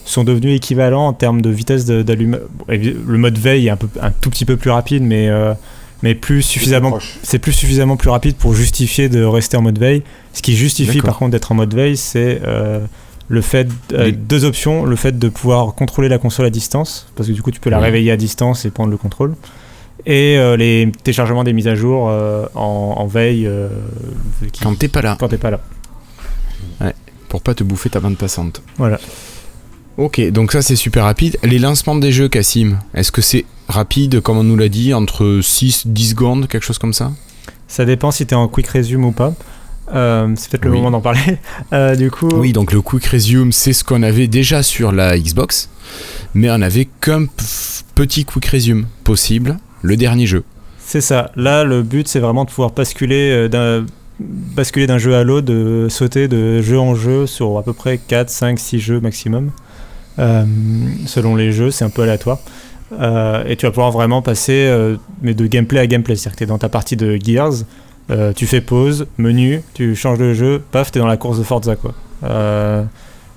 sont 0.05 0.23
devenus 0.23 0.55
équivalents 0.55 1.07
en 1.07 1.13
termes 1.13 1.41
de 1.41 1.49
vitesse 1.49 1.85
d'allumage. 1.85 2.41
Le 2.67 3.17
mode 3.17 3.37
veille 3.37 3.67
est 3.67 3.71
un, 3.71 3.75
peu, 3.77 3.87
un 4.01 4.11
tout 4.11 4.29
petit 4.29 4.45
peu 4.45 4.57
plus 4.57 4.69
rapide, 4.71 5.03
mais, 5.03 5.29
euh, 5.29 5.53
mais 6.01 6.15
plus 6.15 6.41
suffisamment, 6.41 6.97
c'est 7.21 7.39
plus 7.39 7.53
suffisamment 7.53 7.95
plus 7.97 8.09
rapide 8.09 8.35
pour 8.35 8.53
justifier 8.53 9.07
de 9.09 9.23
rester 9.23 9.55
en 9.57 9.61
mode 9.61 9.79
veille. 9.79 10.01
Ce 10.33 10.41
qui 10.41 10.55
justifie 10.55 10.99
par 11.01 11.17
contre 11.17 11.31
d'être 11.31 11.51
en 11.51 11.55
mode 11.55 11.73
veille, 11.73 11.95
c'est 11.97 12.41
euh, 12.45 12.79
le 13.33 13.41
fait 13.41 13.67
euh, 13.93 14.11
deux 14.15 14.45
options 14.45 14.85
le 14.85 14.95
fait 14.95 15.17
de 15.17 15.29
pouvoir 15.29 15.73
contrôler 15.73 16.07
la 16.07 16.17
console 16.17 16.45
à 16.45 16.49
distance, 16.49 17.07
parce 17.15 17.27
que 17.27 17.33
du 17.33 17.41
coup 17.41 17.51
tu 17.51 17.59
peux 17.59 17.69
la 17.69 17.79
réveiller 17.79 18.11
à 18.11 18.17
distance 18.17 18.65
et 18.65 18.71
prendre 18.71 18.91
le 18.91 18.97
contrôle. 18.97 19.35
Et 20.05 20.37
les 20.57 20.91
téléchargements 21.03 21.45
des 21.45 21.53
mises 21.53 21.67
à 21.67 21.75
jour 21.75 22.11
en, 22.55 23.07
veille. 23.07 23.49
quand 24.61 24.77
t'es 24.77 24.89
pas 24.89 25.01
là. 25.01 25.15
Quand 25.17 25.29
t'es 25.29 25.37
pas 25.37 25.51
là. 25.51 25.61
Ouais, 26.81 26.93
pour 27.29 27.41
pas 27.41 27.53
te 27.53 27.63
bouffer 27.63 27.89
ta 27.89 28.01
bande 28.01 28.17
passante. 28.17 28.61
Voilà. 28.77 28.99
Ok, 29.97 30.19
donc 30.31 30.51
ça 30.51 30.61
c'est 30.61 30.75
super 30.75 31.03
rapide. 31.03 31.37
Les 31.43 31.59
lancements 31.59 31.95
des 31.95 32.11
jeux, 32.11 32.27
Cassim, 32.27 32.79
est-ce 32.95 33.11
que 33.11 33.21
c'est 33.21 33.45
rapide, 33.67 34.21
comme 34.21 34.37
on 34.37 34.43
nous 34.43 34.57
l'a 34.57 34.69
dit, 34.69 34.93
entre 34.93 35.39
6-10 35.39 36.09
secondes, 36.09 36.47
quelque 36.47 36.65
chose 36.65 36.79
comme 36.79 36.93
ça? 36.93 37.11
Ça 37.67 37.85
dépend 37.85 38.09
si 38.11 38.25
tu 38.25 38.33
es 38.33 38.37
en 38.37 38.47
quick 38.47 38.67
resume 38.67 39.05
ou 39.05 39.11
pas. 39.11 39.33
Euh, 39.93 40.33
c'est 40.35 40.49
peut-être 40.51 40.65
le 40.65 40.71
moment 40.71 40.91
d'en 40.91 41.01
parler. 41.01 41.19
Euh, 41.71 41.95
du 41.95 42.11
coup... 42.11 42.29
Oui, 42.35 42.53
donc 42.53 42.71
le 42.71 42.81
quick 42.81 43.05
resume, 43.05 43.51
c'est 43.51 43.73
ce 43.73 43.83
qu'on 43.83 44.03
avait 44.03 44.27
déjà 44.27 44.61
sur 44.61 44.91
la 44.91 45.17
Xbox, 45.17 45.69
mais 46.35 46.49
on 46.51 46.61
avait 46.61 46.87
qu'un 47.01 47.25
petit 47.95 48.25
quick 48.25 48.45
resume 48.45 48.85
possible, 49.03 49.57
le 49.81 49.97
dernier 49.97 50.27
jeu. 50.27 50.43
C'est 50.79 51.01
ça. 51.01 51.31
Là, 51.35 51.63
le 51.63 51.81
but, 51.81 52.07
c'est 52.07 52.19
vraiment 52.19 52.45
de 52.45 52.49
pouvoir 52.49 52.71
basculer 52.71 53.31
euh, 53.31 53.47
d'un 53.47 53.85
basculer 54.19 54.85
d'un 54.85 54.99
jeu 54.99 55.15
à 55.15 55.23
l'autre, 55.23 55.47
de 55.47 55.87
sauter 55.89 56.27
de 56.27 56.61
jeu 56.61 56.79
en 56.79 56.93
jeu 56.93 57.25
sur 57.25 57.57
à 57.57 57.63
peu 57.63 57.73
près 57.73 57.97
4, 57.97 58.29
5, 58.29 58.59
6 58.59 58.79
jeux 58.79 58.99
maximum. 58.99 59.49
Euh, 60.19 60.45
selon 61.07 61.35
les 61.35 61.51
jeux, 61.51 61.71
c'est 61.71 61.85
un 61.85 61.89
peu 61.89 62.03
aléatoire. 62.03 62.39
Et 63.47 63.55
tu 63.55 63.65
vas 63.65 63.71
pouvoir 63.71 63.91
vraiment 63.91 64.21
passer 64.21 64.71
mais 65.23 65.33
de 65.33 65.47
gameplay 65.47 65.79
à 65.79 65.87
gameplay. 65.87 66.15
C'est-à-dire 66.15 66.33
que 66.33 66.37
tu 66.37 66.43
es 66.43 66.47
dans 66.47 66.59
ta 66.59 66.69
partie 66.69 66.95
de 66.95 67.17
Gears, 67.19 67.63
tu 68.35 68.47
fais 68.47 68.61
pause, 68.61 69.07
menu, 69.17 69.61
tu 69.73 69.95
changes 69.95 70.19
de 70.19 70.33
jeu, 70.33 70.61
paf, 70.71 70.91
tu 70.91 70.99
es 70.99 71.01
dans 71.01 71.07
la 71.07 71.17
course 71.17 71.39
de 71.39 71.43
Forza. 71.43 71.75
Quoi. 71.75 71.93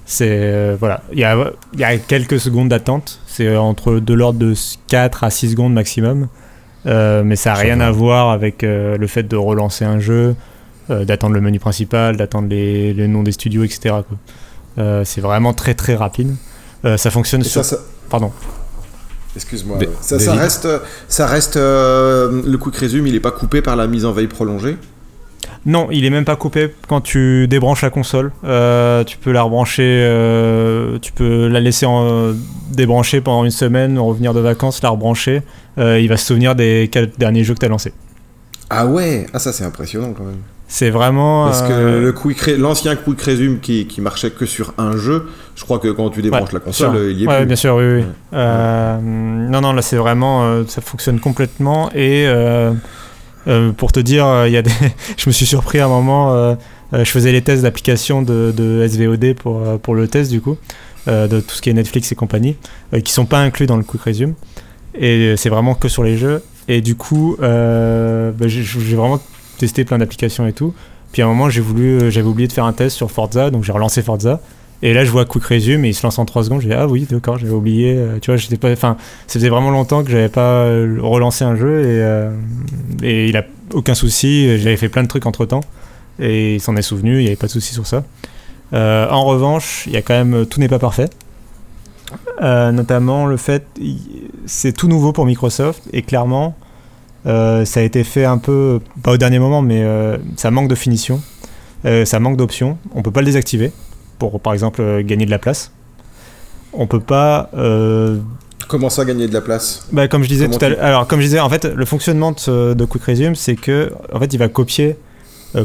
c'est 0.05 0.75
voilà, 0.79 1.03
il 1.13 1.19
y 1.19 1.25
a, 1.25 1.37
y 1.77 1.85
a, 1.85 1.97
quelques 1.99 2.41
secondes 2.41 2.69
d'attente, 2.69 3.21
c'est 3.27 3.57
entre 3.57 4.01
de 4.01 4.15
l'ordre 4.15 4.39
de 4.39 4.55
4 4.89 5.25
à 5.25 5.31
6 5.31 5.53
secondes 5.53 5.73
maximum. 5.73 6.29
mais 6.85 7.37
ça 7.37 7.51
n'a 7.51 7.57
rien 7.57 7.81
à 7.81 7.91
voir 7.91 8.31
avec 8.31 8.63
le 8.63 9.07
fait 9.07 9.23
de 9.23 9.37
relancer 9.37 9.85
un 9.85 10.01
jeu, 10.01 10.35
d'attendre 10.89 11.35
le 11.35 11.41
menu 11.41 11.59
principal, 11.59 12.17
d'attendre 12.17 12.49
les, 12.49 12.93
les, 12.93 13.09
noms 13.09 13.23
des 13.23 13.33
studios, 13.33 13.65
etc. 13.65 13.95
c'est 15.05 15.21
vraiment 15.21 15.55
très 15.55 15.75
très 15.75 15.95
rapide. 15.95 16.35
Euh, 16.87 16.97
ça 16.97 17.11
fonctionne 17.11 17.43
sur. 17.43 17.63
Pardon. 18.09 18.33
Excuse-moi. 19.37 19.79
Ça, 20.01 20.19
ça, 20.19 20.35
reste, 20.35 20.69
ça 21.09 21.27
reste 21.27 21.57
euh, 21.57 22.43
le 22.45 22.59
quick 22.59 22.77
resume, 22.77 23.07
il 23.07 23.13
n'est 23.13 23.21
pas 23.21 23.31
coupé 23.31 23.63
par 23.63 23.77
la 23.77 23.87
mise 23.87 24.05
en 24.05 24.13
veille 24.13 24.27
prolongée? 24.27 24.77
Non, 25.65 25.89
il 25.91 26.05
est 26.05 26.11
même 26.11 26.25
pas 26.25 26.37
coupé 26.37 26.73
quand 26.89 27.01
tu 27.01 27.47
débranches 27.47 27.83
la 27.83 27.91
console. 27.91 28.33
Euh, 28.45 29.05
tu 29.05 29.19
peux 29.19 29.33
la 29.33 29.43
rebrancher, 29.43 30.09
tu 31.03 31.13
peux 31.13 31.49
la 31.49 31.61
laisser 31.61 31.87
en, 31.87 32.33
débrancher 32.71 33.21
pendant 33.21 33.45
une 33.45 33.51
semaine, 33.51 33.99
revenir 33.99 34.33
de 34.33 34.41
vacances, 34.41 34.83
la 34.83 34.91
rebrancher. 34.91 35.43
il 35.77 36.09
va 36.09 36.17
se 36.17 36.27
souvenir 36.27 36.55
des 36.55 36.89
quatre 36.91 37.19
derniers 37.19 37.45
jeux 37.45 37.55
que 37.55 37.61
tu 37.61 37.67
as 37.67 37.69
lancés. 37.69 37.93
Ah 38.71 38.87
ouais, 38.87 39.27
ah 39.33 39.39
ça 39.39 39.53
c'est 39.53 39.65
impressionnant 39.65 40.13
quand 40.17 40.25
même. 40.25 40.41
C'est 40.69 40.91
vraiment. 40.91 41.47
Parce 41.47 41.63
que 41.63 41.73
euh, 41.73 42.01
le 42.01 42.13
quick 42.13 42.47
l'ancien 42.59 42.97
Quick 42.97 43.21
Resume 43.23 43.61
qui, 43.61 43.87
qui, 43.87 44.01
marchait 44.01 44.31
que 44.31 44.47
sur 44.47 44.75
un 44.79 44.97
jeu, 44.97 45.29
je 45.55 45.63
crois 45.63 45.79
que 45.79 45.89
quand 45.89 46.11
tu 46.11 46.23
débranches 46.23 46.53
la 46.53 46.61
console, 46.61 47.11
il 47.11 47.21
y 47.21 47.25
est 47.25 47.29
ouais, 47.29 47.47
bien 47.47 47.57
sûr, 47.57 47.77
oui. 47.77 47.85
oui. 47.85 48.05
Euh, 48.35 48.99
non, 49.01 49.61
non, 49.61 49.73
là 49.73 49.83
c'est 49.83 49.97
vraiment. 49.97 50.45
Euh, 50.45 50.65
ça 50.67 50.81
fonctionne 50.81 51.21
complètement. 51.21 51.91
Et 51.95 52.27
pour 53.77 53.93
te 53.93 54.01
dire, 54.01 54.47
il 54.47 54.53
y 54.53 54.57
a 54.57 54.63
des 54.63 54.73
je 55.17 55.29
me 55.29 55.33
suis 55.33 55.47
surpris 55.47 55.79
à 55.79 55.87
un 55.87 55.89
moment. 55.89 56.57
je 56.93 57.11
faisais 57.11 57.31
les 57.31 57.43
tests 57.43 57.63
d'application 57.63 58.23
de, 58.23 58.53
de, 58.57 58.87
SVOD 58.89 59.35
pour, 59.35 59.79
pour 59.79 59.95
le 59.95 60.09
test 60.09 60.33
du 60.33 60.41
coup, 60.41 60.57
de 61.07 61.41
tout 61.41 61.55
ce 61.55 61.63
qui 61.63 61.71
est 61.71 61.75
Netflix 61.75 62.11
et 62.11 62.17
compagnie, 62.17 62.57
qui 63.05 63.13
sont 63.13 63.27
pas 63.27 63.39
inclus 63.39 63.67
dans 63.67 63.77
le 63.77 63.85
Quick 63.85 64.03
Resume. 64.03 64.35
Et 64.99 65.37
c'est 65.37 65.51
vraiment 65.51 65.75
que 65.77 65.89
sur 65.89 66.03
les 66.03 66.17
jeux. 66.17 66.43
Et 66.67 66.81
du 66.81 66.97
coup, 66.97 67.37
bah, 67.39 68.49
j'ai 68.49 68.97
vraiment 68.97 69.21
testé 69.57 69.85
plein 69.85 69.99
d'applications 69.99 70.47
et 70.47 70.53
tout. 70.53 70.75
Puis 71.13 71.23
à 71.23 71.25
un 71.25 71.29
moment, 71.29 71.49
j'ai 71.49 71.61
voulu, 71.61 71.99
euh, 71.99 72.11
j'avais 72.11 72.27
oublié 72.27 72.49
de 72.49 72.53
faire 72.53 72.65
un 72.65 72.73
test 72.73 72.97
sur 72.97 73.11
Forza, 73.11 73.51
donc 73.51 73.65
j'ai 73.65 73.73
relancé 73.73 74.03
Forza. 74.03 74.41
Et 74.83 74.93
là, 74.93 75.05
je 75.05 75.11
vois 75.11 75.25
Quick 75.25 75.45
Resume 75.45 75.87
et 75.87 75.89
il 75.89 75.95
se 75.95 76.03
lance 76.03 76.19
en 76.19 76.27
3 76.27 76.45
secondes. 76.45 76.61
J'ai 76.61 76.69
dit, 76.69 76.75
ah 76.75 76.87
oui, 76.87 77.07
d'accord, 77.11 77.39
j'avais 77.39 77.53
oublié. 77.53 77.97
Euh, 77.97 78.19
tu 78.21 78.31
vois, 78.31 78.37
j'étais 78.37 78.59
pas. 78.59 78.71
Enfin, 78.71 78.99
ça 79.27 79.35
faisait 79.35 79.49
vraiment 79.49 79.71
longtemps 79.71 80.05
que 80.05 80.11
j'avais 80.11 80.29
pas 80.29 80.65
euh, 80.65 80.99
relancé 81.01 81.45
un 81.45 81.57
jeu 81.57 81.83
et, 83.03 83.07
et 83.07 83.29
il 83.29 83.37
a 83.37 83.45
aucun 83.73 83.95
souci. 83.95 84.59
J'avais 84.59 84.77
fait 84.77 84.91
plein 84.91 85.03
de 85.03 85.09
trucs 85.09 85.25
entre 85.25 85.47
temps 85.47 85.63
et 86.19 86.57
il 86.57 86.61
s'en 86.61 86.77
est 86.77 86.83
souvenu. 86.83 87.17
Il 87.17 87.21
n'y 87.21 87.27
avait 87.29 87.37
pas 87.37 87.47
de 87.47 87.53
souci 87.53 87.73
sur 87.73 87.87
ça. 87.87 88.05
en 88.73 89.25
revanche, 89.25 89.85
il 89.87 89.95
y 89.95 89.97
a 89.97 90.03
quand 90.03 90.13
même. 90.15 90.45
Tout 90.45 90.61
n'est 90.61 90.69
pas 90.69 90.79
parfait. 90.79 91.09
notamment 92.43 93.25
le 93.25 93.39
fait. 93.39 93.67
C'est 94.45 94.73
tout 94.73 94.89
nouveau 94.89 95.13
pour 95.13 95.25
Microsoft 95.25 95.83
et 95.95 96.03
clairement 96.03 96.55
euh, 97.27 97.65
ça 97.65 97.81
a 97.81 97.83
été 97.83 98.05
fait 98.05 98.25
un 98.25 98.39
peu, 98.39 98.81
pas 99.03 99.13
au 99.13 99.17
dernier 99.17 99.39
moment, 99.39 99.63
mais 99.63 99.83
euh, 99.83 100.17
ça 100.37 100.51
manque 100.51 100.69
de 100.69 100.75
finition, 100.75 101.21
euh, 101.85 102.05
ça 102.05 102.21
manque 102.21 102.37
d'options. 102.37 102.79
On 102.95 103.03
peut 103.03 103.11
pas 103.11 103.21
le 103.21 103.27
désactiver 103.27 103.73
pour, 104.19 104.41
par 104.41 104.53
exemple, 104.53 105.03
gagner 105.03 105.27
de 105.27 105.31
la 105.31 105.39
place. 105.39 105.73
On 106.73 106.87
peut 106.87 107.01
pas. 107.01 107.51
Comment 108.69 108.91
ça, 108.91 109.05
gagner 109.05 109.29
de 109.29 109.33
la 109.33 109.41
place? 109.41 109.87
Bah, 109.93 110.09
Comme 110.09 110.25
je 110.25 110.29
disais 110.29 110.49
tout 110.49 110.65
à 110.65 110.69
l'heure. 110.69 110.83
Alors, 110.83 111.07
comme 111.07 111.21
je 111.21 111.27
disais, 111.27 111.41
en 111.41 111.49
fait, 111.49 111.65
le 111.65 111.85
fonctionnement 111.85 112.33
de, 112.33 112.85
Quick 112.85 113.05
Resume, 113.05 113.35
c'est 113.35 113.55
que, 113.55 113.93
en 114.13 114.19
fait, 114.19 114.33
il 114.33 114.39
va 114.39 114.49
copier. 114.49 114.97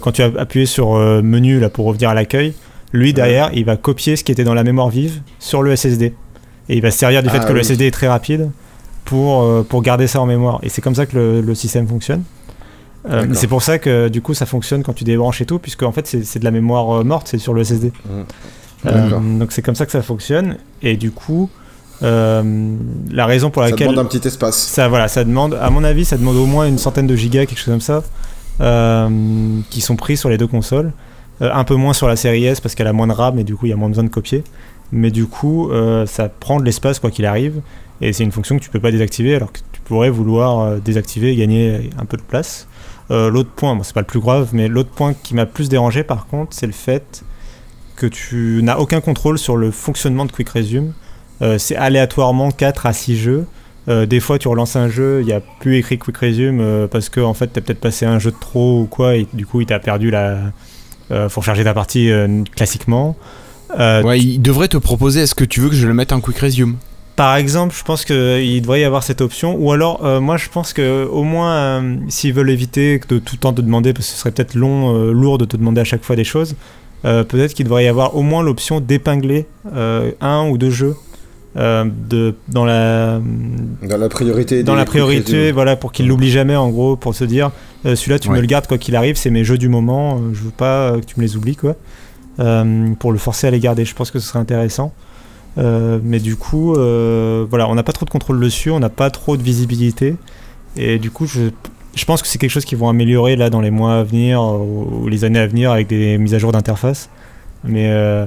quand 0.02 0.12
tu 0.12 0.22
as 0.22 0.32
appuyé 0.38 0.66
sur 0.66 0.96
menu 0.96 1.60
là 1.60 1.70
pour 1.70 1.86
revenir 1.86 2.10
à 2.10 2.14
l'accueil, 2.14 2.54
lui 2.94 3.14
derrière, 3.14 3.50
il 3.54 3.66
va 3.66 3.78
copier 3.78 4.16
ce 4.16 4.24
qui 4.24 4.32
était 4.32 4.44
dans 4.44 4.54
la 4.54 4.64
mémoire 4.64 4.90
vive 4.90 5.22
sur 5.40 5.64
le 5.64 5.76
SSD. 5.76 6.14
Et 6.70 6.76
il 6.76 6.82
va 6.82 6.92
se 6.92 7.00
servir 7.00 7.24
du 7.24 7.30
fait 7.30 7.40
ah 7.42 7.46
que 7.46 7.54
le 7.54 7.64
SSD 7.64 7.88
est 7.88 7.92
très 7.92 8.08
rapide 8.08 8.52
pour, 9.12 9.44
euh, 9.44 9.62
pour 9.68 9.82
garder 9.82 10.08
ça 10.08 10.22
en 10.22 10.26
mémoire. 10.26 10.60
Et 10.64 10.70
c'est 10.70 10.82
comme 10.82 10.96
ça 10.96 11.06
que 11.06 11.42
le, 11.46 11.56
système 11.56 11.86
fonctionne. 11.86 12.24
Euh, 13.10 13.26
c'est 13.34 13.48
pour 13.48 13.62
ça 13.62 13.78
que 13.78 14.08
du 14.08 14.22
coup 14.22 14.34
ça 14.34 14.46
fonctionne 14.46 14.84
quand 14.84 14.94
tu 14.94 15.04
débranches 15.04 15.42
et 15.42 15.46
tout, 15.46 15.60
puisque 15.60 15.84
en 15.84 15.92
fait 15.92 16.08
c'est 16.08 16.40
de 16.40 16.46
la 16.46 16.52
mémoire 16.52 17.02
euh, 17.02 17.04
morte, 17.04 17.28
c'est 17.28 17.38
sur 17.38 17.54
le 17.54 17.62
SSD. 17.62 17.92
Mmh. 18.86 19.38
donc 19.38 19.52
c'est 19.52 19.62
comme 19.62 19.76
ça 19.76 19.86
que 19.86 19.92
ça 19.92 20.02
fonctionne. 20.02 20.56
Et 20.82 20.96
du 20.96 21.12
coup, 21.12 21.50
la 22.02 23.26
raison 23.26 23.50
pour 23.50 23.64
laquelle. 23.64 23.80
Ça 23.80 23.92
demande 23.92 24.06
un 24.06 24.08
petit 24.08 24.26
espace. 24.26 24.56
Ça, 24.56 24.88
voilà, 24.88 25.10
ça 25.10 25.26
demande, 25.26 25.60
à 25.62 25.70
mon 25.70 25.84
avis, 25.84 26.06
ça 26.06 26.16
demande 26.16 26.38
au 26.38 26.46
moins 26.46 26.66
une 26.66 26.78
centaine 26.78 27.06
de 27.06 27.16
gigas, 27.18 27.46
quelque 27.46 27.60
chose 27.60 27.74
comme 27.74 27.82
ça, 27.82 28.04
qui 29.70 29.82
sont 29.82 29.98
pris 29.98 30.16
sur 30.16 30.30
les 30.30 30.38
deux 30.38 30.48
consoles. 30.48 30.94
un 31.42 31.66
peu 31.66 31.76
moins 31.76 31.94
sur 31.94 32.08
la 32.08 32.16
série 32.16 32.46
S 32.46 32.62
parce 32.62 32.76
qu'elle 32.76 32.88
a 32.88 32.94
moins 32.94 33.08
de 33.08 33.14
RAM 33.14 33.38
et 33.40 33.44
du 33.44 33.58
coup 33.58 33.66
il 33.66 33.70
y 33.70 33.74
a 33.74 33.76
moins 33.76 33.90
besoin 33.90 34.06
de 34.06 34.10
copier. 34.10 34.46
Mais 34.94 35.12
du 35.12 35.26
coup, 35.26 35.70
ça 36.06 36.30
prend 36.30 36.62
de 36.62 36.66
l'espace 36.66 37.00
quoi 37.00 37.12
qu'il 37.12 37.26
arrive. 37.26 37.62
Et 38.02 38.14
c'est 38.14 38.24
une 38.24 38.32
fonction 38.32 38.58
que 38.58 38.64
tu 38.64 38.70
peux 38.70 38.80
pas 38.80 38.92
désactiver 38.92 39.36
alors 39.36 39.52
que 39.52 39.60
tu 39.72 39.82
pourrais 39.82 40.10
vouloir 40.10 40.60
euh, 40.60 40.80
désactiver 40.80 41.32
et 41.32 41.36
gagner 41.36 41.92
un 41.98 42.06
peu 42.06 42.18
de 42.18 42.24
place. 42.24 42.68
Euh, 43.12 43.30
l'autre 43.30 43.52
point, 43.52 43.76
bon, 43.76 43.84
c'est 43.84 43.94
pas 43.94 44.02
le 44.02 44.08
plus 44.08 44.20
grave, 44.20 44.50
mais 44.54 44.68
l'autre 44.68 44.90
point 44.90 45.14
qui 45.14 45.36
m'a 45.36 45.46
plus 45.46 45.70
dérangé 45.70 46.04
par 46.04 46.26
contre, 46.28 46.56
c'est 46.56 46.66
le 46.66 46.74
fait 46.74 47.24
que 47.96 48.08
tu 48.08 48.62
n'as 48.64 48.78
aucun 48.78 49.02
contrôle 49.02 49.38
sur 49.38 49.56
le 49.56 49.70
fonctionnement 49.70 50.26
de 50.26 50.32
Quick 50.32 50.50
Resume. 50.50 50.94
Euh, 51.42 51.58
c'est 51.58 51.76
aléatoirement 51.76 52.52
4 52.52 52.86
à 52.88 52.94
6 52.94 53.18
jeux. 53.18 53.46
des 53.88 54.20
fois, 54.20 54.40
tu 54.40 54.48
relances 54.48 54.76
un 54.76 54.90
jeu, 54.90 55.22
il 55.22 55.26
n'y 55.26 55.34
a 55.34 55.42
plus 55.42 55.76
écrit 55.78 55.98
Quick 55.98 56.18
Resume 56.18 56.88
parce 56.90 57.10
que 57.10 57.20
en 57.20 57.34
fait, 57.34 57.52
tu 57.52 57.60
as 57.60 57.62
peut-être 57.62 57.82
passé 57.82 58.06
un 58.06 58.20
jeu 58.20 58.32
de 58.32 58.36
trop 58.40 58.82
ou 58.82 58.86
quoi, 58.86 59.16
et 59.16 59.28
du 59.34 59.46
coup, 59.46 59.60
il 59.62 59.68
t'a 59.68 59.80
perdu 59.80 60.12
la. 60.12 60.38
faut 61.30 61.42
recharger 61.42 61.64
ta 61.64 61.74
partie 61.74 62.10
classiquement. 62.56 63.18
ouais, 63.78 64.20
il 64.20 64.40
devrait 64.40 64.70
te 64.70 64.78
proposer 64.78 65.22
est-ce 65.22 65.36
que 65.36 65.44
tu 65.44 65.60
veux 65.60 65.70
que 65.70 65.76
je 65.76 65.88
le 65.88 65.94
mette 65.94 66.14
en 66.14 66.22
Quick 66.22 66.38
Resume? 66.38 66.78
Par 67.16 67.36
exemple, 67.36 67.76
je 67.78 67.84
pense 67.84 68.06
qu'il 68.06 68.62
devrait 68.62 68.82
y 68.82 68.84
avoir 68.84 69.04
cette 69.04 69.22
option. 69.22 69.56
Ou 69.56 69.72
alors, 69.72 70.06
euh, 70.06 70.20
moi, 70.20 70.38
je 70.38 70.50
pense 70.50 70.74
que 70.74 71.06
au 71.06 71.24
moins, 71.24 71.54
euh, 71.54 71.96
s'ils 72.08 72.34
veulent 72.34 72.50
éviter 72.50 73.00
de 73.10 73.20
tout 73.20 73.36
le 73.36 73.40
temps 73.40 73.54
te 73.54 73.62
demander, 73.62 73.94
parce 73.94 74.08
que 74.08 74.14
ce 74.14 74.20
serait 74.20 74.32
peut-être 74.32 74.56
long, 74.56 74.96
euh, 74.96 75.12
lourd 75.12 75.38
de 75.38 75.46
te 75.46 75.58
demander 75.58 75.82
à 75.82 75.84
chaque 75.84 76.04
fois 76.04 76.16
des 76.16 76.24
choses, 76.24 76.56
peut-être 77.04 77.56
qu'il 77.56 77.66
devrait 77.66 77.86
y 77.86 77.88
avoir 77.88 78.16
au 78.16 78.22
moins 78.22 78.44
l'option 78.44 78.80
d'épingler 78.80 79.48
un 79.74 80.48
ou 80.48 80.60
deux 80.60 80.70
jeux 80.70 80.96
de, 81.56 82.36
dans 82.48 82.64
la 82.64 83.20
dans 83.82 83.98
la 83.98 84.08
priorité 84.08 84.62
dans 84.62 84.76
la 84.76 84.86
priorité 84.86 85.52
voilà 85.52 85.76
pour 85.76 85.92
qu'il 85.94 86.08
l'oublie 86.08 86.30
jamais 86.30 86.56
en 86.56 86.70
gros 86.70 86.96
pour 86.98 87.16
se 87.16 87.24
dire 87.24 87.50
celui-là 87.84 88.20
tu 88.20 88.30
me 88.30 88.40
le 88.40 88.46
gardes 88.46 88.68
quoi 88.68 88.78
qu'il 88.78 88.96
arrive 88.96 89.16
c'est 89.16 89.32
mes 89.32 89.44
jeux 89.44 89.58
du 89.58 89.68
moment 89.68 90.22
je 90.32 90.44
veux 90.44 90.52
pas 90.52 90.92
que 91.00 91.06
tu 91.06 91.16
me 91.18 91.24
les 91.24 91.36
oublies 91.36 91.56
quoi. 91.56 91.76
Pour 93.00 93.12
le 93.12 93.18
forcer 93.18 93.48
à 93.48 93.50
les 93.50 93.60
garder 93.60 93.84
je 93.84 93.96
pense 93.96 94.12
que 94.12 94.20
ce 94.20 94.28
serait 94.28 94.38
intéressant 94.38 94.94
euh, 95.58 96.00
mais 96.04 96.20
du 96.20 96.36
coup, 96.36 96.74
euh, 96.76 97.46
voilà, 97.50 97.68
on 97.70 97.76
n'a 97.76 97.84
pas 97.84 97.92
trop 97.94 98.06
de 98.06 98.10
contrôle 98.10 98.40
dessus, 98.40 98.72
on 98.72 98.80
n'a 98.80 98.90
pas 98.90 99.10
trop 99.10 99.38
de 99.38 99.44
visibilité. 99.44 100.16
Et 100.78 101.00
du 101.00 101.12
coup, 101.12 101.26
je, 101.26 101.50
je 101.96 102.06
pense 102.06 102.22
que 102.22 102.28
c'est 102.28 102.38
quelque 102.38 102.52
chose 102.52 102.66
qu'ils 102.66 102.78
vont 102.78 102.90
améliorer 102.90 103.36
là 103.36 103.50
dans 103.50 103.62
les 103.62 103.72
mois 103.72 103.96
à 103.96 104.04
venir 104.04 104.42
ou 104.42 105.08
les 105.08 105.26
années 105.26 105.40
à 105.40 105.48
venir 105.48 105.72
avec 105.72 105.88
des 105.88 106.18
mises 106.18 106.34
à 106.34 106.40
jour 106.40 106.52
d'interface. 106.52 107.10
Mais, 107.64 107.90
euh, 107.90 108.26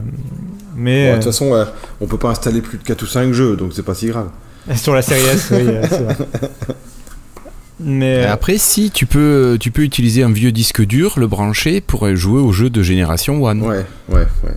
mais 0.77 1.07
Bon, 1.07 1.11
de 1.13 1.15
toute 1.17 1.33
façon, 1.33 1.55
euh, 1.55 1.65
on 2.01 2.07
peut 2.07 2.19
pas 2.19 2.29
installer 2.31 2.61
plus 2.61 2.79
de 2.79 2.85
4 2.85 3.03
ou 3.03 3.07
5 3.07 3.33
jeux, 3.33 3.57
donc 3.57 3.73
c'est 3.75 3.83
pas 3.83 3.95
si 3.95 4.07
grave. 4.07 4.29
sur 4.77 4.95
la 4.95 5.03
série 5.03 5.25
S, 5.25 5.49
oui, 5.51 5.65
c'est 5.89 6.03
vrai. 6.03 6.17
Mais 7.81 8.25
Après, 8.25 8.57
si 8.57 8.91
tu 8.93 9.05
peux, 9.05 9.57
tu 9.61 9.73
peux 9.73 9.83
utiliser 9.83 10.23
un 10.23 10.31
vieux 10.31 10.53
disque 10.53 10.83
dur, 10.85 11.15
le 11.17 11.27
brancher 11.27 11.81
pour 11.81 12.15
jouer 12.15 12.41
aux 12.41 12.53
jeux 12.53 12.71
de 12.71 12.83
génération 12.83 13.43
One. 13.43 13.63
Ouais, 13.63 13.85
ouais, 14.11 14.27
ouais, 14.45 14.57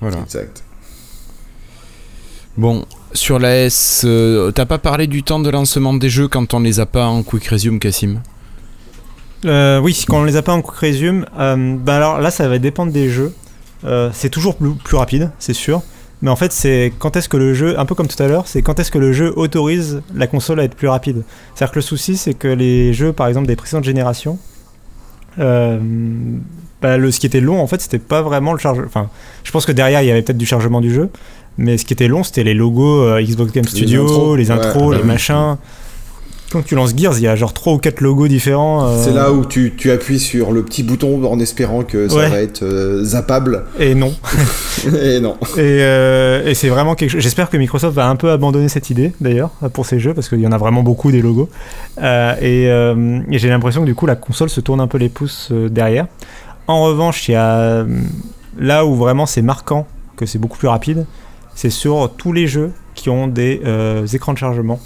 Voilà. 0.00 0.18
exact. 0.18 0.62
Bon, 2.56 2.84
sur 3.12 3.38
la 3.38 3.64
S, 3.64 4.02
euh, 4.04 4.50
t'as 4.50 4.66
pas 4.66 4.78
parlé 4.78 5.06
du 5.06 5.22
temps 5.22 5.38
de 5.40 5.48
lancement 5.48 5.94
des 5.94 6.08
jeux 6.08 6.28
quand 6.28 6.54
on 6.54 6.60
les 6.60 6.80
a 6.80 6.86
pas 6.86 7.06
en 7.06 7.22
quick 7.22 7.46
resume, 7.46 7.78
Cassim 7.78 8.20
Euh, 9.44 9.78
oui, 9.78 10.04
quand 10.08 10.20
on 10.20 10.24
les 10.24 10.36
a 10.36 10.42
pas 10.42 10.52
en 10.52 10.62
quick 10.62 10.76
resume, 10.78 11.24
euh, 11.38 11.76
bah 11.76 11.96
alors 11.96 12.20
là, 12.20 12.30
ça 12.30 12.48
va 12.48 12.58
dépendre 12.58 12.92
des 12.92 13.08
jeux. 13.08 13.32
Euh, 13.84 14.10
c'est 14.12 14.30
toujours 14.30 14.56
plus, 14.56 14.74
plus 14.74 14.96
rapide, 14.96 15.30
c'est 15.38 15.54
sûr. 15.54 15.82
Mais 16.20 16.30
en 16.30 16.36
fait, 16.36 16.50
c'est 16.52 16.92
quand 16.98 17.16
est-ce 17.16 17.28
que 17.28 17.36
le 17.36 17.54
jeu, 17.54 17.78
un 17.78 17.86
peu 17.86 17.94
comme 17.94 18.08
tout 18.08 18.20
à 18.20 18.26
l'heure, 18.26 18.48
c'est 18.48 18.60
quand 18.60 18.80
est-ce 18.80 18.90
que 18.90 18.98
le 18.98 19.12
jeu 19.12 19.32
autorise 19.36 20.02
la 20.14 20.26
console 20.26 20.58
à 20.58 20.64
être 20.64 20.74
plus 20.74 20.88
rapide. 20.88 21.22
C'est-à-dire 21.54 21.72
que 21.72 21.78
le 21.78 21.82
souci, 21.82 22.16
c'est 22.16 22.34
que 22.34 22.48
les 22.48 22.92
jeux, 22.92 23.12
par 23.12 23.28
exemple, 23.28 23.46
des 23.46 23.54
précédentes 23.54 23.84
générations, 23.84 24.36
euh, 25.38 25.78
bah, 26.82 26.96
le, 26.96 27.10
ce 27.10 27.18
qui 27.20 27.26
était 27.26 27.40
long, 27.40 27.60
en 27.60 27.66
fait, 27.66 27.80
c'était 27.80 27.98
pas 27.98 28.22
vraiment 28.22 28.52
le 28.52 28.58
charge. 28.58 28.78
Enfin, 28.86 29.08
je 29.44 29.50
pense 29.50 29.66
que 29.66 29.72
derrière, 29.72 30.02
il 30.02 30.06
y 30.06 30.10
avait 30.10 30.22
peut-être 30.22 30.38
du 30.38 30.46
chargement 30.46 30.80
du 30.80 30.92
jeu. 30.92 31.08
Mais 31.56 31.76
ce 31.76 31.84
qui 31.84 31.92
était 31.92 32.06
long, 32.08 32.22
c'était 32.22 32.44
les 32.44 32.54
logos 32.54 33.02
euh, 33.02 33.20
Xbox 33.20 33.52
Game 33.52 33.64
Les 33.64 33.70
Studio, 33.70 34.04
intros. 34.04 34.36
les 34.38 34.50
intros, 34.52 34.82
Ouais, 34.90 34.92
les 34.92 34.98
bah 34.98 35.00
oui. 35.02 35.06
machins. 35.08 35.56
Quand 36.50 36.62
tu 36.64 36.76
lances 36.76 36.96
Gears, 36.96 37.18
il 37.18 37.24
y 37.24 37.26
a 37.26 37.36
genre 37.36 37.52
3 37.52 37.74
ou 37.74 37.78
4 37.78 38.00
logos 38.00 38.26
différents. 38.26 38.86
euh, 38.86 39.02
C'est 39.04 39.12
là 39.12 39.32
où 39.32 39.44
tu, 39.44 39.74
tu 39.76 39.90
appuies 39.90 40.18
sur 40.18 40.50
le 40.52 40.62
petit 40.62 40.82
bouton 40.82 41.22
en 41.30 41.38
espérant 41.40 41.82
que 41.82 42.08
ça 42.08 42.14
Ouais. 42.16 42.28
va 42.30 42.40
être 42.40 42.62
euh, 42.62 43.04
zappable. 43.04 43.64
Et 43.78 43.94
non. 43.94 44.14
Et 45.02 45.20
non. 45.20 45.36
Et, 45.42 45.58
euh, 45.58 46.46
et 46.46 46.54
c'est 46.54 46.70
vraiment 46.70 46.94
quelque 46.94 47.10
chose. 47.10 47.20
J'espère 47.20 47.50
que 47.50 47.58
Microsoft 47.58 47.94
va 47.94 48.06
un 48.06 48.16
peu 48.16 48.30
abandonner 48.30 48.68
cette 48.70 48.88
idée 48.88 49.12
d'ailleurs 49.20 49.50
pour 49.74 49.84
ces 49.84 49.98
jeux 49.98 50.14
parce 50.14 50.30
qu'il 50.30 50.40
y 50.40 50.46
en 50.46 50.52
a 50.52 50.56
vraiment 50.58 50.82
beaucoup 50.82 51.10
des 51.12 51.20
logos. 51.20 51.50
Et 52.00 52.62
et 52.68 53.38
j'ai 53.38 53.48
l'impression 53.50 53.82
que 53.82 53.86
du 53.86 53.94
coup 53.94 54.06
la 54.06 54.16
console 54.16 54.48
se 54.48 54.60
tourne 54.62 54.80
un 54.80 54.86
peu 54.86 54.96
les 54.96 55.10
pouces 55.10 55.50
derrière. 55.52 56.06
En 56.68 56.84
revanche, 56.84 57.28
il 57.28 57.32
y 57.32 57.34
a 57.34 57.58
euh, 57.58 57.86
là 58.58 58.86
où 58.86 58.94
vraiment 58.94 59.26
c'est 59.26 59.42
marquant 59.42 59.86
que 60.16 60.26
c'est 60.26 60.38
beaucoup 60.38 60.58
plus 60.58 60.68
rapide, 60.68 61.06
c'est 61.54 61.70
sur 61.70 62.12
tous 62.16 62.32
les 62.32 62.46
jeux 62.46 62.72
qui 62.94 63.08
ont 63.10 63.26
des 63.26 63.60
euh, 63.64 64.06
écrans 64.06 64.32
de 64.32 64.38
chargement. 64.38 64.78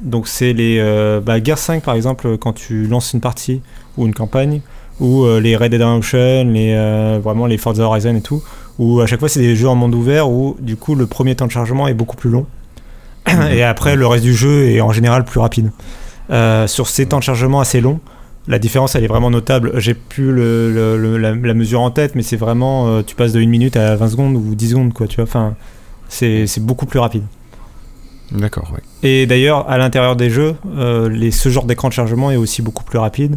Donc 0.00 0.26
c'est 0.26 0.52
les 0.52 0.78
euh, 0.80 1.20
bah, 1.20 1.42
Gears 1.42 1.58
5 1.58 1.82
par 1.82 1.94
exemple 1.94 2.36
quand 2.38 2.52
tu 2.52 2.86
lances 2.86 3.12
une 3.12 3.20
partie 3.20 3.62
ou 3.96 4.06
une 4.06 4.14
campagne 4.14 4.60
ou 5.00 5.24
euh, 5.24 5.40
les 5.40 5.56
Red 5.56 5.70
Dead 5.70 5.80
Redemption, 5.80 6.44
les 6.44 7.18
vraiment 7.22 7.46
les 7.46 7.58
Forza 7.58 7.84
Horizon 7.84 8.16
et 8.16 8.20
tout 8.20 8.42
où 8.78 9.00
à 9.00 9.06
chaque 9.06 9.20
fois 9.20 9.28
c'est 9.28 9.40
des 9.40 9.54
jeux 9.54 9.68
en 9.68 9.76
monde 9.76 9.94
ouvert 9.94 10.28
où 10.28 10.56
du 10.58 10.76
coup 10.76 10.94
le 10.94 11.06
premier 11.06 11.36
temps 11.36 11.46
de 11.46 11.52
chargement 11.52 11.86
est 11.86 11.94
beaucoup 11.94 12.16
plus 12.16 12.30
long 12.30 12.46
et 13.50 13.62
après 13.62 13.94
le 13.94 14.06
reste 14.06 14.24
du 14.24 14.34
jeu 14.34 14.68
est 14.68 14.80
en 14.80 14.90
général 14.90 15.24
plus 15.24 15.40
rapide. 15.40 15.70
Sur 16.66 16.88
ces 16.88 17.06
temps 17.06 17.18
de 17.18 17.22
chargement 17.22 17.60
assez 17.60 17.80
longs, 17.80 18.00
la 18.46 18.58
différence 18.58 18.94
elle 18.94 19.04
est 19.04 19.08
vraiment 19.08 19.30
notable. 19.30 19.72
J'ai 19.80 19.94
plus 19.94 20.32
le, 20.32 20.72
le- 20.72 20.98
le- 20.98 21.16
la, 21.18 21.34
la 21.34 21.54
mesure 21.54 21.80
en 21.80 21.90
tête, 21.90 22.14
mais 22.14 22.22
c'est 22.22 22.36
vraiment 22.36 22.86
euh, 22.88 23.02
tu 23.06 23.14
passes 23.14 23.32
de 23.32 23.40
1 23.40 23.46
minute 23.46 23.76
à 23.76 23.96
20 23.96 24.08
secondes 24.08 24.36
ou 24.36 24.54
10 24.54 24.70
secondes 24.70 24.92
quoi, 24.92 25.06
tu 25.06 25.16
vois. 25.16 25.24
Enfin, 25.24 25.54
c'est 26.08 26.46
beaucoup 26.60 26.86
plus 26.86 26.98
rapide. 26.98 27.24
D'accord, 28.32 28.70
ouais. 28.72 28.80
Et 29.08 29.26
d'ailleurs, 29.26 29.68
à 29.68 29.78
l'intérieur 29.78 30.16
des 30.16 30.30
jeux, 30.30 30.54
euh, 30.76 31.08
les, 31.08 31.30
ce 31.30 31.48
genre 31.50 31.64
d'écran 31.66 31.88
de 31.88 31.92
chargement 31.92 32.30
est 32.30 32.36
aussi 32.36 32.62
beaucoup 32.62 32.84
plus 32.84 32.98
rapide. 32.98 33.36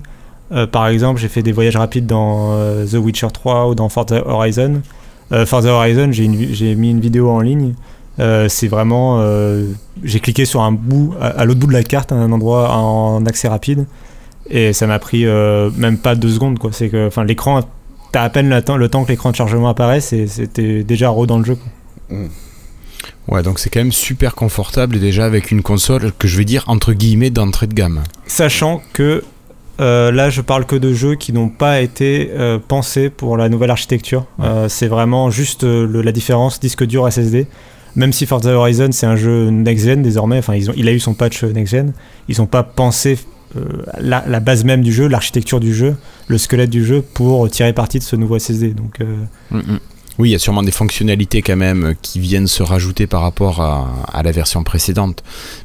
Euh, 0.51 0.66
par 0.66 0.88
exemple, 0.88 1.20
j'ai 1.20 1.28
fait 1.28 1.43
des 1.43 1.51
voyages 1.51 1.76
rapides 1.76 2.05
dans 2.08 2.55
The 2.86 2.93
Witcher 2.95 3.28
3 3.34 3.70
ou 3.70 3.76
dans 3.76 3.89
Forza 3.89 4.26
Horizon. 4.28 4.82
Forza 5.45 5.74
Horizon, 5.74 6.10
j'ai 6.14 6.28
mis 6.76 6.89
une 6.91 7.01
vidéo 7.01 7.30
en 7.30 7.41
ligne. 7.41 7.74
C'est 8.47 8.68
vraiment. 8.70 9.22
j'ai 10.03 10.20
cliqué 10.22 10.45
sur 10.45 10.62
un 10.62 10.72
bout, 10.72 11.14
à, 11.20 11.28
à 11.28 11.45
l'autre 11.45 11.60
bout 11.60 11.68
de 11.68 11.74
la 11.74 11.84
carte, 11.84 12.12
à 12.14 12.16
un 12.16 12.32
endroit 12.32 12.74
en 12.74 13.26
accès 13.26 13.49
rapide. 13.49 13.86
Et 14.49 14.73
ça 14.73 14.87
m'a 14.87 14.99
pris 14.99 15.25
euh, 15.25 15.69
même 15.77 15.97
pas 15.97 16.15
deux 16.15 16.29
secondes. 16.29 16.57
quoi. 16.59 16.71
C'est 16.73 16.89
que 16.89 17.07
enfin, 17.07 17.23
l'écran, 17.23 17.61
t'as 18.11 18.23
à 18.23 18.29
peine 18.29 18.49
le 18.49 18.61
temps, 18.61 18.77
le 18.77 18.89
temps 18.89 19.03
que 19.03 19.09
l'écran 19.09 19.31
de 19.31 19.35
chargement 19.35 19.69
apparaisse 19.69 20.13
et 20.13 20.27
c'était 20.27 20.83
déjà 20.83 21.09
re 21.09 21.27
dans 21.27 21.37
le 21.39 21.45
jeu. 21.45 21.55
quoi. 21.55 22.17
Ouais, 23.27 23.43
donc 23.43 23.59
c'est 23.59 23.69
quand 23.69 23.81
même 23.81 23.91
super 23.91 24.35
confortable 24.35 24.99
déjà 24.99 25.25
avec 25.25 25.51
une 25.51 25.61
console 25.61 26.13
que 26.17 26.27
je 26.29 26.37
vais 26.37 26.45
dire 26.45 26.63
entre 26.67 26.93
guillemets 26.93 27.29
d'entrée 27.29 27.67
de 27.67 27.73
gamme. 27.73 28.03
Sachant 28.25 28.81
que 28.93 29.23
euh, 29.81 30.11
là, 30.11 30.29
je 30.29 30.41
parle 30.41 30.65
que 30.65 30.75
de 30.77 30.93
jeux 30.93 31.15
qui 31.15 31.33
n'ont 31.33 31.49
pas 31.49 31.81
été 31.81 32.31
euh, 32.33 32.57
pensés 32.65 33.09
pour 33.09 33.37
la 33.37 33.47
nouvelle 33.49 33.69
architecture. 33.69 34.25
Euh, 34.41 34.69
c'est 34.69 34.87
vraiment 34.87 35.29
juste 35.29 35.63
le- 35.63 36.01
la 36.01 36.11
différence 36.11 36.59
disque 36.59 36.83
dur 36.85 37.05
SSD. 37.11 37.47
Même 37.95 38.13
si 38.13 38.25
Forza 38.25 38.51
Horizon 38.51 38.89
c'est 38.91 39.05
un 39.07 39.15
jeu 39.15 39.49
next-gen 39.49 40.01
désormais, 40.03 40.37
enfin 40.37 40.53
ils 40.55 40.69
ont, 40.69 40.73
il 40.77 40.87
a 40.87 40.91
eu 40.93 40.99
son 40.99 41.13
patch 41.13 41.43
next-gen, 41.43 41.93
ils 42.29 42.37
n'ont 42.39 42.45
pas 42.45 42.63
pensé 42.63 43.17
la, 43.99 44.23
la 44.27 44.39
base 44.39 44.63
même 44.63 44.81
du 44.81 44.91
jeu, 44.93 45.07
l'architecture 45.07 45.59
du 45.59 45.73
jeu, 45.73 45.95
le 46.27 46.37
squelette 46.37 46.69
du 46.69 46.85
jeu 46.85 47.01
pour 47.01 47.49
tirer 47.49 47.73
parti 47.73 47.99
de 47.99 48.03
ce 48.03 48.15
nouveau 48.15 48.37
SSD. 48.39 48.73
Donc 48.73 49.01
euh, 49.01 49.15
Mhm. 49.51 49.79
Oui, 50.19 50.29
il 50.29 50.31
y 50.31 50.35
a 50.35 50.39
sûrement 50.39 50.63
des 50.63 50.71
fonctionnalités 50.71 51.43
quand 51.43 51.55
même 51.55 51.83
euh, 51.85 51.93
qui 52.01 52.19
viennent 52.19 52.47
se 52.47 52.63
rajouter 52.63 53.05
par 53.05 53.21
rapport 53.21 53.61
à, 53.61 53.87
à 54.11 54.23
la 54.23 54.31
version 54.31 54.63
précédente. 54.63 55.23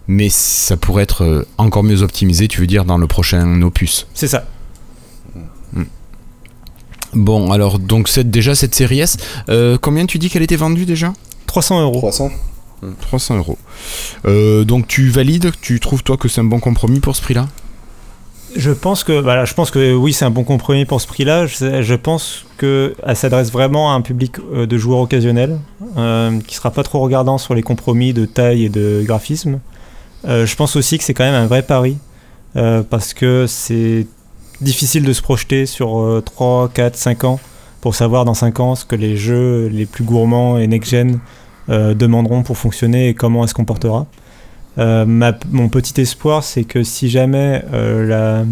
Mais 0.09 0.29
ça 0.29 0.77
pourrait 0.77 1.05
être 1.05 1.25
euh, 1.25 1.47
encore 1.57 1.83
mieux 1.83 2.03
optimisé, 2.03 2.49
tu 2.49 2.61
veux 2.61 2.67
dire, 2.67 2.85
dans 2.85 2.99
le 2.99 3.07
prochain 3.07 3.63
opus. 3.63 4.07
c'est 4.15 4.29
ça. 4.29 4.45
Bon, 7.15 7.53
alors, 7.53 7.79
donc 7.79 8.09
cette, 8.09 8.31
déjà 8.31 8.55
cette 8.55 8.75
série 8.75 9.01
S, 9.01 9.19
euh, 9.51 9.77
combien 9.81 10.07
tu 10.07 10.19
dis 10.19 10.31
qu'elle 10.31 10.43
était 10.43 10.57
vendue 10.57 10.87
déjà? 10.87 11.13
300 11.47 11.83
euros. 11.83 11.99
300 11.99 12.31
300 13.03 13.37
euros. 13.37 13.59
Euh, 14.27 14.65
donc 14.65 14.89
tu 14.89 15.09
valides? 15.11 15.51
Tu 15.61 15.79
trouves 15.79 16.03
toi 16.03 16.17
que 16.17 16.27
c'est 16.29 16.41
un 16.41 16.45
bon 16.45 16.59
compromis 16.59 17.01
pour 17.01 17.15
ce 17.15 17.21
prix-là? 17.23 17.49
Je 18.55 18.71
pense 18.71 19.03
que, 19.05 19.13
voilà, 19.13 19.45
je 19.45 19.55
pense 19.55 19.71
que 19.71 19.95
oui, 19.95 20.13
c'est 20.13 20.25
un 20.25 20.31
bon 20.31 20.45
compromis 20.45 20.85
pour 20.85 21.01
ce 21.01 21.07
prix-là. 21.07 21.47
Je, 21.47 21.95
pense 21.95 22.45
que 22.59 22.95
elle 23.05 23.17
s'adresse 23.17 23.51
vraiment 23.51 23.93
à 23.93 23.95
un 23.95 24.03
public 24.03 24.37
euh, 24.53 24.67
de 24.67 24.77
joueurs 24.77 25.01
occasionnels, 25.01 25.59
euh, 25.97 26.39
qui 26.47 26.55
sera 26.55 26.71
pas 26.71 26.83
trop 26.83 27.01
regardant 27.01 27.39
sur 27.39 27.55
les 27.55 27.63
compromis 27.63 28.13
de 28.13 28.27
taille 28.27 28.65
et 28.65 28.69
de 28.69 29.03
graphisme. 29.05 29.61
Euh, 30.27 30.47
je 30.47 30.55
pense 30.57 30.77
aussi 30.77 30.99
que 30.99 31.05
c'est 31.05 31.15
quand 31.15 31.25
même 31.25 31.35
un 31.35 31.47
vrai 31.47 31.63
pari, 31.63 31.97
euh, 32.57 32.83
parce 32.83 33.15
que 33.15 33.47
c'est 33.49 34.07
difficile 34.61 35.05
de 35.05 35.13
se 35.13 35.23
projeter 35.23 35.67
sur 35.67 35.99
euh, 35.99 36.23
3, 36.25 36.69
4, 36.69 36.97
5 36.97 37.25
ans 37.25 37.41
pour 37.81 37.95
savoir 37.95 38.25
dans 38.25 38.35
5 38.35 38.61
ans 38.61 38.75
ce 38.75 38.85
que 38.85 38.95
les 38.95 39.17
jeux 39.17 39.67
les 39.67 39.87
plus 39.87 40.05
gourmands 40.05 40.59
et 40.59 40.67
next-gen 40.67 41.19
euh, 41.69 41.95
demanderont 41.95 42.43
pour 42.43 42.59
fonctionner 42.59 43.09
et 43.09 43.15
comment 43.15 43.43
elle 43.43 43.49
se 43.49 43.55
comportera. 43.55 44.07
Euh, 44.79 45.05
ma- 45.05 45.37
mon 45.51 45.69
petit 45.69 46.01
espoir, 46.01 46.43
c'est 46.45 46.65
que 46.65 46.83
si 46.83 47.09
jamais 47.11 47.63
euh, 47.73 48.07
la- 48.07 48.45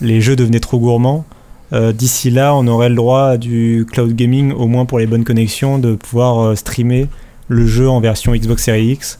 les 0.00 0.20
jeux 0.20 0.34
devenaient 0.36 0.60
trop 0.60 0.78
gourmands, 0.78 1.24
euh, 1.72 1.92
d'ici 1.92 2.30
là, 2.30 2.54
on 2.54 2.66
aurait 2.66 2.88
le 2.88 2.94
droit 2.96 3.22
à 3.30 3.36
du 3.36 3.86
cloud 3.90 4.12
gaming, 4.14 4.52
au 4.52 4.66
moins 4.66 4.84
pour 4.84 4.98
les 4.98 5.06
bonnes 5.06 5.24
connexions, 5.24 5.78
de 5.78 5.94
pouvoir 5.94 6.56
streamer 6.56 7.06
le 7.48 7.66
jeu 7.66 7.88
en 7.88 8.00
version 8.00 8.32
Xbox 8.34 8.64
Series 8.64 8.92
X 8.92 9.18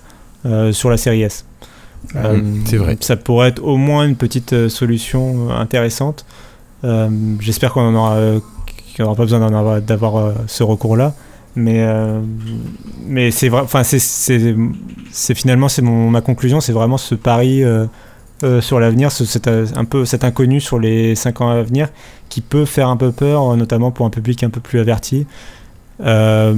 sur 0.73 0.91
la 0.91 0.97
série 0.99 1.23
S. 1.23 1.45
Euh, 2.17 2.41
c'est 2.67 2.77
vrai. 2.77 2.97
Ça 3.01 3.17
pourrait 3.17 3.49
être 3.49 3.63
au 3.65 3.77
moins 3.79 4.05
une 4.07 4.17
petite 4.17 4.69
solution 4.69 5.51
intéressante. 5.51 6.27
J'espère 7.41 7.73
qu'on 7.73 7.81
en 7.89 7.95
aura, 7.95 8.15
euh, 8.17 8.41
qu'il 8.95 9.03
n'y 9.03 9.07
aura 9.07 9.17
pas 9.17 9.23
besoin 9.25 9.81
d'avoir 9.81 10.33
ce 10.47 10.63
recours-là. 10.63 11.15
Mais, 11.57 11.85
euh, 11.85 12.21
mais 13.07 13.31
c'est 13.31 13.49
vrai, 13.49 13.61
enfin 13.63 13.85
c'est- 13.85 14.55
finalement 15.35 15.69
c'est 15.69 15.83
ma 15.83 16.21
conclusion, 16.21 16.61
c'est 16.61 16.73
vraiment 16.73 16.97
ce 16.99 17.15
pari 17.15 17.63
euh, 17.63 17.87
euh, 18.43 18.61
sur 18.61 18.81
l'avenir, 18.81 19.13
ce- 19.13 19.25
cet, 19.25 19.47
un 19.47 19.85
peu 19.85 20.05
cet 20.05 20.25
inconnu 20.25 20.61
sur 20.61 20.79
les 20.81 21.15
5 21.15 21.41
ans 21.41 21.51
à 21.51 21.63
venir 21.63 21.89
qui 22.29 22.41
peut 22.41 22.65
faire 22.65 22.89
un 22.89 22.97
peu 22.97 23.13
peur, 23.13 23.57
notamment 23.57 23.93
pour 23.93 24.05
un 24.05 24.11
public 24.11 24.43
un 24.43 24.51
peu 24.51 24.61
plus 24.61 24.81
averti. 24.81 25.27
À 26.03 26.51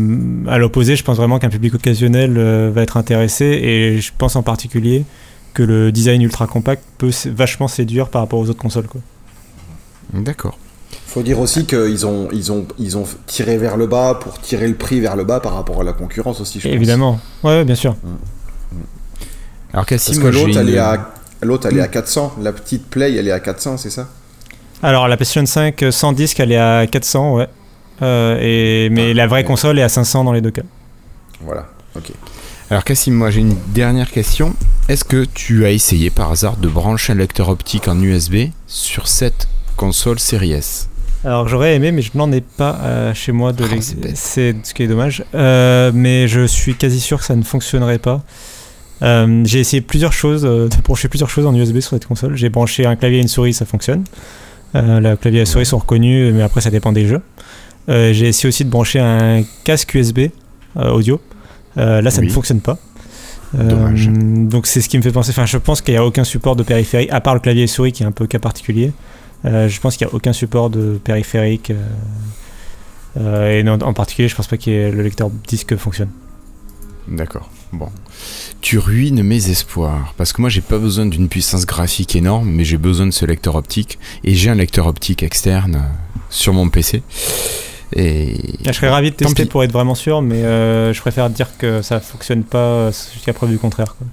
l'opposé, 0.59 0.97
je 0.97 1.05
pense 1.05 1.19
vraiment 1.19 1.39
qu'un 1.39 1.51
public 1.51 1.75
occasionnel 1.75 2.39
va 2.71 2.81
être 2.83 2.97
intéressé 2.97 3.45
et 3.45 4.01
je 4.01 4.13
pense 4.17 4.35
en 4.37 4.43
particulier 4.43 5.05
que 5.53 5.63
le 5.63 5.93
design 5.93 6.23
ultra 6.23 6.47
compact 6.47 6.83
peut 6.97 7.11
vachement 7.27 7.69
séduire 7.69 8.09
par 8.09 8.23
rapport 8.23 8.39
aux 8.39 8.49
autres 8.49 8.59
consoles. 8.61 8.87
D'accord. 10.15 10.59
Faut 11.17 11.23
dire 11.23 11.41
aussi 11.41 11.65
qu'ils 11.65 12.05
ont, 12.07 12.29
ils 12.31 12.53
ont, 12.53 12.67
ils 12.79 12.99
ont 12.99 13.05
tiré 13.27 13.57
vers 13.57 13.79
le 13.79 13.87
bas 13.87 14.19
pour 14.21 14.39
tirer 14.39 14.69
le 14.69 14.75
prix 14.75 15.01
vers 15.01 15.17
le 15.17 15.25
bas 15.25 15.41
par 15.41 15.55
rapport 15.55 15.81
à 15.81 15.83
la 15.83 15.95
concurrence 15.95 16.43
aussi, 16.43 16.61
je 16.61 16.69
pense. 16.69 16.75
Évidemment, 16.77 17.19
ouais, 17.43 17.53
ouais, 17.53 17.65
bien 17.65 17.75
sûr. 17.75 17.97
Alors 19.73 19.87
Parce 19.87 20.05
Cassim, 20.05 20.21
que 20.23 20.27
l'autre, 20.27 20.59
elle, 20.59 20.69
une- 20.69 20.75
est 20.75 20.79
à, 20.79 21.11
l'autre, 21.41 21.69
elle 21.71 21.79
est 21.79 21.81
à 21.81 21.89
400. 21.89 22.35
La 22.43 22.53
petite 22.53 22.87
Play, 22.91 23.15
elle 23.15 23.29
est 23.29 23.33
à 23.33 23.41
400, 23.41 23.79
c'est 23.79 23.89
ça? 23.89 24.09
Alors 24.83 25.09
la 25.09 25.17
PlayStation 25.17 25.47
5 25.47 25.83
euh, 25.85 25.91
sans 25.91 26.13
disque, 26.13 26.39
elle 26.39 26.53
est 26.53 26.59
à 26.59 26.87
400, 26.87 27.37
ouais. 27.37 27.49
Euh, 28.03 28.39
et, 28.43 28.91
mais 28.91 29.13
Ah, 29.13 29.15
la 29.15 29.27
vraie 29.27 29.39
ouais. 29.41 29.45
console 29.45 29.79
est 29.79 29.83
à 29.83 29.89
500 29.89 30.23
dans 30.25 30.33
les 30.33 30.43
deux 30.43 30.51
cas. 30.51 30.65
Voilà, 31.41 31.67
ok. 31.97 32.13
Alors 32.69 32.85
Cassim, 32.85 33.13
moi 33.15 33.31
j'ai 33.31 33.41
une 33.41 33.57
dernière 33.69 34.11
question. 34.11 34.53
Est-ce 34.91 35.05
que 35.05 35.25
tu 35.25 35.65
as 35.65 35.71
essayé 35.71 36.11
par 36.11 36.31
hasard 36.31 36.59
de 36.59 36.69
brancher 36.69 37.15
un 37.15 37.17
lecteur 37.17 37.49
optique 37.49 37.89
en 37.89 37.99
USB 38.03 38.51
sur 38.67 39.09
cette 39.09 39.49
console 39.77 40.19
série 40.19 40.53
S? 40.53 40.91
Alors 41.27 41.49
j'aurais 41.49 41.75
aimé, 41.75 41.91
mais 41.91 42.03
je 42.03 42.13
n'en 42.15 42.31
ai 42.31 42.41
pas 42.41 42.79
euh, 42.85 43.13
chez 43.13 43.33
moi 43.33 43.53
de 43.53 43.65
Oh, 43.65 43.81
c'est 44.15 44.55
ce 44.63 44.73
qui 44.73 44.85
est 44.85 44.87
dommage. 44.87 45.25
Euh, 45.35 45.91
mais 45.93 46.29
je 46.29 46.47
suis 46.47 46.77
quasi 46.77 47.01
sûr 47.01 47.19
que 47.19 47.25
ça 47.25 47.35
ne 47.35 47.43
fonctionnerait 47.43 47.99
pas. 47.99 48.23
Euh, 49.03 49.43
j'ai 49.45 49.59
essayé 49.59 49.81
plusieurs 49.81 50.13
choses, 50.13 50.43
de 50.43 50.69
brancher 50.85 51.09
plusieurs 51.09 51.29
choses 51.29 51.45
en 51.45 51.53
USB 51.53 51.81
sur 51.81 51.91
cette 51.91 52.07
console. 52.07 52.37
J'ai 52.37 52.49
branché 52.49 52.87
un 52.87 52.95
clavier 52.95 53.19
et 53.19 53.23
une 53.23 53.29
souris, 53.29 53.55
ça 53.55 53.65
fonctionne. 53.67 54.05
Le 54.75 55.17
clavier 55.17 55.41
et 55.41 55.43
la 55.43 55.47
souris 55.47 55.67
sont 55.67 55.79
reconnus, 55.79 56.33
mais 56.33 56.43
après 56.43 56.61
ça 56.61 56.71
dépend 56.71 56.93
des 56.93 57.09
jeux. 57.09 57.23
J'ai 57.89 58.29
essayé 58.29 58.49
aussi 58.49 58.65
de 58.65 58.71
brancher 58.71 59.01
un 59.01 59.43
casque 59.65 59.95
USB 59.95 60.29
audio. 60.77 61.21
Là, 61.75 62.09
ça 62.09 62.21
Oui. 62.21 62.29
ne 62.29 62.33
fonctionne 62.33 62.61
pas. 62.61 62.79
Dommage. 63.53 64.09
donc 64.11 64.67
c'est 64.69 64.81
ce 64.81 64.89
qui 64.89 64.97
me 64.97 65.03
fait 65.03 65.13
penser. 65.13 65.31
Enfin, 65.31 65.47
je 65.47 65.59
pense 65.59 65.81
qu'il 65.81 65.95
n'y 65.95 65.99
a 65.99 66.05
aucun 66.05 66.25
support 66.25 66.55
de 66.55 66.63
périphérique, 66.63 67.11
à 67.11 67.21
part 67.21 67.35
le 67.35 67.41
clavier 67.41 67.65
et 67.65 67.67
souris 67.67 67.91
qui 67.91 68.05
est 68.05 68.07
un 68.07 68.13
peu 68.13 68.27
cas 68.29 68.39
particulier. 68.39 68.93
Euh, 69.47 69.69
je 69.69 69.81
pense 69.81 69.97
qu'il 69.97 70.07
n'y 70.07 70.13
a 70.13 70.15
aucun 70.17 70.33
support 70.33 70.71
de 70.71 70.99
périphérique. 71.03 71.71
euh, 71.71 71.83
euh, 73.19 73.59
et 73.59 73.63
non- 73.63 73.79
en 73.83 73.93
particulier, 73.95 74.29
je 74.29 74.35
pense 74.35 74.47
pas 74.49 74.57
que 74.59 74.71
le 74.71 75.03
lecteur 75.03 75.31
disque 75.31 75.77
fonctionne. 75.77 76.11
D'accord. 77.09 77.49
Bon. 77.73 77.89
Tu 78.61 78.79
ruines 78.79 79.23
mes 79.23 79.49
espoirs. 79.51 80.15
Parce 80.17 80.33
que 80.33 80.41
moi, 80.41 80.51
j'ai 80.51 80.61
pas 80.61 80.79
besoin 80.79 81.07
d'une 81.07 81.29
puissance 81.29 81.65
graphique 81.67 82.17
énorme, 82.17 82.51
mais 82.51 82.65
j'ai 82.65 82.79
besoin 82.79 83.07
de 83.07 83.13
ce 83.13 83.25
lecteur 83.25 83.55
optique. 83.55 83.99
Et 84.25 84.35
j'ai 84.35 84.51
un 84.51 84.55
lecteur 84.57 84.87
optique 84.87 85.23
externe 85.23 85.85
sur 86.31 86.53
mon 86.53 86.69
PC. 86.69 87.03
Et. 87.95 88.35
Ah, 88.67 88.73
je 88.73 88.73
serais 88.73 88.89
ravi 88.89 89.11
de 89.13 89.17
tester 89.17 89.45
pour 89.47 89.63
être 89.63 89.73
vraiment 89.73 89.95
sûr, 89.95 90.21
mais 90.21 90.43
euh, 90.43 90.93
je 90.93 91.01
préfère 91.01 91.31
dire 91.31 91.57
que 91.57 91.83
ça 91.83 92.01
fonctionne 92.01 92.43
pas 92.43 92.91
jusqu'à 92.91 93.33
preuve 93.33 93.51
du 93.51 93.59
contraire. 93.59 93.95
quoi. 93.97 94.07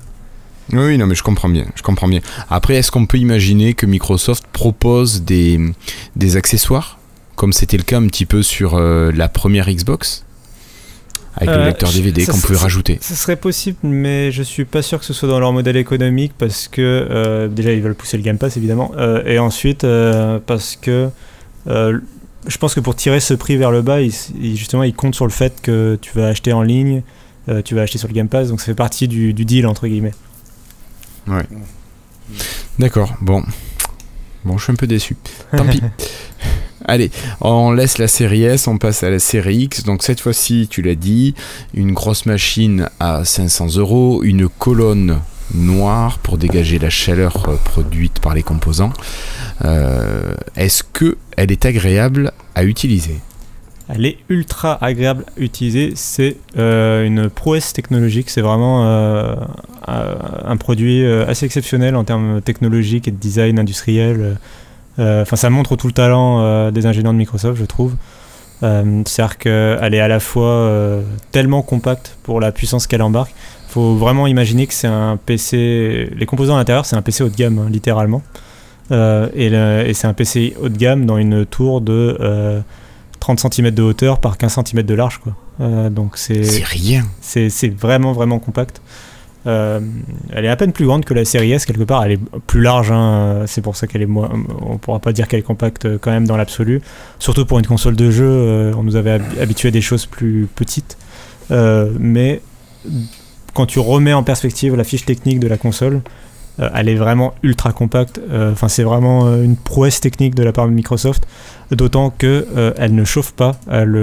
Oui, 0.72 0.98
non, 0.98 1.06
mais 1.08 1.16
je 1.16 1.24
comprends 1.24 1.50
bien. 1.50 1.66
Je 1.76 1.82
comprends 1.84 2.08
bien. 2.08 2.22
Après, 2.50 2.76
est-ce 2.76 2.90
qu'on 2.92 3.06
peut 3.06 3.18
imaginer 3.18 3.74
que 3.74 3.86
Microsoft 3.86 4.46
propose 4.54 5.24
des, 5.24 5.60
des 6.16 6.38
accessoires, 6.38 7.00
comme 7.36 7.52
c'était 7.54 7.78
le 7.78 7.84
cas 7.84 7.98
un 7.98 8.08
petit 8.08 8.26
peu 8.26 8.42
sur 8.44 8.76
euh, 8.76 9.12
la 9.14 9.28
première 9.28 9.68
Xbox, 9.70 10.24
avec 11.36 11.50
le 11.50 11.62
Euh, 11.62 11.66
lecteur 11.66 11.90
je- 11.90 11.98
DVD 11.98 12.26
qu'on 12.26 12.38
pouvait 12.40 12.58
rajouter 12.58 13.00
Ce 13.02 13.16
serait 13.16 13.36
possible, 13.36 13.78
mais 13.84 14.32
je 14.32 14.42
suis 14.44 14.66
pas 14.66 14.82
sûr 14.82 15.00
que 15.00 15.06
ce 15.06 15.14
soit 15.14 15.28
dans 15.28 15.40
leur 15.40 15.52
modèle 15.52 15.76
économique 15.78 16.32
parce 16.38 16.68
que 16.68 16.82
euh, 16.82 17.48
déjà 17.48 17.74
ils 17.74 17.82
veulent 17.82 17.96
pousser 17.96 18.18
le 18.18 18.24
Game 18.24 18.38
Pass 18.38 18.56
évidemment, 18.56 18.92
euh, 18.98 19.24
et 19.26 19.40
ensuite 19.40 19.86
parce 20.46 20.76
que 20.76 21.10
je 21.66 22.58
pense 22.60 22.76
que 22.76 22.80
pour 22.82 22.96
tirer 22.96 23.20
ce 23.20 23.34
prix 23.34 23.56
vers 23.58 23.72
le 23.72 23.82
bas, 23.82 24.02
ils, 24.02 24.14
justement 24.56 24.84
ils 24.84 24.94
comptent 24.94 25.16
sur 25.16 25.26
le 25.26 25.32
fait 25.32 25.62
que 25.62 25.98
tu 26.02 26.12
vas 26.14 26.28
acheter 26.28 26.54
en 26.54 26.62
ligne, 26.62 27.02
tu 27.66 27.74
vas 27.76 27.82
acheter 27.82 27.98
sur 27.98 28.08
le 28.08 28.14
Game 28.14 28.28
Pass, 28.30 28.50
donc 28.50 28.60
ça 28.60 28.68
fait 28.68 28.76
partie 28.76 29.08
du, 29.08 29.34
du 29.34 29.44
deal 29.46 29.66
entre 29.66 29.88
guillemets. 29.88 30.14
D'accord, 32.80 33.14
bon. 33.22 33.44
Bon, 34.46 34.58
je 34.58 34.64
suis 34.64 34.74
un 34.74 34.76
peu 34.76 34.88
déçu. 34.88 35.16
Tant 35.56 35.66
pis. 35.66 35.82
Allez, 36.86 37.12
on 37.40 37.72
laisse 37.72 37.98
la 37.98 38.10
série 38.10 38.44
S, 38.44 38.68
on 38.68 38.78
passe 38.78 39.04
à 39.04 39.10
la 39.10 39.20
série 39.20 39.56
X. 39.64 39.84
Donc 39.84 40.04
cette 40.04 40.20
fois-ci, 40.20 40.68
tu 40.70 40.82
l'as 40.82 40.96
dit, 40.96 41.34
une 41.74 41.94
grosse 41.94 42.26
machine 42.26 42.90
à 43.00 43.24
500 43.24 43.78
euros, 43.78 44.22
une 44.24 44.50
colonne 44.50 45.22
noire 45.54 46.20
pour 46.20 46.38
dégager 46.38 46.80
la 46.80 46.90
chaleur 46.90 47.48
euh, 47.48 47.56
produite 47.64 48.20
par 48.20 48.34
les 48.34 48.44
composants. 48.44 48.92
Euh, 49.64 50.36
Est-ce 50.58 50.84
que 50.84 51.18
elle 51.38 51.52
est 51.52 51.66
agréable 51.66 52.34
à 52.56 52.64
utiliser? 52.66 53.18
Elle 53.96 54.06
est 54.06 54.18
ultra 54.30 54.84
agréable 54.84 55.24
à 55.38 55.40
utiliser. 55.40 55.94
C'est 55.96 56.38
euh, 56.58 57.06
une 57.06 57.30
prouesse 57.30 57.74
technologique. 57.74 58.30
C'est 58.30 58.42
vraiment 58.42 58.86
euh, 58.86 59.36
un 59.88 60.16
un 60.46 60.58
produit 60.58 61.04
euh, 61.06 61.28
assez 61.28 61.46
exceptionnel 61.46 61.96
en 61.96 62.04
termes 62.04 62.42
technologiques 62.42 63.08
et 63.08 63.12
de 63.12 63.18
design 63.18 63.60
industriel. 63.60 64.38
Euh, 65.00 65.24
Enfin, 65.24 65.38
ça 65.38 65.50
montre 65.50 65.76
tout 65.76 65.88
le 65.88 65.94
talent 65.94 66.42
euh, 66.42 66.70
des 66.70 66.86
ingénieurs 66.86 67.14
de 67.14 67.18
Microsoft, 67.18 67.60
je 67.60 67.66
trouve. 67.66 67.96
Euh, 68.62 69.02
C'est-à-dire 69.06 69.38
qu'elle 69.40 69.94
est 69.96 70.00
à 70.00 70.08
la 70.08 70.20
fois 70.20 70.50
euh, 70.52 71.02
tellement 71.32 71.64
compacte 71.64 72.16
pour 72.22 72.40
la 72.40 72.52
puissance 72.52 72.86
qu'elle 72.86 73.02
embarque. 73.02 73.34
Il 73.70 73.72
faut 73.74 73.96
vraiment 73.96 74.28
imaginer 74.28 74.68
que 74.68 74.74
c'est 74.76 74.88
un 74.88 75.18
PC. 75.18 76.12
Les 76.16 76.26
composants 76.28 76.56
à 76.56 76.60
l'intérieur, 76.60 76.86
c'est 76.86 76.96
un 76.96 77.02
PC 77.02 77.24
haut 77.24 77.30
de 77.30 77.36
gamme, 77.36 77.58
hein, 77.58 77.68
littéralement. 77.72 78.22
Euh, 78.92 79.30
et 79.88 79.94
c'est 79.96 80.06
un 80.08 80.14
PC 80.14 80.56
haut 80.62 80.70
de 80.70 80.78
gamme 80.78 81.06
dans 81.08 81.18
une 81.18 81.44
tour 81.46 81.82
de. 81.82 82.16
euh, 82.20 82.60
30 83.24 83.40
cm 83.54 83.72
de 83.72 83.82
hauteur 83.82 84.20
par 84.20 84.38
15 84.38 84.60
cm 84.66 84.84
de 84.84 84.94
large 84.94 85.20
quoi. 85.20 85.34
Euh, 85.62 85.90
donc 85.90 86.18
c'est 86.18 86.44
C'est 86.44 86.64
rien. 86.66 87.06
c'est 87.22 87.50
c'est 87.50 87.70
vraiment 87.70 88.12
vraiment 88.12 88.38
compact. 88.38 88.82
Euh, 89.46 89.80
elle 90.34 90.44
est 90.46 90.50
à 90.50 90.56
peine 90.58 90.72
plus 90.74 90.86
grande 90.86 91.06
que 91.06 91.14
la 91.14 91.24
série 91.24 91.52
S 91.54 91.66
quelque 91.66 91.84
part, 91.84 92.04
elle 92.04 92.12
est 92.14 92.20
plus 92.48 92.62
large, 92.62 92.92
hein, 92.92 93.44
c'est 93.46 93.62
pour 93.62 93.76
ça 93.78 93.88
qu'elle 93.88 94.02
est 94.02 94.06
moins. 94.18 94.30
On 94.62 94.78
pourra 94.78 95.00
pas 95.00 95.14
dire 95.14 95.28
qu'elle 95.30 95.40
est 95.40 95.44
compacte 95.54 95.86
euh, 95.86 95.98
quand 96.02 96.12
même 96.12 96.28
dans 96.28 96.36
l'absolu. 96.38 96.82
Surtout 97.20 97.46
pour 97.46 97.60
une 97.60 97.66
console 97.68 97.96
de 97.96 98.12
jeu, 98.12 98.74
on 98.78 98.84
nous 98.84 98.96
avait 98.98 99.12
hab- 99.12 99.40
habitué 99.42 99.70
à 99.70 99.72
des 99.72 99.82
choses 99.82 100.06
plus 100.06 100.48
petites. 100.56 100.98
Euh, 101.52 101.92
mais 102.00 102.42
quand 103.54 103.66
tu 103.66 103.80
remets 103.80 104.14
en 104.14 104.24
perspective 104.24 104.76
la 104.76 104.84
fiche 104.84 105.06
technique 105.06 105.40
de 105.40 105.48
la 105.48 105.58
console, 105.58 106.02
euh, 106.60 106.70
elle 106.76 106.90
est 106.90 106.96
vraiment 106.96 107.34
ultra 107.44 107.72
compacte. 107.72 108.20
Euh, 108.32 108.52
Enfin, 108.52 108.68
c'est 108.68 108.84
vraiment 108.84 109.26
euh, 109.26 109.44
une 109.44 109.56
prouesse 109.56 110.00
technique 110.00 110.36
de 110.36 110.44
la 110.44 110.52
part 110.52 110.68
de 110.68 110.74
Microsoft. 110.74 111.26
D'autant 111.72 112.12
que 112.12 112.46
elle 112.78 112.94
ne 112.94 113.04
chauffe 113.04 113.32
pas, 113.32 113.54
elle, 113.68 113.96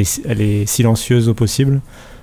est, 0.00 0.66
silencieuse 0.66 1.28
au 1.28 1.34
possible. 1.34 1.80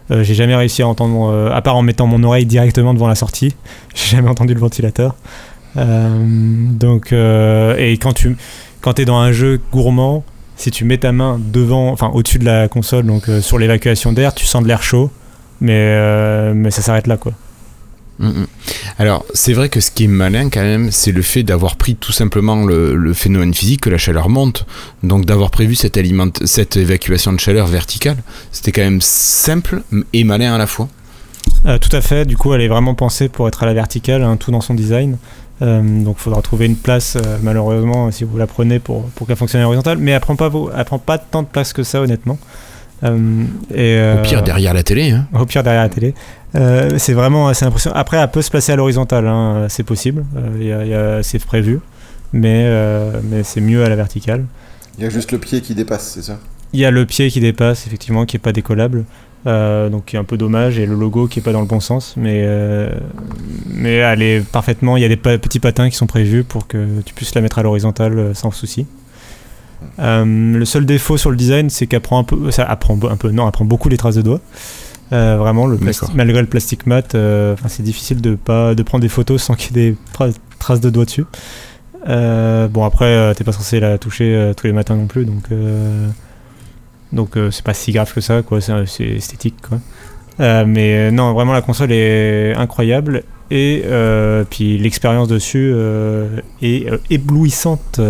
J'ai 0.10 0.34
jamais 0.34 0.56
réussi 0.56 0.82
à 0.82 0.88
entendre, 0.88 1.52
à 1.54 1.62
part 1.62 1.78
en 1.78 1.84
mettant 1.84 2.06
mon 2.06 2.22
oreille 2.24 2.46
directement 2.46 2.94
devant 2.94 3.08
la 3.08 3.16
sortie, 3.16 3.56
j'ai 3.96 4.18
jamais 4.18 4.28
entendu 4.28 4.54
le 4.54 4.60
ventilateur. 4.60 5.16
Donc, 5.76 7.14
et 7.14 7.98
quand 8.02 8.12
tu 8.12 8.36
quand 8.82 9.00
es 9.00 9.06
dans 9.06 9.20
un 9.20 9.32
jeu 9.32 9.62
gourmand, 9.72 10.26
si 10.58 10.70
tu 10.70 10.84
mets 10.84 10.98
ta 10.98 11.14
main 11.14 11.40
devant, 11.40 11.92
enfin 11.92 12.12
au-dessus 12.14 12.40
de 12.40 12.46
la 12.46 12.68
console, 12.68 13.06
donc 13.06 13.30
sur 13.40 13.58
l'évacuation 13.58 14.12
d'air, 14.12 14.34
tu 14.34 14.46
sens 14.46 14.64
de 14.64 14.68
l'air 14.68 14.84
chaud, 14.84 15.10
mais, 15.62 16.54
mais 16.54 16.72
ça 16.72 16.82
s'arrête 16.82 17.08
là 17.08 17.16
quoi. 17.16 17.32
Alors, 18.98 19.26
c'est 19.34 19.54
vrai 19.54 19.70
que 19.70 19.80
ce 19.80 19.92
qui 19.92 20.06
est 20.06 20.08
malin 20.08 20.50
quand 20.50 20.62
même, 20.62 20.92
c'est 20.92 21.12
le 21.12 21.22
fait 21.22 21.44
d'avoir 21.44 21.76
pris 21.76 21.96
tout 21.96 22.14
simplement 22.14 22.64
le, 22.66 22.96
le 22.96 23.14
phénomène 23.14 23.54
physique 23.54 23.82
que 23.82 23.90
la 23.90 23.98
chaleur 23.98 24.30
monte. 24.30 24.66
Donc 25.04 25.26
d'avoir 25.26 25.52
prévu 25.52 25.76
cette, 25.76 26.00
cette 26.46 26.78
évacuation 26.78 27.34
de 27.34 27.40
chaleur 27.40 27.68
verticale. 27.68 28.18
C'était 28.52 28.72
quand 28.72 28.84
même 28.84 29.02
simple 29.02 29.84
et 30.14 30.24
malin 30.24 30.56
à 30.56 30.58
la 30.58 30.68
fois. 30.68 30.88
Euh, 31.66 31.78
tout 31.78 31.96
à 31.96 32.02
fait, 32.02 32.26
du 32.26 32.38
coup 32.38 32.54
elle 32.54 32.62
est 32.62 32.68
vraiment 32.68 32.94
pensée 32.94 33.30
pour 33.30 33.48
être 33.48 33.64
à 33.64 33.66
la 33.66 33.74
verticale, 33.74 34.24
hein, 34.24 34.38
tout 34.38 34.52
dans 34.52 34.62
son 34.62 34.74
design. 34.74 35.18
Euh, 35.62 35.82
donc 36.04 36.18
il 36.20 36.22
faudra 36.22 36.42
trouver 36.42 36.66
une 36.66 36.76
place, 36.76 37.16
euh, 37.16 37.38
malheureusement, 37.42 38.12
si 38.12 38.24
vous 38.24 38.38
la 38.38 38.46
prenez 38.46 38.80
pour, 38.80 39.04
pour 39.16 39.26
qu'elle 39.26 39.38
fonctionne 39.38 39.62
à 39.62 39.64
l'horizontale. 39.64 39.98
Mais 39.98 40.12
elle 40.12 40.20
prend, 40.20 40.36
pas, 40.36 40.52
elle 40.78 40.86
prend 40.86 41.00
pas 41.00 41.18
tant 41.18 41.44
de 41.44 41.48
place 41.48 41.74
que 41.74 41.84
ça, 41.84 42.02
honnêtement. 42.02 42.38
Et, 43.04 44.00
Au 44.02 44.22
pire, 44.24 44.42
derrière 44.42 44.74
la 44.74 44.82
télé. 44.82 45.12
Hein. 45.12 45.28
Au 45.40 45.46
pire, 45.46 45.62
derrière 45.62 45.84
la 45.84 45.90
télé. 45.90 46.16
Euh, 46.56 46.92
c'est 46.98 47.14
vraiment 47.14 47.48
assez 47.48 47.66
impressionnant. 47.66 47.96
Après, 47.96 48.18
elle 48.18 48.32
peut 48.32 48.42
se 48.42 48.50
placer 48.50 48.72
à 48.72 48.76
l'horizontale, 48.76 49.28
hein, 49.28 49.66
c'est 49.70 49.84
possible, 49.84 50.24
euh, 50.38 51.22
c'est 51.24 51.44
prévu. 51.44 51.80
Mais, 52.34 52.64
euh, 52.68 53.20
mais 53.30 53.44
c'est 53.44 53.62
mieux 53.62 53.84
à 53.84 53.90
la 53.90 53.96
verticale. 53.96 54.46
Il 54.98 55.04
y 55.04 55.08
a 55.08 55.10
juste 55.10 55.32
le 55.32 55.38
pied 55.38 55.62
qui 55.62 55.76
dépasse, 55.76 56.12
c'est 56.16 56.22
ça? 56.24 56.38
Il 56.74 56.80
y 56.80 56.86
a 56.86 56.92
le 56.92 57.06
pied 57.06 57.30
qui 57.30 57.40
dépasse, 57.40 57.88
effectivement, 57.88 58.26
qui 58.26 58.36
est 58.38 58.40
pas 58.40 58.52
décollable. 58.52 59.06
euh, 59.48 59.90
donc 59.90 60.06
qui 60.06 60.16
est 60.16 60.20
un 60.20 60.24
peu 60.24 60.38
dommage 60.38 60.80
et 60.80 60.88
le 60.88 60.96
logo 60.96 61.28
qui 61.28 61.38
est 61.38 61.42
pas 61.44 61.52
dans 61.52 61.62
le 61.62 61.68
bon 61.68 61.80
sens 61.80 62.16
mais 62.18 62.42
euh, 62.46 62.90
mais 63.68 63.94
elle 63.98 64.24
est 64.24 64.40
parfaitement 64.44 64.98
il 64.98 65.02
y 65.04 65.06
a 65.06 65.08
des 65.08 65.18
pa- 65.18 65.38
petits 65.38 65.60
patins 65.60 65.88
qui 65.88 65.96
sont 65.96 66.08
prévus 66.08 66.44
pour 66.44 66.66
que 66.66 67.02
tu 67.06 67.14
puisses 67.14 67.36
la 67.36 67.42
mettre 67.42 67.60
à 67.60 67.64
l'horizontale 67.64 68.32
sans 68.34 68.50
souci 68.50 68.88
Euh, 70.00 70.26
le 70.58 70.66
seul 70.66 70.88
défaut 70.88 71.16
sur 71.18 71.30
le 71.30 71.36
design 71.38 71.70
c'est 71.70 71.86
qu'elle 71.86 72.02
prend 72.02 72.18
un 72.18 72.24
peu 72.24 72.50
ça 72.50 72.64
apprend 72.64 72.98
un 73.08 73.18
peu 73.18 73.30
non 73.30 73.46
elle 73.46 73.52
prend 73.52 73.66
beaucoup 73.66 73.88
les 73.88 73.98
traces 73.98 74.16
de 74.16 74.24
doigts 74.24 74.42
Euh, 75.14 75.38
vraiment 75.38 75.68
le 75.68 75.78
malgré 76.16 76.42
le 76.42 76.48
plastique 76.48 76.88
mat 76.88 77.14
euh, 77.14 77.56
c'est 77.68 77.84
difficile 77.84 78.22
de 78.22 78.34
pas 78.34 78.74
de 78.74 78.82
prendre 78.82 79.04
des 79.04 79.08
photos 79.10 79.44
sans 79.44 79.54
qu'il 79.54 79.78
y 79.78 79.80
ait 79.80 79.92
des 79.92 79.98
tra- 80.18 80.34
traces 80.58 80.82
de 80.82 80.90
doigts 80.90 81.06
dessus 81.06 81.26
Euh, 82.08 82.68
bon 82.68 82.84
après 82.86 83.34
t'es 83.36 83.44
pas 83.44 83.52
censé 83.52 83.80
la 83.80 83.98
toucher 84.00 84.52
tous 84.58 84.66
les 84.68 84.74
matins 84.74 84.96
non 84.96 85.06
plus 85.06 85.26
donc 85.26 85.44
euh, 85.52 86.08
donc 87.14 87.38
c'est 87.52 87.64
pas 87.64 87.76
si 87.76 87.92
grave 87.92 88.12
que 88.14 88.20
ça 88.22 88.42
quoi 88.42 88.60
c'est 88.62 89.04
esthétique 89.04 89.56
quoi 89.70 89.80
mais 90.66 91.12
non 91.12 91.34
vraiment 91.34 91.54
la 91.54 91.62
console 91.62 91.92
est 91.92 92.54
incroyable 92.56 93.24
et 93.52 93.84
puis 94.50 94.78
l'expérience 94.80 95.28
dessus 95.28 95.72
est 96.64 96.88
éblouissante. 97.12 98.02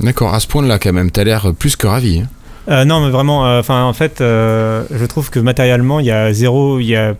D'accord, 0.00 0.34
à 0.34 0.40
ce 0.40 0.46
point-là 0.46 0.78
quand 0.78 0.92
même, 0.92 1.10
t'as 1.10 1.24
l'air 1.24 1.54
plus 1.58 1.74
que 1.76 1.86
ravi. 1.86 2.20
hein. 2.20 2.28
Euh, 2.68 2.84
non, 2.84 3.00
mais 3.00 3.10
vraiment, 3.10 3.46
euh, 3.46 3.60
enfin, 3.60 3.84
en 3.84 3.92
fait, 3.92 4.20
euh, 4.20 4.84
je 4.90 5.04
trouve 5.04 5.30
que 5.30 5.38
matériellement, 5.38 6.00
il 6.00 6.06
y 6.06 6.10
a 6.10 6.32
zéro, 6.32 6.80
il 6.80 6.86
y 6.86 6.96
a, 6.96 7.14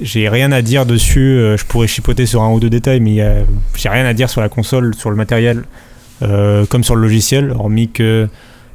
j'ai 0.00 0.28
rien 0.28 0.52
à 0.52 0.62
dire 0.62 0.86
dessus. 0.86 1.38
je 1.56 1.64
pourrais 1.64 1.86
chipoter 1.86 2.26
sur 2.26 2.42
un 2.42 2.50
ou 2.52 2.60
deux 2.60 2.70
détails, 2.70 3.00
mais 3.00 3.22
j'ai 3.74 3.88
rien 3.88 4.04
à 4.04 4.14
dire 4.14 4.30
sur 4.30 4.40
la 4.40 4.48
console, 4.48 4.94
sur 4.94 5.10
le 5.10 5.16
matériel, 5.16 5.62
comme 6.20 6.82
sur 6.82 6.96
le 6.96 7.02
logiciel, 7.02 7.52
hormis 7.52 7.88
que 7.90 8.28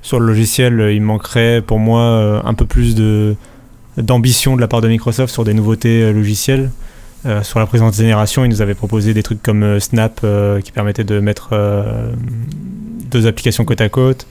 sur 0.04 0.20
le 0.20 0.28
logiciel, 0.28 0.90
il 0.94 1.02
manquerait 1.02 1.62
pour 1.62 1.80
moi 1.80 2.42
un 2.46 2.54
peu 2.54 2.66
plus 2.66 2.96
de 2.96 3.36
d'ambition 3.98 4.56
de 4.56 4.62
la 4.62 4.70
part 4.70 4.80
de 4.80 4.88
Microsoft 4.88 5.34
sur 5.34 5.44
des 5.44 5.54
nouveautés 5.54 6.14
logicielles. 6.14 6.72
Sur 7.42 7.60
la 7.60 7.66
présente 7.66 7.94
génération, 7.94 8.46
ils 8.46 8.50
nous 8.50 8.62
avaient 8.62 8.74
proposé 8.74 9.14
des 9.14 9.22
trucs 9.22 9.44
comme 9.44 9.82
Snap 9.82 10.26
qui 10.64 10.72
permettait 10.72 11.04
de 11.04 11.20
mettre 11.20 11.50
deux 13.12 13.28
applications 13.28 13.66
côte 13.66 13.82
à 13.82 13.90
côte, 13.90 14.28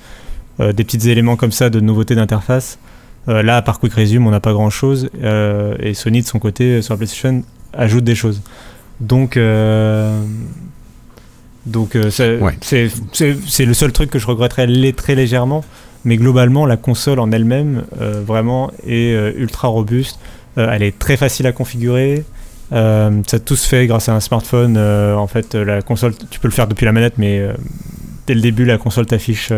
des 0.59 0.85
petits 0.85 1.09
éléments 1.09 1.37
comme 1.37 1.53
ça 1.53 1.71
de 1.71 1.81
nouveautés 1.81 2.15
d'interface. 2.15 2.79
là, 3.27 3.63
par 3.63 3.81
Quick 3.81 3.95
Resume, 3.95 4.27
on 4.27 4.31
n'a 4.31 4.41
pas 4.41 4.53
grand 4.53 4.71
chose. 4.71 5.09
et 5.23 5.95
Sony, 5.95 6.21
de 6.21 6.27
son 6.27 6.39
côté, 6.39 6.83
sur 6.83 6.95
la 6.95 6.99
PlayStation, 6.99 7.43
ajoute 7.73 8.05
des 8.05 8.15
choses. 8.15 8.43
Donc, 9.01 9.39
donc 11.67 11.97
c'est 12.61 12.89
le 13.65 13.75
seul 13.75 13.93
truc 13.93 14.11
que 14.11 14.19
je 14.19 14.27
regretterais 14.27 14.93
très 14.93 15.15
légèrement. 15.15 15.65
Mais 16.05 16.17
globalement, 16.17 16.67
la 16.67 16.77
console 16.77 17.21
en 17.21 17.31
elle-même, 17.33 17.85
vraiment, 17.99 18.71
est 18.87 19.15
ultra 19.37 19.69
robuste. 19.69 20.19
elle 20.57 20.83
est 20.83 20.99
très 20.99 21.17
facile 21.17 21.47
à 21.47 21.53
configurer. 21.53 22.25
Euh, 22.73 23.23
ça 23.27 23.39
tout 23.41 23.57
se 23.57 23.67
fait 23.67 23.87
grâce 23.87 24.09
à 24.09 24.15
un 24.15 24.21
smartphone. 24.21 24.77
Euh, 24.77 25.15
en 25.15 25.27
fait, 25.27 25.55
la 25.55 25.83
console, 25.83 26.15
tu 26.31 26.39
peux 26.39 26.49
le 26.49 26.53
faire 26.53 26.69
depuis 26.69 26.85
la 26.85 26.93
manette, 26.93 27.15
mais 27.19 27.39
euh, 27.39 27.53
dès 28.27 28.35
le 28.35 28.41
début, 28.41 28.65
la 28.65 28.79
console 28.79 29.07
t'affiche 29.07 29.53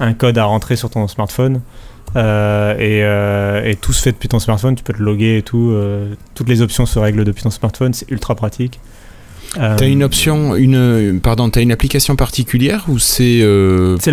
un 0.00 0.14
code 0.14 0.38
à 0.38 0.44
rentrer 0.44 0.76
sur 0.76 0.90
ton 0.90 1.06
smartphone. 1.08 1.60
Et, 2.14 3.00
et, 3.00 3.76
tout 3.80 3.92
se 3.92 4.02
fait 4.02 4.12
depuis 4.12 4.28
ton 4.28 4.38
smartphone. 4.38 4.74
Tu 4.74 4.82
peux 4.82 4.92
te 4.92 5.02
loguer 5.02 5.38
et 5.38 5.42
tout. 5.42 5.76
toutes 6.34 6.48
les 6.48 6.62
options 6.62 6.86
se 6.86 6.98
règlent 6.98 7.24
depuis 7.24 7.42
ton 7.42 7.50
smartphone. 7.50 7.92
C'est 7.92 8.10
ultra 8.10 8.34
pratique. 8.34 8.80
T'as 9.54 9.86
une 9.86 10.02
option, 10.02 10.56
une, 10.56 11.20
pardon, 11.22 11.50
t'as 11.50 11.62
une 11.62 11.72
application 11.72 12.16
particulière 12.16 12.84
ou 12.88 12.98
c'est 12.98 13.40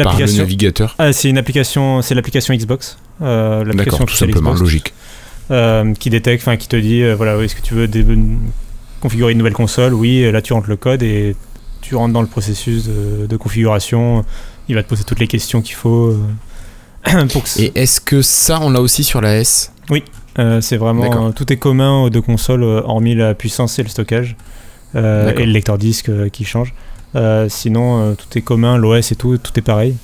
par 0.03 0.19
le 0.19 0.37
navigateur? 0.37 0.95
Ah, 0.99 1.13
C'est 1.13 1.29
une 1.29 1.37
application, 1.37 2.01
c'est 2.01 2.15
l'application 2.15 2.53
Xbox. 2.53 2.97
D'accord, 3.21 4.05
tout 4.05 4.15
simplement, 4.15 4.53
logique. 4.53 4.93
Euh, 5.51 5.93
qui 5.93 6.09
détecte, 6.09 6.41
enfin 6.41 6.55
qui 6.55 6.69
te 6.69 6.75
dit 6.77 7.03
euh, 7.03 7.15
voilà, 7.15 7.37
est-ce 7.43 7.55
que 7.55 7.61
tu 7.61 7.73
veux 7.73 7.89
configurer 9.01 9.33
une 9.33 9.37
nouvelle 9.37 9.53
console? 9.53 9.93
Oui, 9.93 10.31
là 10.31 10.41
tu 10.41 10.53
rentres 10.53 10.69
le 10.69 10.77
code 10.77 11.03
et 11.03 11.35
tu 11.81 11.95
rentres 11.95 12.13
dans 12.13 12.21
le 12.21 12.27
processus 12.27 12.85
de, 12.85 13.37
configuration. 13.37 14.23
Il 14.69 14.75
va 14.75 14.83
te 14.83 14.89
poser 14.89 15.03
toutes 15.03 15.19
les 15.19 15.27
questions 15.27 15.61
qu'il 15.61 15.75
faut. 15.75 16.15
Euh, 17.07 17.27
et 17.59 17.71
est-ce 17.75 18.01
que 18.01 18.21
ça, 18.21 18.59
on 18.61 18.69
l'a 18.69 18.81
aussi 18.81 19.03
sur 19.03 19.21
la 19.21 19.37
S? 19.37 19.71
Oui, 19.89 20.03
c'est 20.61 20.77
vraiment 20.77 21.31
tout 21.31 21.51
est 21.51 21.57
commun 21.57 22.03
aux 22.03 22.09
deux 22.09 22.21
consoles, 22.21 22.63
hormis 22.63 23.13
la 23.13 23.33
puissance 23.33 23.77
et 23.79 23.83
le 23.83 23.89
stockage 23.89 24.35
et 24.95 24.99
le 24.99 25.51
lecteur 25.51 25.77
disque 25.77 26.09
qui 26.31 26.45
change. 26.45 26.73
sinon, 27.49 28.15
tout 28.15 28.37
est 28.37 28.41
commun, 28.41 28.77
l'OS 28.77 29.11
et 29.11 29.15
tout, 29.15 29.37
tout 29.37 29.51
est 29.57 29.61
pareil. 29.61 29.97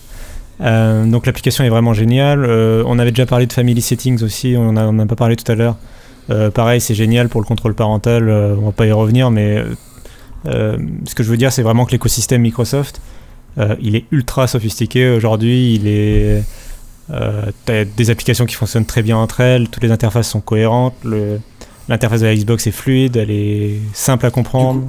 Euh, 0.61 1.05
donc 1.05 1.25
l'application 1.25 1.63
est 1.63 1.69
vraiment 1.69 1.93
géniale. 1.93 2.45
Euh, 2.45 2.83
on 2.85 2.99
avait 2.99 3.11
déjà 3.11 3.25
parlé 3.25 3.45
de 3.45 3.53
Family 3.53 3.81
Settings 3.81 4.23
aussi, 4.23 4.55
on 4.57 4.73
n'en 4.73 4.99
a, 4.99 5.05
pas 5.05 5.15
parlé 5.15 5.35
tout 5.35 5.49
à 5.51 5.55
l'heure. 5.55 5.77
Euh, 6.29 6.51
pareil, 6.51 6.81
c'est 6.81 6.95
génial 6.95 7.29
pour 7.29 7.41
le 7.41 7.45
contrôle 7.45 7.73
parental, 7.73 8.29
on 8.29 8.65
va 8.65 8.71
pas 8.71 8.85
y 8.85 8.91
revenir, 8.91 9.31
mais 9.31 9.63
ce 10.45 11.15
que 11.15 11.23
je 11.23 11.29
veux 11.29 11.37
dire, 11.37 11.51
c'est 11.51 11.63
vraiment 11.63 11.85
que 11.85 11.91
l'écosystème 11.91 12.41
Microsoft, 12.41 13.01
il 13.57 13.95
est 13.95 14.05
ultra 14.11 14.47
sophistiqué 14.47 15.09
aujourd'hui. 15.09 15.75
Il 15.75 15.87
est, 15.87 16.43
as 17.09 17.85
des 17.85 18.09
applications 18.09 18.45
qui 18.45 18.55
fonctionnent 18.55 18.85
très 18.85 19.01
bien 19.01 19.17
entre 19.17 19.41
elles, 19.41 19.69
toutes 19.69 19.83
les 19.83 19.91
interfaces 19.91 20.29
sont 20.29 20.41
cohérentes, 20.41 20.95
l'interface 21.87 22.21
de 22.21 22.27
la 22.27 22.35
Xbox 22.35 22.67
est 22.67 22.71
fluide, 22.71 23.17
elle 23.17 23.31
est 23.31 23.79
simple 23.93 24.25
à 24.25 24.31
comprendre. 24.31 24.83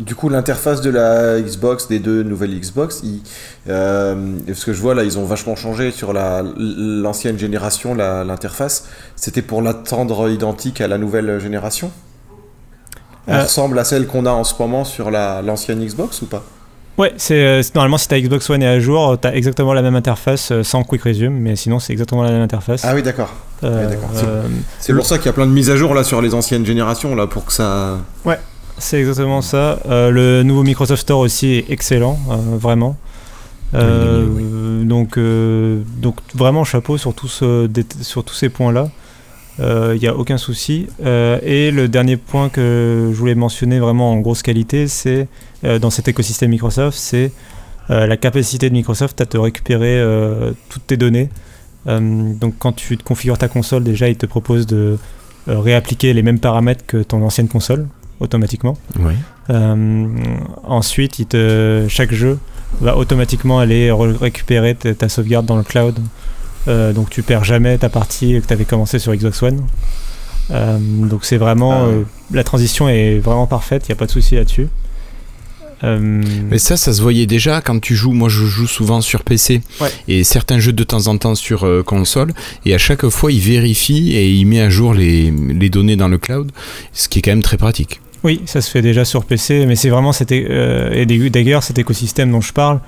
Du 0.00 0.14
coup, 0.14 0.30
l'interface 0.30 0.80
de 0.80 0.88
la 0.88 1.38
Xbox, 1.42 1.86
des 1.88 1.98
deux 1.98 2.22
nouvelles 2.22 2.58
Xbox, 2.58 3.02
euh, 3.68 4.38
ce 4.50 4.64
que 4.64 4.72
je 4.72 4.80
vois 4.80 4.94
là, 4.94 5.04
ils 5.04 5.18
ont 5.18 5.26
vachement 5.26 5.56
changé 5.56 5.90
sur 5.90 6.14
l'ancienne 6.14 7.38
génération, 7.38 7.94
l'interface. 7.94 8.88
C'était 9.14 9.42
pour 9.42 9.60
l'attendre 9.60 10.30
identique 10.30 10.80
à 10.80 10.88
la 10.88 10.96
nouvelle 10.96 11.38
génération? 11.38 11.90
Elle 13.26 13.34
euh. 13.34 13.42
ressemble 13.42 13.78
à 13.78 13.84
celle 13.84 14.06
qu'on 14.06 14.24
a 14.24 14.30
en 14.30 14.44
ce 14.44 14.54
moment 14.58 14.86
sur 14.86 15.10
l'ancienne 15.10 15.84
Xbox 15.84 16.22
ou 16.22 16.26
pas? 16.26 16.44
Ouais, 16.98 17.12
c'est 17.16 17.42
euh, 17.42 17.62
normalement 17.74 17.96
si 17.96 18.08
ta 18.08 18.20
Xbox 18.20 18.50
One 18.50 18.62
est 18.62 18.66
à 18.66 18.78
jour, 18.78 19.16
tu 19.20 19.26
as 19.26 19.34
exactement 19.34 19.72
la 19.72 19.80
même 19.82 19.94
interface 19.94 20.52
sans 20.62 20.82
Quick 20.82 21.02
Resume, 21.02 21.32
mais 21.32 21.56
sinon 21.56 21.78
c'est 21.78 21.92
exactement 21.92 22.22
la 22.22 22.30
même 22.30 22.42
interface. 22.42 22.84
Ah 22.84 22.94
oui, 22.94 23.02
d'accord. 23.02 23.32
c'est 24.78 24.92
pour 24.92 25.06
ça 25.06 25.16
qu'il 25.16 25.26
y 25.26 25.30
a 25.30 25.32
plein 25.32 25.46
de 25.46 25.52
mises 25.52 25.70
à 25.70 25.76
jour 25.76 25.94
là 25.94 26.04
sur 26.04 26.20
les 26.20 26.34
anciennes 26.34 26.66
générations 26.66 27.14
là 27.14 27.26
pour 27.26 27.46
que 27.46 27.52
ça. 27.52 27.98
Ouais, 28.24 28.38
c'est 28.80 28.98
exactement 28.98 29.42
ça. 29.42 29.78
Euh, 29.88 30.10
le 30.10 30.42
nouveau 30.42 30.62
Microsoft 30.62 31.02
Store 31.02 31.20
aussi 31.20 31.48
est 31.48 31.70
excellent, 31.70 32.18
euh, 32.30 32.36
vraiment. 32.56 32.96
Euh, 33.74 34.82
donc, 34.82 35.18
donc 36.00 36.16
vraiment 36.34 36.64
chapeau 36.64 36.96
sur, 36.96 37.14
tous, 37.14 37.44
sur 38.00 38.24
tous 38.24 38.34
ces 38.34 38.48
points-là. 38.48 38.88
Il 39.60 39.98
n'y 40.00 40.08
a 40.08 40.16
aucun 40.16 40.38
souci. 40.38 40.86
et 41.04 41.70
le 41.70 41.86
dernier 41.86 42.16
point 42.16 42.48
que 42.48 43.10
je 43.12 43.16
voulais 43.16 43.34
mentionner 43.34 43.78
vraiment 43.78 44.12
en 44.12 44.16
grosse 44.18 44.42
qualité, 44.42 44.88
c'est 44.88 45.28
dans 45.62 45.90
cet 45.90 46.08
écosystème 46.08 46.50
Microsoft, 46.50 46.96
c'est 46.98 47.32
la 47.88 48.16
capacité 48.16 48.70
de 48.70 48.74
Microsoft 48.74 49.20
à 49.20 49.26
te 49.26 49.36
récupérer 49.36 50.02
toutes 50.68 50.86
tes 50.86 50.96
données. 50.96 51.28
donc 51.86 52.54
quand 52.58 52.72
tu 52.72 52.96
te 52.96 53.02
configures 53.02 53.36
ta 53.36 53.48
console, 53.48 53.84
déjà 53.84 54.08
il 54.08 54.16
te 54.16 54.26
propose 54.26 54.66
de 54.66 54.96
réappliquer 55.46 56.14
les 56.14 56.22
mêmes 56.22 56.40
paramètres 56.40 56.84
que 56.86 57.02
ton 57.02 57.22
ancienne 57.22 57.48
console 57.48 57.86
automatiquement. 58.20 58.76
Euh, 59.50 60.06
ensuite, 60.62 61.18
il 61.18 61.26
te, 61.26 61.86
chaque 61.88 62.12
jeu 62.12 62.38
va 62.80 62.96
automatiquement 62.96 63.58
aller 63.58 63.90
récupérer 63.90 64.74
ta 64.74 65.08
sauvegarde 65.08 65.46
dans 65.46 65.56
le 65.56 65.64
cloud. 65.64 65.98
Euh, 66.68 66.92
donc 66.92 67.10
tu 67.10 67.22
perds 67.22 67.44
jamais 67.44 67.78
ta 67.78 67.88
partie 67.88 68.40
que 68.40 68.46
tu 68.46 68.52
avais 68.52 68.64
commencé 68.64 68.98
sur 68.98 69.14
Xbox 69.14 69.42
One. 69.42 69.62
Euh, 70.50 70.78
donc 70.78 71.24
c'est 71.24 71.36
vraiment... 71.36 71.86
Ah 71.86 72.04
la 72.32 72.44
transition 72.44 72.88
est 72.88 73.18
vraiment 73.18 73.46
parfaite, 73.46 73.84
il 73.88 73.90
n'y 73.90 73.94
a 73.94 73.96
pas 73.96 74.06
de 74.06 74.10
souci 74.10 74.36
là-dessus. 74.36 74.68
Mais 75.82 76.58
ça, 76.58 76.76
ça 76.76 76.92
se 76.92 77.00
voyait 77.00 77.24
déjà 77.24 77.62
quand 77.62 77.80
tu 77.80 77.96
joues. 77.96 78.12
Moi, 78.12 78.28
je 78.28 78.44
joue 78.44 78.66
souvent 78.66 79.00
sur 79.00 79.22
PC 79.22 79.62
et 80.08 80.24
certains 80.24 80.58
jeux 80.58 80.74
de 80.74 80.84
temps 80.84 81.06
en 81.06 81.16
temps 81.16 81.34
sur 81.34 81.66
console. 81.86 82.34
Et 82.66 82.74
à 82.74 82.78
chaque 82.78 83.08
fois, 83.08 83.32
il 83.32 83.40
vérifie 83.40 84.12
et 84.12 84.30
il 84.30 84.44
met 84.44 84.60
à 84.60 84.68
jour 84.68 84.92
les, 84.92 85.30
les, 85.30 85.70
données 85.70 85.96
dans 85.96 86.08
le 86.08 86.18
cloud, 86.18 86.52
ce 86.92 87.08
qui 87.08 87.20
est 87.20 87.22
quand 87.22 87.30
même 87.30 87.42
très 87.42 87.56
pratique. 87.56 88.02
Oui, 88.22 88.42
ça 88.44 88.60
se 88.60 88.70
fait 88.70 88.82
déjà 88.82 89.04
sur 89.04 89.24
PC, 89.24 89.64
mais 89.66 89.76
c'est 89.76 89.88
vraiment 89.88 90.12
cet, 90.12 90.32
euh, 90.32 90.92
et 90.92 91.06
d'ailleurs 91.30 91.62
cet 91.62 91.78
écosystème 91.78 92.30
dont 92.30 92.40
je 92.40 92.52
parle. 92.52 92.80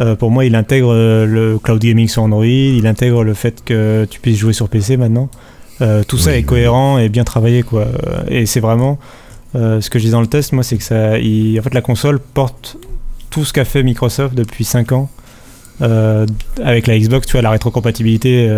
Euh, 0.00 0.14
pour 0.14 0.30
moi, 0.30 0.44
il 0.44 0.54
intègre 0.54 0.92
euh, 0.92 1.26
le 1.26 1.58
cloud 1.58 1.80
gaming 1.80 2.08
sur 2.08 2.22
Android, 2.22 2.44
il 2.44 2.86
intègre 2.86 3.24
le 3.24 3.34
fait 3.34 3.64
que 3.64 4.06
tu 4.08 4.20
puisses 4.20 4.38
jouer 4.38 4.52
sur 4.52 4.68
PC 4.68 4.96
maintenant. 4.96 5.28
tout 6.08 6.18
ça 6.18 6.36
est 6.36 6.42
cohérent 6.42 6.98
et 6.98 7.08
bien 7.08 7.24
travaillé, 7.24 7.62
quoi. 7.62 7.86
Et 8.28 8.46
c'est 8.46 8.60
vraiment 8.60 8.98
ce 9.54 9.88
que 9.90 9.98
je 9.98 10.04
dis 10.04 10.10
dans 10.10 10.20
le 10.20 10.26
test, 10.26 10.52
moi, 10.52 10.62
c'est 10.62 10.76
que 10.76 10.82
ça, 10.82 11.12
en 11.12 11.62
fait, 11.62 11.74
la 11.74 11.80
console 11.80 12.18
porte 12.18 12.76
tout 13.30 13.44
ce 13.44 13.52
qu'a 13.52 13.64
fait 13.64 13.82
Microsoft 13.82 14.34
depuis 14.34 14.64
5 14.64 14.92
ans. 14.92 15.08
avec 15.80 16.86
la 16.86 16.98
Xbox, 16.98 17.26
tu 17.26 17.32
vois, 17.32 17.42
la 17.42 17.50
rétrocompatibilité, 17.50 18.50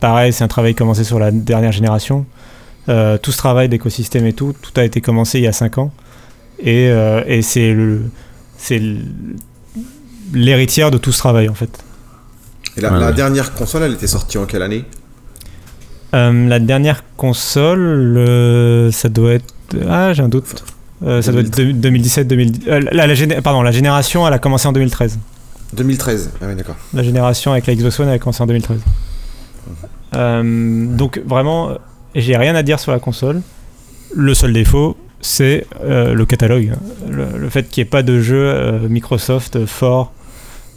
pareil, 0.00 0.32
c'est 0.32 0.44
un 0.44 0.48
travail 0.48 0.74
commencé 0.74 1.04
sur 1.04 1.18
la 1.18 1.30
dernière 1.30 1.72
génération. 1.72 2.26
Euh, 2.88 3.16
tout 3.16 3.30
ce 3.30 3.38
travail 3.38 3.68
d'écosystème 3.68 4.26
et 4.26 4.32
tout, 4.32 4.54
tout 4.60 4.72
a 4.76 4.84
été 4.84 5.00
commencé 5.00 5.38
il 5.38 5.44
y 5.44 5.46
a 5.46 5.52
5 5.52 5.78
ans. 5.78 5.92
Et, 6.58 6.88
euh, 6.88 7.22
et 7.26 7.42
c'est 7.42 7.74
l'héritière 10.32 10.90
de 10.90 10.98
tout 10.98 11.12
ce 11.12 11.18
travail 11.18 11.48
en 11.48 11.54
fait. 11.54 11.70
Et 12.76 12.80
la, 12.80 13.12
dernière 13.12 13.52
console, 13.52 13.82
elle 13.82 13.92
était 13.92 14.06
sortie 14.06 14.38
en 14.38 14.46
quelle 14.46 14.62
année? 14.62 14.84
Euh, 16.14 16.48
La 16.48 16.58
dernière 16.58 17.02
console, 17.16 18.90
ça 18.92 19.08
doit 19.08 19.34
être. 19.34 19.54
Ah, 19.88 20.12
j'ai 20.14 20.22
un 20.22 20.28
doute. 20.28 20.64
ça 21.02 21.32
doit 21.32 21.42
être 21.42 21.50
2017 21.50 22.28
2010 22.28 22.66
la, 22.92 23.42
pardon, 23.42 23.62
la 23.62 23.72
génération, 23.72 24.26
elle 24.26 24.32
a 24.32 24.38
commencé 24.38 24.66
en 24.68 24.72
2013. 24.72 25.18
2013, 25.74 26.30
ah 26.40 26.44
oui, 26.48 26.54
d'accord. 26.54 26.76
La 26.94 27.02
génération 27.02 27.52
avec 27.52 27.66
la 27.66 27.74
Xbox 27.74 28.00
One, 28.00 28.08
elle 28.08 28.14
a 28.14 28.18
commencé 28.18 28.42
en 28.42 28.46
2013. 28.46 28.80
Mhm. 30.14 30.96
donc 30.96 31.20
vraiment, 31.26 31.78
j'ai 32.14 32.36
rien 32.36 32.54
à 32.54 32.62
dire 32.62 32.80
sur 32.80 32.92
la 32.92 32.98
console. 32.98 33.42
Le 34.14 34.34
seul 34.34 34.52
défaut, 34.52 34.96
c'est 35.20 35.66
euh, 35.82 36.14
le 36.14 36.26
catalogue. 36.26 36.72
Le, 37.08 37.48
fait 37.48 37.68
qu'il 37.68 37.82
n'y 37.82 37.86
ait 37.86 37.90
pas 37.90 38.02
de 38.02 38.20
jeu 38.20 38.44
euh, 38.44 38.88
Microsoft 38.88 39.64
fort 39.66 40.12
euh, 40.12 40.21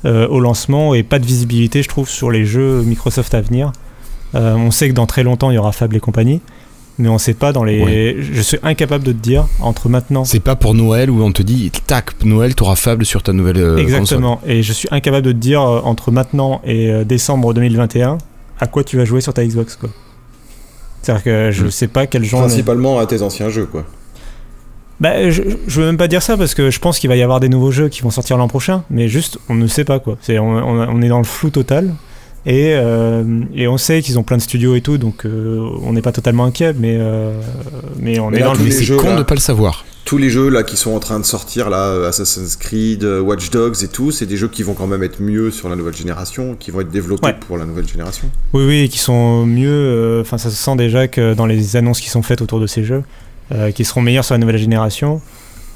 au 0.05 0.39
lancement 0.39 0.93
et 0.93 1.03
pas 1.03 1.19
de 1.19 1.25
visibilité, 1.25 1.81
je 1.83 1.89
trouve, 1.89 2.09
sur 2.09 2.31
les 2.31 2.45
jeux 2.45 2.81
Microsoft 2.83 3.33
à 3.33 3.41
venir. 3.41 3.71
on 4.33 4.71
sait 4.71 4.89
que 4.89 4.93
dans 4.93 5.05
très 5.05 5.23
longtemps, 5.23 5.51
il 5.51 5.55
y 5.55 5.57
aura 5.57 5.71
Fable 5.71 5.95
et 5.95 5.99
compagnie. 5.99 6.41
Mais 6.97 7.09
on 7.09 7.17
sait 7.17 7.33
pas 7.33 7.51
dans 7.51 7.65
les. 7.65 8.21
Je 8.21 8.41
suis 8.41 8.57
incapable 8.63 9.03
de 9.03 9.11
te 9.11 9.17
dire 9.17 9.47
entre 9.59 9.89
maintenant. 9.89 10.23
C'est 10.23 10.39
pas 10.39 10.55
pour 10.55 10.73
Noël 10.73 11.09
où 11.09 11.21
on 11.23 11.31
te 11.33 11.41
dit 11.41 11.69
tac 11.87 12.23
Noël 12.23 12.55
t'auras 12.55 12.77
Fable 12.77 13.05
sur 13.05 13.21
ta 13.21 13.33
nouvelle 13.33 13.79
Exactement. 13.79 14.39
Et 14.45 14.63
je 14.63 14.71
suis 14.71 14.87
incapable 14.91 15.27
de 15.27 15.31
te 15.33 15.37
dire 15.37 15.61
entre 15.61 16.11
maintenant 16.11 16.61
et 16.63 17.03
décembre 17.03 17.53
2021 17.53 18.17
à 18.59 18.67
quoi 18.67 18.85
tu 18.85 18.95
vas 18.95 19.03
jouer 19.03 19.19
sur 19.19 19.33
ta 19.33 19.45
Xbox 19.45 19.75
quoi. 19.75 19.89
C'est-à-dire 21.05 21.23
que 21.23 21.51
je 21.51 21.61
ne 21.61 21.67
hmm. 21.67 21.71
sais 21.71 21.87
pas 21.87 22.07
quel 22.07 22.23
genre. 22.23 22.41
Principalement 22.41 22.97
à 22.97 23.05
tes 23.05 23.21
anciens 23.21 23.49
jeux, 23.49 23.67
quoi. 23.67 23.85
Bah, 24.99 25.29
je, 25.29 25.41
je 25.67 25.81
veux 25.81 25.85
même 25.85 25.97
pas 25.97 26.07
dire 26.07 26.21
ça 26.21 26.37
parce 26.37 26.53
que 26.53 26.71
je 26.71 26.79
pense 26.79 26.99
qu'il 26.99 27.09
va 27.09 27.15
y 27.15 27.21
avoir 27.21 27.39
des 27.39 27.49
nouveaux 27.49 27.71
jeux 27.71 27.89
qui 27.89 28.01
vont 28.01 28.11
sortir 28.11 28.37
l'an 28.37 28.47
prochain, 28.47 28.83
mais 28.89 29.09
juste 29.09 29.37
on 29.49 29.55
ne 29.55 29.67
sait 29.67 29.83
pas 29.83 29.99
quoi. 29.99 30.17
C'est, 30.21 30.39
on, 30.39 31.01
est 31.01 31.09
dans 31.09 31.17
le 31.17 31.25
flou 31.25 31.49
total 31.49 31.93
et, 32.45 32.73
euh, 32.75 33.23
et 33.53 33.67
on 33.67 33.77
sait 33.77 34.01
qu'ils 34.01 34.17
ont 34.19 34.23
plein 34.23 34.37
de 34.37 34.41
studios 34.41 34.75
et 34.75 34.81
tout, 34.81 34.97
donc 34.97 35.25
euh, 35.25 35.59
on 35.81 35.93
n'est 35.93 36.01
pas 36.01 36.13
totalement 36.13 36.45
inquiet, 36.45 36.73
mais, 36.77 36.95
euh, 36.97 37.37
mais 37.99 38.19
on 38.19 38.31
est 38.31 38.39
dans 38.39 38.53
le. 38.53 38.71
C'est 38.71 38.95
con 38.95 39.17
de 39.17 39.23
pas 39.23 39.35
le 39.35 39.41
savoir. 39.41 39.83
tous 40.05 40.17
les 40.17 40.29
jeux 40.29 40.47
là 40.47 40.63
qui 40.63 40.77
sont 40.77 40.91
en 40.91 40.99
train 40.99 41.19
de 41.19 41.25
sortir 41.25 41.69
là, 41.69 42.07
Assassin's 42.07 42.55
Creed, 42.55 43.03
Watch 43.03 43.49
Dogs 43.49 43.83
et 43.83 43.89
tout, 43.89 44.11
c'est 44.11 44.27
des 44.27 44.37
jeux 44.37 44.47
qui 44.47 44.63
vont 44.63 44.75
quand 44.75 44.87
même 44.87 45.03
être 45.03 45.21
mieux 45.21 45.51
sur 45.51 45.67
la 45.67 45.75
nouvelle 45.75 45.95
génération, 45.95 46.55
qui 46.57 46.71
vont 46.71 46.79
être 46.79 46.91
développés 46.91 47.33
pour 47.45 47.57
la 47.57 47.65
nouvelle 47.65 47.87
génération. 47.87 48.29
Oui, 48.53 48.63
oui, 48.65 48.89
qui 48.89 48.99
sont 48.99 49.45
mieux. 49.45 50.21
Enfin, 50.21 50.37
ça 50.37 50.49
se 50.49 50.55
sent 50.55 50.77
déjà 50.77 51.09
que 51.09 51.33
dans 51.33 51.47
les 51.47 51.75
annonces 51.75 51.99
qui 51.99 52.09
sont 52.09 52.21
faites 52.21 52.41
autour 52.41 52.61
de 52.61 52.67
ces 52.67 52.85
jeux, 52.85 53.03
qui 53.73 53.85
seront 53.85 54.01
meilleurs 54.01 54.25
sur 54.25 54.33
la 54.33 54.39
nouvelle 54.39 54.57
génération. 54.57 55.21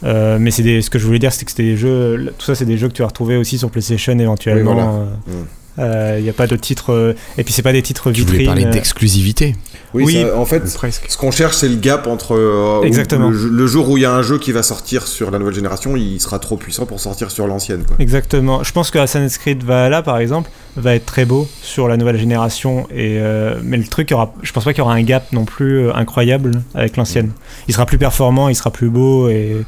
mais 0.03 0.51
c'est 0.51 0.81
ce 0.81 0.89
que 0.89 0.99
je 0.99 1.05
voulais 1.05 1.19
dire, 1.19 1.33
c'est 1.33 1.45
que 1.45 1.51
c'était 1.51 1.63
des 1.63 1.77
jeux. 1.77 2.33
Tout 2.37 2.45
ça, 2.45 2.55
c'est 2.55 2.65
des 2.65 2.77
jeux 2.77 2.87
que 2.87 2.93
tu 2.93 3.01
vas 3.01 3.07
retrouver 3.07 3.37
aussi 3.37 3.57
sur 3.57 3.69
PlayStation 3.69 4.17
éventuellement. 4.17 5.07
Oui, 5.27 5.33
mm. 5.33 5.45
Il 5.79 5.85
euh, 5.85 6.19
n'y 6.19 6.29
a 6.29 6.33
pas 6.33 6.47
de 6.47 6.57
titres. 6.57 6.91
Euh, 6.91 7.13
et 7.37 7.45
puis, 7.45 7.53
c'est 7.53 7.61
pas 7.61 7.71
des 7.71 7.81
titres 7.81 8.11
vitrines. 8.11 8.25
Tu 8.25 8.31
voulais 8.33 8.45
parler 8.45 8.65
euh. 8.65 8.69
d'exclusivité. 8.71 9.55
Oui, 9.93 10.21
en 10.35 10.45
fait, 10.45 10.67
ce 10.67 11.17
qu'on 11.17 11.31
cherche, 11.31 11.55
c'est 11.55 11.69
le 11.69 11.77
gap 11.77 12.05
entre. 12.05 12.81
Exactement. 12.83 13.29
Le, 13.29 13.67
jour 13.67 13.89
où 13.89 13.97
il 13.97 14.01
y 14.01 14.05
a 14.05 14.11
un 14.11 14.21
jeu 14.21 14.39
qui 14.39 14.51
va 14.51 14.61
sortir 14.61 15.07
sur 15.07 15.31
la 15.31 15.39
nouvelle 15.39 15.53
génération, 15.53 15.95
il 15.95 16.19
sera 16.19 16.39
trop 16.39 16.57
puissant 16.57 16.85
pour 16.85 16.99
sortir 16.99 17.31
sur 17.31 17.47
l'ancienne. 17.47 17.83
Exactement. 17.99 18.63
Je 18.63 18.71
pense 18.73 18.91
que 18.91 18.99
Assassin's 18.99 19.37
Creed 19.37 19.63
Valhalla, 19.63 20.01
par 20.01 20.17
exemple, 20.17 20.49
va 20.75 20.95
être 20.95 21.05
très 21.05 21.25
beau 21.25 21.47
sur 21.61 21.87
la 21.87 21.95
nouvelle 21.95 22.19
génération. 22.19 22.87
Et, 22.93 23.19
mais 23.63 23.77
le 23.77 23.85
truc, 23.85 24.09
il 24.09 24.13
y 24.13 24.15
aura, 24.15 24.33
je 24.41 24.51
pense 24.51 24.65
pas 24.65 24.73
qu'il 24.73 24.79
y 24.79 24.81
aura 24.81 24.93
un 24.93 25.03
gap 25.03 25.31
non 25.31 25.45
plus 25.45 25.89
incroyable 25.91 26.51
avec 26.75 26.97
l'ancienne. 26.97 27.31
Il 27.69 27.73
sera 27.73 27.85
plus 27.85 27.97
performant, 27.97 28.49
il 28.49 28.55
sera 28.55 28.71
plus 28.71 28.89
beau 28.89 29.29
et 29.29 29.63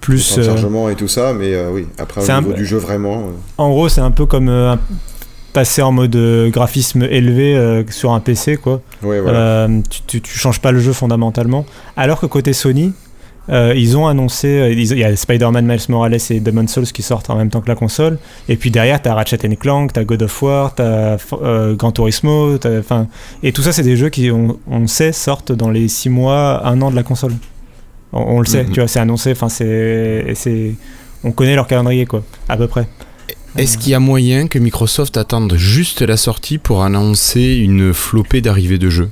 plus. 0.00 0.36
Le 0.36 0.44
chargement 0.44 0.88
et 0.88 0.94
tout 0.94 1.08
ça, 1.08 1.32
mais 1.32 1.56
oui, 1.66 1.88
après, 1.98 2.30
au 2.30 2.40
niveau 2.40 2.52
du 2.52 2.64
jeu, 2.64 2.78
vraiment. 2.78 3.32
En 3.56 3.70
gros, 3.70 3.88
c'est 3.88 4.02
un 4.02 4.12
peu 4.12 4.26
comme 4.26 4.48
un 4.48 4.78
passer 5.52 5.82
en 5.82 5.92
mode 5.92 6.14
euh, 6.16 6.50
graphisme 6.50 7.02
élevé 7.02 7.56
euh, 7.56 7.82
sur 7.88 8.12
un 8.12 8.20
PC 8.20 8.56
quoi. 8.56 8.80
Euh, 9.04 9.80
tu, 10.06 10.20
tu, 10.20 10.38
changes 10.38 10.60
pas 10.60 10.72
le 10.72 10.80
jeu 10.80 10.92
fondamentalement. 10.92 11.64
Alors 11.96 12.20
que 12.20 12.26
côté 12.26 12.52
Sony, 12.52 12.92
ils 13.50 13.96
ont 13.96 14.06
annoncé, 14.06 14.74
il 14.76 14.98
y 14.98 15.04
a 15.04 15.16
Spider-Man 15.16 15.64
Miles 15.64 15.80
Morales 15.88 16.18
et 16.28 16.40
Demon's 16.40 16.70
Souls 16.70 16.84
qui 16.86 17.00
sortent 17.00 17.30
en 17.30 17.36
même 17.36 17.48
temps 17.48 17.62
que 17.62 17.68
la 17.68 17.76
console. 17.76 18.18
Et 18.48 18.56
puis 18.56 18.70
derrière, 18.70 19.00
t'as 19.00 19.14
Ratchet 19.14 19.38
Clank, 19.56 19.94
t'as 19.94 20.04
God 20.04 20.22
of 20.22 20.42
War, 20.42 20.74
t'as 20.74 21.16
Gran 21.72 21.90
Turismo, 21.92 22.58
et 23.42 23.52
tout 23.52 23.62
ça, 23.62 23.72
c'est 23.72 23.82
des 23.82 23.96
jeux 23.96 24.10
qui, 24.10 24.30
on, 24.30 24.86
sait, 24.86 25.12
sortent 25.12 25.52
dans 25.52 25.70
les 25.70 25.88
6 25.88 26.10
mois, 26.10 26.66
1 26.66 26.82
an 26.82 26.90
de 26.90 26.96
la 26.96 27.02
console. 27.02 27.32
On, 28.12 28.40
le 28.40 28.46
sait, 28.46 28.64
mm-hmm. 28.64 28.72
tu 28.72 28.80
vois, 28.80 28.88
c'est 28.88 29.00
annoncé, 29.00 29.32
enfin, 29.32 29.48
c'est, 29.48 30.74
on 31.24 31.32
connaît 31.32 31.54
leur 31.54 31.66
calendrier, 31.66 32.04
quoi, 32.04 32.22
à 32.50 32.58
peu 32.58 32.66
près. 32.66 32.86
Est-ce 33.56 33.78
qu'il 33.78 33.92
y 33.92 33.94
a 33.94 34.00
moyen 34.00 34.46
que 34.46 34.58
Microsoft 34.58 35.16
attende 35.16 35.54
juste 35.56 36.02
la 36.02 36.16
sortie 36.16 36.58
pour 36.58 36.82
annoncer 36.82 37.56
une 37.56 37.92
flopée 37.92 38.40
d'arrivée 38.40 38.78
de 38.78 38.90
jeux? 38.90 39.10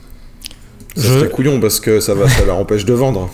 Ça 0.97 1.21
je... 1.21 1.27
couillon 1.27 1.61
parce 1.61 1.81
que 1.81 2.01
ça, 2.01 2.15
va, 2.15 2.29
ça 2.29 2.45
leur 2.45 2.57
empêche 2.57 2.85
de 2.85 2.95
vendre. 2.95 3.31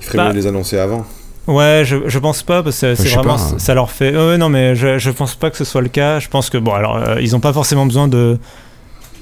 Il 0.00 0.06
ferait 0.06 0.18
bah. 0.18 0.26
mieux 0.26 0.34
de 0.34 0.38
les 0.38 0.46
annoncer 0.46 0.78
avant. 0.78 1.06
Ouais, 1.46 1.82
je, 1.84 1.96
je 2.06 2.18
pense 2.18 2.42
pas 2.42 2.62
parce 2.62 2.80
que 2.80 2.94
c'est 2.94 3.08
vraiment 3.08 3.34
hein. 3.34 3.58
ça 3.58 3.74
leur 3.74 3.90
fait. 3.90 4.12
non, 4.38 4.48
mais 4.48 4.74
je, 4.76 4.98
je 4.98 5.10
pense 5.10 5.34
pas 5.34 5.50
que 5.50 5.56
ce 5.56 5.64
soit 5.64 5.80
le 5.80 5.88
cas. 5.88 6.18
Je 6.18 6.28
pense 6.28 6.50
que 6.50 6.58
bon, 6.58 6.72
alors 6.72 6.96
euh, 6.96 7.20
ils 7.20 7.34
ont 7.34 7.40
pas 7.40 7.52
forcément 7.52 7.86
besoin 7.86 8.08
de. 8.08 8.38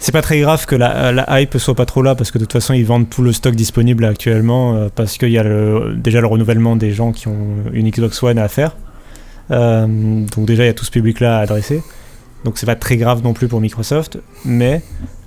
C'est 0.00 0.12
pas 0.12 0.22
très 0.22 0.38
grave 0.38 0.64
que 0.66 0.76
la, 0.76 1.10
la, 1.10 1.40
hype 1.40 1.58
soit 1.58 1.74
pas 1.74 1.86
trop 1.86 2.02
là 2.02 2.14
parce 2.14 2.30
que 2.30 2.38
de 2.38 2.44
toute 2.44 2.52
façon 2.52 2.72
ils 2.72 2.84
vendent 2.84 3.10
tout 3.10 3.22
le 3.22 3.32
stock 3.32 3.56
disponible 3.56 4.04
actuellement 4.04 4.76
euh, 4.76 4.88
parce 4.94 5.18
qu'il 5.18 5.30
y 5.30 5.38
a 5.38 5.44
déjà 5.96 6.20
le 6.20 6.26
renouvellement 6.28 6.76
des 6.76 6.92
gens 6.92 7.10
qui 7.10 7.26
ont 7.26 7.64
une 7.72 7.90
Xbox 7.90 8.22
One 8.22 8.38
à 8.38 8.46
faire. 8.46 8.76
Euh, 9.50 9.86
donc 9.86 10.46
déjà, 10.46 10.64
il 10.64 10.66
y 10.66 10.70
a 10.70 10.74
tout 10.74 10.84
ce 10.84 10.90
public-là 10.90 11.38
à 11.38 11.40
adresser. 11.40 11.82
Donc 12.44 12.58
c'est 12.58 12.66
pas 12.66 12.76
très 12.76 12.96
grave 12.96 13.22
non 13.22 13.32
plus 13.32 13.48
pour 13.48 13.60
Microsoft, 13.60 14.18
mais 14.44 14.82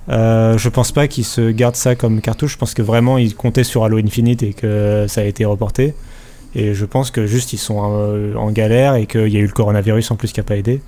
euh, 0.08 0.56
je 0.56 0.68
pense 0.70 0.92
pas 0.92 1.08
qu'ils 1.08 1.26
se 1.26 1.50
gardent 1.50 1.76
ça 1.76 1.94
comme 1.94 2.20
cartouche. 2.20 2.52
Je 2.52 2.58
pense 2.58 2.74
que 2.74 2.82
vraiment 2.82 3.18
ils 3.18 3.34
comptaient 3.34 3.64
sur 3.64 3.84
Halo 3.84 3.98
Infinite 3.98 4.42
et 4.42 4.54
que 4.54 5.04
ça 5.08 5.20
a 5.20 5.24
été 5.24 5.44
reporté. 5.44 5.94
Et 6.54 6.74
je 6.74 6.84
pense 6.84 7.10
que 7.10 7.26
juste 7.26 7.52
ils 7.52 7.58
sont 7.58 7.80
euh, 7.82 8.34
en, 8.34 8.50
galère 8.50 8.94
et 8.94 9.06
qu'il 9.06 9.28
y 9.28 9.36
a 9.36 9.40
eu 9.40 9.46
le 9.46 9.52
coronavirus 9.52 10.10
en 10.10 10.16
plus 10.16 10.32
qui 10.32 10.40
a 10.40 10.42
pas 10.42 10.56
aidé. 10.56 10.80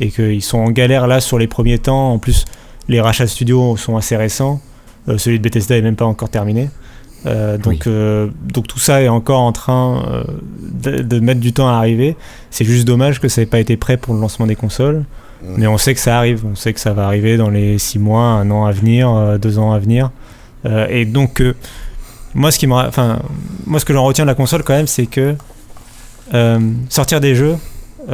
Et 0.00 0.10
qu'ils 0.10 0.42
sont 0.42 0.58
en 0.58 0.70
galère 0.70 1.06
là 1.06 1.20
sur 1.20 1.38
les 1.38 1.46
premiers 1.46 1.78
temps. 1.78 2.12
En 2.12 2.18
plus, 2.18 2.44
les 2.88 3.00
rachats 3.00 3.26
studios 3.26 3.76
sont 3.76 3.96
assez 3.96 4.16
récents. 4.16 4.60
celui 5.16 5.38
de 5.38 5.42
Bethesda 5.42 5.76
est 5.76 5.82
même 5.82 5.96
pas 5.96 6.06
encore 6.06 6.30
terminé. 6.30 6.70
Euh, 7.26 7.58
donc, 7.58 7.86
euh, 7.86 8.28
donc 8.42 8.66
tout 8.66 8.78
ça 8.78 9.02
est 9.02 9.08
encore 9.08 9.40
en 9.40 9.52
train 9.52 10.02
euh, 10.08 11.02
de, 11.02 11.20
mettre 11.20 11.40
du 11.40 11.52
temps 11.52 11.68
à 11.68 11.72
arriver. 11.72 12.16
C'est 12.50 12.64
juste 12.64 12.86
dommage 12.86 13.20
que 13.20 13.28
ça 13.28 13.40
n'ait 13.42 13.46
pas 13.46 13.60
été 13.60 13.76
prêt 13.76 13.96
pour 13.96 14.14
le 14.14 14.20
lancement 14.20 14.46
des 14.46 14.56
consoles. 14.56 15.04
Mais 15.56 15.66
on 15.66 15.78
sait 15.78 15.94
que 15.94 16.00
ça 16.00 16.18
arrive. 16.18 16.44
On 16.44 16.54
sait 16.54 16.74
que 16.74 16.80
ça 16.80 16.92
va 16.92 17.06
arriver 17.06 17.38
dans 17.38 17.48
les 17.48 17.78
6 17.78 17.98
mois, 17.98 18.24
un 18.24 18.50
an 18.50 18.66
à 18.66 18.72
venir, 18.72 19.38
2 19.38 19.58
ans 19.58 19.72
à 19.72 19.78
venir. 19.78 20.10
et 20.66 21.06
donc, 21.06 21.42
moi, 22.34 22.50
ce 22.50 22.58
qui 22.58 22.70
enfin, 22.70 23.20
moi, 23.66 23.80
ce 23.80 23.86
que 23.86 23.94
j'en 23.94 24.04
retiens 24.04 24.24
de 24.24 24.28
la 24.28 24.34
console 24.34 24.62
quand 24.64 24.74
même, 24.74 24.86
c'est 24.86 25.06
que 25.06 25.34
sortir 26.90 27.22
des 27.22 27.34
jeux, 27.34 27.56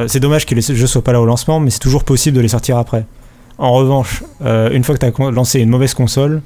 c'est 0.07 0.21
dommage 0.21 0.45
que 0.45 0.55
les 0.55 0.61
jeux 0.61 0.87
soient 0.87 1.03
pas 1.03 1.11
là 1.11 1.19
au 1.19 1.25
lancement, 1.25 1.59
mais 1.59 1.69
c'est 1.69 1.79
toujours 1.79 2.05
possible 2.05 2.37
de 2.37 2.41
les 2.41 2.47
sortir 2.47 2.77
après. 2.77 3.05
En 3.57 3.73
revanche, 3.73 4.23
une 4.39 4.85
fois 4.85 4.95
que 4.95 5.05
tu 5.05 5.23
as 5.23 5.31
lancé 5.31 5.59
une 5.59 5.69
mauvaise 5.69 5.93
console, 5.93 6.41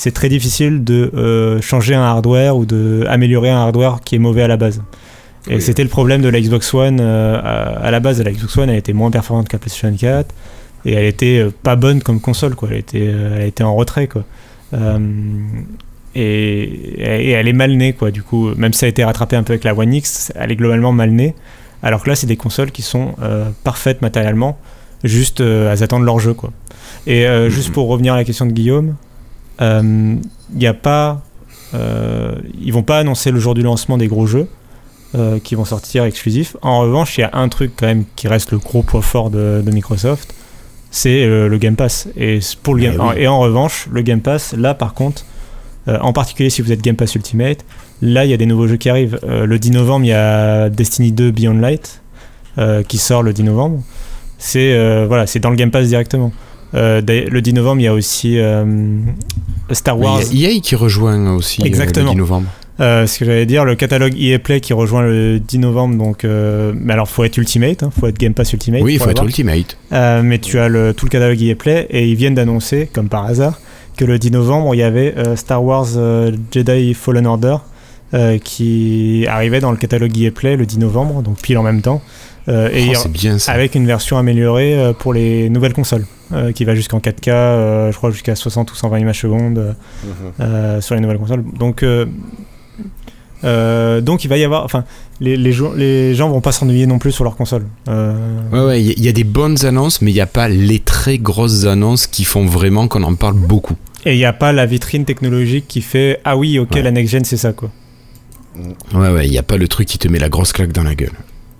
c'est 0.00 0.12
très 0.12 0.30
difficile 0.30 0.82
de 0.82 1.10
euh, 1.14 1.60
changer 1.60 1.94
un 1.94 2.02
hardware 2.02 2.56
ou 2.56 2.64
de 2.64 3.04
améliorer 3.06 3.50
un 3.50 3.58
hardware 3.58 4.00
qui 4.02 4.14
est 4.14 4.18
mauvais 4.18 4.40
à 4.40 4.48
la 4.48 4.56
base. 4.56 4.80
Et 5.46 5.60
c'était 5.60 5.82
le 5.82 5.90
problème 5.90 6.22
de 6.22 6.30
la 6.30 6.40
Xbox 6.40 6.72
One 6.72 7.00
euh, 7.02 7.38
à, 7.82 7.90
la 7.90 8.00
base. 8.00 8.22
La 8.22 8.32
Xbox 8.32 8.56
One, 8.56 8.70
elle 8.70 8.78
était 8.78 8.94
moins 8.94 9.10
performante 9.10 9.48
que 9.48 9.56
la 9.56 9.58
PlayStation 9.58 9.94
4 9.94 10.34
et 10.86 10.94
elle 10.94 11.04
était 11.04 11.40
euh, 11.40 11.50
pas 11.50 11.76
bonne 11.76 12.02
comme 12.02 12.18
console, 12.18 12.54
quoi. 12.54 12.70
Elle 12.72 12.78
était, 12.78 13.04
elle 13.04 13.46
était 13.46 13.62
en 13.62 13.74
retrait, 13.74 14.08
quoi. 14.08 14.24
Et, 16.14 17.02
elle 17.32 17.48
est 17.48 17.52
mal 17.52 17.72
née, 17.72 17.92
quoi. 17.92 18.10
Du 18.10 18.22
coup, 18.22 18.54
même 18.54 18.72
si 18.72 18.78
ça 18.78 18.86
a 18.86 18.88
été 18.88 19.04
rattrapé 19.04 19.36
un 19.36 19.42
peu 19.42 19.52
avec 19.52 19.64
la 19.64 19.74
One 19.74 19.92
X, 19.92 20.32
elle 20.34 20.50
est 20.50 20.56
globalement 20.56 20.92
mal 20.92 21.10
née. 21.10 21.34
Alors 21.82 22.02
que 22.04 22.08
là, 22.08 22.16
c'est 22.16 22.26
des 22.26 22.38
consoles 22.38 22.70
qui 22.70 22.80
sont 22.80 23.16
parfaites 23.64 24.00
matériellement, 24.00 24.58
juste 25.04 25.40
elles 25.40 25.82
attendent 25.82 26.06
leur 26.06 26.20
jeu, 26.20 26.32
quoi. 26.32 26.52
Et 27.06 27.26
juste 27.48 27.68
mm-hmm. 27.68 27.72
pour 27.72 27.88
revenir 27.88 28.14
à 28.14 28.16
la 28.16 28.24
question 28.24 28.46
de 28.46 28.52
Guillaume, 28.52 28.94
il 29.60 29.66
euh, 29.66 30.68
a 30.70 30.74
pas. 30.74 31.22
Euh, 31.74 32.34
ils 32.60 32.72
vont 32.72 32.82
pas 32.82 32.98
annoncer 32.98 33.30
le 33.30 33.38
jour 33.38 33.54
du 33.54 33.62
lancement 33.62 33.98
des 33.98 34.08
gros 34.08 34.26
jeux. 34.26 34.48
Euh, 35.16 35.40
qui 35.40 35.56
vont 35.56 35.64
sortir 35.64 36.04
exclusifs. 36.04 36.56
En 36.62 36.82
revanche, 36.82 37.18
il 37.18 37.22
y 37.22 37.24
a 37.24 37.30
un 37.32 37.48
truc 37.48 37.72
quand 37.76 37.86
même 37.86 38.04
qui 38.14 38.28
reste 38.28 38.52
le 38.52 38.58
gros 38.58 38.84
poids 38.84 39.02
fort 39.02 39.28
de, 39.28 39.60
Microsoft, 39.66 40.32
c'est 40.92 41.26
le 41.26 41.58
Game 41.58 41.74
Pass. 41.74 42.06
Et, 42.16 42.38
pour 42.62 42.76
le 42.76 42.88
ah 43.00 43.14
et 43.16 43.26
en 43.26 43.40
revanche, 43.40 43.88
le 43.90 44.02
Game 44.02 44.20
Pass, 44.20 44.54
là 44.56 44.72
par 44.72 44.94
contre, 44.94 45.24
en 45.88 46.12
particulier 46.12 46.48
si 46.48 46.62
vous 46.62 46.70
êtes 46.70 46.80
Game 46.80 46.94
Pass 46.94 47.16
Ultimate, 47.16 47.64
là 48.02 48.24
il 48.24 48.30
y 48.30 48.34
a 48.34 48.36
des 48.36 48.46
nouveaux 48.46 48.68
jeux 48.68 48.76
qui 48.76 48.88
arrivent. 48.88 49.18
le 49.26 49.58
10 49.58 49.72
novembre, 49.72 50.04
il 50.04 50.10
y 50.10 50.12
a 50.12 50.68
Destiny 50.68 51.10
2 51.10 51.32
Beyond 51.32 51.58
Light 51.58 52.02
qui 52.86 52.98
sort 52.98 53.24
le 53.24 53.32
10 53.32 53.42
novembre. 53.42 53.82
C'est 54.38 55.06
voilà, 55.06 55.26
c'est 55.26 55.40
dans 55.40 55.50
le 55.50 55.56
Game 55.56 55.72
Pass 55.72 55.88
directement. 55.88 56.30
Euh, 56.74 57.00
le 57.00 57.40
10 57.40 57.54
novembre, 57.54 57.80
il 57.80 57.84
y 57.84 57.88
a 57.88 57.94
aussi 57.94 58.38
euh, 58.38 58.64
Star 59.72 59.98
Wars. 59.98 60.22
Il 60.32 60.40
y 60.40 60.46
a 60.46 60.50
EA 60.50 60.60
qui 60.60 60.74
rejoint 60.74 61.34
aussi 61.34 61.62
Exactement. 61.64 62.06
Euh, 62.06 62.10
le 62.10 62.14
10 62.14 62.18
novembre. 62.18 62.48
ce 62.78 63.18
que 63.18 63.24
j'allais 63.24 63.46
dire, 63.46 63.64
le 63.64 63.74
catalogue 63.74 64.14
EA 64.18 64.38
Play 64.38 64.60
qui 64.60 64.72
rejoint 64.72 65.02
le 65.02 65.40
10 65.40 65.58
novembre, 65.58 65.96
donc, 65.96 66.24
mais 66.24 66.92
alors 66.92 67.08
faut 67.08 67.24
être 67.24 67.36
Ultimate, 67.36 67.82
hein, 67.82 67.90
faut 67.98 68.06
être 68.06 68.18
Game 68.18 68.34
Pass 68.34 68.52
Ultimate. 68.52 68.82
Oui, 68.82 68.94
il 68.94 69.00
faut 69.00 69.10
être 69.10 69.24
Ultimate. 69.24 69.76
mais 69.90 70.38
tu 70.38 70.58
as 70.58 70.68
le, 70.68 70.94
tout 70.94 71.06
le 71.06 71.10
catalogue 71.10 71.42
EA 71.42 71.54
Play 71.54 71.86
et 71.90 72.08
ils 72.08 72.16
viennent 72.16 72.34
d'annoncer, 72.34 72.88
comme 72.92 73.08
par 73.08 73.26
hasard, 73.26 73.60
que 73.96 74.04
le 74.04 74.18
10 74.18 74.30
novembre 74.32 74.74
il 74.74 74.78
y 74.78 74.82
avait 74.82 75.14
Star 75.36 75.62
Wars 75.62 75.88
Jedi 76.52 76.94
Fallen 76.94 77.26
Order 77.26 77.56
qui 78.44 79.26
arrivait 79.28 79.60
dans 79.60 79.70
le 79.72 79.76
catalogue 79.76 80.16
EA 80.16 80.30
Play 80.30 80.56
le 80.56 80.66
10 80.66 80.78
novembre, 80.78 81.22
donc 81.22 81.40
pile 81.40 81.58
en 81.58 81.62
même 81.62 81.82
temps. 81.82 82.00
Euh, 82.48 82.70
et 82.72 82.92
oh, 82.96 83.08
bien, 83.08 83.36
avec 83.48 83.74
une 83.74 83.86
version 83.86 84.18
améliorée 84.18 84.78
euh, 84.78 84.92
pour 84.92 85.12
les 85.12 85.50
nouvelles 85.50 85.74
consoles 85.74 86.06
euh, 86.32 86.52
qui 86.52 86.64
va 86.64 86.74
jusqu'en 86.74 86.98
4K, 86.98 87.90
je 87.90 87.96
crois 87.96 88.10
jusqu'à 88.10 88.34
60 88.34 88.72
ou 88.72 88.74
120 88.74 88.98
images 88.98 89.20
secondes 89.20 89.76
mhm. 90.04 90.80
sur 90.80 90.94
les 90.94 91.00
nouvelles 91.00 91.18
consoles. 91.18 91.44
Donc 91.58 91.84
donc 93.42 94.24
il 94.24 94.28
va 94.28 94.36
y 94.36 94.44
avoir, 94.44 94.64
enfin, 94.64 94.84
les, 95.20 95.36
les, 95.36 95.54
les 95.76 96.14
gens 96.14 96.28
vont 96.28 96.40
pas 96.40 96.52
s'ennuyer 96.52 96.86
non 96.86 96.98
plus 96.98 97.12
sur 97.12 97.24
leur 97.24 97.36
console. 97.36 97.66
Ouais, 97.86 98.60
ouais, 98.60 98.82
il 98.82 99.02
y, 99.02 99.08
a 99.08 99.12
des 99.12 99.24
bonnes 99.24 99.64
annonces, 99.64 100.02
mais 100.02 100.10
il 100.10 100.14
n'y 100.14 100.20
a 100.20 100.26
pas 100.26 100.48
les 100.48 100.78
très 100.78 101.18
grosses 101.18 101.64
annonces 101.64 102.06
qui 102.06 102.24
font 102.24 102.44
vraiment 102.44 102.88
qu'on 102.88 103.02
en 103.02 103.14
parle 103.14 103.34
beaucoup. 103.34 103.76
Et 104.06 104.14
il 104.14 104.18
n'y 104.18 104.24
a 104.24 104.32
pas 104.32 104.52
la 104.52 104.64
vitrine 104.64 105.04
technologique 105.04 105.66
qui 105.68 105.82
fait 105.82 106.20
ah 106.24 106.36
oui, 106.36 106.58
ok, 106.58 106.74
la 106.76 106.90
next 106.90 107.12
gen 107.12 107.24
c'est 107.24 107.36
ça 107.36 107.52
quoi. 107.52 107.70
Ouais, 108.94 109.10
ouais, 109.10 109.26
il 109.26 109.30
n'y 109.30 109.38
a 109.38 109.42
pas 109.42 109.56
le 109.56 109.68
truc 109.68 109.86
qui 109.86 109.98
te 109.98 110.08
met 110.08 110.18
la 110.18 110.28
grosse 110.28 110.52
claque 110.52 110.72
dans 110.72 110.82
la 110.82 110.94
gueule. 110.94 111.12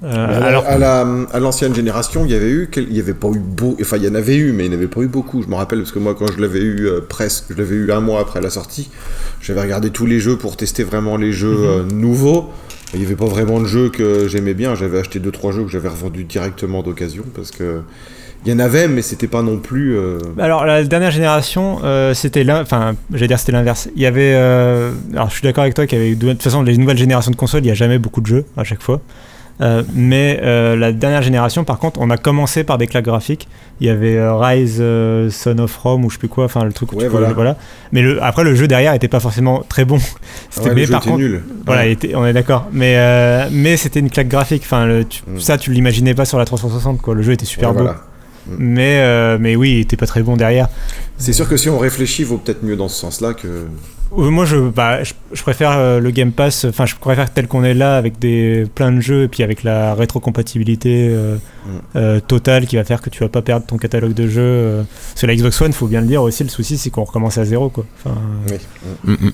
Euh, 0.03 0.41
alors 0.43 0.65
à 0.67 1.41
l'ancienne 1.41 1.75
génération, 1.75 2.25
il 2.25 2.31
y 2.31 2.35
avait 2.35 2.49
eu, 2.51 2.71
il 2.77 2.97
y 2.97 3.01
avait 3.01 3.13
pas 3.15 3.29
eu 3.29 3.39
beau, 3.39 3.77
enfin 3.81 3.99
il 3.99 4.05
y 4.05 4.09
en 4.09 4.15
avait 4.15 4.37
eu, 4.37 4.53
mais 4.53 4.65
il 4.65 4.71
n'y 4.71 4.75
avait 4.77 4.87
pas 4.87 5.01
eu 5.03 5.09
beaucoup. 5.09 5.43
Je 5.43 5.49
me 5.49 5.55
rappelle 5.55 5.81
parce 5.81 5.93
que 5.93 5.99
moi, 5.99 6.15
quand 6.19 6.27
je 6.35 6.41
l'avais 6.41 6.61
eu 6.61 6.87
euh, 6.87 7.01
presque, 7.07 7.45
je 7.51 7.55
l'avais 7.57 7.77
eu 7.77 7.93
un 7.93 8.01
mois 8.01 8.21
après 8.21 8.41
la 8.41 8.51
sortie, 8.51 8.91
j'avais 9.41 9.61
regardé 9.61 9.91
tous 9.91 10.07
les 10.07 10.19
jeux 10.21 10.37
pour 10.37 10.57
tester 10.57 10.85
vraiment 10.85 11.17
les 11.17 11.33
jeux 11.33 11.49
mhm. 11.57 11.65
euh, 11.65 11.83
nouveaux. 11.85 12.51
Il 12.95 13.01
n'y 13.01 13.07
avait 13.07 13.15
pas 13.15 13.27
vraiment 13.27 13.61
de 13.61 13.67
jeux 13.67 13.89
que 13.89 14.27
j'aimais 14.27 14.55
bien. 14.55 14.75
J'avais 14.75 14.99
acheté 14.99 15.21
2-3 15.21 15.53
jeux 15.53 15.63
que 15.65 15.71
j'avais 15.71 15.89
revendus 15.89 16.25
directement 16.25 16.83
d'occasion 16.83 17.25
parce 17.35 17.51
que. 17.51 17.83
Il 18.47 18.51
y 18.51 18.55
en 18.55 18.59
avait, 18.59 18.89
mais 18.89 19.03
c'était 19.03 19.27
pas 19.27 19.43
non 19.43 19.59
plus. 19.59 19.95
euh, 19.99 20.19
Alors 20.39 20.65
la 20.65 20.83
dernière 20.85 21.11
génération, 21.11 21.81
euh, 21.85 22.15
c'était 22.15 22.43
l'in- 22.43 22.63
enfin, 22.63 22.95
j'allais 23.13 23.29
dire 23.29 23.39
c'était 23.39 23.53
l'inverse. 23.53 23.91
Il 23.95 24.01
y 24.01 24.07
avait, 24.07 24.33
euh, 24.35 24.93
alors 25.13 25.29
je 25.29 25.35
suis 25.35 25.43
d'accord 25.43 25.63
avec 25.63 25.75
toi 25.75 25.87
qu'il 25.87 25.99
y 25.99 26.01
avait 26.01 26.15
de 26.15 26.33
toute 26.33 26.43
façon 26.43 26.63
les 26.63 26.79
nouvelles 26.79 26.97
générations 26.97 27.31
de 27.31 27.37
consoles, 27.37 27.63
il 27.65 27.69
y 27.69 27.71
a 27.71 27.75
jamais 27.75 27.99
beaucoup 27.99 28.23
de 28.23 28.27
jeux 28.27 28.47
à 28.57 28.65
chaque 28.65 28.81
fois. 28.81 29.03
Euh, 29.61 29.83
mais 29.95 30.41
euh, 30.43 30.75
la 30.77 30.93
dernière 30.93 31.23
génération, 31.23 31.65
par 31.65 31.79
contre, 31.79 32.01
on 32.01 32.09
a 32.11 32.17
commencé 32.17 32.65
par 32.65 32.79
des 32.79 32.87
claques 32.87 33.05
graphiques. 33.05 33.47
Il 33.81 33.87
y 33.87 33.91
avait 33.91 34.17
euh, 34.17 34.35
Rise, 34.35 34.79
euh, 34.81 35.29
Son 35.31 35.59
of 35.59 35.77
Rome 35.77 36.05
ou 36.05 36.11
je 36.11 36.15
sais 36.15 36.19
plus 36.19 36.29
quoi, 36.29 36.45
enfin 36.45 36.65
le 36.65 36.73
truc. 36.73 36.93
où 36.93 36.97
Ouais, 36.97 37.05
tu 37.05 37.11
pouvais- 37.11 37.33
voilà. 37.33 37.57
Mais 37.93 38.03
le, 38.03 38.23
après 38.23 38.45
le 38.45 38.55
jeu 38.55 38.67
derrière 38.69 38.95
était 38.95 39.09
pas 39.09 39.21
forcément 39.21 39.63
très 39.69 39.85
bon. 39.85 39.99
C'était 40.51 40.69
ouais, 40.71 40.75
mais 40.75 40.81
le 40.83 40.87
jeu 40.87 40.93
par 40.93 41.01
était 41.03 41.11
contre, 41.11 41.23
nul. 41.23 41.43
voilà, 41.67 41.83
Ouais. 41.83 41.93
était- 41.93 42.15
on 42.15 42.25
est 42.27 42.33
d'accord. 42.33 42.69
Mais 42.73 42.95
euh, 42.97 43.49
mais 43.53 43.77
c'était 43.77 44.01
une 44.01 44.11
claque 44.11 44.29
graphique. 44.29 44.63
Enfin, 44.65 44.87
le- 44.87 45.05
tu- 45.05 45.23
Mm. 45.27 45.39
ça 45.41 45.59
tu 45.59 45.73
l'imaginais 45.73 46.15
pas 46.15 46.25
sur 46.25 46.39
la 46.39 46.45
360 46.47 47.01
quoi. 47.03 47.15
Le 47.15 47.23
jeu 47.23 47.33
était 47.33 47.45
super 47.47 47.73
beau. 47.73 47.81
voilà. 47.85 47.97
Mais 48.47 49.01
euh, 49.01 49.39
mais 49.41 49.57
oui, 49.57 49.73
il 49.73 49.81
était 49.81 49.97
pas 49.97 50.07
très 50.07 50.23
bon 50.23 50.37
derrière. 50.37 50.69
C'est 51.19 51.33
sûr 51.33 51.49
que 51.49 51.57
si 51.57 51.69
on 51.69 51.79
réfléchit, 51.79 52.25
vaut 52.25 52.39
peut-être 52.39 52.63
mieux 52.63 52.77
dans 52.77 52.89
ce 52.89 52.99
sens-là 53.01 53.35
que. 53.35 53.47
Euh, 53.47 53.67
Moi, 54.31 54.45
je, 54.45 54.57
bah, 54.57 55.03
je, 55.05 55.13
je 55.33 55.43
préfère 55.43 55.73
euh, 55.79 56.01
le 56.01 56.11
Game 56.11 56.33
Pass, 56.33 56.65
enfin, 56.65 56.85
je 56.87 56.97
préfère 56.97 57.31
tel 57.33 57.47
qu'on 57.47 57.63
est 57.63 57.75
là, 57.75 57.97
avec 57.97 58.19
des, 58.19 58.65
plein 58.75 58.91
de 58.91 59.01
jeux, 59.01 59.25
et 59.25 59.29
puis 59.29 59.43
avec 59.43 59.63
la 59.63 59.95
rétrocompatibilité 59.95 61.09
euh, 61.11 61.37
Mm. 61.67 61.69
euh, 61.97 62.21
totale 62.21 62.67
qui 62.67 62.77
va 62.77 62.85
faire 62.85 63.03
que 63.03 63.11
tu 63.11 63.23
vas 63.23 63.29
pas 63.29 63.43
perdre 63.43 63.67
ton 63.67 63.77
catalogue 63.77 64.15
de 64.15 64.27
jeux. 64.27 64.85
Sur 65.15 65.27
la 65.27 65.37
Xbox 65.37 65.61
One, 65.61 65.73
faut 65.75 65.87
bien 65.87 66.01
le 66.01 66.07
dire 66.07 66.23
aussi, 66.23 66.43
le 66.43 66.49
souci, 66.49 66.79
c'est 66.79 66.89
qu'on 66.91 67.05
recommence 67.05 67.37
à 67.37 67.45
zéro, 67.45 67.69
quoi. 67.69 67.85
Enfin, 68.03 68.17
Oui. 68.51 68.57
Mm, 69.05 69.27
mm. 69.27 69.33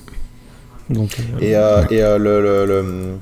donc, 0.90 1.16
euh, 1.20 1.40
Et, 1.40 1.54
euh, 1.56 1.84
et, 1.90 2.02
euh, 2.02 2.18
le, 2.18 2.42
le- 2.42 2.66
le- 2.66 3.14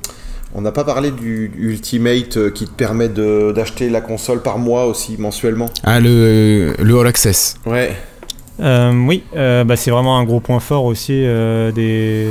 on 0.55 0.61
n'a 0.61 0.73
pas 0.73 0.85
parlé 0.85 1.11
du 1.11 1.53
Ultimate 1.59 2.37
euh, 2.37 2.51
qui 2.51 2.65
te 2.67 2.71
permet 2.73 3.09
de- 3.09 3.53
d'acheter 3.53 3.91
la 3.91 4.01
console 4.01 4.41
par 4.43 4.59
mois 4.59 4.87
aussi, 4.87 5.17
mensuellement? 5.19 5.69
Ah, 5.83 6.01
le, 6.01 6.75
le 6.79 6.99
All 7.01 7.07
Access. 7.07 7.57
Ouais. 7.67 7.95
euh, 8.61 8.93
oui, 9.07 9.25
euh, 9.37 9.65
bah, 9.65 9.77
c'est 9.77 9.91
vraiment 9.91 10.19
un 10.19 10.25
gros 10.25 10.41
point 10.41 10.61
fort 10.61 10.85
aussi 10.85 11.13
euh, 11.25 11.73
des, 11.73 12.29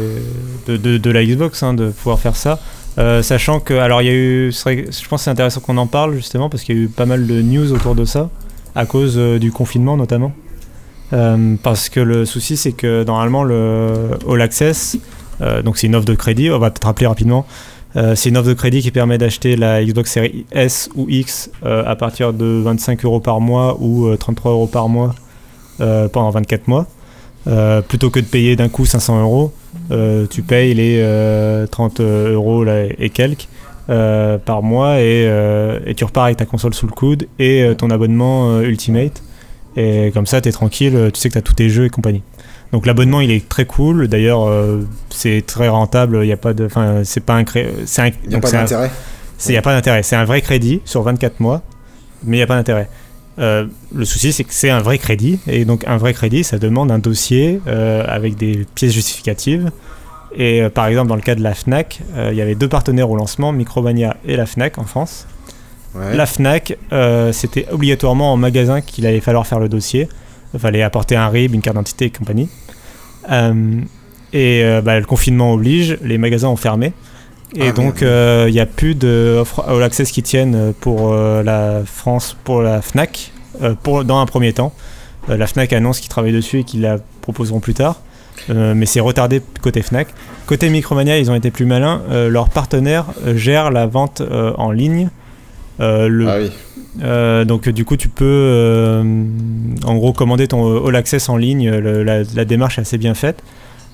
de, 0.67 0.77
de, 0.77 0.97
de 0.97 1.09
la 1.11 1.23
Xbox, 1.25 1.61
hein, 1.63 1.73
de 1.73 1.89
pouvoir 1.89 2.19
faire 2.19 2.35
ça. 2.35 2.59
Euh, 2.99 3.21
sachant 3.23 3.59
que, 3.59 3.73
alors 3.73 4.01
il 4.03 4.05
y 4.05 4.09
a 4.09 4.13
eu, 4.13 4.51
je 4.51 5.07
pense 5.07 5.21
que 5.21 5.23
c'est 5.23 5.31
intéressant 5.31 5.61
qu'on 5.61 5.77
en 5.77 5.87
parle 5.87 6.13
justement 6.13 6.47
parce 6.47 6.61
qu'il 6.63 6.77
y 6.77 6.79
a 6.79 6.83
eu 6.83 6.87
pas 6.87 7.07
mal 7.07 7.25
de 7.25 7.41
news 7.41 7.71
autour 7.73 7.95
de 7.95 8.05
ça, 8.05 8.29
à 8.75 8.85
cause 8.85 9.15
euh, 9.17 9.39
du 9.39 9.51
confinement 9.51 9.97
notamment. 9.97 10.31
Euh, 11.11 11.55
parce 11.63 11.89
que 11.89 11.99
le 11.99 12.25
souci 12.25 12.55
c'est 12.55 12.71
que 12.71 13.03
normalement 13.03 13.43
le 13.43 14.11
All 14.29 14.41
Access, 14.41 14.97
euh, 15.41 15.63
donc 15.63 15.77
c'est 15.79 15.87
une 15.87 15.95
offre 15.95 16.05
de 16.05 16.13
crédit, 16.13 16.51
on 16.51 16.59
va 16.59 16.69
peut-être 16.69 16.85
rappeler 16.85 17.07
rapidement, 17.07 17.47
euh, 17.95 18.15
c'est 18.15 18.29
une 18.29 18.37
offre 18.37 18.49
de 18.49 18.53
crédit 18.53 18.81
qui 18.81 18.91
permet 18.91 19.17
d'acheter 19.17 19.55
la 19.55 19.83
Xbox 19.83 20.11
Series 20.11 20.45
S 20.51 20.89
ou 20.95 21.07
X 21.09 21.51
euh, 21.63 21.83
à 21.85 21.95
partir 21.95 22.33
de 22.33 22.61
25 22.63 23.05
euros 23.05 23.19
par 23.19 23.39
mois 23.39 23.77
ou 23.79 24.07
euh, 24.07 24.17
33 24.17 24.51
euros 24.51 24.67
par 24.67 24.89
mois 24.89 25.13
euh, 25.81 26.07
pendant 26.07 26.29
24 26.31 26.67
mois. 26.67 26.87
Euh, 27.45 27.81
plutôt 27.81 28.09
que 28.09 28.19
de 28.19 28.25
payer 28.25 28.55
d'un 28.55 28.69
coup 28.69 28.85
500 28.85 29.21
euros, 29.21 29.51
euh, 29.91 30.25
tu 30.29 30.41
payes 30.41 30.73
les 30.73 30.99
euh, 31.01 31.67
30 31.67 31.99
euros 31.99 32.65
et 32.65 33.09
quelques 33.09 33.47
euh, 33.89 34.37
par 34.37 34.63
mois 34.63 35.01
et, 35.01 35.25
euh, 35.27 35.79
et 35.85 35.93
tu 35.93 36.05
repars 36.05 36.25
avec 36.25 36.37
ta 36.37 36.45
console 36.45 36.73
sous 36.73 36.87
le 36.87 36.93
coude 36.93 37.27
et 37.37 37.63
euh, 37.63 37.75
ton 37.75 37.89
abonnement 37.89 38.49
euh, 38.49 38.61
Ultimate. 38.61 39.21
Et 39.75 40.11
comme 40.13 40.25
ça, 40.25 40.39
tu 40.39 40.49
es 40.49 40.51
tranquille, 40.51 41.09
tu 41.13 41.19
sais 41.19 41.29
que 41.29 41.33
tu 41.33 41.39
as 41.39 41.41
tous 41.41 41.55
tes 41.55 41.69
jeux 41.69 41.85
et 41.85 41.89
compagnie. 41.89 42.21
Donc 42.73 42.85
l'abonnement, 42.87 43.21
il 43.21 43.31
est 43.31 43.47
très 43.47 43.65
cool. 43.65 44.07
D'ailleurs, 44.07 44.45
euh, 44.49 44.81
c'est 45.11 45.43
très 45.45 45.69
rentable. 45.69 46.19
Il 46.23 46.25
n'y 46.25 46.33
a 46.33 46.37
pas 46.37 46.53
de, 46.53 46.65
enfin, 46.65 47.03
c'est 47.03 47.23
pas 47.23 47.35
un, 47.35 47.43
cré- 47.43 47.69
un, 47.99 48.07
Il 48.23 48.29
n'y 48.29 48.35
a 48.35 48.39
pas 48.41 48.49
d'intérêt. 48.51 48.89
il 49.45 49.51
n'y 49.51 49.57
a 49.57 49.61
pas 49.61 49.73
d'intérêt. 49.75 50.01
C'est 50.03 50.15
un 50.15 50.25
vrai 50.25 50.41
crédit 50.41 50.81
sur 50.83 51.03
24 51.03 51.39
mois, 51.39 51.61
mais 52.23 52.37
il 52.37 52.39
n'y 52.39 52.43
a 52.43 52.47
pas 52.47 52.55
d'intérêt. 52.55 52.89
Euh, 53.39 53.67
le 53.95 54.05
souci, 54.05 54.33
c'est 54.33 54.43
que 54.43 54.53
c'est 54.53 54.71
un 54.71 54.79
vrai 54.81 54.97
crédit. 54.97 55.39
Et 55.47 55.65
donc, 55.65 55.83
un 55.87 55.97
vrai 55.97 56.13
crédit, 56.13 56.43
ça 56.43 56.57
demande 56.57 56.91
un 56.91 56.97
dossier 56.99 57.61
euh, 57.67 58.03
avec 58.07 58.35
des 58.37 58.65
pièces 58.75 58.91
justificatives. 58.91 59.71
Et 60.35 60.67
par 60.73 60.87
exemple, 60.87 61.09
dans 61.09 61.15
le 61.15 61.21
cas 61.21 61.35
de 61.35 61.43
la 61.43 61.53
Fnac, 61.53 62.01
il 62.31 62.33
y 62.35 62.41
avait 62.41 62.55
deux 62.55 62.67
partenaires 62.67 63.07
au 63.11 63.15
lancement, 63.15 63.51
Micromania 63.51 64.17
et 64.25 64.35
la 64.35 64.47
Fnac 64.47 64.79
en 64.79 64.83
France. 64.85 65.27
Ouais. 65.93 66.15
La 66.15 66.25
Fnac, 66.25 66.75
c'était 67.33 67.67
obligatoirement 67.71 68.33
en 68.33 68.37
magasin 68.37 68.81
qu'il 68.81 69.05
allait 69.05 69.19
falloir 69.19 69.45
faire 69.45 69.59
le 69.59 69.69
dossier. 69.69 70.09
Il 70.55 70.59
fallait 70.59 70.81
apporter 70.81 71.15
un 71.15 71.27
RIB, 71.29 71.53
une 71.53 71.61
carte 71.61 71.75
d'identité 71.75 72.05
et 72.05 72.09
compagnie. 72.09 72.49
Euh, 73.31 73.81
et 74.33 74.63
euh, 74.63 74.81
bah, 74.81 74.99
le 74.99 75.05
confinement 75.05 75.53
oblige, 75.53 75.97
les 76.01 76.17
magasins 76.17 76.47
ont 76.49 76.55
fermé. 76.55 76.93
Et 77.55 77.67
Ah, 77.69 77.71
donc, 77.71 78.01
merde. 78.01 78.03
euh, 78.03 78.45
il 78.47 78.53
n'y 78.53 78.59
a 78.59 78.65
plus 78.65 78.95
d'offres 78.95 79.63
All 79.67 79.83
Access 79.83 80.11
qui 80.11 80.23
tiennent 80.23 80.73
pour 80.79 81.13
euh, 81.13 81.43
la 81.43 81.81
France, 81.85 82.35
pour 82.43 82.61
la 82.63 82.81
Fnac, 82.81 83.31
euh, 83.61 83.75
pour, 83.81 84.03
dans 84.05 84.19
un 84.19 84.25
premier 84.25 84.53
temps. 84.53 84.73
La 85.27 85.45
Fnac 85.47 85.71
annonce 85.71 85.99
qu'ils 85.99 86.09
travaillent 86.09 86.33
dessus 86.33 86.59
et 86.59 86.63
qu'ils 86.63 86.81
la 86.81 86.97
proposeront 87.21 87.59
plus 87.59 87.73
tard. 87.75 88.01
Mais 88.49 88.85
c'est 88.87 88.99
retardé 88.99 89.41
côté 89.61 89.81
Fnac. 89.81 90.07
Côté 90.47 90.69
Micromania, 90.69 91.17
ils 91.17 91.31
ont 91.31 91.35
été 91.35 91.49
plus 91.49 91.65
malins. 91.65 92.01
Leur 92.29 92.49
partenaire 92.49 93.05
gère 93.35 93.71
la 93.71 93.85
vente 93.85 94.21
en 94.57 94.71
ligne. 94.71 95.09
Le, 95.79 96.27
Ah 96.27 96.37
oui. 96.41 96.51
Euh, 97.01 97.43
donc 97.45 97.67
du 97.69 97.85
coup 97.85 97.97
tu 97.97 98.07
peux 98.09 98.23
euh, 98.25 99.03
en 99.85 99.95
gros 99.95 100.13
commander 100.13 100.47
ton 100.47 100.85
All 100.87 100.95
Access 100.95 101.27
en 101.29 101.37
ligne, 101.37 101.69
le- 101.71 102.03
la, 102.03 102.23
la 102.35 102.45
démarche 102.45 102.77
est 102.77 102.81
assez 102.81 102.97
bien 102.97 103.13
faite. 103.15 103.41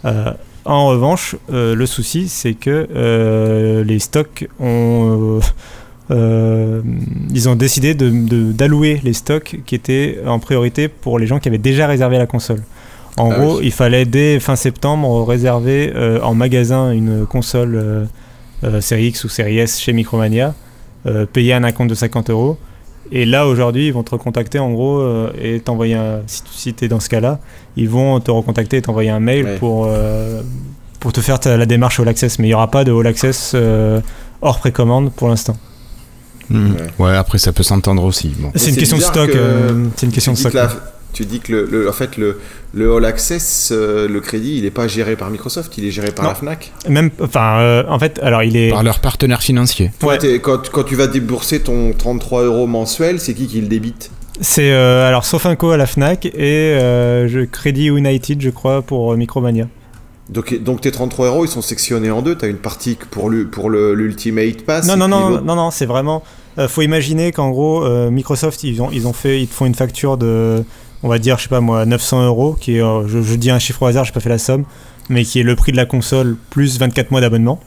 Euh, 0.06 0.32
en 0.66 0.88
revanche, 0.88 1.36
le 1.52 1.86
souci 1.86 2.28
c'est 2.28 2.54
que 2.54 3.84
les 3.86 4.00
stocks 4.00 4.47
ont... 4.60 5.39
ils 6.12 7.50
ont 7.50 7.56
décidé 7.56 7.93
de- 7.93 8.10
de- 8.10 8.52
d'allouer 8.52 9.00
les 9.04 9.14
stocks 9.14 9.60
qui 9.66 9.76
étaient 9.76 10.20
en 10.28 10.39
priorité 10.39 10.88
pour 10.88 11.20
les 11.20 11.28
gens 11.28 11.39
qui 11.39 11.47
avaient 11.47 11.58
déjà 11.58 11.88
réservé 11.88 12.18
la 12.18 12.26
console. 12.28 12.64
En 13.18 13.32
Ah 13.32 13.36
gros, 13.39 13.58
oui. 13.58 13.66
il 13.66 13.72
fallait 13.72 14.06
dès 14.06 14.39
fin 14.39 14.56
septembre 14.56 15.24
réserver 15.26 15.91
en 16.24 16.34
magasin 16.36 16.91
une 16.91 17.26
console 17.26 18.08
série 18.82 19.08
X 19.08 19.24
ou 19.24 19.30
série 19.30 19.58
S 19.60 19.80
chez 19.80 19.93
Micromania, 19.93 20.54
payer 21.34 21.54
un 21.54 21.64
acompte 21.64 21.89
de 21.89 21.95
50 21.95 22.30
euros. 22.30 22.58
Et 23.12 23.26
là, 23.26 23.47
aujourd'hui, 23.47 23.88
ils 23.88 23.93
vont 23.93 24.04
te 24.04 24.12
recontacter 24.12 24.60
en 24.60 24.72
gros 24.72 25.00
euh, 25.00 25.32
et 25.41 25.60
t'envoyer 25.60 25.95
un. 25.95 26.22
Si, 26.28 26.43
tu- 26.43 26.50
si 26.54 26.74
tu 26.74 26.86
es 26.86 26.88
dans 26.88 27.00
ce 27.00 27.10
cas-là, 27.10 27.39
ils 27.76 27.89
vont 27.89 28.20
te 28.20 28.30
recontacter 28.30 28.78
et 28.78 28.82
t'envoyer 28.82 29.10
un 29.10 29.20
mail 29.20 29.45
Ouais. 29.45 29.58
pour, 29.58 29.86
euh, 29.88 30.41
pour 31.00 31.12
te 31.12 31.20
faire 31.22 31.39
ta- 31.39 31.58
la 31.58 31.66
démarche 31.66 32.00
All 32.00 32.08
Access. 32.08 32.38
Mais 32.39 32.45
il 32.47 32.52
n'y 32.52 32.54
aura 32.56 32.70
pas 32.70 32.84
de 32.84 32.91
All 32.93 33.08
Access 33.08 33.54
euh, 33.56 34.00
hors 34.41 34.60
précommande 34.60 35.12
pour 35.12 35.28
l'instant. 35.30 35.58
Mm. 36.50 36.72
Ouais. 36.72 37.06
Ouais, 37.12 37.16
après 37.18 37.38
ça 37.39 37.52
peut 37.52 37.64
s'entendre 37.64 38.04
aussi. 38.04 38.30
Bon. 38.38 38.52
C'est 38.56 38.70
une 38.70 38.76
question 38.76 38.97
de 38.97 39.02
stock. 39.04 39.32
c'est 39.95 40.06
une 40.06 40.12
question 40.12 40.34
de 40.34 40.38
stock. 40.38 40.54
Tu 41.14 41.26
dis 41.26 41.39
que 41.39 41.51
le, 41.51 41.66
le- 41.66 41.89
en 41.89 41.93
fait 41.93 42.18
le, 42.18 42.39
le 42.74 42.93
All 42.95 43.05
Access, 43.05 43.70
euh, 43.72 44.07
le 44.07 44.20
crédit, 44.20 44.57
il 44.57 44.64
n'est 44.64 44.72
pas 44.72 44.88
géré 44.88 45.16
par 45.16 45.30
Microsoft, 45.30 45.78
il 45.78 45.86
est 45.86 45.91
géré 45.91 46.12
par 46.12 46.24
Non. 46.26 46.30
la 46.32 46.36
Fnac. 46.36 46.72
Même, 46.88 47.10
enfin, 47.22 47.60
euh, 47.60 47.84
en 47.88 47.97
fait, 47.99 48.20
alors 48.22 48.43
il 48.43 48.55
est. 48.55 48.70
Par 48.70 48.84
leur 48.84 48.99
partenaire 48.99 49.41
financier. 49.41 49.91
Toi, 49.99 50.14
Ouais. 50.14 50.18
t'es- 50.20 50.39
quand, 50.39 50.70
quand 50.70 50.84
tu 50.84 50.95
vas 50.95 51.07
débourser 51.07 51.62
ton 51.62 51.93
33 51.93 52.43
euros 52.43 52.68
mensuel, 52.68 53.20
c'est 53.20 53.34
qui 53.34 53.47
qui 53.47 53.60
le 53.62 53.68
débite 53.68 54.12
C'est 54.41 54.72
euh, 54.72 55.07
alors 55.07 55.26
Sofinco 55.26 55.72
à 55.72 55.78
la 55.78 55.86
Fnac 55.88 56.26
et 56.26 56.32
euh, 56.39 57.28
je, 57.28 57.39
Crédit 57.41 57.88
United, 57.88 58.39
je 58.41 58.49
crois, 58.51 58.82
pour 58.84 59.16
Micromania. 59.18 59.68
donc, 60.30 60.53
donc 60.62 60.82
tes 60.82 60.91
33 60.91 61.26
euros, 61.28 61.45
ils 61.45 61.49
sont 61.49 61.62
sectionnés 61.64 62.12
en 62.12 62.22
deux. 62.22 62.38
Tu 62.38 62.45
as 62.45 62.47
une 62.49 62.57
partie 62.57 62.97
pour 63.10 63.30
le 63.32 63.47
pour 63.47 63.70
le- 63.72 63.95
l'Ultimate 63.95 64.64
Pass. 64.64 64.88
Non, 64.88 64.95
non, 64.95 65.07
non, 65.07 65.41
non, 65.41 65.55
non, 65.55 65.72
c'est 65.72 65.88
vraiment. 65.88 66.24
euh, 66.60 66.68
faut 66.68 66.82
imaginer 66.84 67.32
qu'en 67.32 67.49
gros, 67.49 67.84
euh, 67.84 68.12
Microsoft, 68.12 68.64
ils 68.64 68.82
ont, 68.82 68.89
ils 68.91 69.07
ont 69.07 69.14
fait, 69.14 69.41
ils 69.41 69.47
te 69.47 69.53
font 69.53 69.66
une 69.66 69.76
facture 69.76 70.18
de, 70.18 70.64
on 71.04 71.08
va 71.10 71.20
dire, 71.20 71.38
je 71.38 71.43
sais 71.43 71.50
pas 71.50 71.62
moi, 71.62 71.86
900 71.86 72.26
euros, 72.26 72.58
qui 72.60 72.78
est, 72.78 72.82
euh, 72.82 73.08
je, 73.08 73.22
je 73.22 73.36
dis 73.36 73.52
un 73.52 73.60
chiffre 73.60 73.82
au 73.84 73.86
hasard, 73.86 74.06
j'ai 74.06 74.12
pas 74.12 74.20
fait 74.20 74.30
la 74.30 74.38
somme, 74.38 74.66
mais 75.10 75.24
qui 75.24 75.39
est 75.39 75.43
le 75.43 75.56
prix 75.56 75.72
de 75.72 75.78
la 75.78 75.86
console 75.86 76.36
plus 76.50 76.80
24 76.80 77.12
mois 77.12 77.22
d'abonnement. 77.22 77.60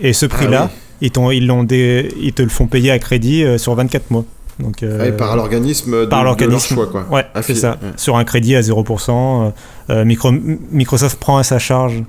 Et 0.00 0.12
ce 0.12 0.26
prix-là, 0.26 0.68
Ah 0.70 0.70
oui. 1.02 1.10
ils, 1.14 1.36
ils, 1.42 1.46
l'ont 1.46 1.64
dé- 1.64 2.12
ils 2.20 2.32
te 2.32 2.42
le 2.42 2.48
font 2.48 2.66
payer 2.66 2.90
à 2.90 2.98
crédit 2.98 3.44
euh, 3.44 3.58
sur 3.58 3.74
24 3.74 4.10
mois. 4.10 4.24
Donc, 4.58 4.82
euh, 4.82 5.08
Ah 5.08 5.12
par 5.12 5.36
l'organisme 5.36 5.92
de, 6.00 6.04
par 6.06 6.20
de 6.20 6.24
leur 6.24 6.32
l'organisme. 6.32 6.74
choix, 6.74 6.86
quoi. 6.86 7.06
Ouais, 7.10 7.24
c'est 7.42 7.54
ça. 7.54 7.78
ouais. 7.82 7.90
Sur 7.96 8.16
un 8.16 8.24
crédit 8.24 8.54
à 8.56 8.60
0%, 8.60 9.10
euh, 9.46 9.50
euh, 9.90 10.04
Micro- 10.04 10.32
Microsoft 10.70 11.18
prend 11.18 11.38
à 11.38 11.42
sa 11.42 11.58
charge. 11.58 12.02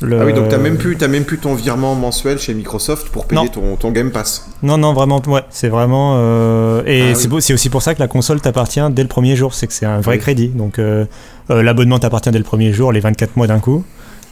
Le... 0.00 0.20
Ah 0.20 0.24
oui, 0.24 0.32
donc 0.32 0.48
t'as 0.48 0.58
même 0.58 0.76
plus, 0.76 0.96
t'as 0.96 1.08
même 1.08 1.24
plus 1.24 1.38
ton 1.38 1.54
virement 1.54 1.94
mensuel 1.96 2.38
chez 2.38 2.54
Microsoft 2.54 3.08
pour 3.08 3.26
payer 3.26 3.48
ton, 3.48 3.74
ton 3.76 3.90
Game 3.90 4.12
Pass. 4.12 4.48
Non, 4.62 4.78
non, 4.78 4.92
vraiment, 4.92 5.20
ouais, 5.26 5.42
c'est 5.50 5.68
vraiment. 5.68 6.14
euh, 6.18 6.82
et 6.86 7.10
Ah 7.10 7.14
c'est 7.16 7.22
oui. 7.24 7.28
beau- 7.28 7.40
c'est 7.40 7.52
aussi 7.52 7.68
pour 7.68 7.82
ça 7.82 7.94
que 7.94 8.00
la 8.00 8.06
console 8.06 8.40
t'appartient 8.40 8.80
dès 8.92 9.02
le 9.02 9.08
premier 9.08 9.34
jour, 9.34 9.54
c'est 9.54 9.66
que 9.66 9.72
c'est 9.72 9.86
un 9.86 10.00
vrai 10.00 10.14
Oui. 10.16 10.20
crédit. 10.20 10.48
Donc 10.48 10.78
euh, 10.78 11.04
euh, 11.50 11.62
l'abonnement 11.64 11.98
t'appartient 11.98 12.30
dès 12.30 12.38
le 12.38 12.44
premier 12.44 12.72
jour, 12.72 12.92
les 12.92 13.00
24 13.00 13.36
mois 13.36 13.48
d'un 13.48 13.58
coup. 13.58 13.82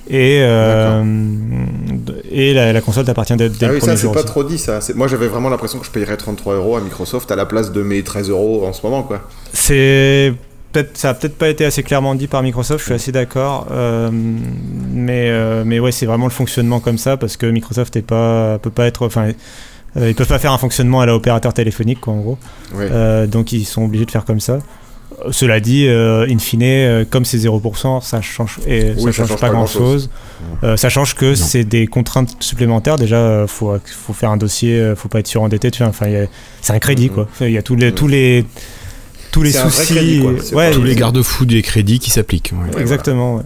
Et, 0.08 0.38
euh, 0.42 1.02
et 2.30 2.54
la, 2.54 2.72
la 2.72 2.80
console 2.80 3.04
t'appartient 3.06 3.34
dès, 3.34 3.48
dès 3.48 3.64
ah 3.64 3.68
le 3.68 3.74
oui, 3.74 3.78
premier 3.80 3.96
ça 3.96 4.02
c'est 4.02 4.06
pas 4.12 4.20
aussi. 4.20 4.26
trop 4.26 4.44
dit 4.44 4.58
ça. 4.58 4.80
C'est- 4.80 4.94
Moi 4.94 5.08
j'avais 5.08 5.26
vraiment 5.26 5.48
l'impression 5.48 5.80
que 5.80 5.86
je 5.86 5.90
payerais 5.90 6.16
33 6.16 6.54
euros 6.54 6.76
à 6.76 6.80
Microsoft 6.80 7.28
à 7.32 7.34
la 7.36 7.44
place 7.44 7.72
de 7.72 7.82
mes 7.82 8.04
13 8.04 8.30
euros 8.30 8.64
en 8.64 8.72
ce 8.72 8.82
moment, 8.86 9.02
quoi. 9.02 9.22
C'est 9.52 10.32
peut-être 10.82 10.96
ça 10.96 11.10
a 11.10 11.14
peut-être 11.14 11.36
pas 11.38 11.48
été 11.48 11.64
assez 11.64 11.82
clairement 11.82 12.14
dit 12.14 12.26
par 12.26 12.42
Microsoft, 12.42 12.80
je 12.80 12.84
suis 12.84 12.94
assez 12.94 13.12
d'accord. 13.12 13.66
Euh, 13.70 14.10
mais, 14.12 15.28
euh, 15.30 15.62
mais 15.64 15.78
ouais, 15.80 15.92
c'est 15.92 16.06
vraiment 16.06 16.26
le 16.26 16.30
fonctionnement 16.32 16.80
comme 16.80 16.98
ça 16.98 17.16
parce 17.16 17.36
que 17.36 17.46
Microsoft 17.46 17.96
est 17.96 18.02
pas, 18.02 18.58
peut 18.58 18.70
pas 18.70 18.86
être. 18.86 19.06
Enfin, 19.06 19.32
euh, 19.96 20.08
ils 20.10 20.14
peuvent 20.14 20.26
pas 20.28 20.38
faire 20.38 20.52
un 20.52 20.58
fonctionnement 20.58 21.00
à 21.00 21.06
l'opérateur 21.06 21.54
téléphonique, 21.54 22.00
quoi, 22.00 22.12
en 22.12 22.20
gros. 22.20 22.38
Ouais. 22.74 22.88
Euh, 22.90 23.26
donc 23.26 23.52
ils 23.52 23.64
sont 23.64 23.84
obligés 23.84 24.04
de 24.04 24.10
faire 24.10 24.24
comme 24.24 24.40
ça. 24.40 24.54
Euh, 25.24 25.30
Cela 25.30 25.60
dit, 25.60 25.86
euh, 25.88 26.26
in 26.28 26.38
fine, 26.38 26.62
euh, 26.64 27.04
comme 27.08 27.24
c'est 27.24 27.38
0%, 27.38 28.02
ça 28.02 28.20
change, 28.20 28.58
et 28.66 28.92
Oui, 28.98 29.12
ça 29.14 29.24
change 29.26 29.40
pas 29.40 29.48
grand 29.50 29.66
chose. 29.66 30.10
ça 30.76 30.88
change 30.90 31.14
que 31.14 31.34
c'est 31.34 31.64
des 31.64 31.86
contraintes 31.86 32.36
supplémentaires. 32.40 32.96
Déjà, 32.96 33.16
euh, 33.16 33.46
faut, 33.46 33.74
faut 33.86 34.12
faire 34.12 34.30
un 34.30 34.36
dossier, 34.36 34.78
euh, 34.78 34.94
faut 34.96 35.08
pas 35.08 35.20
être 35.20 35.26
surendetté. 35.28 35.70
Enfin, 35.82 36.08
il 36.08 36.28
c'est 36.60 36.72
un 36.74 36.78
crédit, 36.80 37.08
Mhm. 37.08 37.14
quoi. 37.14 37.28
Il 37.40 37.50
y 37.52 37.56
a 37.58 37.62
tous 37.62 37.76
les, 37.76 37.92
tous 37.92 38.08
les, 38.08 38.44
tous 39.36 39.42
les 39.42 39.52
soucis. 39.52 39.94
crédit, 39.94 40.20
quoi. 40.20 40.32
C'est 40.42 40.54
Ouais, 40.54 40.70
pas 40.70 40.76
Tous 40.76 40.82
les 40.82 40.94
garde-fous 40.94 41.44
des 41.46 41.62
crédits 41.62 41.98
qui 41.98 42.10
s'appliquent. 42.10 42.52
ouais. 42.54 42.74
Ouais, 42.74 42.80
Exactement. 42.80 43.36
ouais. 43.36 43.42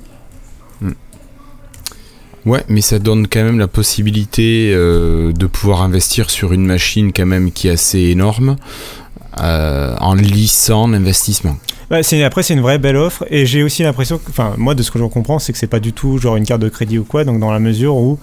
Ouais, 2.46 2.64
mais 2.68 2.80
ça 2.80 2.98
donne 2.98 3.26
quand 3.28 3.42
même 3.42 3.58
la 3.58 3.68
possibilité 3.68 4.72
euh, 4.74 5.30
de 5.32 5.46
pouvoir 5.46 5.82
investir 5.82 6.30
sur 6.30 6.54
une 6.54 6.64
machine 6.64 7.12
quand 7.12 7.26
même 7.26 7.52
qui 7.52 7.68
est 7.68 7.72
assez 7.72 7.98
énorme 7.98 8.56
euh, 9.42 9.94
en 10.00 10.14
lissant 10.14 10.88
l'investissement. 10.88 11.56
Après, 11.90 12.42
c'est 12.42 12.54
une 12.54 12.60
vraie 12.62 12.78
belle 12.78 12.96
offre. 12.96 13.26
Et 13.30 13.44
j'ai 13.44 13.62
aussi 13.62 13.82
l'impression 13.82 14.16
que, 14.16 14.30
enfin, 14.30 14.54
moi, 14.56 14.74
de 14.74 14.82
ce 14.82 14.90
que 14.90 14.98
j'en 14.98 15.10
comprends, 15.10 15.38
c'est 15.38 15.52
que 15.52 15.58
c'est 15.58 15.66
pas 15.66 15.80
du 15.80 15.92
tout 15.92 16.16
genre 16.16 16.36
une 16.36 16.46
carte 16.46 16.62
de 16.62 16.68
crédit 16.70 16.98
ou 16.98 17.04
quoi. 17.04 17.24
Donc, 17.24 17.40
dans 17.40 17.52
la 17.52 17.58
mesure 17.58 17.96
où 17.96 18.18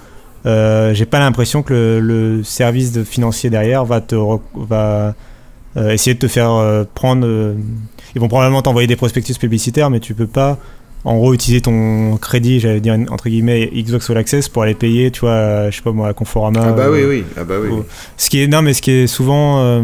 euh, 0.48 0.96
j'ai 0.96 1.06
pas 1.06 1.20
l'impression 1.20 1.62
que 1.62 1.74
le, 1.74 2.00
le 2.00 2.44
service 2.44 2.94
de 2.94 3.04
financier 3.04 3.50
derrière 3.52 3.86
va 3.86 4.02
te 4.02 4.16
va 4.56 4.80
euh, 4.82 5.12
essayer 5.78 6.14
de 6.14 6.20
te 6.20 6.28
faire 6.28 6.52
euh, 6.52 6.84
prendre. 6.94 7.26
euh, 7.26 7.54
ils 8.16 8.22
vont 8.22 8.28
probablement 8.28 8.62
t'envoyer 8.62 8.88
des 8.88 8.96
prospectus 8.96 9.38
publicitaires, 9.38 9.90
mais 9.90 10.00
tu 10.00 10.14
peux 10.14 10.28
pas. 10.28 10.58
En 11.06 11.16
gros, 11.16 11.34
utiliser 11.34 11.62
ton 11.62 12.18
crédit, 12.18 12.60
j'allais 12.60 12.80
dire 12.82 12.98
entre 13.12 13.30
guillemets 13.30 13.70
Xbox 13.74 14.10
All 14.10 14.18
Access 14.18 14.50
pour 14.50 14.64
aller 14.64 14.74
payer, 14.74 15.12
tu 15.12 15.22
vois, 15.22 15.30
euh, 15.30 15.72
je 15.72 15.78
sais 15.78 15.84
pas 15.84 15.92
moi, 15.92 16.10
à 16.10 16.14
Conforama. 16.14 16.62
Ah 16.66 16.72
bah 16.74 16.86
euh, 16.88 16.92
oui, 16.92 17.20
oui. 17.20 17.24
Ah 17.38 17.44
bah 17.44 17.56
oui. 17.62 17.70
Ce 18.18 18.30
qui 18.30 18.42
est 18.42 18.48
non 18.48 18.62
mais 18.62 18.74
ce 18.74 18.82
qui 18.82 18.92
est 18.92 19.08
souvent 19.08 19.60
euh, 19.62 19.84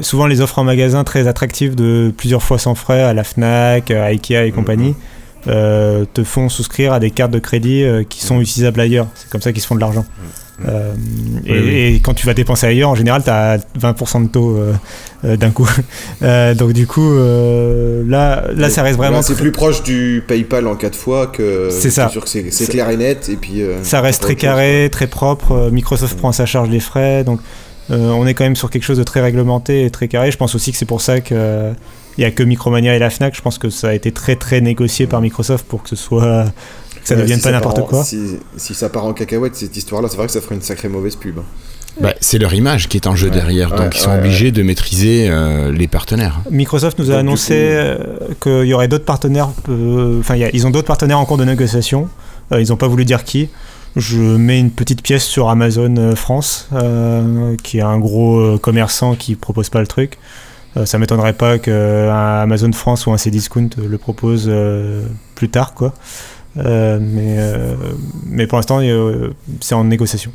souvent 0.00 0.26
les 0.26 0.40
offres 0.40 0.58
en 0.58 0.64
magasin 0.64 1.04
très 1.04 1.28
attractives 1.28 1.76
de 1.76 2.12
plusieurs 2.14 2.42
fois 2.42 2.58
sans 2.58 2.74
frais 2.74 3.02
à 3.02 3.14
la 3.14 3.24
Fnac, 3.24 3.90
à 3.90 4.06
Ikea 4.06 4.44
et 4.46 4.50
compagnie 4.50 4.94
euh, 5.46 6.04
te 6.12 6.24
font 6.24 6.48
souscrire 6.48 6.92
à 6.92 7.00
des 7.00 7.10
cartes 7.10 7.30
de 7.30 7.38
crédit 7.38 7.82
euh, 7.84 8.02
qui 8.02 8.22
sont 8.22 8.40
utilisables 8.40 8.80
ailleurs. 8.80 9.06
C'est 9.14 9.30
comme 9.30 9.40
ça 9.40 9.52
qu'ils 9.52 9.62
se 9.62 9.66
font 9.66 9.76
de 9.76 9.80
l'argent. 9.80 10.04
Euh, 10.68 10.92
et, 11.44 11.52
Oui, 11.52 11.58
oui. 11.62 11.74
et 11.74 12.00
quand 12.00 12.14
tu 12.14 12.26
vas 12.26 12.34
dépenser 12.34 12.66
ailleurs, 12.66 12.90
en 12.90 12.94
général, 12.94 13.22
tu 13.22 13.30
as 13.30 13.58
20% 13.78 14.24
de 14.24 14.28
taux 14.28 14.56
euh, 14.56 14.72
euh, 15.24 15.36
d'un 15.36 15.50
coup. 15.50 15.68
Donc 16.20 16.72
du 16.72 16.86
coup, 16.86 17.14
là, 17.14 18.44
là, 18.54 18.70
ça 18.70 18.82
reste 18.82 18.98
vraiment 18.98 19.22
c'est 19.22 19.34
plus 19.34 19.52
proche 19.52 19.82
du 19.82 20.22
PayPal 20.26 20.66
en 20.66 20.76
cas 20.76 20.90
de 20.90 20.96
fois 20.96 21.26
que. 21.26 21.68
C'est 21.70 21.90
ça. 21.90 22.10
c'est 22.26 22.68
clair 22.68 22.90
et 22.90 22.96
net. 22.96 23.28
Et 23.28 23.36
puis. 23.36 23.62
Ça 23.82 24.00
reste 24.00 24.22
très 24.22 24.32
chose, 24.32 24.40
carré, 24.40 24.88
très 24.90 25.06
propre. 25.06 25.70
Microsoft 25.72 26.18
prend 26.18 26.30
à 26.30 26.32
sa 26.32 26.46
charge 26.46 26.68
les 26.68 26.80
frais, 26.80 27.24
donc 27.24 27.40
on 27.88 28.26
est 28.26 28.34
quand 28.34 28.44
même 28.44 28.56
sur 28.56 28.70
quelque 28.70 28.84
chose 28.84 28.98
de 28.98 29.04
très 29.04 29.20
réglementé 29.20 29.84
et 29.84 29.90
très 29.90 30.08
carré. 30.08 30.30
Je 30.30 30.36
pense 30.36 30.54
aussi 30.54 30.72
que 30.72 30.78
c'est 30.78 30.86
pour 30.86 31.00
ça 31.00 31.20
que 31.20 31.72
il 32.18 32.22
y 32.22 32.24
a 32.26 32.30
que 32.30 32.42
Micromania 32.42 32.94
et 32.94 32.98
la 32.98 33.08
Fnac. 33.08 33.34
Je 33.34 33.40
pense 33.40 33.58
que 33.58 33.70
ça 33.70 33.88
a 33.88 33.94
été 33.94 34.12
très 34.12 34.36
très 34.36 34.60
négocié 34.60 35.06
par 35.06 35.20
Microsoft 35.20 35.66
pour 35.66 35.82
que 35.82 35.88
ce 35.88 35.96
soit 35.96 36.44
ça 37.04 37.14
Ouais, 37.14 37.22
devienne 37.22 37.38
si 37.38 37.44
pas 37.44 37.52
n'importe 37.52 37.78
en- 37.78 37.82
quoi. 37.84 38.04
Si, 38.04 38.18
si 38.56 38.74
ça 38.74 38.88
part 38.88 39.04
en 39.06 39.12
cacahuète, 39.12 39.54
cette 39.56 39.76
histoire-là, 39.76 40.08
c'est 40.10 40.16
vrai 40.16 40.26
que 40.26 40.32
ça 40.32 40.40
ferait 40.40 40.54
une 40.54 40.62
sacrée 40.62 40.88
mauvaise 40.88 41.16
pub. 41.16 41.36
Bah, 42.00 42.14
c'est 42.20 42.38
leur 42.38 42.54
image 42.54 42.88
qui 42.88 42.96
est 42.96 43.06
en 43.08 43.16
jeu 43.16 43.28
Ouais, 43.28 43.34
derrière, 43.34 43.72
ouais, 43.72 43.78
donc 43.78 43.96
ils 43.96 44.00
sont 44.00 44.10
ouais, 44.10 44.18
obligés 44.18 44.52
de 44.52 44.62
maîtriser 44.62 45.28
euh, 45.28 45.72
les 45.72 45.88
partenaires. 45.88 46.40
Microsoft 46.50 46.98
nous 46.98 47.10
a 47.10 47.14
Donc, 47.14 47.20
annoncé 47.20 47.54
coup- 47.54 47.58
euh, 47.60 48.60
qu'il 48.62 48.68
y 48.68 48.74
aurait 48.74 48.88
d'autres 48.88 49.04
partenaires. 49.04 49.50
euh, 49.68 50.20
Enfin, 50.20 50.36
ils 50.52 50.66
ont 50.66 50.70
d'autres 50.70 50.86
partenaires 50.86 51.18
en 51.18 51.24
cours 51.24 51.36
de 51.38 51.44
négociation. 51.44 52.08
Euh, 52.52 52.60
ils 52.62 52.68
n'ont 52.68 52.76
pas 52.76 52.86
voulu 52.88 53.04
dire 53.04 53.24
qui. 53.24 53.48
Je 53.96 54.18
mets 54.18 54.60
une 54.60 54.70
petite 54.70 55.02
pièce 55.02 55.24
sur 55.24 55.50
Amazon 55.50 55.92
euh, 55.98 56.14
France, 56.14 56.68
euh, 56.72 57.56
qui 57.62 57.78
est 57.78 57.82
un 57.82 57.98
gros 57.98 58.38
euh, 58.38 58.56
commerçant 58.58 59.16
qui 59.16 59.34
propose 59.34 59.68
pas 59.68 59.80
le 59.80 59.88
truc. 59.88 60.16
Euh, 60.76 60.86
ça 60.86 60.96
m'étonnerait 60.98 61.32
pas 61.32 61.58
que 61.58 62.08
un 62.08 62.40
Amazon 62.42 62.70
France 62.72 63.06
ou 63.08 63.10
un 63.10 63.16
Cdiscount 63.18 63.70
le 63.76 63.98
propose 63.98 64.44
euh, 64.48 65.02
plus 65.34 65.48
tard, 65.48 65.74
quoi. 65.74 65.92
Euh, 66.56 66.98
mais, 67.00 67.36
euh, 67.38 67.74
mais 68.26 68.46
pour 68.46 68.58
l'instant, 68.58 68.80
euh, 68.82 69.28
c'est 69.60 69.74
en 69.74 69.84
négociation. 69.84 70.32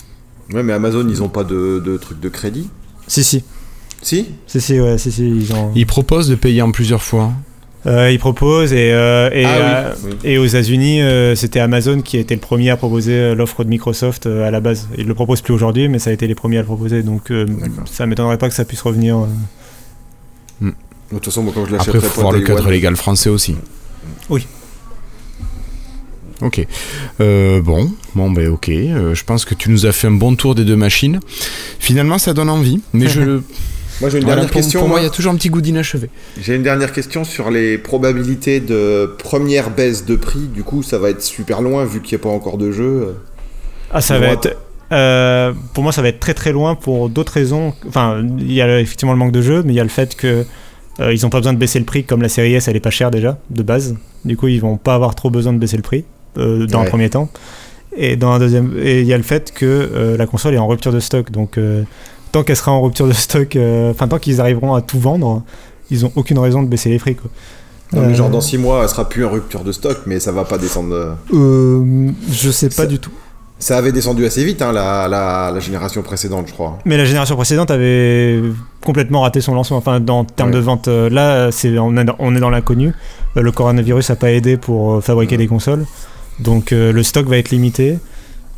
Ouais, 0.54 0.64
mais 0.64 0.74
Amazon, 0.74 1.06
ils 1.10 1.22
ont 1.24 1.30
pas 1.30 1.44
de, 1.44 1.82
de 1.84 1.98
truc 1.98 2.20
de 2.20 2.30
crédit? 2.30 2.70
Si, 3.08 3.24
si. 3.24 3.44
Si? 4.02 4.28
Si, 4.48 4.62
si, 4.62 4.80
ouais, 4.80 4.98
si, 4.98 5.12
si, 5.12 5.28
ils 5.28 5.54
ont. 5.54 5.72
Ils 5.76 5.86
proposent 5.86 6.30
de 6.30 6.36
payer 6.36 6.62
en 6.62 6.72
plusieurs 6.72 7.04
fois. 7.04 7.32
Euh, 7.88 8.10
ils 8.12 8.18
proposent 8.18 8.74
et, 8.74 8.92
euh, 8.94 9.30
et, 9.32 9.46
Ah 9.46 9.94
oui, 10.04 10.12
euh, 10.12 10.16
et 10.24 10.38
aux 10.40 10.46
États-Unis, 10.46 11.02
euh, 11.02 11.36
c'était 11.36 11.60
Amazon 11.60 12.02
qui 12.02 12.18
a 12.18 12.20
été 12.20 12.34
le 12.34 12.42
premier 12.42 12.72
à 12.72 12.78
proposer 12.78 13.36
l'offre 13.36 13.64
de 13.64 13.70
Microsoft 13.70 14.26
euh, 14.26 14.48
à 14.48 14.50
la 14.52 14.60
base. 14.60 14.88
Ils 14.98 15.06
le 15.06 15.14
proposent 15.14 15.42
plus 15.42 15.54
aujourd'hui, 15.54 15.88
mais 15.88 16.00
ça 16.00 16.10
a 16.10 16.14
été 16.14 16.26
les 16.26 16.34
premiers 16.34 16.58
à 16.58 16.62
le 16.62 16.66
proposer. 16.66 17.04
Donc 17.04 17.30
euh, 17.30 17.46
ça 17.86 18.08
m'étonnerait 18.08 18.40
pas 18.40 18.50
que 18.50 18.56
ça 18.56 18.66
puisse 18.66 18.82
revenir. 18.82 19.18
euh. 19.18 19.28
De 20.62 20.72
toute 21.12 21.26
façon, 21.26 21.44
moi, 21.44 21.54
comme 21.54 21.68
je 21.68 21.76
Après, 21.76 21.88
l'achèterai 21.94 22.08
il 22.08 22.12
faut 22.12 22.22
voir 22.22 22.34
le 22.34 22.42
cadre 22.42 22.70
légal 22.72 22.96
français 22.96 23.30
aussi. 23.30 23.56
Oui. 24.30 24.48
Ok. 26.42 26.66
Euh, 27.22 27.62
bon, 27.62 27.92
bon, 28.14 28.30
ben 28.32 28.50
ok. 28.50 28.70
Euh, 28.70 29.16
je 29.16 29.24
pense 29.24 29.46
que 29.46 29.56
tu 29.56 29.70
nous 29.70 29.86
as 29.86 29.92
fait 29.92 30.08
un 30.08 30.12
bon 30.12 30.36
tour 30.36 30.56
des 30.56 30.66
deux 30.66 30.76
machines. 30.76 31.20
Finalement, 31.80 32.18
ça 32.18 32.34
donne 32.34 32.50
envie. 32.50 32.82
Mais 32.94 33.08
je, 33.08 33.22
Moi, 34.02 34.10
j'ai 34.10 34.18
une 34.18 34.26
voilà, 34.26 34.42
dernière 34.42 34.52
pour, 34.52 34.62
question. 34.62 34.80
pour 34.82 34.90
moi, 34.90 35.00
il 35.00 35.04
y 35.04 35.08
a 35.08 35.10
toujours 35.10 35.32
un 35.32 35.36
petit 35.38 35.50
goût 35.50 35.62
d'inachevé. 35.62 36.10
J'ai 36.42 36.56
une 36.56 36.64
dernière 36.64 36.92
question 36.92 37.24
sur 37.24 37.50
les 37.50 37.78
probabilités 37.78 38.60
de 38.60 39.16
première 39.18 39.70
baisse 39.70 40.06
de 40.06 40.18
prix. 40.18 40.48
Du 40.54 40.64
coup, 40.64 40.84
ça 40.84 40.98
va 40.98 41.10
être 41.10 41.22
super 41.22 41.62
loin 41.62 41.86
vu 41.86 42.02
qu'il 42.02 42.18
n'y 42.18 42.22
a 42.22 42.24
pas 42.24 42.30
encore 42.30 42.58
de 42.58 42.72
jeu. 42.72 43.16
Ah, 43.92 44.02
ça 44.02 44.20
va 44.20 44.28
être. 44.28 44.58
euh, 44.92 45.54
pour 45.74 45.84
moi, 45.84 45.94
ça 45.94 46.02
va 46.02 46.10
être 46.10 46.20
très 46.20 46.34
très 46.34 46.52
loin 46.52 46.76
pour 46.76 47.08
d'autres 47.10 47.32
raisons. 47.32 47.74
Enfin, 47.88 48.22
il 48.40 48.52
y 48.52 48.62
a 48.62 48.80
effectivement 48.82 49.14
le 49.14 49.20
manque 49.20 49.32
de 49.32 49.42
jeux, 49.42 49.64
mais 49.64 49.72
il 49.72 49.78
y 49.78 49.80
a 49.80 49.84
le 49.84 49.90
fait 49.90 50.16
que 50.16 50.46
euh, 51.00 51.14
ils 51.14 51.22
n'ont 51.24 51.30
pas 51.30 51.40
besoin 51.40 51.54
de 51.54 51.58
baisser 51.58 51.80
le 51.80 51.86
prix 51.86 52.04
comme 52.04 52.22
la 52.22 52.30
série 52.30 52.54
S, 52.54 52.68
elle 52.68 52.76
est 52.76 52.82
pas 52.82 52.90
chère 52.90 53.12
déjà 53.12 53.38
de 53.50 53.64
base. 53.64 53.96
Du 54.26 54.36
coup, 54.36 54.50
ils 54.50 54.60
vont 54.60 54.76
pas 54.78 54.96
avoir 54.96 55.16
trop 55.16 55.30
besoin 55.30 55.54
de 55.54 55.58
baisser 55.58 55.78
le 55.78 55.84
prix 55.84 56.04
euh, 56.38 56.66
dans 56.68 56.80
Ouais. 56.82 56.86
un 56.86 56.90
premier 56.90 57.10
temps. 57.10 57.30
Et 57.98 58.16
dans 58.18 58.32
un 58.32 58.40
deuxième, 58.40 58.74
et 58.78 59.02
il 59.02 59.08
y 59.08 59.14
a 59.14 59.18
le 59.18 59.24
fait 59.24 59.54
que 59.54 59.66
euh, 59.66 60.18
la 60.18 60.26
console 60.28 60.54
est 60.54 60.58
en 60.58 60.68
rupture 60.68 60.92
de 60.92 61.00
stock. 61.00 61.32
Donc, 61.32 61.58
euh, 61.58 61.84
tant 62.34 62.44
qu'elle 62.44 62.58
sera 62.58 62.72
en 62.74 62.82
rupture 62.82 63.08
de 63.08 63.14
stock, 63.14 63.56
euh, 63.56 63.92
enfin 63.92 64.08
tant 64.10 64.20
qu'ils 64.20 64.42
arriveront 64.42 64.74
à 64.74 64.82
tout 64.82 65.00
vendre, 65.00 65.44
ils 65.92 66.06
ont 66.06 66.12
aucune 66.16 66.38
raison 66.40 66.62
de 66.62 66.68
baisser 66.68 66.90
les 66.90 67.00
prix. 67.00 67.16
Quoi. 67.16 67.30
Non, 67.94 68.02
mais 68.08 68.14
Euh, 68.14 68.16
genre 68.16 68.30
dans 68.30 68.42
6 68.42 68.58
mois, 68.58 68.82
elle 68.84 68.90
sera 68.90 69.08
plus 69.08 69.24
en 69.24 69.30
rupture 69.30 69.64
de 69.64 69.72
stock, 69.72 70.00
mais 70.08 70.20
ça 70.20 70.32
va 70.34 70.44
pas 70.44 70.58
descendre. 70.58 71.16
je 71.32 72.52
sais 72.52 72.68
pas 72.68 72.74
Ça- 72.76 72.86
du 72.86 73.00
tout. 73.00 73.12
Ça 73.58 73.78
avait 73.78 73.94
descendu 73.94 74.26
assez 74.26 74.44
vite, 74.44 74.62
hein, 74.62 74.74
la, 74.74 75.08
la, 75.08 75.50
la 75.54 75.60
génération 75.62 76.02
précédente, 76.02 76.48
je 76.50 76.54
crois. 76.54 76.78
Mais 76.84 76.98
la 76.98 77.06
génération 77.06 77.38
précédente 77.38 77.72
avait 77.72 78.42
complètement 78.84 79.22
raté 79.22 79.40
son 79.40 79.54
lancement. 79.56 79.78
Enfin, 79.78 80.02
dans 80.02 80.20
en 80.20 80.26
termes 80.26 80.50
Ouais. 80.50 80.56
de 80.56 80.60
vente, 80.62 80.88
là, 80.90 81.52
c'est 81.54 81.78
on, 81.80 81.96
est 81.96 82.04
dans- 82.04 82.18
on 82.20 82.36
est 82.36 82.42
dans 82.42 82.50
l'inconnu. 82.50 82.92
Le 83.36 83.52
coronavirus 83.54 84.10
n'a 84.10 84.18
pas 84.18 84.32
aidé 84.32 84.58
pour 84.58 85.02
fabriquer 85.02 85.36
Ouais. 85.36 85.44
des 85.44 85.48
consoles, 85.48 85.86
donc 86.40 86.72
euh, 86.72 86.92
le 86.92 87.04
stock 87.04 87.28
va 87.28 87.38
être 87.38 87.50
limité. 87.50 87.98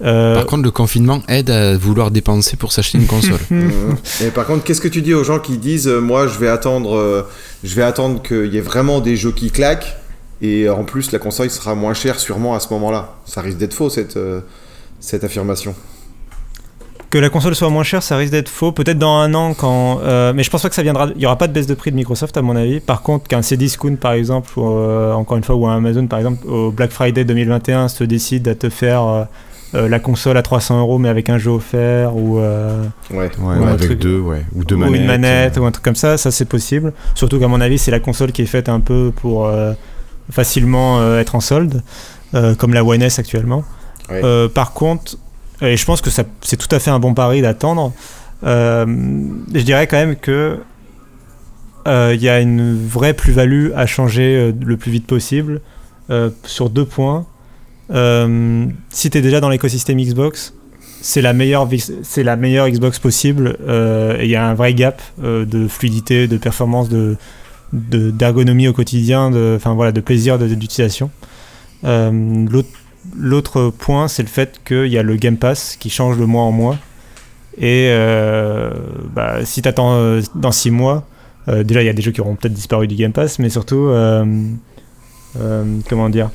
Euh, 0.04 0.36
Par 0.36 0.46
contre, 0.46 0.64
le 0.64 0.72
confinement 0.72 1.24
aide 1.28 1.50
à 1.50 1.76
vouloir 1.76 2.12
dépenser 2.12 2.56
pour 2.56 2.72
s'acheter 2.72 3.00
une 3.00 3.08
console. 3.08 3.40
Mhm. 3.50 3.96
Et 4.24 4.30
par 4.30 4.46
contre, 4.46 4.64
qu'est-ce 4.64 4.82
que 4.82 4.88
tu 4.88 5.02
dis 5.02 5.14
aux 5.14 5.24
gens 5.24 5.40
qui 5.40 5.58
disent 5.58 5.88
euh, 5.88 6.00
moi 6.00 6.28
je 6.28 6.38
vais 6.38 6.50
attendre, 6.50 6.96
euh, 6.96 7.24
je 7.64 7.74
vais 7.76 7.84
attendre 7.84 8.22
qu'il 8.22 8.54
y 8.54 8.58
ait 8.58 8.62
vraiment 8.62 9.02
des 9.02 9.16
jeux 9.18 9.32
qui 9.32 9.50
claquent 9.50 9.96
et 10.42 10.66
euh, 10.68 10.74
en 10.76 10.84
plus 10.84 11.12
la 11.12 11.20
console 11.20 11.50
sera 11.50 11.74
moins 11.74 11.96
chère 11.96 12.20
sûrement 12.20 12.54
à 12.54 12.60
ce 12.60 12.72
moment-là? 12.74 13.16
Ça 13.26 13.42
risque 13.42 13.58
d'être 13.58 13.74
faux 13.74 13.90
cette 13.90 14.18
euh, 14.18 14.42
cette 15.00 15.24
affirmation. 15.24 15.76
Que 17.10 17.18
la 17.18 17.30
console 17.30 17.56
soit 17.56 17.70
moins 17.70 17.84
chère, 17.84 18.04
ça 18.04 18.18
risque 18.18 18.32
d'être 18.34 18.50
faux. 18.50 18.72
Peut-être 18.72 19.00
dans 19.00 19.16
un 19.16 19.34
an, 19.34 19.54
quand. 19.54 20.00
euh, 20.04 20.34
mais 20.36 20.44
je 20.44 20.50
pense 20.50 20.62
pas 20.62 20.70
que 20.70 20.76
ça 20.76 20.84
viendra. 20.84 21.08
Il 21.16 21.22
y 21.22 21.26
aura 21.26 21.38
pas 21.38 21.48
de 21.48 21.54
baisse 21.54 21.68
de 21.68 21.74
prix 21.74 21.92
de 21.92 21.96
Microsoft, 21.96 22.36
à 22.38 22.42
mon 22.42 22.56
avis. 22.56 22.80
Par 22.80 23.02
contre, 23.02 23.28
qu'un 23.28 23.42
Cdiscount, 23.42 23.96
par 23.96 24.12
exemple, 24.14 24.50
ou 24.60 24.68
euh, 24.68 25.14
encore 25.14 25.38
une 25.38 25.44
fois, 25.44 25.56
ou 25.56 25.66
un 25.68 25.78
Amazon, 25.78 26.06
par 26.08 26.20
exemple, 26.20 26.46
au 26.48 26.72
Black 26.72 26.92
Friday 26.92 27.24
2021, 27.24 27.88
se 27.88 28.04
décide 28.04 28.48
à 28.50 28.56
te 28.56 28.70
faire 28.70 29.04
euh, 29.04 29.24
euh, 29.76 29.88
la 29.90 30.00
console 30.00 30.36
à 30.38 30.42
300 30.42 30.80
euros, 30.80 30.98
mais 30.98 31.08
avec 31.10 31.30
un 31.30 31.38
jeu 31.38 31.52
offert, 31.52 32.16
ou. 32.16 32.40
euh, 32.40 32.84
Ouais. 33.12 33.30
Ouais, 33.40 33.56
Ou 33.58 33.64
avec 33.64 33.80
truc- 33.82 34.00
deux, 34.00 34.20
ouais. 34.20 34.44
Ou 34.56 34.66
deux 34.66 34.76
ou 34.76 34.80
manettes. 34.80 35.00
une 35.02 35.08
manette 35.08 35.58
euh. 35.58 35.62
ou 35.62 35.66
un 35.66 35.72
truc 35.72 35.86
comme 35.86 35.96
ça, 35.96 36.18
ça 36.18 36.30
c'est 36.32 36.46
possible. 36.46 36.92
Surtout 37.16 37.40
qu'à 37.40 37.48
mon 37.48 37.62
avis, 37.62 37.78
c'est 37.78 37.92
la 37.92 38.00
console 38.02 38.32
qui 38.34 38.42
est 38.42 38.46
faite 38.48 38.68
un 38.70 38.80
peu 38.82 39.14
pour 39.16 39.46
euh, 39.48 39.72
facilement 40.32 41.00
euh, 41.00 41.20
être 41.20 41.36
en 41.36 41.40
solde, 41.40 41.82
euh, 42.36 42.54
comme 42.56 42.74
la 42.74 42.84
One 42.84 43.02
S 43.02 43.20
actuellement. 43.20 43.64
Ouais. 44.10 44.22
Euh, 44.24 44.48
par 44.50 44.74
contre, 44.74 45.18
et 45.62 45.76
je 45.78 45.86
pense 45.86 46.02
que 46.02 46.10
c'est 46.10 46.58
tout 46.58 46.74
à 46.76 46.80
fait 46.80 46.90
un 46.92 47.00
bon 47.00 47.14
pari 47.14 47.42
d'attendre, 47.42 47.94
euh, 48.44 48.86
je 49.54 49.62
dirais 49.62 49.88
quand 49.88 49.98
même 49.98 50.16
que 50.16 50.60
euh, 51.88 52.12
il 52.14 52.22
y 52.22 52.30
a 52.30 52.40
une 52.42 52.78
vraie 52.88 53.14
plus-value 53.14 53.70
à 53.76 53.86
changer 53.86 54.36
euh, 54.36 54.52
le 54.66 54.78
plus 54.78 54.92
vite 54.92 55.08
possible 55.08 55.62
euh, 56.10 56.30
sur 56.44 56.70
deux 56.70 56.86
points. 56.86 57.26
Euh, 57.92 58.66
si 58.90 59.10
tu 59.10 59.18
es 59.18 59.22
déjà 59.22 59.40
dans 59.40 59.50
l'écosystème 59.50 59.98
Xbox, 59.98 60.54
c'est 61.02 61.22
la 61.22 61.32
meilleure 61.34 61.68
Xbox 61.70 63.00
possible 63.00 63.58
euh, 63.68 64.18
et 64.20 64.26
il 64.26 64.30
y 64.32 64.36
a 64.36 64.46
un 64.46 64.54
vrai 64.54 64.74
gap 64.74 65.02
euh, 65.24 65.46
de 65.46 65.68
fluidité, 65.68 66.28
de 66.28 66.38
performance, 66.38 66.90
de 66.90 67.16
de- 67.74 68.12
d'ergonomie 68.12 68.70
au 68.70 68.74
quotidien, 68.74 69.30
de, 69.30 69.60
voilà, 69.66 69.92
de 69.92 70.00
plaisir 70.00 70.40
de- 70.40 70.48
d'utilisation. 70.48 71.10
Euh, 71.84 72.46
l'autre- 72.50 72.70
L'autre 73.16 73.70
point, 73.70 74.08
c'est 74.08 74.24
le 74.24 74.30
fait 74.30 74.60
qu'il 74.66 74.88
y 74.88 74.98
a 74.98 75.04
le 75.04 75.16
Game 75.16 75.38
Pass 75.38 75.78
qui 75.80 75.90
change 75.90 76.18
de 76.18 76.26
mois 76.26 76.44
en 76.44 76.52
mois. 76.52 76.78
Et 77.58 77.88
euh, 77.90 78.72
bah, 79.14 79.46
si 79.46 79.62
tu 79.62 79.70
attends 79.70 80.20
dans 80.36 80.52
6 80.52 80.72
mois, 80.72 81.08
euh, 81.48 81.64
déjà 81.64 81.82
il 81.82 81.86
y 81.86 81.90
a 81.90 81.94
des 81.94 82.02
jeux 82.02 82.12
qui 82.12 82.22
auront 82.22 82.36
peut-être 82.36 82.54
disparu 82.54 82.88
du 82.88 82.96
Game 82.96 83.14
Pass, 83.14 83.40
mais 83.40 83.50
surtout, 83.50 83.88
euh, 83.88 84.26
euh, 85.40 85.64
comment 85.90 86.10
dire? 86.10 86.30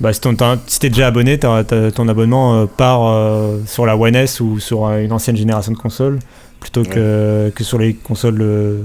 Bah, 0.00 0.12
si 0.12 0.20
si 0.66 0.80
t'es 0.80 0.88
déjà 0.88 1.06
abonné, 1.06 1.38
ton 1.38 2.08
abonnement 2.08 2.54
euh, 2.54 2.66
part 2.66 3.06
euh, 3.06 3.60
sur 3.66 3.86
la 3.86 3.96
One 3.96 4.16
S 4.16 4.40
ou 4.40 4.58
sur 4.58 4.86
euh, 4.86 4.98
une 4.98 5.12
ancienne 5.12 5.36
génération 5.36 5.72
de 5.72 5.76
consoles 5.76 6.18
plutôt 6.60 6.82
que, 6.82 7.52
que 7.54 7.64
sur 7.64 7.78
les 7.78 7.94
consoles 7.94 8.40
euh, 8.40 8.82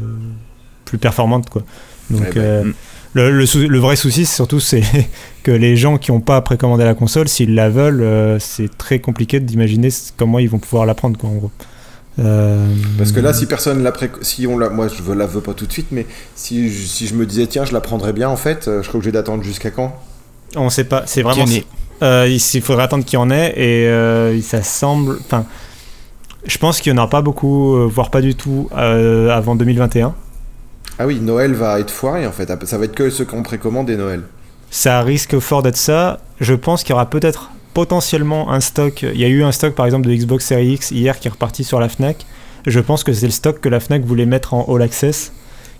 plus 0.86 0.98
performantes. 0.98 1.50
Quoi. 1.50 1.64
Donc, 2.10 2.22
Ouais, 2.22 2.32
bah, 2.34 2.42
euh, 2.42 2.64
mm. 2.66 2.74
Le, 3.18 3.32
le 3.32 3.46
sou- 3.46 3.68
le 3.68 3.80
vrai 3.80 3.96
souci, 3.96 4.26
c'est 4.26 4.36
surtout 4.36 4.60
c'est 4.60 4.84
que 5.44 5.52
les 5.52 5.76
gens 5.76 5.98
qui 5.98 6.12
n'ont 6.12 6.20
pas 6.22 6.40
précommandé 6.42 6.84
la 6.84 6.94
console, 6.94 7.28
s'ils 7.28 7.56
la 7.56 7.70
veulent, 7.70 8.02
euh, 8.02 8.38
c'est 8.40 8.78
très 8.78 9.00
compliqué 9.00 9.40
d'imaginer 9.40 9.90
comment 10.18 10.40
ils 10.40 10.50
vont 10.50 10.60
pouvoir 10.60 10.86
la 10.86 10.94
prendre, 10.94 11.18
quoi, 11.18 11.30
en 11.30 11.34
gros. 11.34 11.52
Euh, 12.20 12.66
Parce 12.98 13.12
que 13.12 13.20
là, 13.20 13.32
si 13.34 13.46
personne 13.46 13.84
l'a 13.84 13.92
pré... 13.92 14.10
si 14.22 14.48
on 14.48 14.58
la, 14.58 14.70
moi 14.70 14.88
je 14.88 15.02
veux- 15.04 15.14
la 15.16 15.28
veux 15.28 15.42
pas 15.42 15.54
tout 15.54 15.66
de 15.68 15.72
suite, 15.72 15.88
mais 15.92 16.06
si 16.36 16.70
je, 16.72 16.88
si 16.88 17.06
je 17.08 17.14
me 17.14 17.26
disais 17.28 17.46
tiens, 17.48 17.64
je 17.66 17.74
la 17.74 17.82
prendrais 17.82 18.14
bien 18.14 18.28
en 18.30 18.38
fait, 18.38 18.68
euh, 18.68 18.82
je 18.82 18.88
serais 18.88 18.96
obligé 18.98 19.12
d'attendre 19.12 19.44
jusqu'à 19.44 19.70
quand? 19.70 19.96
On 20.56 20.70
sait 20.70 20.86
pas, 20.86 21.04
c'est 21.06 21.22
vraiment. 21.22 21.46
Euh, 22.04 22.28
il 22.30 22.62
faudrait 22.62 22.84
attendre 22.84 23.04
qu'il 23.06 23.18
y 23.18 23.22
en 23.22 23.30
ait 23.30 23.54
et 23.56 23.88
euh, 23.88 24.40
ça 24.42 24.64
semble. 24.64 25.18
Enfin, 25.26 25.46
je 26.46 26.58
pense 26.58 26.80
qu'il 26.82 26.92
n'y 26.94 26.98
en 27.00 27.02
aura 27.04 27.10
pas 27.10 27.22
beaucoup, 27.22 27.88
voire 27.88 28.10
pas 28.10 28.22
du 28.22 28.34
tout, 28.36 28.70
euh, 28.76 29.30
avant 29.30 29.56
2021. 29.56 30.16
Ah 31.00 31.06
oui, 31.06 31.20
Noël 31.20 31.54
va 31.54 31.80
être 31.80 31.92
foiré 31.92 32.26
en 32.26 32.32
fait. 32.32 32.50
Ça 32.66 32.78
va 32.78 32.86
être 32.86 32.96
que 32.96 33.10
ceux 33.10 33.26
qui 33.26 33.36
ont 33.36 33.44
précommandé 33.44 33.96
Noël. 33.98 34.22
Ça 34.72 35.02
risque 35.02 35.40
fort 35.40 35.62
d'être 35.64 35.78
ça. 35.78 36.20
Je 36.42 36.54
pense 36.54 36.84
qu'il 36.84 36.92
y 36.92 36.94
aura 36.94 37.10
peut-être 37.10 37.52
potentiellement 37.74 38.52
un 38.52 38.60
stock. 38.60 39.04
Il 39.04 39.20
y 39.20 39.24
a 39.24 39.28
eu 39.28 39.44
un 39.44 39.52
stock 39.52 39.76
par 39.76 39.86
exemple 39.86 40.08
de 40.08 40.14
Xbox 40.14 40.46
Series 40.46 40.74
X 40.74 40.92
hier 40.92 41.20
qui 41.20 41.28
est 41.28 41.32
reparti 41.32 41.64
sur 41.64 41.80
la 41.80 41.88
Fnac. 41.90 42.26
Je 42.66 42.80
pense 42.80 43.04
que 43.04 43.14
c'est 43.14 43.28
le 43.28 43.32
stock 43.32 43.60
que 43.62 43.70
la 43.70 43.80
Fnac 43.80 44.04
voulait 44.04 44.26
mettre 44.26 44.54
en 44.54 44.66
All 44.74 44.82
Access. 44.82 45.32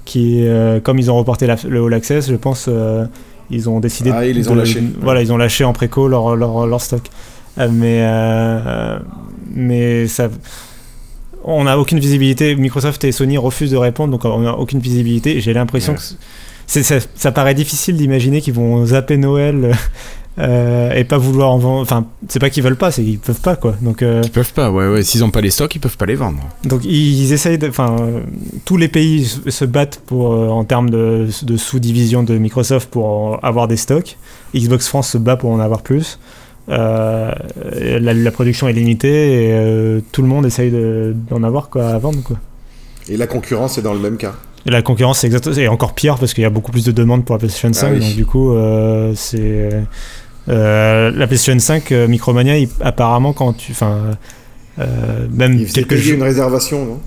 Qui, 0.06 0.48
euh, 0.48 0.80
comme 0.80 1.00
ils 1.00 1.12
ont 1.12 1.18
reporté 1.18 1.48
la- 1.48 1.58
le 1.68 1.84
All 1.84 1.94
Access, 1.94 2.30
je 2.30 2.36
pense 2.36 2.68
euh, 2.70 3.06
ils 3.50 3.70
ont 3.70 3.82
décidé. 3.82 4.10
Ah, 4.14 4.26
ils 4.26 4.36
les 4.38 4.48
ont 4.48 4.56
lâchés. 4.56 4.82
Voilà, 5.02 5.22
ils 5.22 5.34
ont 5.34 5.38
lâché 5.38 5.66
en 5.66 5.74
préco 5.74 6.08
leur, 6.08 6.38
leur, 6.38 6.66
leur 6.66 6.80
stock. 6.82 7.02
Euh, 7.58 7.68
mais 7.70 8.00
euh, 8.04 9.00
mais 9.54 10.08
ça. 10.08 10.30
On 11.50 11.64
n'a 11.64 11.80
aucune 11.80 12.00
visibilité. 12.00 12.56
Microsoft 12.56 13.04
et 13.06 13.12
Sony 13.12 13.38
refusent 13.38 13.72
de 13.72 13.78
répondre, 13.78 14.12
donc 14.12 14.26
on 14.26 14.42
n'a 14.42 14.54
aucune 14.58 14.80
visibilité. 14.80 15.40
J'ai 15.42 15.54
l'impression 15.54 15.94
Ouais. 15.94 15.98
que 15.98 16.04
c'est- 16.68 16.84
ça, 16.84 16.96
ça 17.16 17.32
paraît 17.32 17.56
difficile 17.56 17.96
d'imaginer 17.96 18.42
qu'ils 18.42 18.54
vont 18.54 18.86
zapper 18.86 19.16
Noël 19.18 19.74
euh, 20.40 20.92
et 20.94 21.04
pas 21.06 21.18
vouloir 21.18 21.50
en 21.52 21.58
vendre. 21.58 21.82
Enfin, 21.82 22.06
c'est 22.28 22.40
pas 22.40 22.50
qu'ils 22.50 22.64
veulent 22.64 22.76
pas, 22.76 22.92
c'est 22.92 23.02
qu'ils 23.04 23.18
peuvent 23.18 23.40
pas 23.42 23.56
quoi. 23.56 23.76
Donc, 23.82 24.02
euh, 24.04 24.22
Ils 24.26 24.30
peuvent 24.30 24.54
pas, 24.54 24.70
ouais, 24.72 24.88
ouais. 24.88 25.04
S'ils 25.04 25.24
ont 25.24 25.32
pas 25.32 25.42
les 25.42 25.50
stocks, 25.50 25.74
ils 25.74 25.80
peuvent 25.80 25.98
pas 25.98 26.06
les 26.06 26.16
vendre. 26.16 26.40
donc 26.66 26.84
ils, 26.84 27.32
essayent 27.34 27.58
de. 27.58 27.70
Enfin, 27.70 27.96
euh, 28.02 28.20
tous 28.66 28.78
les 28.78 28.88
pays 28.90 29.26
se- 29.26 29.66
battent 29.66 30.02
pour, 30.06 30.34
euh, 30.34 30.50
en 30.50 30.64
termes 30.66 30.90
de, 30.90 31.28
de 31.44 31.58
sous-division 31.58 32.24
de 32.24 32.38
Microsoft 32.38 32.90
pour 32.90 33.40
avoir 33.44 33.68
des 33.68 33.78
stocks. 33.78 34.18
Xbox 34.54 34.88
France 34.88 35.10
se 35.10 35.18
bat 35.18 35.38
pour 35.38 35.52
en 35.52 35.60
avoir 35.60 35.82
plus. 35.82 36.20
Euh, 36.70 37.32
la, 38.02 38.14
la 38.14 38.32
production 38.32 38.68
est 38.68 38.74
limitée 38.74 39.46
et 39.48 39.54
euh, 39.54 40.02
tout 40.12 40.22
le 40.22 40.28
monde 40.28 40.46
essaye 40.46 40.70
de- 40.70 41.16
d'en 41.30 41.44
avoir 41.44 41.70
quoi, 41.70 41.90
à 41.90 41.98
vendre. 41.98 42.22
Quoi. 42.24 42.38
Et 43.10 43.16
la 43.18 43.26
concurrence 43.28 43.78
est 43.78 43.82
dans 43.82 43.94
le 43.94 44.00
même 44.00 44.18
cas. 44.18 44.34
Et 44.66 44.72
la 44.72 44.82
concurrence 44.82 45.24
exactement, 45.24 45.56
c'est 45.56 45.68
encore 45.70 45.94
pire 45.94 46.18
parce 46.20 46.34
qu'il 46.34 46.42
y 46.42 46.46
a 46.46 46.50
beaucoup 46.50 46.72
plus 46.74 46.84
de 46.84 46.92
demandes 46.92 47.24
pour 47.24 47.36
la 47.36 47.40
PlayStation 47.40 47.72
5. 47.72 47.88
Ah 47.88 47.94
oui. 47.94 48.00
Donc 48.02 48.16
du 48.16 48.26
coup, 48.26 48.52
euh, 48.52 49.14
c'est 49.16 49.70
euh, 50.50 51.12
la 51.12 51.28
PlayStation 51.28 51.58
5 51.58 51.92
euh, 51.94 52.08
Micromania. 52.08 52.58
il- 52.58 52.68
apparemment, 52.82 53.32
quand 53.32 53.54
tu, 53.54 53.72
enfin, 53.72 54.18
euh, 54.80 55.26
même 55.32 55.54
Il 55.54 55.72
quelques 55.72 55.96
jours, 55.96 56.16
une 56.16 56.24
réservation, 56.24 56.86
non? 56.86 57.00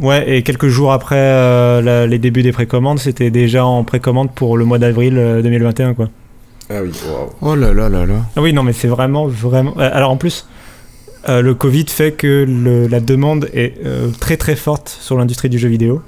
Ouais, 0.00 0.36
et 0.38 0.42
quelques 0.42 0.68
jours 0.68 0.92
après 0.92 1.16
euh, 1.18 1.82
la- 1.82 2.06
les 2.06 2.18
débuts 2.20 2.42
des 2.44 2.52
précommandes, 2.52 3.00
c'était 3.00 3.30
déjà 3.30 3.64
en 3.66 3.82
précommande 3.84 4.30
pour 4.34 4.56
le 4.56 4.64
mois 4.64 4.78
d'avril 4.78 5.18
euh, 5.18 5.42
2021, 5.42 5.94
quoi. 5.94 6.08
Ah 6.70 6.82
oui, 6.82 6.90
waouh. 7.08 7.30
Oh 7.42 7.54
là 7.56 7.72
là 7.72 7.88
là 7.88 8.06
là. 8.06 8.14
Ah 8.36 8.40
oui, 8.42 8.52
non, 8.52 8.62
mais 8.62 8.72
c'est 8.72 8.88
vraiment, 8.88 9.26
vraiment. 9.26 9.74
euh, 9.78 9.90
Alors 9.92 10.10
en 10.10 10.16
plus, 10.16 10.46
euh, 11.28 11.42
le 11.42 11.54
Covid 11.54 11.86
fait 11.88 12.12
que 12.12 12.44
le- 12.48 12.86
la 12.86 13.00
demande 13.00 13.48
est 13.52 13.74
euh, 13.84 14.08
très 14.20 14.36
très 14.36 14.56
forte 14.56 14.88
sur 15.00 15.18
l'industrie 15.18 15.48
du 15.48 15.58
jeu 15.58 15.68
vidéo. 15.68 16.00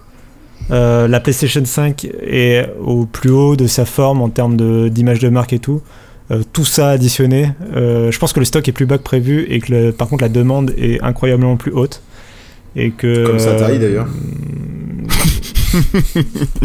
Euh, 0.71 1.09
la 1.09 1.19
PlayStation 1.19 1.65
5 1.65 2.07
est 2.23 2.69
au 2.81 3.05
plus 3.07 3.31
haut 3.31 3.57
de 3.57 3.67
sa 3.67 3.85
forme 3.85 4.23
en 4.23 4.29
termes 4.31 4.57
d'image 4.89 5.19
de, 5.19 5.29
marque 5.29 5.53
et 5.53 5.59
tout. 5.59 5.83
Euh, 6.31 6.43
tout 6.53 6.65
ça 6.65 6.91
additionné, 6.91 7.51
euh, 7.75 8.13
je 8.13 8.19
pense 8.21 8.33
que 8.33 8.39
le 8.39 8.47
stock 8.47 8.67
est 8.69 8.73
plus 8.73 8.87
bas 8.87 8.97
que 8.97 9.03
prévu 9.03 9.45
et 9.51 9.59
que 9.59 9.73
le- 9.73 9.93
par 9.93 10.07
contre 10.09 10.23
la 10.23 10.29
demande 10.29 10.73
est 10.79 11.03
incroyablement 11.03 11.57
plus 11.57 11.73
haute. 11.73 12.01
Et 12.77 12.91
que, 12.93 13.27
Comme 13.27 13.39
sa 13.41 13.55
taille, 13.55 13.79
d'ailleurs. 13.81 14.07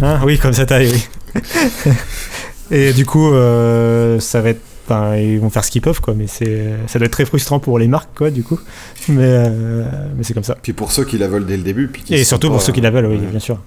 Hein? 0.02 0.20
Oui, 0.26 0.38
comme 0.38 0.54
sa 0.54 0.66
taille, 0.66 0.90
oui. 0.94 1.42
et 2.72 2.94
du 2.94 3.06
coup, 3.06 3.32
euh, 3.34 4.20
ça 4.20 4.42
va 4.42 4.50
être. 4.50 4.62
Enfin, 4.90 5.18
ils 5.18 5.38
vont 5.40 5.50
faire 5.50 5.66
ce 5.66 5.72
qu'ils 5.72 5.82
peuvent, 5.82 6.00
quoi, 6.00 6.14
mais 6.16 6.28
c'est, 6.28 6.70
ça 6.88 6.98
doit 6.98 7.08
être 7.08 7.12
très 7.12 7.26
frustrant 7.26 7.60
pour 7.60 7.78
les 7.78 7.90
marques, 7.90 8.10
quoi, 8.18 8.30
du 8.32 8.42
coup. 8.44 8.58
Mais, 9.10 9.24
euh, 9.26 9.84
mais 10.16 10.24
c'est 10.24 10.34
comme 10.34 10.46
ça. 10.46 10.56
Puis 10.62 10.72
pour 10.72 10.94
ceux 10.94 11.04
qui 11.04 11.18
la 11.18 11.28
veulent 11.28 11.46
dès 11.46 11.58
le 11.58 11.64
début. 11.64 11.90
Puis 11.90 12.04
Et 12.10 12.24
surtout 12.24 12.50
pour 12.50 12.62
ceux 12.62 12.72
qui 12.72 12.80
la 12.80 12.90
veulent, 12.90 13.06
oui, 13.08 13.18
Ouais. 13.18 13.26
bien 13.30 13.40
sûr. 13.40 13.60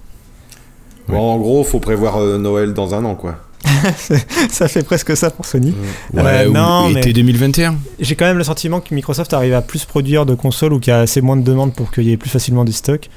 Bon, 1.07 1.19
en 1.19 1.37
gros, 1.37 1.63
faut 1.63 1.79
prévoir 1.79 2.17
euh, 2.17 2.39
Noël 2.39 2.73
dans 2.73 2.95
un 2.95 3.05
an, 3.05 3.13
quoi. 3.13 3.35
ça 4.49 4.67
fait 4.67 4.81
presque 4.83 5.15
ça 5.15 5.29
pour 5.29 5.45
Sony. 5.45 5.75
Ouais, 6.13 6.23
Euh, 6.23 6.47
ou 6.49 6.53
non, 6.53 6.89
mais- 6.89 7.01
été 7.01 7.13
2021. 7.13 7.75
J'ai 7.99 8.15
quand 8.15 8.25
même 8.25 8.39
le 8.39 8.43
sentiment 8.43 8.79
que 8.79 8.93
Microsoft 8.95 9.31
arrive 9.33 9.53
à 9.53 9.61
plus 9.61 9.85
produire 9.85 10.25
de 10.25 10.33
consoles 10.33 10.73
ou 10.73 10.79
qu'il 10.79 10.89
y 10.91 10.95
a 10.95 11.01
assez 11.01 11.21
moins 11.21 11.37
de 11.37 11.43
demandes 11.43 11.75
pour 11.75 11.91
qu'il 11.91 12.05
y 12.05 12.11
ait 12.11 12.17
plus 12.17 12.31
facilement 12.31 12.65
du 12.65 12.71
stock. 12.71 13.09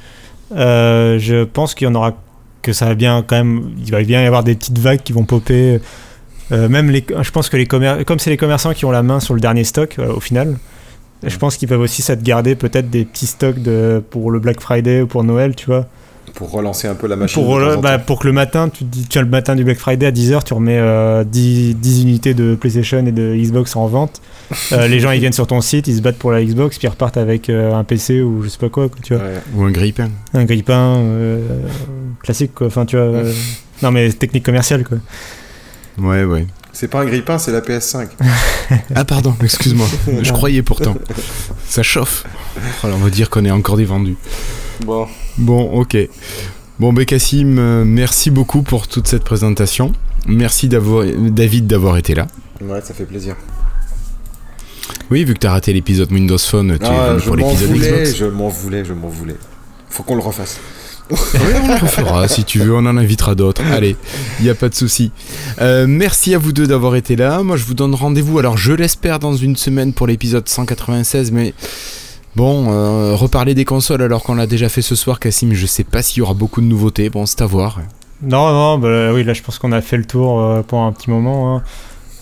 Euh, 0.55 1.19
je 1.19 1.45
pense 1.45 1.75
qu'il 1.75 1.87
y 1.87 1.91
en 1.91 1.95
aura 1.95 2.13
que 2.65 2.73
ça 2.73 2.87
va 2.87 2.95
bien 2.97 3.23
quand 3.27 3.37
même. 3.37 3.71
Il 3.85 3.93
va 3.93 4.03
bien 4.03 4.23
y 4.23 4.27
avoir 4.27 4.43
des 4.43 4.55
petites 4.57 4.79
vagues 4.79 5.03
qui 5.05 5.13
vont 5.13 5.25
popper. 5.25 5.81
Euh, 6.53 6.69
même 6.69 6.91
les, 6.91 7.05
je 7.23 7.31
pense 7.31 7.49
que 7.49 7.57
les 7.57 7.67
commer- 7.67 8.05
comme 8.05 8.19
c'est 8.19 8.31
les 8.31 8.37
commerçants 8.37 8.75
qui 8.75 8.85
ont 8.85 8.91
la 8.91 9.03
main 9.03 9.21
sur 9.21 9.35
le 9.35 9.41
dernier 9.41 9.65
stock 9.65 9.97
euh, 9.99 10.13
au 10.13 10.21
final, 10.21 10.59
je 11.23 11.37
pense 11.39 11.57
qu'ils 11.57 11.69
peuvent 11.69 11.81
aussi 11.81 12.03
ça 12.03 12.17
de 12.17 12.23
garder 12.23 12.55
peut-être 12.55 12.91
des 12.91 13.05
petits 13.05 13.27
stocks 13.27 13.63
de, 13.63 14.03
pour 14.11 14.31
le 14.31 14.41
Black 14.41 14.61
Friday 14.61 15.01
ou 15.03 15.07
pour 15.07 15.25
Noël, 15.25 15.55
tu 15.55 15.67
vois. 15.67 15.87
Pour 16.35 16.51
relancer 16.51 16.89
un 16.89 16.95
peu 16.97 17.07
la 17.07 17.15
machine. 17.17 17.43
Pour, 17.43 17.57
de 17.57 17.61
temps 17.63 17.69
le- 17.71 17.77
en 17.77 17.81
bah, 17.81 17.97
temps. 17.99 18.05
pour 18.07 18.19
que 18.19 18.27
le 18.27 18.33
matin, 18.33 18.69
tu 18.69 18.85
te 18.85 18.91
dis, 18.91 19.07
tiens, 19.09 19.23
le 19.23 19.29
matin 19.29 19.55
du 19.55 19.63
Black 19.63 19.79
Friday 19.79 20.07
à 20.07 20.11
10h, 20.11 20.43
tu 20.43 20.53
remets 20.55 20.79
euh, 20.79 21.23
10, 21.23 21.77
10 21.77 22.03
unités 22.03 22.35
de 22.35 22.57
PlayStation 22.57 23.07
et 23.07 23.13
de 23.13 23.35
Xbox 23.37 23.77
en 23.77 23.87
vente. 23.87 24.21
Euh, 24.73 24.89
les 24.89 24.99
gens, 24.99 25.13
ils 25.13 25.21
viennent 25.21 25.33
sur 25.33 25.47
ton 25.47 25.61
site, 25.61 25.87
ils 25.87 25.97
se 25.97 26.01
battent 26.03 26.19
pour 26.19 26.33
la 26.33 26.43
Xbox, 26.45 26.77
puis 26.79 26.87
ils 26.87 26.91
repartent 26.91 27.17
avec 27.19 27.49
euh, 27.49 27.73
un 27.75 27.85
PC 27.85 28.21
ou 28.21 28.43
je 28.43 28.49
sais 28.49 28.59
pas 28.59 28.69
quoi, 28.69 28.89
quoi, 28.89 28.99
tu 29.03 29.15
vois. 29.15 29.23
Ouais. 29.25 29.33
Ou 29.55 29.63
un 29.65 29.71
grille-pain. 29.71 30.11
Un 30.35 30.45
grille-pain 30.45 30.97
euh, 30.99 31.41
classique, 32.23 32.53
quoi. 32.55 32.67
Enfin, 32.67 32.85
tu 32.85 32.97
vois. 32.97 33.05
euh, 33.07 33.33
non, 33.83 33.93
mais 33.93 34.11
technique 34.13 34.45
commerciale, 34.45 34.83
quoi. 34.85 34.99
Ouais, 35.99 36.25
ouais. 36.25 36.47
C'est 36.73 36.89
pas 36.89 37.03
un 37.03 37.05
grille-pain, 37.05 37.39
c'est 37.39 37.53
la 37.53 37.61
PS5. 37.61 38.09
Ah, 38.97 39.05
pardon, 39.05 39.37
excuse-moi. 39.43 39.87
Je 40.23 40.33
croyais 40.33 40.63
pourtant. 40.63 40.97
Ça 41.69 41.83
chauffe. 41.85 42.25
Alors, 42.83 42.97
on 42.97 43.05
va 43.05 43.11
dire 43.11 43.31
qu'on 43.31 43.45
est 43.45 43.51
encore 43.51 43.77
des 43.77 43.85
vendus. 43.85 44.17
bon. 44.85 45.07
Bon, 45.39 45.81
ok. 45.81 45.97
Bon, 46.79 46.95
Cassim, 47.05 47.57
euh, 47.59 47.85
merci 47.85 48.31
beaucoup 48.31 48.63
pour 48.63 48.89
toute 48.89 49.07
cette 49.07 49.25
présentation. 49.25 49.93
Merci 50.27 50.69
d'avoir, 50.69 51.05
David 51.07 51.67
d'avoir 51.67 51.97
été 51.97 52.15
là. 52.15 52.27
Ouais, 52.61 52.81
ça 52.83 52.95
fait 52.95 53.05
plaisir. 53.05 53.37
Oui, 55.11 55.25
vu 55.25 55.35
que 55.35 55.39
t'as 55.41 55.51
raté 55.51 55.73
l'épisode 55.73 56.11
Windows 56.13 56.39
Phone, 56.39 56.77
tu 56.79 56.85
es 56.85 56.89
Ah, 56.89 57.11
venu 57.11 57.21
je 57.21 57.27
pour 57.27 57.37
m'en 57.37 57.49
l'épisode 57.49 57.69
voulais, 57.71 57.91
Xbox. 58.03 58.17
je 58.17 58.25
m'en 58.25 58.49
voulais, 58.49 58.85
je 58.85 58.93
m'en 58.93 59.09
voulais. 59.09 59.37
Faut 59.91 60.03
qu'on 60.03 60.17
le 60.17 60.23
refasse. 60.23 60.59
Oui, 61.11 61.19
on 61.63 61.69
le 61.69 61.75
refera 61.75 62.27
si 62.29 62.45
tu 62.45 62.61
veux, 62.61 62.75
on 62.75 62.79
en 62.87 62.97
invitera 62.97 63.35
d'autres. 63.35 63.61
Allez, 63.71 63.95
il 64.41 64.45
n'y 64.45 64.51
a 64.51 64.55
pas 64.55 64.71
de 64.71 64.75
souci. 64.75 65.13
Euh, 65.61 65.87
merci 65.87 66.35
à 66.35 66.39
vous 66.39 66.53
deux 66.53 66.67
d'avoir 66.67 66.97
été 66.97 67.15
là. 67.15 67.43
Moi, 67.43 67.59
je 67.59 67.65
vous 67.65 67.75
donne 67.75 67.95
rendez-vous, 67.95 68.39
alors 68.39 68.57
je 68.57 68.73
l'espère, 68.73 69.19
dans 69.19 69.37
une 69.37 69.55
semaine 69.57 69.93
pour 69.93 70.07
l'épisode 70.07 70.49
196, 70.49 71.31
mais 71.31 71.53
bon, 72.37 72.67
euh, 72.73 73.15
reparler 73.15 73.55
des 73.55 73.65
consoles 73.65 74.03
alors 74.03 74.23
qu'on 74.23 74.35
l'a 74.35 74.47
déjà 74.47 74.69
fait 74.69 74.83
ce 74.83 74.95
soir, 74.95 75.21
Cassim, 75.21 75.53
je 75.53 75.67
sais 75.67 75.85
pas 75.85 76.03
s'il 76.03 76.19
y 76.19 76.23
aura 76.23 76.35
beaucoup 76.35 76.61
de 76.61 76.67
nouveautés. 76.67 77.11
Bon, 77.11 77.27
c'est 77.27 77.43
à 77.43 77.47
voir. 77.47 77.81
Non, 78.23 78.51
non, 78.53 78.79
bah, 78.79 79.13
oui, 79.13 79.25
là, 79.25 79.33
je 79.35 79.43
pense 79.43 79.59
qu'on 79.59 79.73
a 79.73 79.81
fait 79.81 79.97
le 79.97 80.05
tour 80.05 80.41
euh, 80.41 80.63
pendant 80.63 80.87
un 80.87 80.93
petit 80.93 81.11
moment. 81.11 81.57
hein. 81.57 81.63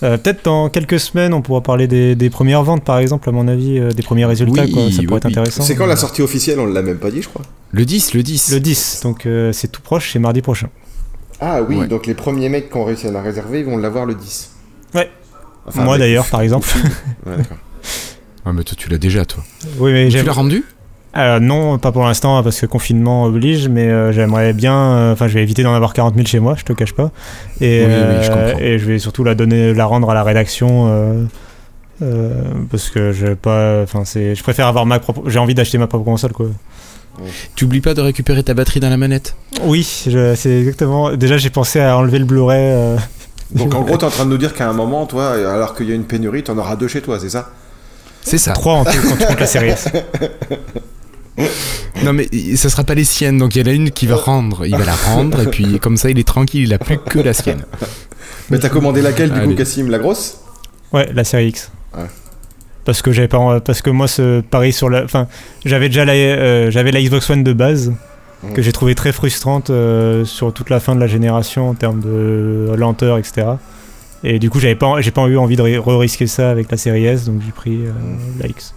Euh, 0.01 0.17
Peut-être 0.17 0.43
dans 0.43 0.67
quelques 0.69 0.99
semaines, 0.99 1.33
on 1.33 1.41
pourra 1.41 1.61
parler 1.61 1.87
des, 1.87 2.15
des 2.15 2.29
premières 2.29 2.63
ventes, 2.63 2.83
par 2.83 2.97
exemple, 2.97 3.29
à 3.29 3.31
mon 3.31 3.47
avis, 3.47 3.79
euh, 3.79 3.91
des 3.91 4.03
premiers 4.03 4.25
résultats. 4.25 4.63
Oui, 4.63 4.71
quoi. 4.71 4.81
Ça 4.91 4.97
oui, 4.99 5.05
pourrait 5.05 5.19
être 5.19 5.25
intéressant. 5.27 5.63
C'est 5.63 5.75
quand 5.75 5.85
la 5.85 5.95
sortie 5.95 6.21
officielle 6.21 6.59
On 6.59 6.65
l'a 6.65 6.81
même 6.81 6.97
pas 6.97 7.09
dit, 7.09 7.21
je 7.21 7.29
crois. 7.29 7.43
Le 7.71 7.85
10, 7.85 8.13
le 8.13 8.21
10. 8.23 8.51
Le 8.51 8.59
10, 8.59 8.99
donc 9.03 9.25
euh, 9.25 9.53
c'est 9.53 9.69
tout 9.71 9.81
proche, 9.81 10.11
c'est 10.11 10.19
mardi 10.19 10.41
prochain. 10.41 10.67
Ah 11.39 11.61
oui, 11.61 11.77
Ouais. 11.77 11.87
donc 11.87 12.05
les 12.05 12.13
premiers 12.15 12.49
mecs 12.49 12.69
qui 12.69 12.77
ont 12.77 12.83
réussi 12.83 13.07
à 13.07 13.11
la 13.11 13.21
réserver, 13.21 13.59
ils 13.61 13.65
vont 13.65 13.77
l'avoir 13.77 14.05
le 14.05 14.13
10. 14.15 14.51
Ouais. 14.93 15.09
Enfin, 15.65 15.83
Moi 15.85 15.97
d'ailleurs, 15.97 16.25
par 16.25 16.41
exemple. 16.41 16.67
Ouais, 17.25 17.37
Ah, 18.45 18.51
mais 18.53 18.63
toi, 18.63 18.75
tu 18.77 18.89
l'as 18.89 18.97
déjà, 18.97 19.25
toi. 19.25 19.43
oui, 19.79 19.91
mais 19.93 20.09
Tu 20.09 20.21
l'as 20.23 20.31
rendu? 20.33 20.63
Euh, 21.15 21.39
non, 21.39 21.77
pas 21.77 21.91
pour 21.91 22.03
l'instant 22.03 22.41
parce 22.41 22.59
que 22.59 22.65
confinement 22.65 23.23
oblige, 23.25 23.69
mais 23.69 23.87
euh, 23.87 24.11
j'aimerais 24.11 24.51
bien. 24.53 24.73
euh, 24.75 25.13
Enfin, 25.13 25.27
je 25.27 25.35
vais 25.35 25.43
éviter 25.43 25.61
d'en 25.61 25.73
avoir 25.75 25.93
40 25.93 26.15
000 26.15 26.25
chez 26.25 26.39
moi, 26.39 26.55
je 26.57 26.63
te 26.63 26.73
cache 26.73 26.93
pas. 26.93 27.11
Et, 27.61 27.85
Oui, 27.85 27.91
oui, 27.93 28.23
je 28.23 28.31
euh, 28.31 28.47
comprends. 28.47 28.59
et 28.65 28.79
je 28.79 28.85
vais 28.85 28.97
surtout 28.99 29.23
la 29.23 29.35
donner, 29.35 29.73
la 29.75 29.85
rendre 29.85 30.09
à 30.09 30.13
la 30.15 30.23
rédaction. 30.23 30.87
euh, 30.89 31.23
euh, 32.01 32.33
parce 32.71 32.89
que 32.89 33.11
je 33.11 33.27
pas. 33.35 33.83
Enfin, 33.83 34.03
c'est. 34.05 34.33
Je 34.33 34.41
préfère 34.43 34.65
avoir 34.67 34.85
ma 34.87 34.99
propre. 34.99 35.29
J'ai 35.29 35.37
envie 35.39 35.53
d'acheter 35.53 35.77
ma 35.77 35.85
propre 35.87 36.03
console, 36.05 36.31
quoi. 36.31 36.47
Tu 37.55 37.65
oublies 37.65 37.79
pas 37.81 37.93
de 37.93 38.01
récupérer 38.01 38.41
ta 38.43 38.55
batterie 38.55 38.79
dans 38.79 38.89
la 38.89 38.97
manette? 38.97 39.35
Oui, 39.61 39.83
c'est 39.83 40.49
exactement. 40.59 41.15
Déjà, 41.15 41.37
j'ai 41.37 41.51
pensé 41.51 41.79
à 41.79 41.95
enlever 41.95 42.17
le 42.17 42.25
Blu-ray. 42.25 42.59
euh, 42.59 42.97
Donc 43.51 43.75
en 43.75 43.81
gros, 43.83 43.97
t'es 43.97 44.03
en 44.03 44.09
train 44.09 44.25
de 44.25 44.31
nous 44.31 44.39
dire 44.39 44.55
qu'à 44.55 44.67
un 44.67 44.73
moment, 44.73 45.05
toi, 45.05 45.33
alors 45.33 45.75
qu'il 45.75 45.87
y 45.87 45.91
a 45.91 45.95
une 45.95 46.05
pénurie, 46.05 46.41
t'en 46.41 46.57
auras 46.57 46.75
deux 46.75 46.87
chez 46.87 47.01
toi, 47.01 47.19
c'est 47.19 47.29
ça? 47.29 47.51
C'est 48.23 48.37
ça. 48.37 48.53
3 48.53 48.73
en 48.73 48.85
tout 48.85 48.91
quand 49.01 49.17
tu 49.17 49.25
comptes 49.25 49.39
la 49.39 49.45
série 49.45 49.69
S. 49.69 49.87
Non 52.03 52.13
mais 52.13 52.27
ça 52.55 52.69
sera 52.69 52.83
pas 52.83 52.93
les 52.95 53.03
siennes, 53.03 53.37
donc 53.37 53.55
il 53.55 53.65
y 53.65 53.69
en 53.69 53.71
a 53.71 53.73
une 53.73 53.91
qui 53.91 54.05
va 54.07 54.15
rendre, 54.15 54.65
il 54.65 54.75
va 54.75 54.85
la 54.85 54.95
rendre, 54.95 55.41
et 55.41 55.47
puis 55.47 55.79
comme 55.79 55.97
ça 55.97 56.09
il 56.09 56.19
est 56.19 56.27
tranquille, 56.27 56.63
il 56.63 56.73
a 56.73 56.77
plus 56.77 56.99
que 56.99 57.19
la 57.19 57.33
sienne. 57.33 57.63
Mais 58.49 58.59
t'as 58.59 58.69
commandé 58.69 59.01
laquelle 59.01 59.31
du 59.31 59.39
coup. 59.39 59.55
Cassim 59.55 59.89
La 59.89 59.99
grosse? 59.99 60.39
Ouais, 60.91 61.09
la 61.13 61.23
série 61.23 61.47
X. 61.47 61.71
Ouais. 61.95 62.05
Parce 62.85 63.01
que 63.01 63.11
j'avais 63.11 63.27
pas, 63.27 63.61
parce 63.61 63.81
que 63.81 63.89
moi 63.89 64.07
ce 64.07 64.41
pari 64.41 64.73
sur 64.73 64.89
la, 64.89 65.03
enfin, 65.03 65.27
j'avais 65.65 65.87
déjà 65.87 66.05
la, 66.05 66.13
euh, 66.13 66.69
j'avais 66.69 66.91
la 66.91 67.01
Xbox 67.01 67.29
One 67.29 67.43
de 67.43 67.53
base 67.53 67.93
que 68.53 68.61
j'ai 68.61 68.73
trouvé 68.73 68.93
très 68.93 69.13
frustrante 69.13 69.69
euh, 69.69 70.25
sur 70.25 70.51
toute 70.51 70.69
la 70.69 70.81
fin 70.81 70.95
de 70.95 70.99
la 70.99 71.07
génération 71.07 71.69
en 71.69 71.73
termes 71.75 72.01
de 72.01 72.73
lenteur, 72.77 73.17
etc. 73.17 73.47
Et 74.23 74.39
du 74.39 74.49
coup, 74.49 74.59
j'avais 74.59 74.75
pas, 74.75 75.01
j'ai 75.01 75.11
pas 75.11 75.25
eu 75.27 75.37
envie 75.37 75.55
de 75.57 75.61
ri- 75.61 75.77
re-risquer 75.77 76.27
ça 76.27 76.49
avec 76.49 76.71
la 76.71 76.77
série 76.77 77.05
S, 77.05 77.25
donc 77.25 77.41
j'ai 77.45 77.51
pris 77.51 77.85
euh, 77.85 77.91
Mhm. 77.91 78.39
la 78.39 78.47
X. 78.47 78.73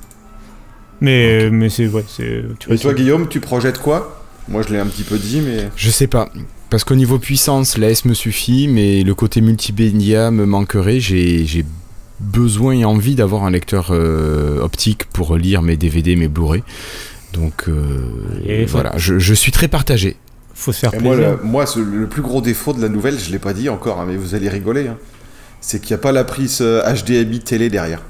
Mais, 1.01 1.51
mais 1.51 1.69
c'est, 1.69 1.87
ouais, 1.89 2.05
c'est, 2.09 2.43
tu 2.59 2.67
vois, 2.69 2.77
Et 2.77 2.79
toi, 2.79 2.95
Guillaume, 2.95 3.29
tu 3.29 3.41
projettes 3.41 3.79
quoi? 3.79 4.23
Moi, 4.49 4.63
je 4.67 4.73
l'ai 4.73 4.79
un 4.79 4.87
petit 4.87 5.03
peu 5.03 5.19
dit, 5.19 5.41
mais. 5.41 5.69
Je 5.77 5.91
sais 5.91 6.07
pas, 6.07 6.31
parce 6.71 6.85
qu'au 6.85 6.95
niveau 6.95 7.19
puissance, 7.19 7.77
la 7.79 7.91
S 7.91 8.05
me 8.07 8.15
suffit, 8.15 8.67
mais 8.69 9.03
le 9.03 9.15
côté 9.15 9.41
multimédia 9.41 10.31
me 10.31 10.47
manquerait, 10.47 11.01
j'ai 11.01 11.45
j'ai 11.45 11.65
besoin 12.19 12.73
et 12.73 12.85
envie 12.87 13.15
d'avoir 13.15 13.45
un 13.45 13.51
lecteur 13.51 13.89
euh, 13.91 14.61
optique 14.63 15.05
pour 15.13 15.37
lire 15.37 15.61
mes 15.63 15.77
DVD, 15.77 16.17
mes 16.17 16.29
Blu-ray. 16.29 16.63
Donc 17.35 17.65
euh, 17.69 18.65
voilà, 18.69 18.93
je, 18.97 19.19
je 19.19 19.35
suis 19.35 19.53
très 19.53 19.69
partagé. 19.69 20.17
faut 20.55 20.73
se 20.73 20.79
faire 20.79 20.95
Et 20.95 20.99
moi, 20.99 21.15
plaisir. 21.15 21.39
le, 21.43 21.47
moi 21.47 21.67
ce- 21.67 21.79
le 21.81 22.07
plus 22.07 22.23
gros 22.23 22.41
défaut 22.41 22.73
de 22.73 22.81
la 22.81 22.89
nouvelle, 22.89 23.19
je 23.19 23.31
l'ai 23.31 23.39
pas 23.39 23.53
dit 23.53 23.69
encore, 23.69 24.01
hein, 24.01 24.07
mais 24.09 24.17
vous 24.17 24.35
allez 24.35 24.49
rigoler, 24.49 24.89
hein, 24.89 24.97
c'est 25.67 25.81
qu'il 25.81 25.91
n'y 25.97 26.01
a 26.01 26.03
pas 26.03 26.13
la 26.13 26.23
prise 26.23 26.59
euh, 26.61 26.81
HDMI 26.95 27.41
télé 27.41 27.69
derrière. 27.69 28.01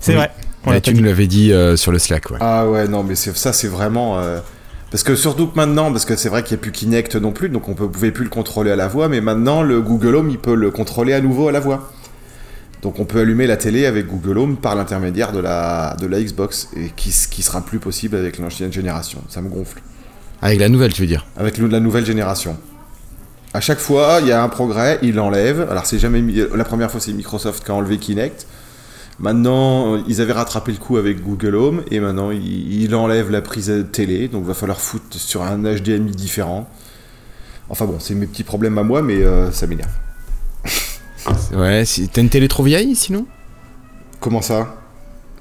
C'est 0.00 0.10
oui. 0.10 0.16
vrai. 0.18 0.30
On 0.66 0.78
tu 0.80 0.90
nous 0.90 0.96
dit. 0.96 1.02
l'avais 1.04 1.26
dit 1.28 1.52
euh, 1.52 1.76
sur 1.76 1.92
le 1.92 2.00
Slack, 2.00 2.30
ouais. 2.32 2.38
Ah 2.40 2.68
ouais, 2.68 2.88
non, 2.88 3.04
mais 3.04 3.14
c'est- 3.14 3.36
ça, 3.36 3.52
c'est 3.52 3.68
vraiment. 3.68 4.18
euh, 4.18 4.40
Parce 4.90 5.04
que 5.04 5.14
surtout 5.14 5.46
que 5.46 5.54
maintenant, 5.54 5.92
parce 5.92 6.04
que 6.04 6.16
c'est 6.16 6.28
vrai 6.28 6.42
qu'il 6.42 6.56
n'y 6.56 6.60
a 6.60 6.62
plus 6.62 6.72
Kinect 6.72 7.14
non 7.14 7.30
plus, 7.30 7.48
donc 7.48 7.68
on 7.68 7.70
ne 7.70 7.76
pouvait 7.76 8.10
plus 8.10 8.24
le 8.24 8.30
contrôler 8.30 8.72
à 8.72 8.76
la 8.76 8.88
voix, 8.88 9.08
mais 9.08 9.20
maintenant, 9.20 9.62
le 9.62 9.80
Google 9.80 10.16
Home, 10.16 10.30
il 10.30 10.38
peut 10.38 10.56
le 10.56 10.72
contrôler 10.72 11.12
à 11.12 11.20
nouveau 11.20 11.46
à 11.48 11.52
la 11.52 11.60
voix. 11.60 11.92
Donc 12.82 12.98
on 12.98 13.04
peut 13.04 13.20
allumer 13.20 13.46
la 13.46 13.56
télé 13.56 13.86
avec 13.86 14.08
Google 14.08 14.38
Home 14.38 14.56
par 14.56 14.74
l'intermédiaire 14.74 15.30
de 15.32 15.38
la, 15.38 15.96
de 16.00 16.06
la 16.08 16.20
Xbox, 16.20 16.70
et 16.76 16.90
qui, 16.96 17.14
qui 17.30 17.42
sera 17.42 17.60
plus 17.64 17.78
possible 17.78 18.16
avec 18.16 18.38
l'ancienne 18.38 18.72
génération. 18.72 19.22
Ça 19.28 19.40
me 19.42 19.48
gonfle. 19.48 19.80
Avec 20.42 20.58
la 20.58 20.68
nouvelle, 20.68 20.92
tu 20.92 21.02
veux 21.02 21.06
dire? 21.08 21.24
Avec 21.36 21.56
la 21.58 21.78
nouvelle 21.78 22.04
génération. 22.04 22.56
À 23.52 23.60
chaque 23.60 23.80
fois, 23.80 24.18
il 24.20 24.28
y 24.28 24.32
a 24.32 24.42
un 24.42 24.48
progrès, 24.48 24.98
il 25.02 25.14
l'enlève. 25.16 25.66
Alors 25.70 25.86
c'est 25.86 25.98
jamais 25.98 26.22
la 26.54 26.64
première 26.64 26.90
fois 26.90 27.00
c'est 27.00 27.12
Microsoft 27.12 27.64
qui 27.64 27.70
a 27.70 27.74
enlevé 27.74 27.98
Kinect. 27.98 28.46
Maintenant, 29.18 29.96
euh, 29.96 30.00
ils 30.08 30.22
avaient 30.22 30.32
rattrapé 30.32 30.72
le 30.72 30.78
coup 30.78 30.96
avec 30.96 31.22
Google 31.22 31.54
Home 31.54 31.82
et 31.90 32.00
maintenant 32.00 32.30
il, 32.30 32.82
il 32.82 32.94
enlève 32.94 33.30
la 33.30 33.42
prise 33.42 33.86
télé, 33.92 34.28
donc 34.28 34.44
va 34.44 34.54
falloir 34.54 34.80
foutre 34.80 35.16
sur 35.18 35.42
un 35.42 35.58
HDMI 35.58 36.12
différent. 36.12 36.68
Enfin 37.68 37.84
bon, 37.84 37.96
c'est 37.98 38.14
mes 38.14 38.26
petits 38.26 38.44
problèmes 38.44 38.78
à 38.78 38.82
moi, 38.82 39.02
mais 39.02 39.22
euh, 39.22 39.50
ça 39.52 39.66
m'énerve. 39.66 39.90
Ouais, 41.52 41.84
t'as 42.12 42.22
une 42.22 42.30
télé 42.30 42.48
trop 42.48 42.62
vieille 42.62 42.94
sinon? 42.96 43.26
Comment 44.20 44.40
ça? 44.40 44.74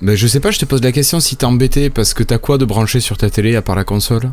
Ben 0.01 0.15
je 0.15 0.27
sais 0.27 0.41
pas, 0.41 0.51
je 0.51 0.59
te 0.59 0.65
pose 0.65 0.83
la 0.83 0.91
question 0.91 1.19
si 1.19 1.37
t'es 1.37 1.45
embêté 1.45 1.89
parce 1.89 2.13
que 2.13 2.21
t'as 2.21 2.37
quoi 2.37 2.57
de 2.57 2.65
branché 2.65 2.99
sur 2.99 3.17
ta 3.17 3.29
télé 3.29 3.55
à 3.55 3.61
part 3.61 3.75
la 3.75 3.85
console? 3.85 4.29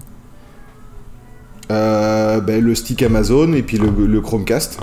Euh, 1.70 2.16
ben, 2.41 2.63
Le 2.63 2.75
stick 2.75 3.03
Amazon 3.03 3.53
et 3.53 3.63
puis 3.63 3.79
le, 3.79 3.91
le 4.07 4.21
Chromecast. 4.21 4.79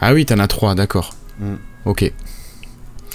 Ah 0.00 0.12
oui, 0.14 0.24
t'en 0.26 0.38
as 0.38 0.48
trois, 0.48 0.74
d'accord. 0.74 1.14
Mm. 1.40 1.54
Ok. 1.84 2.12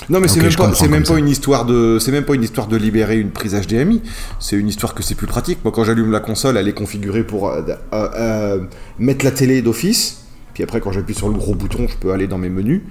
Non 0.10 0.20
mais 0.20 0.28
c'est 0.28 0.42
même 0.42 0.54
pas, 0.54 0.74
c'est 0.74 0.88
même 0.90 1.04
pas 1.04 1.18
une 1.18 1.30
histoire 1.30 1.66
de, 1.66 1.98
c'est 2.00 2.12
même 2.12 2.26
pas 2.26 2.34
une 2.36 2.44
histoire 2.44 2.68
de 2.68 2.76
libérer 2.76 3.20
une 3.20 3.30
prise 3.30 3.54
HDMI. 3.56 4.02
C'est 4.40 4.58
une 4.58 4.68
histoire 4.68 4.94
que 4.96 5.04
c'est 5.04 5.16
plus 5.16 5.28
pratique. 5.28 5.60
Moi, 5.64 5.72
quand 5.72 5.84
j'allume 5.86 6.12
la 6.12 6.20
console, 6.20 6.58
elle 6.58 6.68
est 6.68 6.74
configurée 6.74 7.24
pour 7.24 7.50
euh, 7.50 7.62
euh, 7.94 8.10
euh, 8.16 8.64
mettre 9.00 9.24
la 9.24 9.32
télé 9.32 9.62
d'office. 9.62 10.24
Puis 10.54 10.64
après, 10.64 10.82
quand 10.82 10.92
j'appuie 10.92 11.16
sur 11.16 11.30
le 11.30 11.36
gros 11.36 11.56
bouton, 11.56 11.88
je 11.88 11.96
peux 11.96 12.12
aller 12.12 12.28
dans 12.28 12.38
mes 12.38 12.50
menus. 12.50 12.82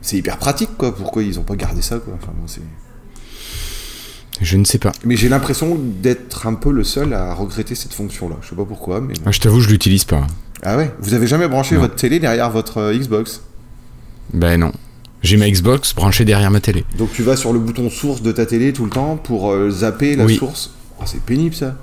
C'est 0.00 0.16
hyper 0.16 0.38
pratique, 0.38 0.76
quoi. 0.78 0.94
Pourquoi 0.94 1.22
ils 1.22 1.40
ont 1.40 1.42
pas 1.42 1.56
gardé 1.56 1.82
ça, 1.82 1.98
quoi? 1.98 2.14
Enfin, 2.14 2.32
bon, 2.36 2.46
c'est- 2.46 2.60
Je 4.40 4.56
ne 4.56 4.64
sais 4.64 4.78
pas. 4.78 4.92
Mais 5.04 5.16
j'ai 5.16 5.28
l'impression 5.28 5.78
d'être 6.02 6.46
un 6.46 6.54
peu 6.54 6.72
le 6.72 6.82
seul 6.84 7.12
à 7.14 7.32
regretter 7.34 7.74
cette 7.74 7.94
fonction-là. 7.94 8.36
Je 8.42 8.48
sais 8.48 8.56
pas 8.56 8.64
pourquoi, 8.64 9.00
mais. 9.00 9.14
Moi, 9.22 9.30
je 9.32 9.40
t'avoue, 9.40 9.60
je 9.60 9.68
l'utilise 9.70 10.04
pas. 10.04 10.26
Ah 10.62 10.76
ouais? 10.76 10.92
Vous 10.98 11.14
avez 11.14 11.26
jamais 11.26 11.46
branché 11.48 11.74
Non. 11.76 11.82
votre 11.82 11.94
télé 11.94 12.18
derrière 12.18 12.50
votre 12.50 12.78
euh, 12.78 12.96
Xbox? 12.98 13.42
Ben 14.32 14.58
non. 14.58 14.72
J'ai 15.22 15.36
ma 15.36 15.48
Xbox 15.48 15.94
branchée 15.94 16.24
derrière 16.24 16.50
ma 16.50 16.60
télé. 16.60 16.84
Donc 16.98 17.12
tu 17.12 17.22
vas 17.22 17.36
sur 17.36 17.52
le 17.52 17.58
bouton 17.58 17.88
source 17.90 18.22
de 18.22 18.32
ta 18.32 18.44
télé 18.46 18.72
tout 18.72 18.84
le 18.84 18.90
temps 18.90 19.16
pour 19.16 19.52
euh, 19.52 19.70
zapper 19.70 20.16
la 20.16 20.24
Oui. 20.24 20.36
source? 20.36 20.72
Oh, 20.98 21.04
c'est 21.06 21.20
pénible 21.22 21.54
ça. 21.54 21.76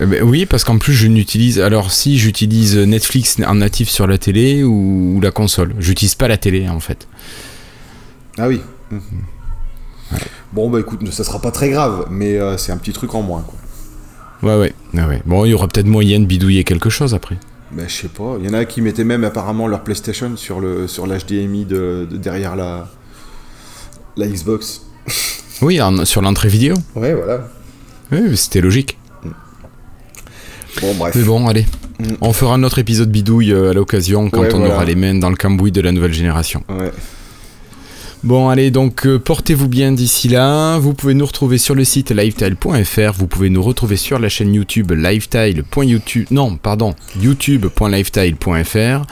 Euh, 0.00 0.06
ben 0.06 0.22
oui, 0.22 0.46
parce 0.46 0.64
qu'en 0.64 0.78
plus, 0.78 0.94
je 0.94 1.06
n'utilise. 1.06 1.58
Alors, 1.60 1.92
si 1.92 2.18
j'utilise 2.18 2.76
Netflix 2.78 3.36
en 3.46 3.56
natif 3.56 3.88
sur 3.90 4.06
la 4.06 4.18
télé 4.18 4.62
ou, 4.62 5.14
ou 5.16 5.20
la 5.20 5.30
console, 5.30 5.74
j'utilise 5.78 6.14
pas 6.14 6.28
la 6.28 6.36
télé 6.38 6.68
en 6.68 6.80
fait. 6.80 7.06
Ah 8.38 8.48
oui. 8.48 8.60
Mhm. 8.90 9.00
Bon 10.52 10.68
bah 10.70 10.80
écoute, 10.80 11.00
ça 11.12 11.24
sera 11.24 11.40
pas 11.40 11.50
très 11.50 11.70
grave, 11.70 12.06
mais 12.10 12.36
euh, 12.38 12.56
c'est 12.58 12.72
un 12.72 12.76
petit 12.76 12.92
truc 12.92 13.14
en 13.14 13.22
moins 13.22 13.42
quoi. 13.42 13.58
Ouais, 14.50 14.58
ouais. 14.60 14.72
ouais, 14.94 15.04
ouais. 15.06 15.22
Bon, 15.24 15.44
il 15.44 15.50
y 15.50 15.54
aura 15.54 15.68
peut-être 15.68 15.86
moyen 15.86 16.18
de 16.20 16.26
bidouiller 16.26 16.64
quelque 16.64 16.90
chose 16.90 17.14
après. 17.14 17.36
Bah 17.70 17.84
je 17.88 17.92
sais 17.94 18.08
pas, 18.08 18.36
il 18.38 18.44
y 18.46 18.48
en 18.50 18.54
a 18.54 18.64
qui 18.66 18.82
mettaient 18.82 19.04
même 19.04 19.24
apparemment 19.24 19.66
leur 19.66 19.82
PlayStation 19.82 20.36
sur 20.36 20.60
le 20.60 20.86
sur 20.88 21.06
l'HDMI 21.06 21.64
de, 21.64 22.06
de 22.10 22.16
derrière 22.18 22.54
la 22.56 22.88
la 24.16 24.26
Xbox. 24.26 24.82
Oui, 25.62 25.80
en- 25.80 26.04
sur 26.04 26.22
l'entrée 26.22 26.48
vidéo. 26.48 26.74
Ouais 26.96 27.14
voilà. 27.14 27.46
Oui, 28.10 28.36
c'était 28.36 28.60
logique. 28.60 28.98
Bon 30.80 30.94
bref. 30.96 31.14
Mais 31.14 31.22
bon, 31.22 31.46
allez. 31.46 31.66
Mm. 32.00 32.04
On 32.20 32.32
fera 32.32 32.54
un 32.54 32.62
autre 32.64 32.78
épisode 32.80 33.10
bidouille 33.10 33.52
euh, 33.52 33.70
à 33.70 33.72
l'occasion 33.72 34.28
quand 34.28 34.40
Ouais, 34.40 34.52
on 34.54 34.58
voilà. 34.58 34.74
aura 34.74 34.84
les 34.84 34.96
mains 34.96 35.14
dans 35.14 35.30
le 35.30 35.36
cambouis 35.36 35.70
de 35.70 35.80
la 35.80 35.92
nouvelle 35.92 36.12
génération. 36.12 36.64
Ouais. 36.68 36.90
Bon, 38.24 38.48
allez, 38.48 38.70
donc 38.70 39.04
euh, 39.04 39.18
portez-vous 39.18 39.66
bien 39.66 39.90
d'ici 39.90 40.28
là. 40.28 40.78
Vous 40.78 40.94
pouvez 40.94 41.14
nous 41.14 41.26
retrouver 41.26 41.58
sur 41.58 41.74
le 41.74 41.82
site 41.84 42.12
lifetile.fr. 42.12 43.12
Vous 43.18 43.26
pouvez 43.26 43.50
nous 43.50 43.62
retrouver 43.62 43.96
sur 43.96 44.20
la 44.20 44.28
chaîne 44.28 44.54
YouTube 44.54 44.92
lifetile.youtube. 44.92 46.26
Non, 46.30 46.54
pardon, 46.56 46.94
youtube.lifetile.fr. 47.20 49.06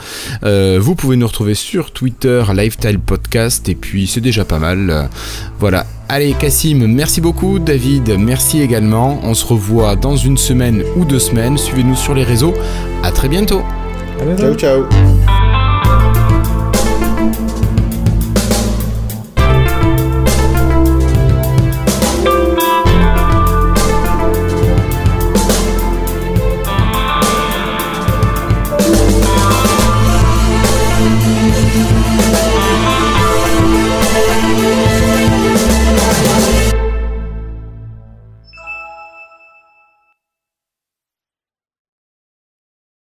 Euh, 0.45 0.79
vous 0.81 0.95
pouvez 0.95 1.17
nous 1.17 1.27
retrouver 1.27 1.55
sur 1.55 1.91
Twitter 1.91 2.41
Lifetile 2.55 2.99
Podcast. 2.99 3.67
Et 3.67 3.75
puis, 3.75 4.07
c'est 4.07 4.21
déjà 4.21 4.45
pas 4.45 4.59
mal. 4.59 4.89
Euh, 4.89 5.03
Voilà. 5.59 5.85
Allez, 6.07 6.33
Cassim, 6.33 6.87
merci 6.87 7.19
beaucoup. 7.19 7.59
David, 7.59 8.15
merci 8.17 8.61
également. 8.61 9.19
On 9.23 9.33
se 9.33 9.45
revoit 9.45 9.95
dans 9.97 10.15
une 10.15 10.37
semaine 10.37 10.83
ou 10.95 11.03
deux 11.05 11.19
semaines. 11.19 11.57
Suivez-nous 11.57 11.95
sur 11.95 12.13
les 12.13 12.23
réseaux. 12.23 12.53
À 13.03 13.11
très 13.11 13.27
bientôt. 13.27 13.61
Ciao 14.37 14.55
ciao. 14.55 14.85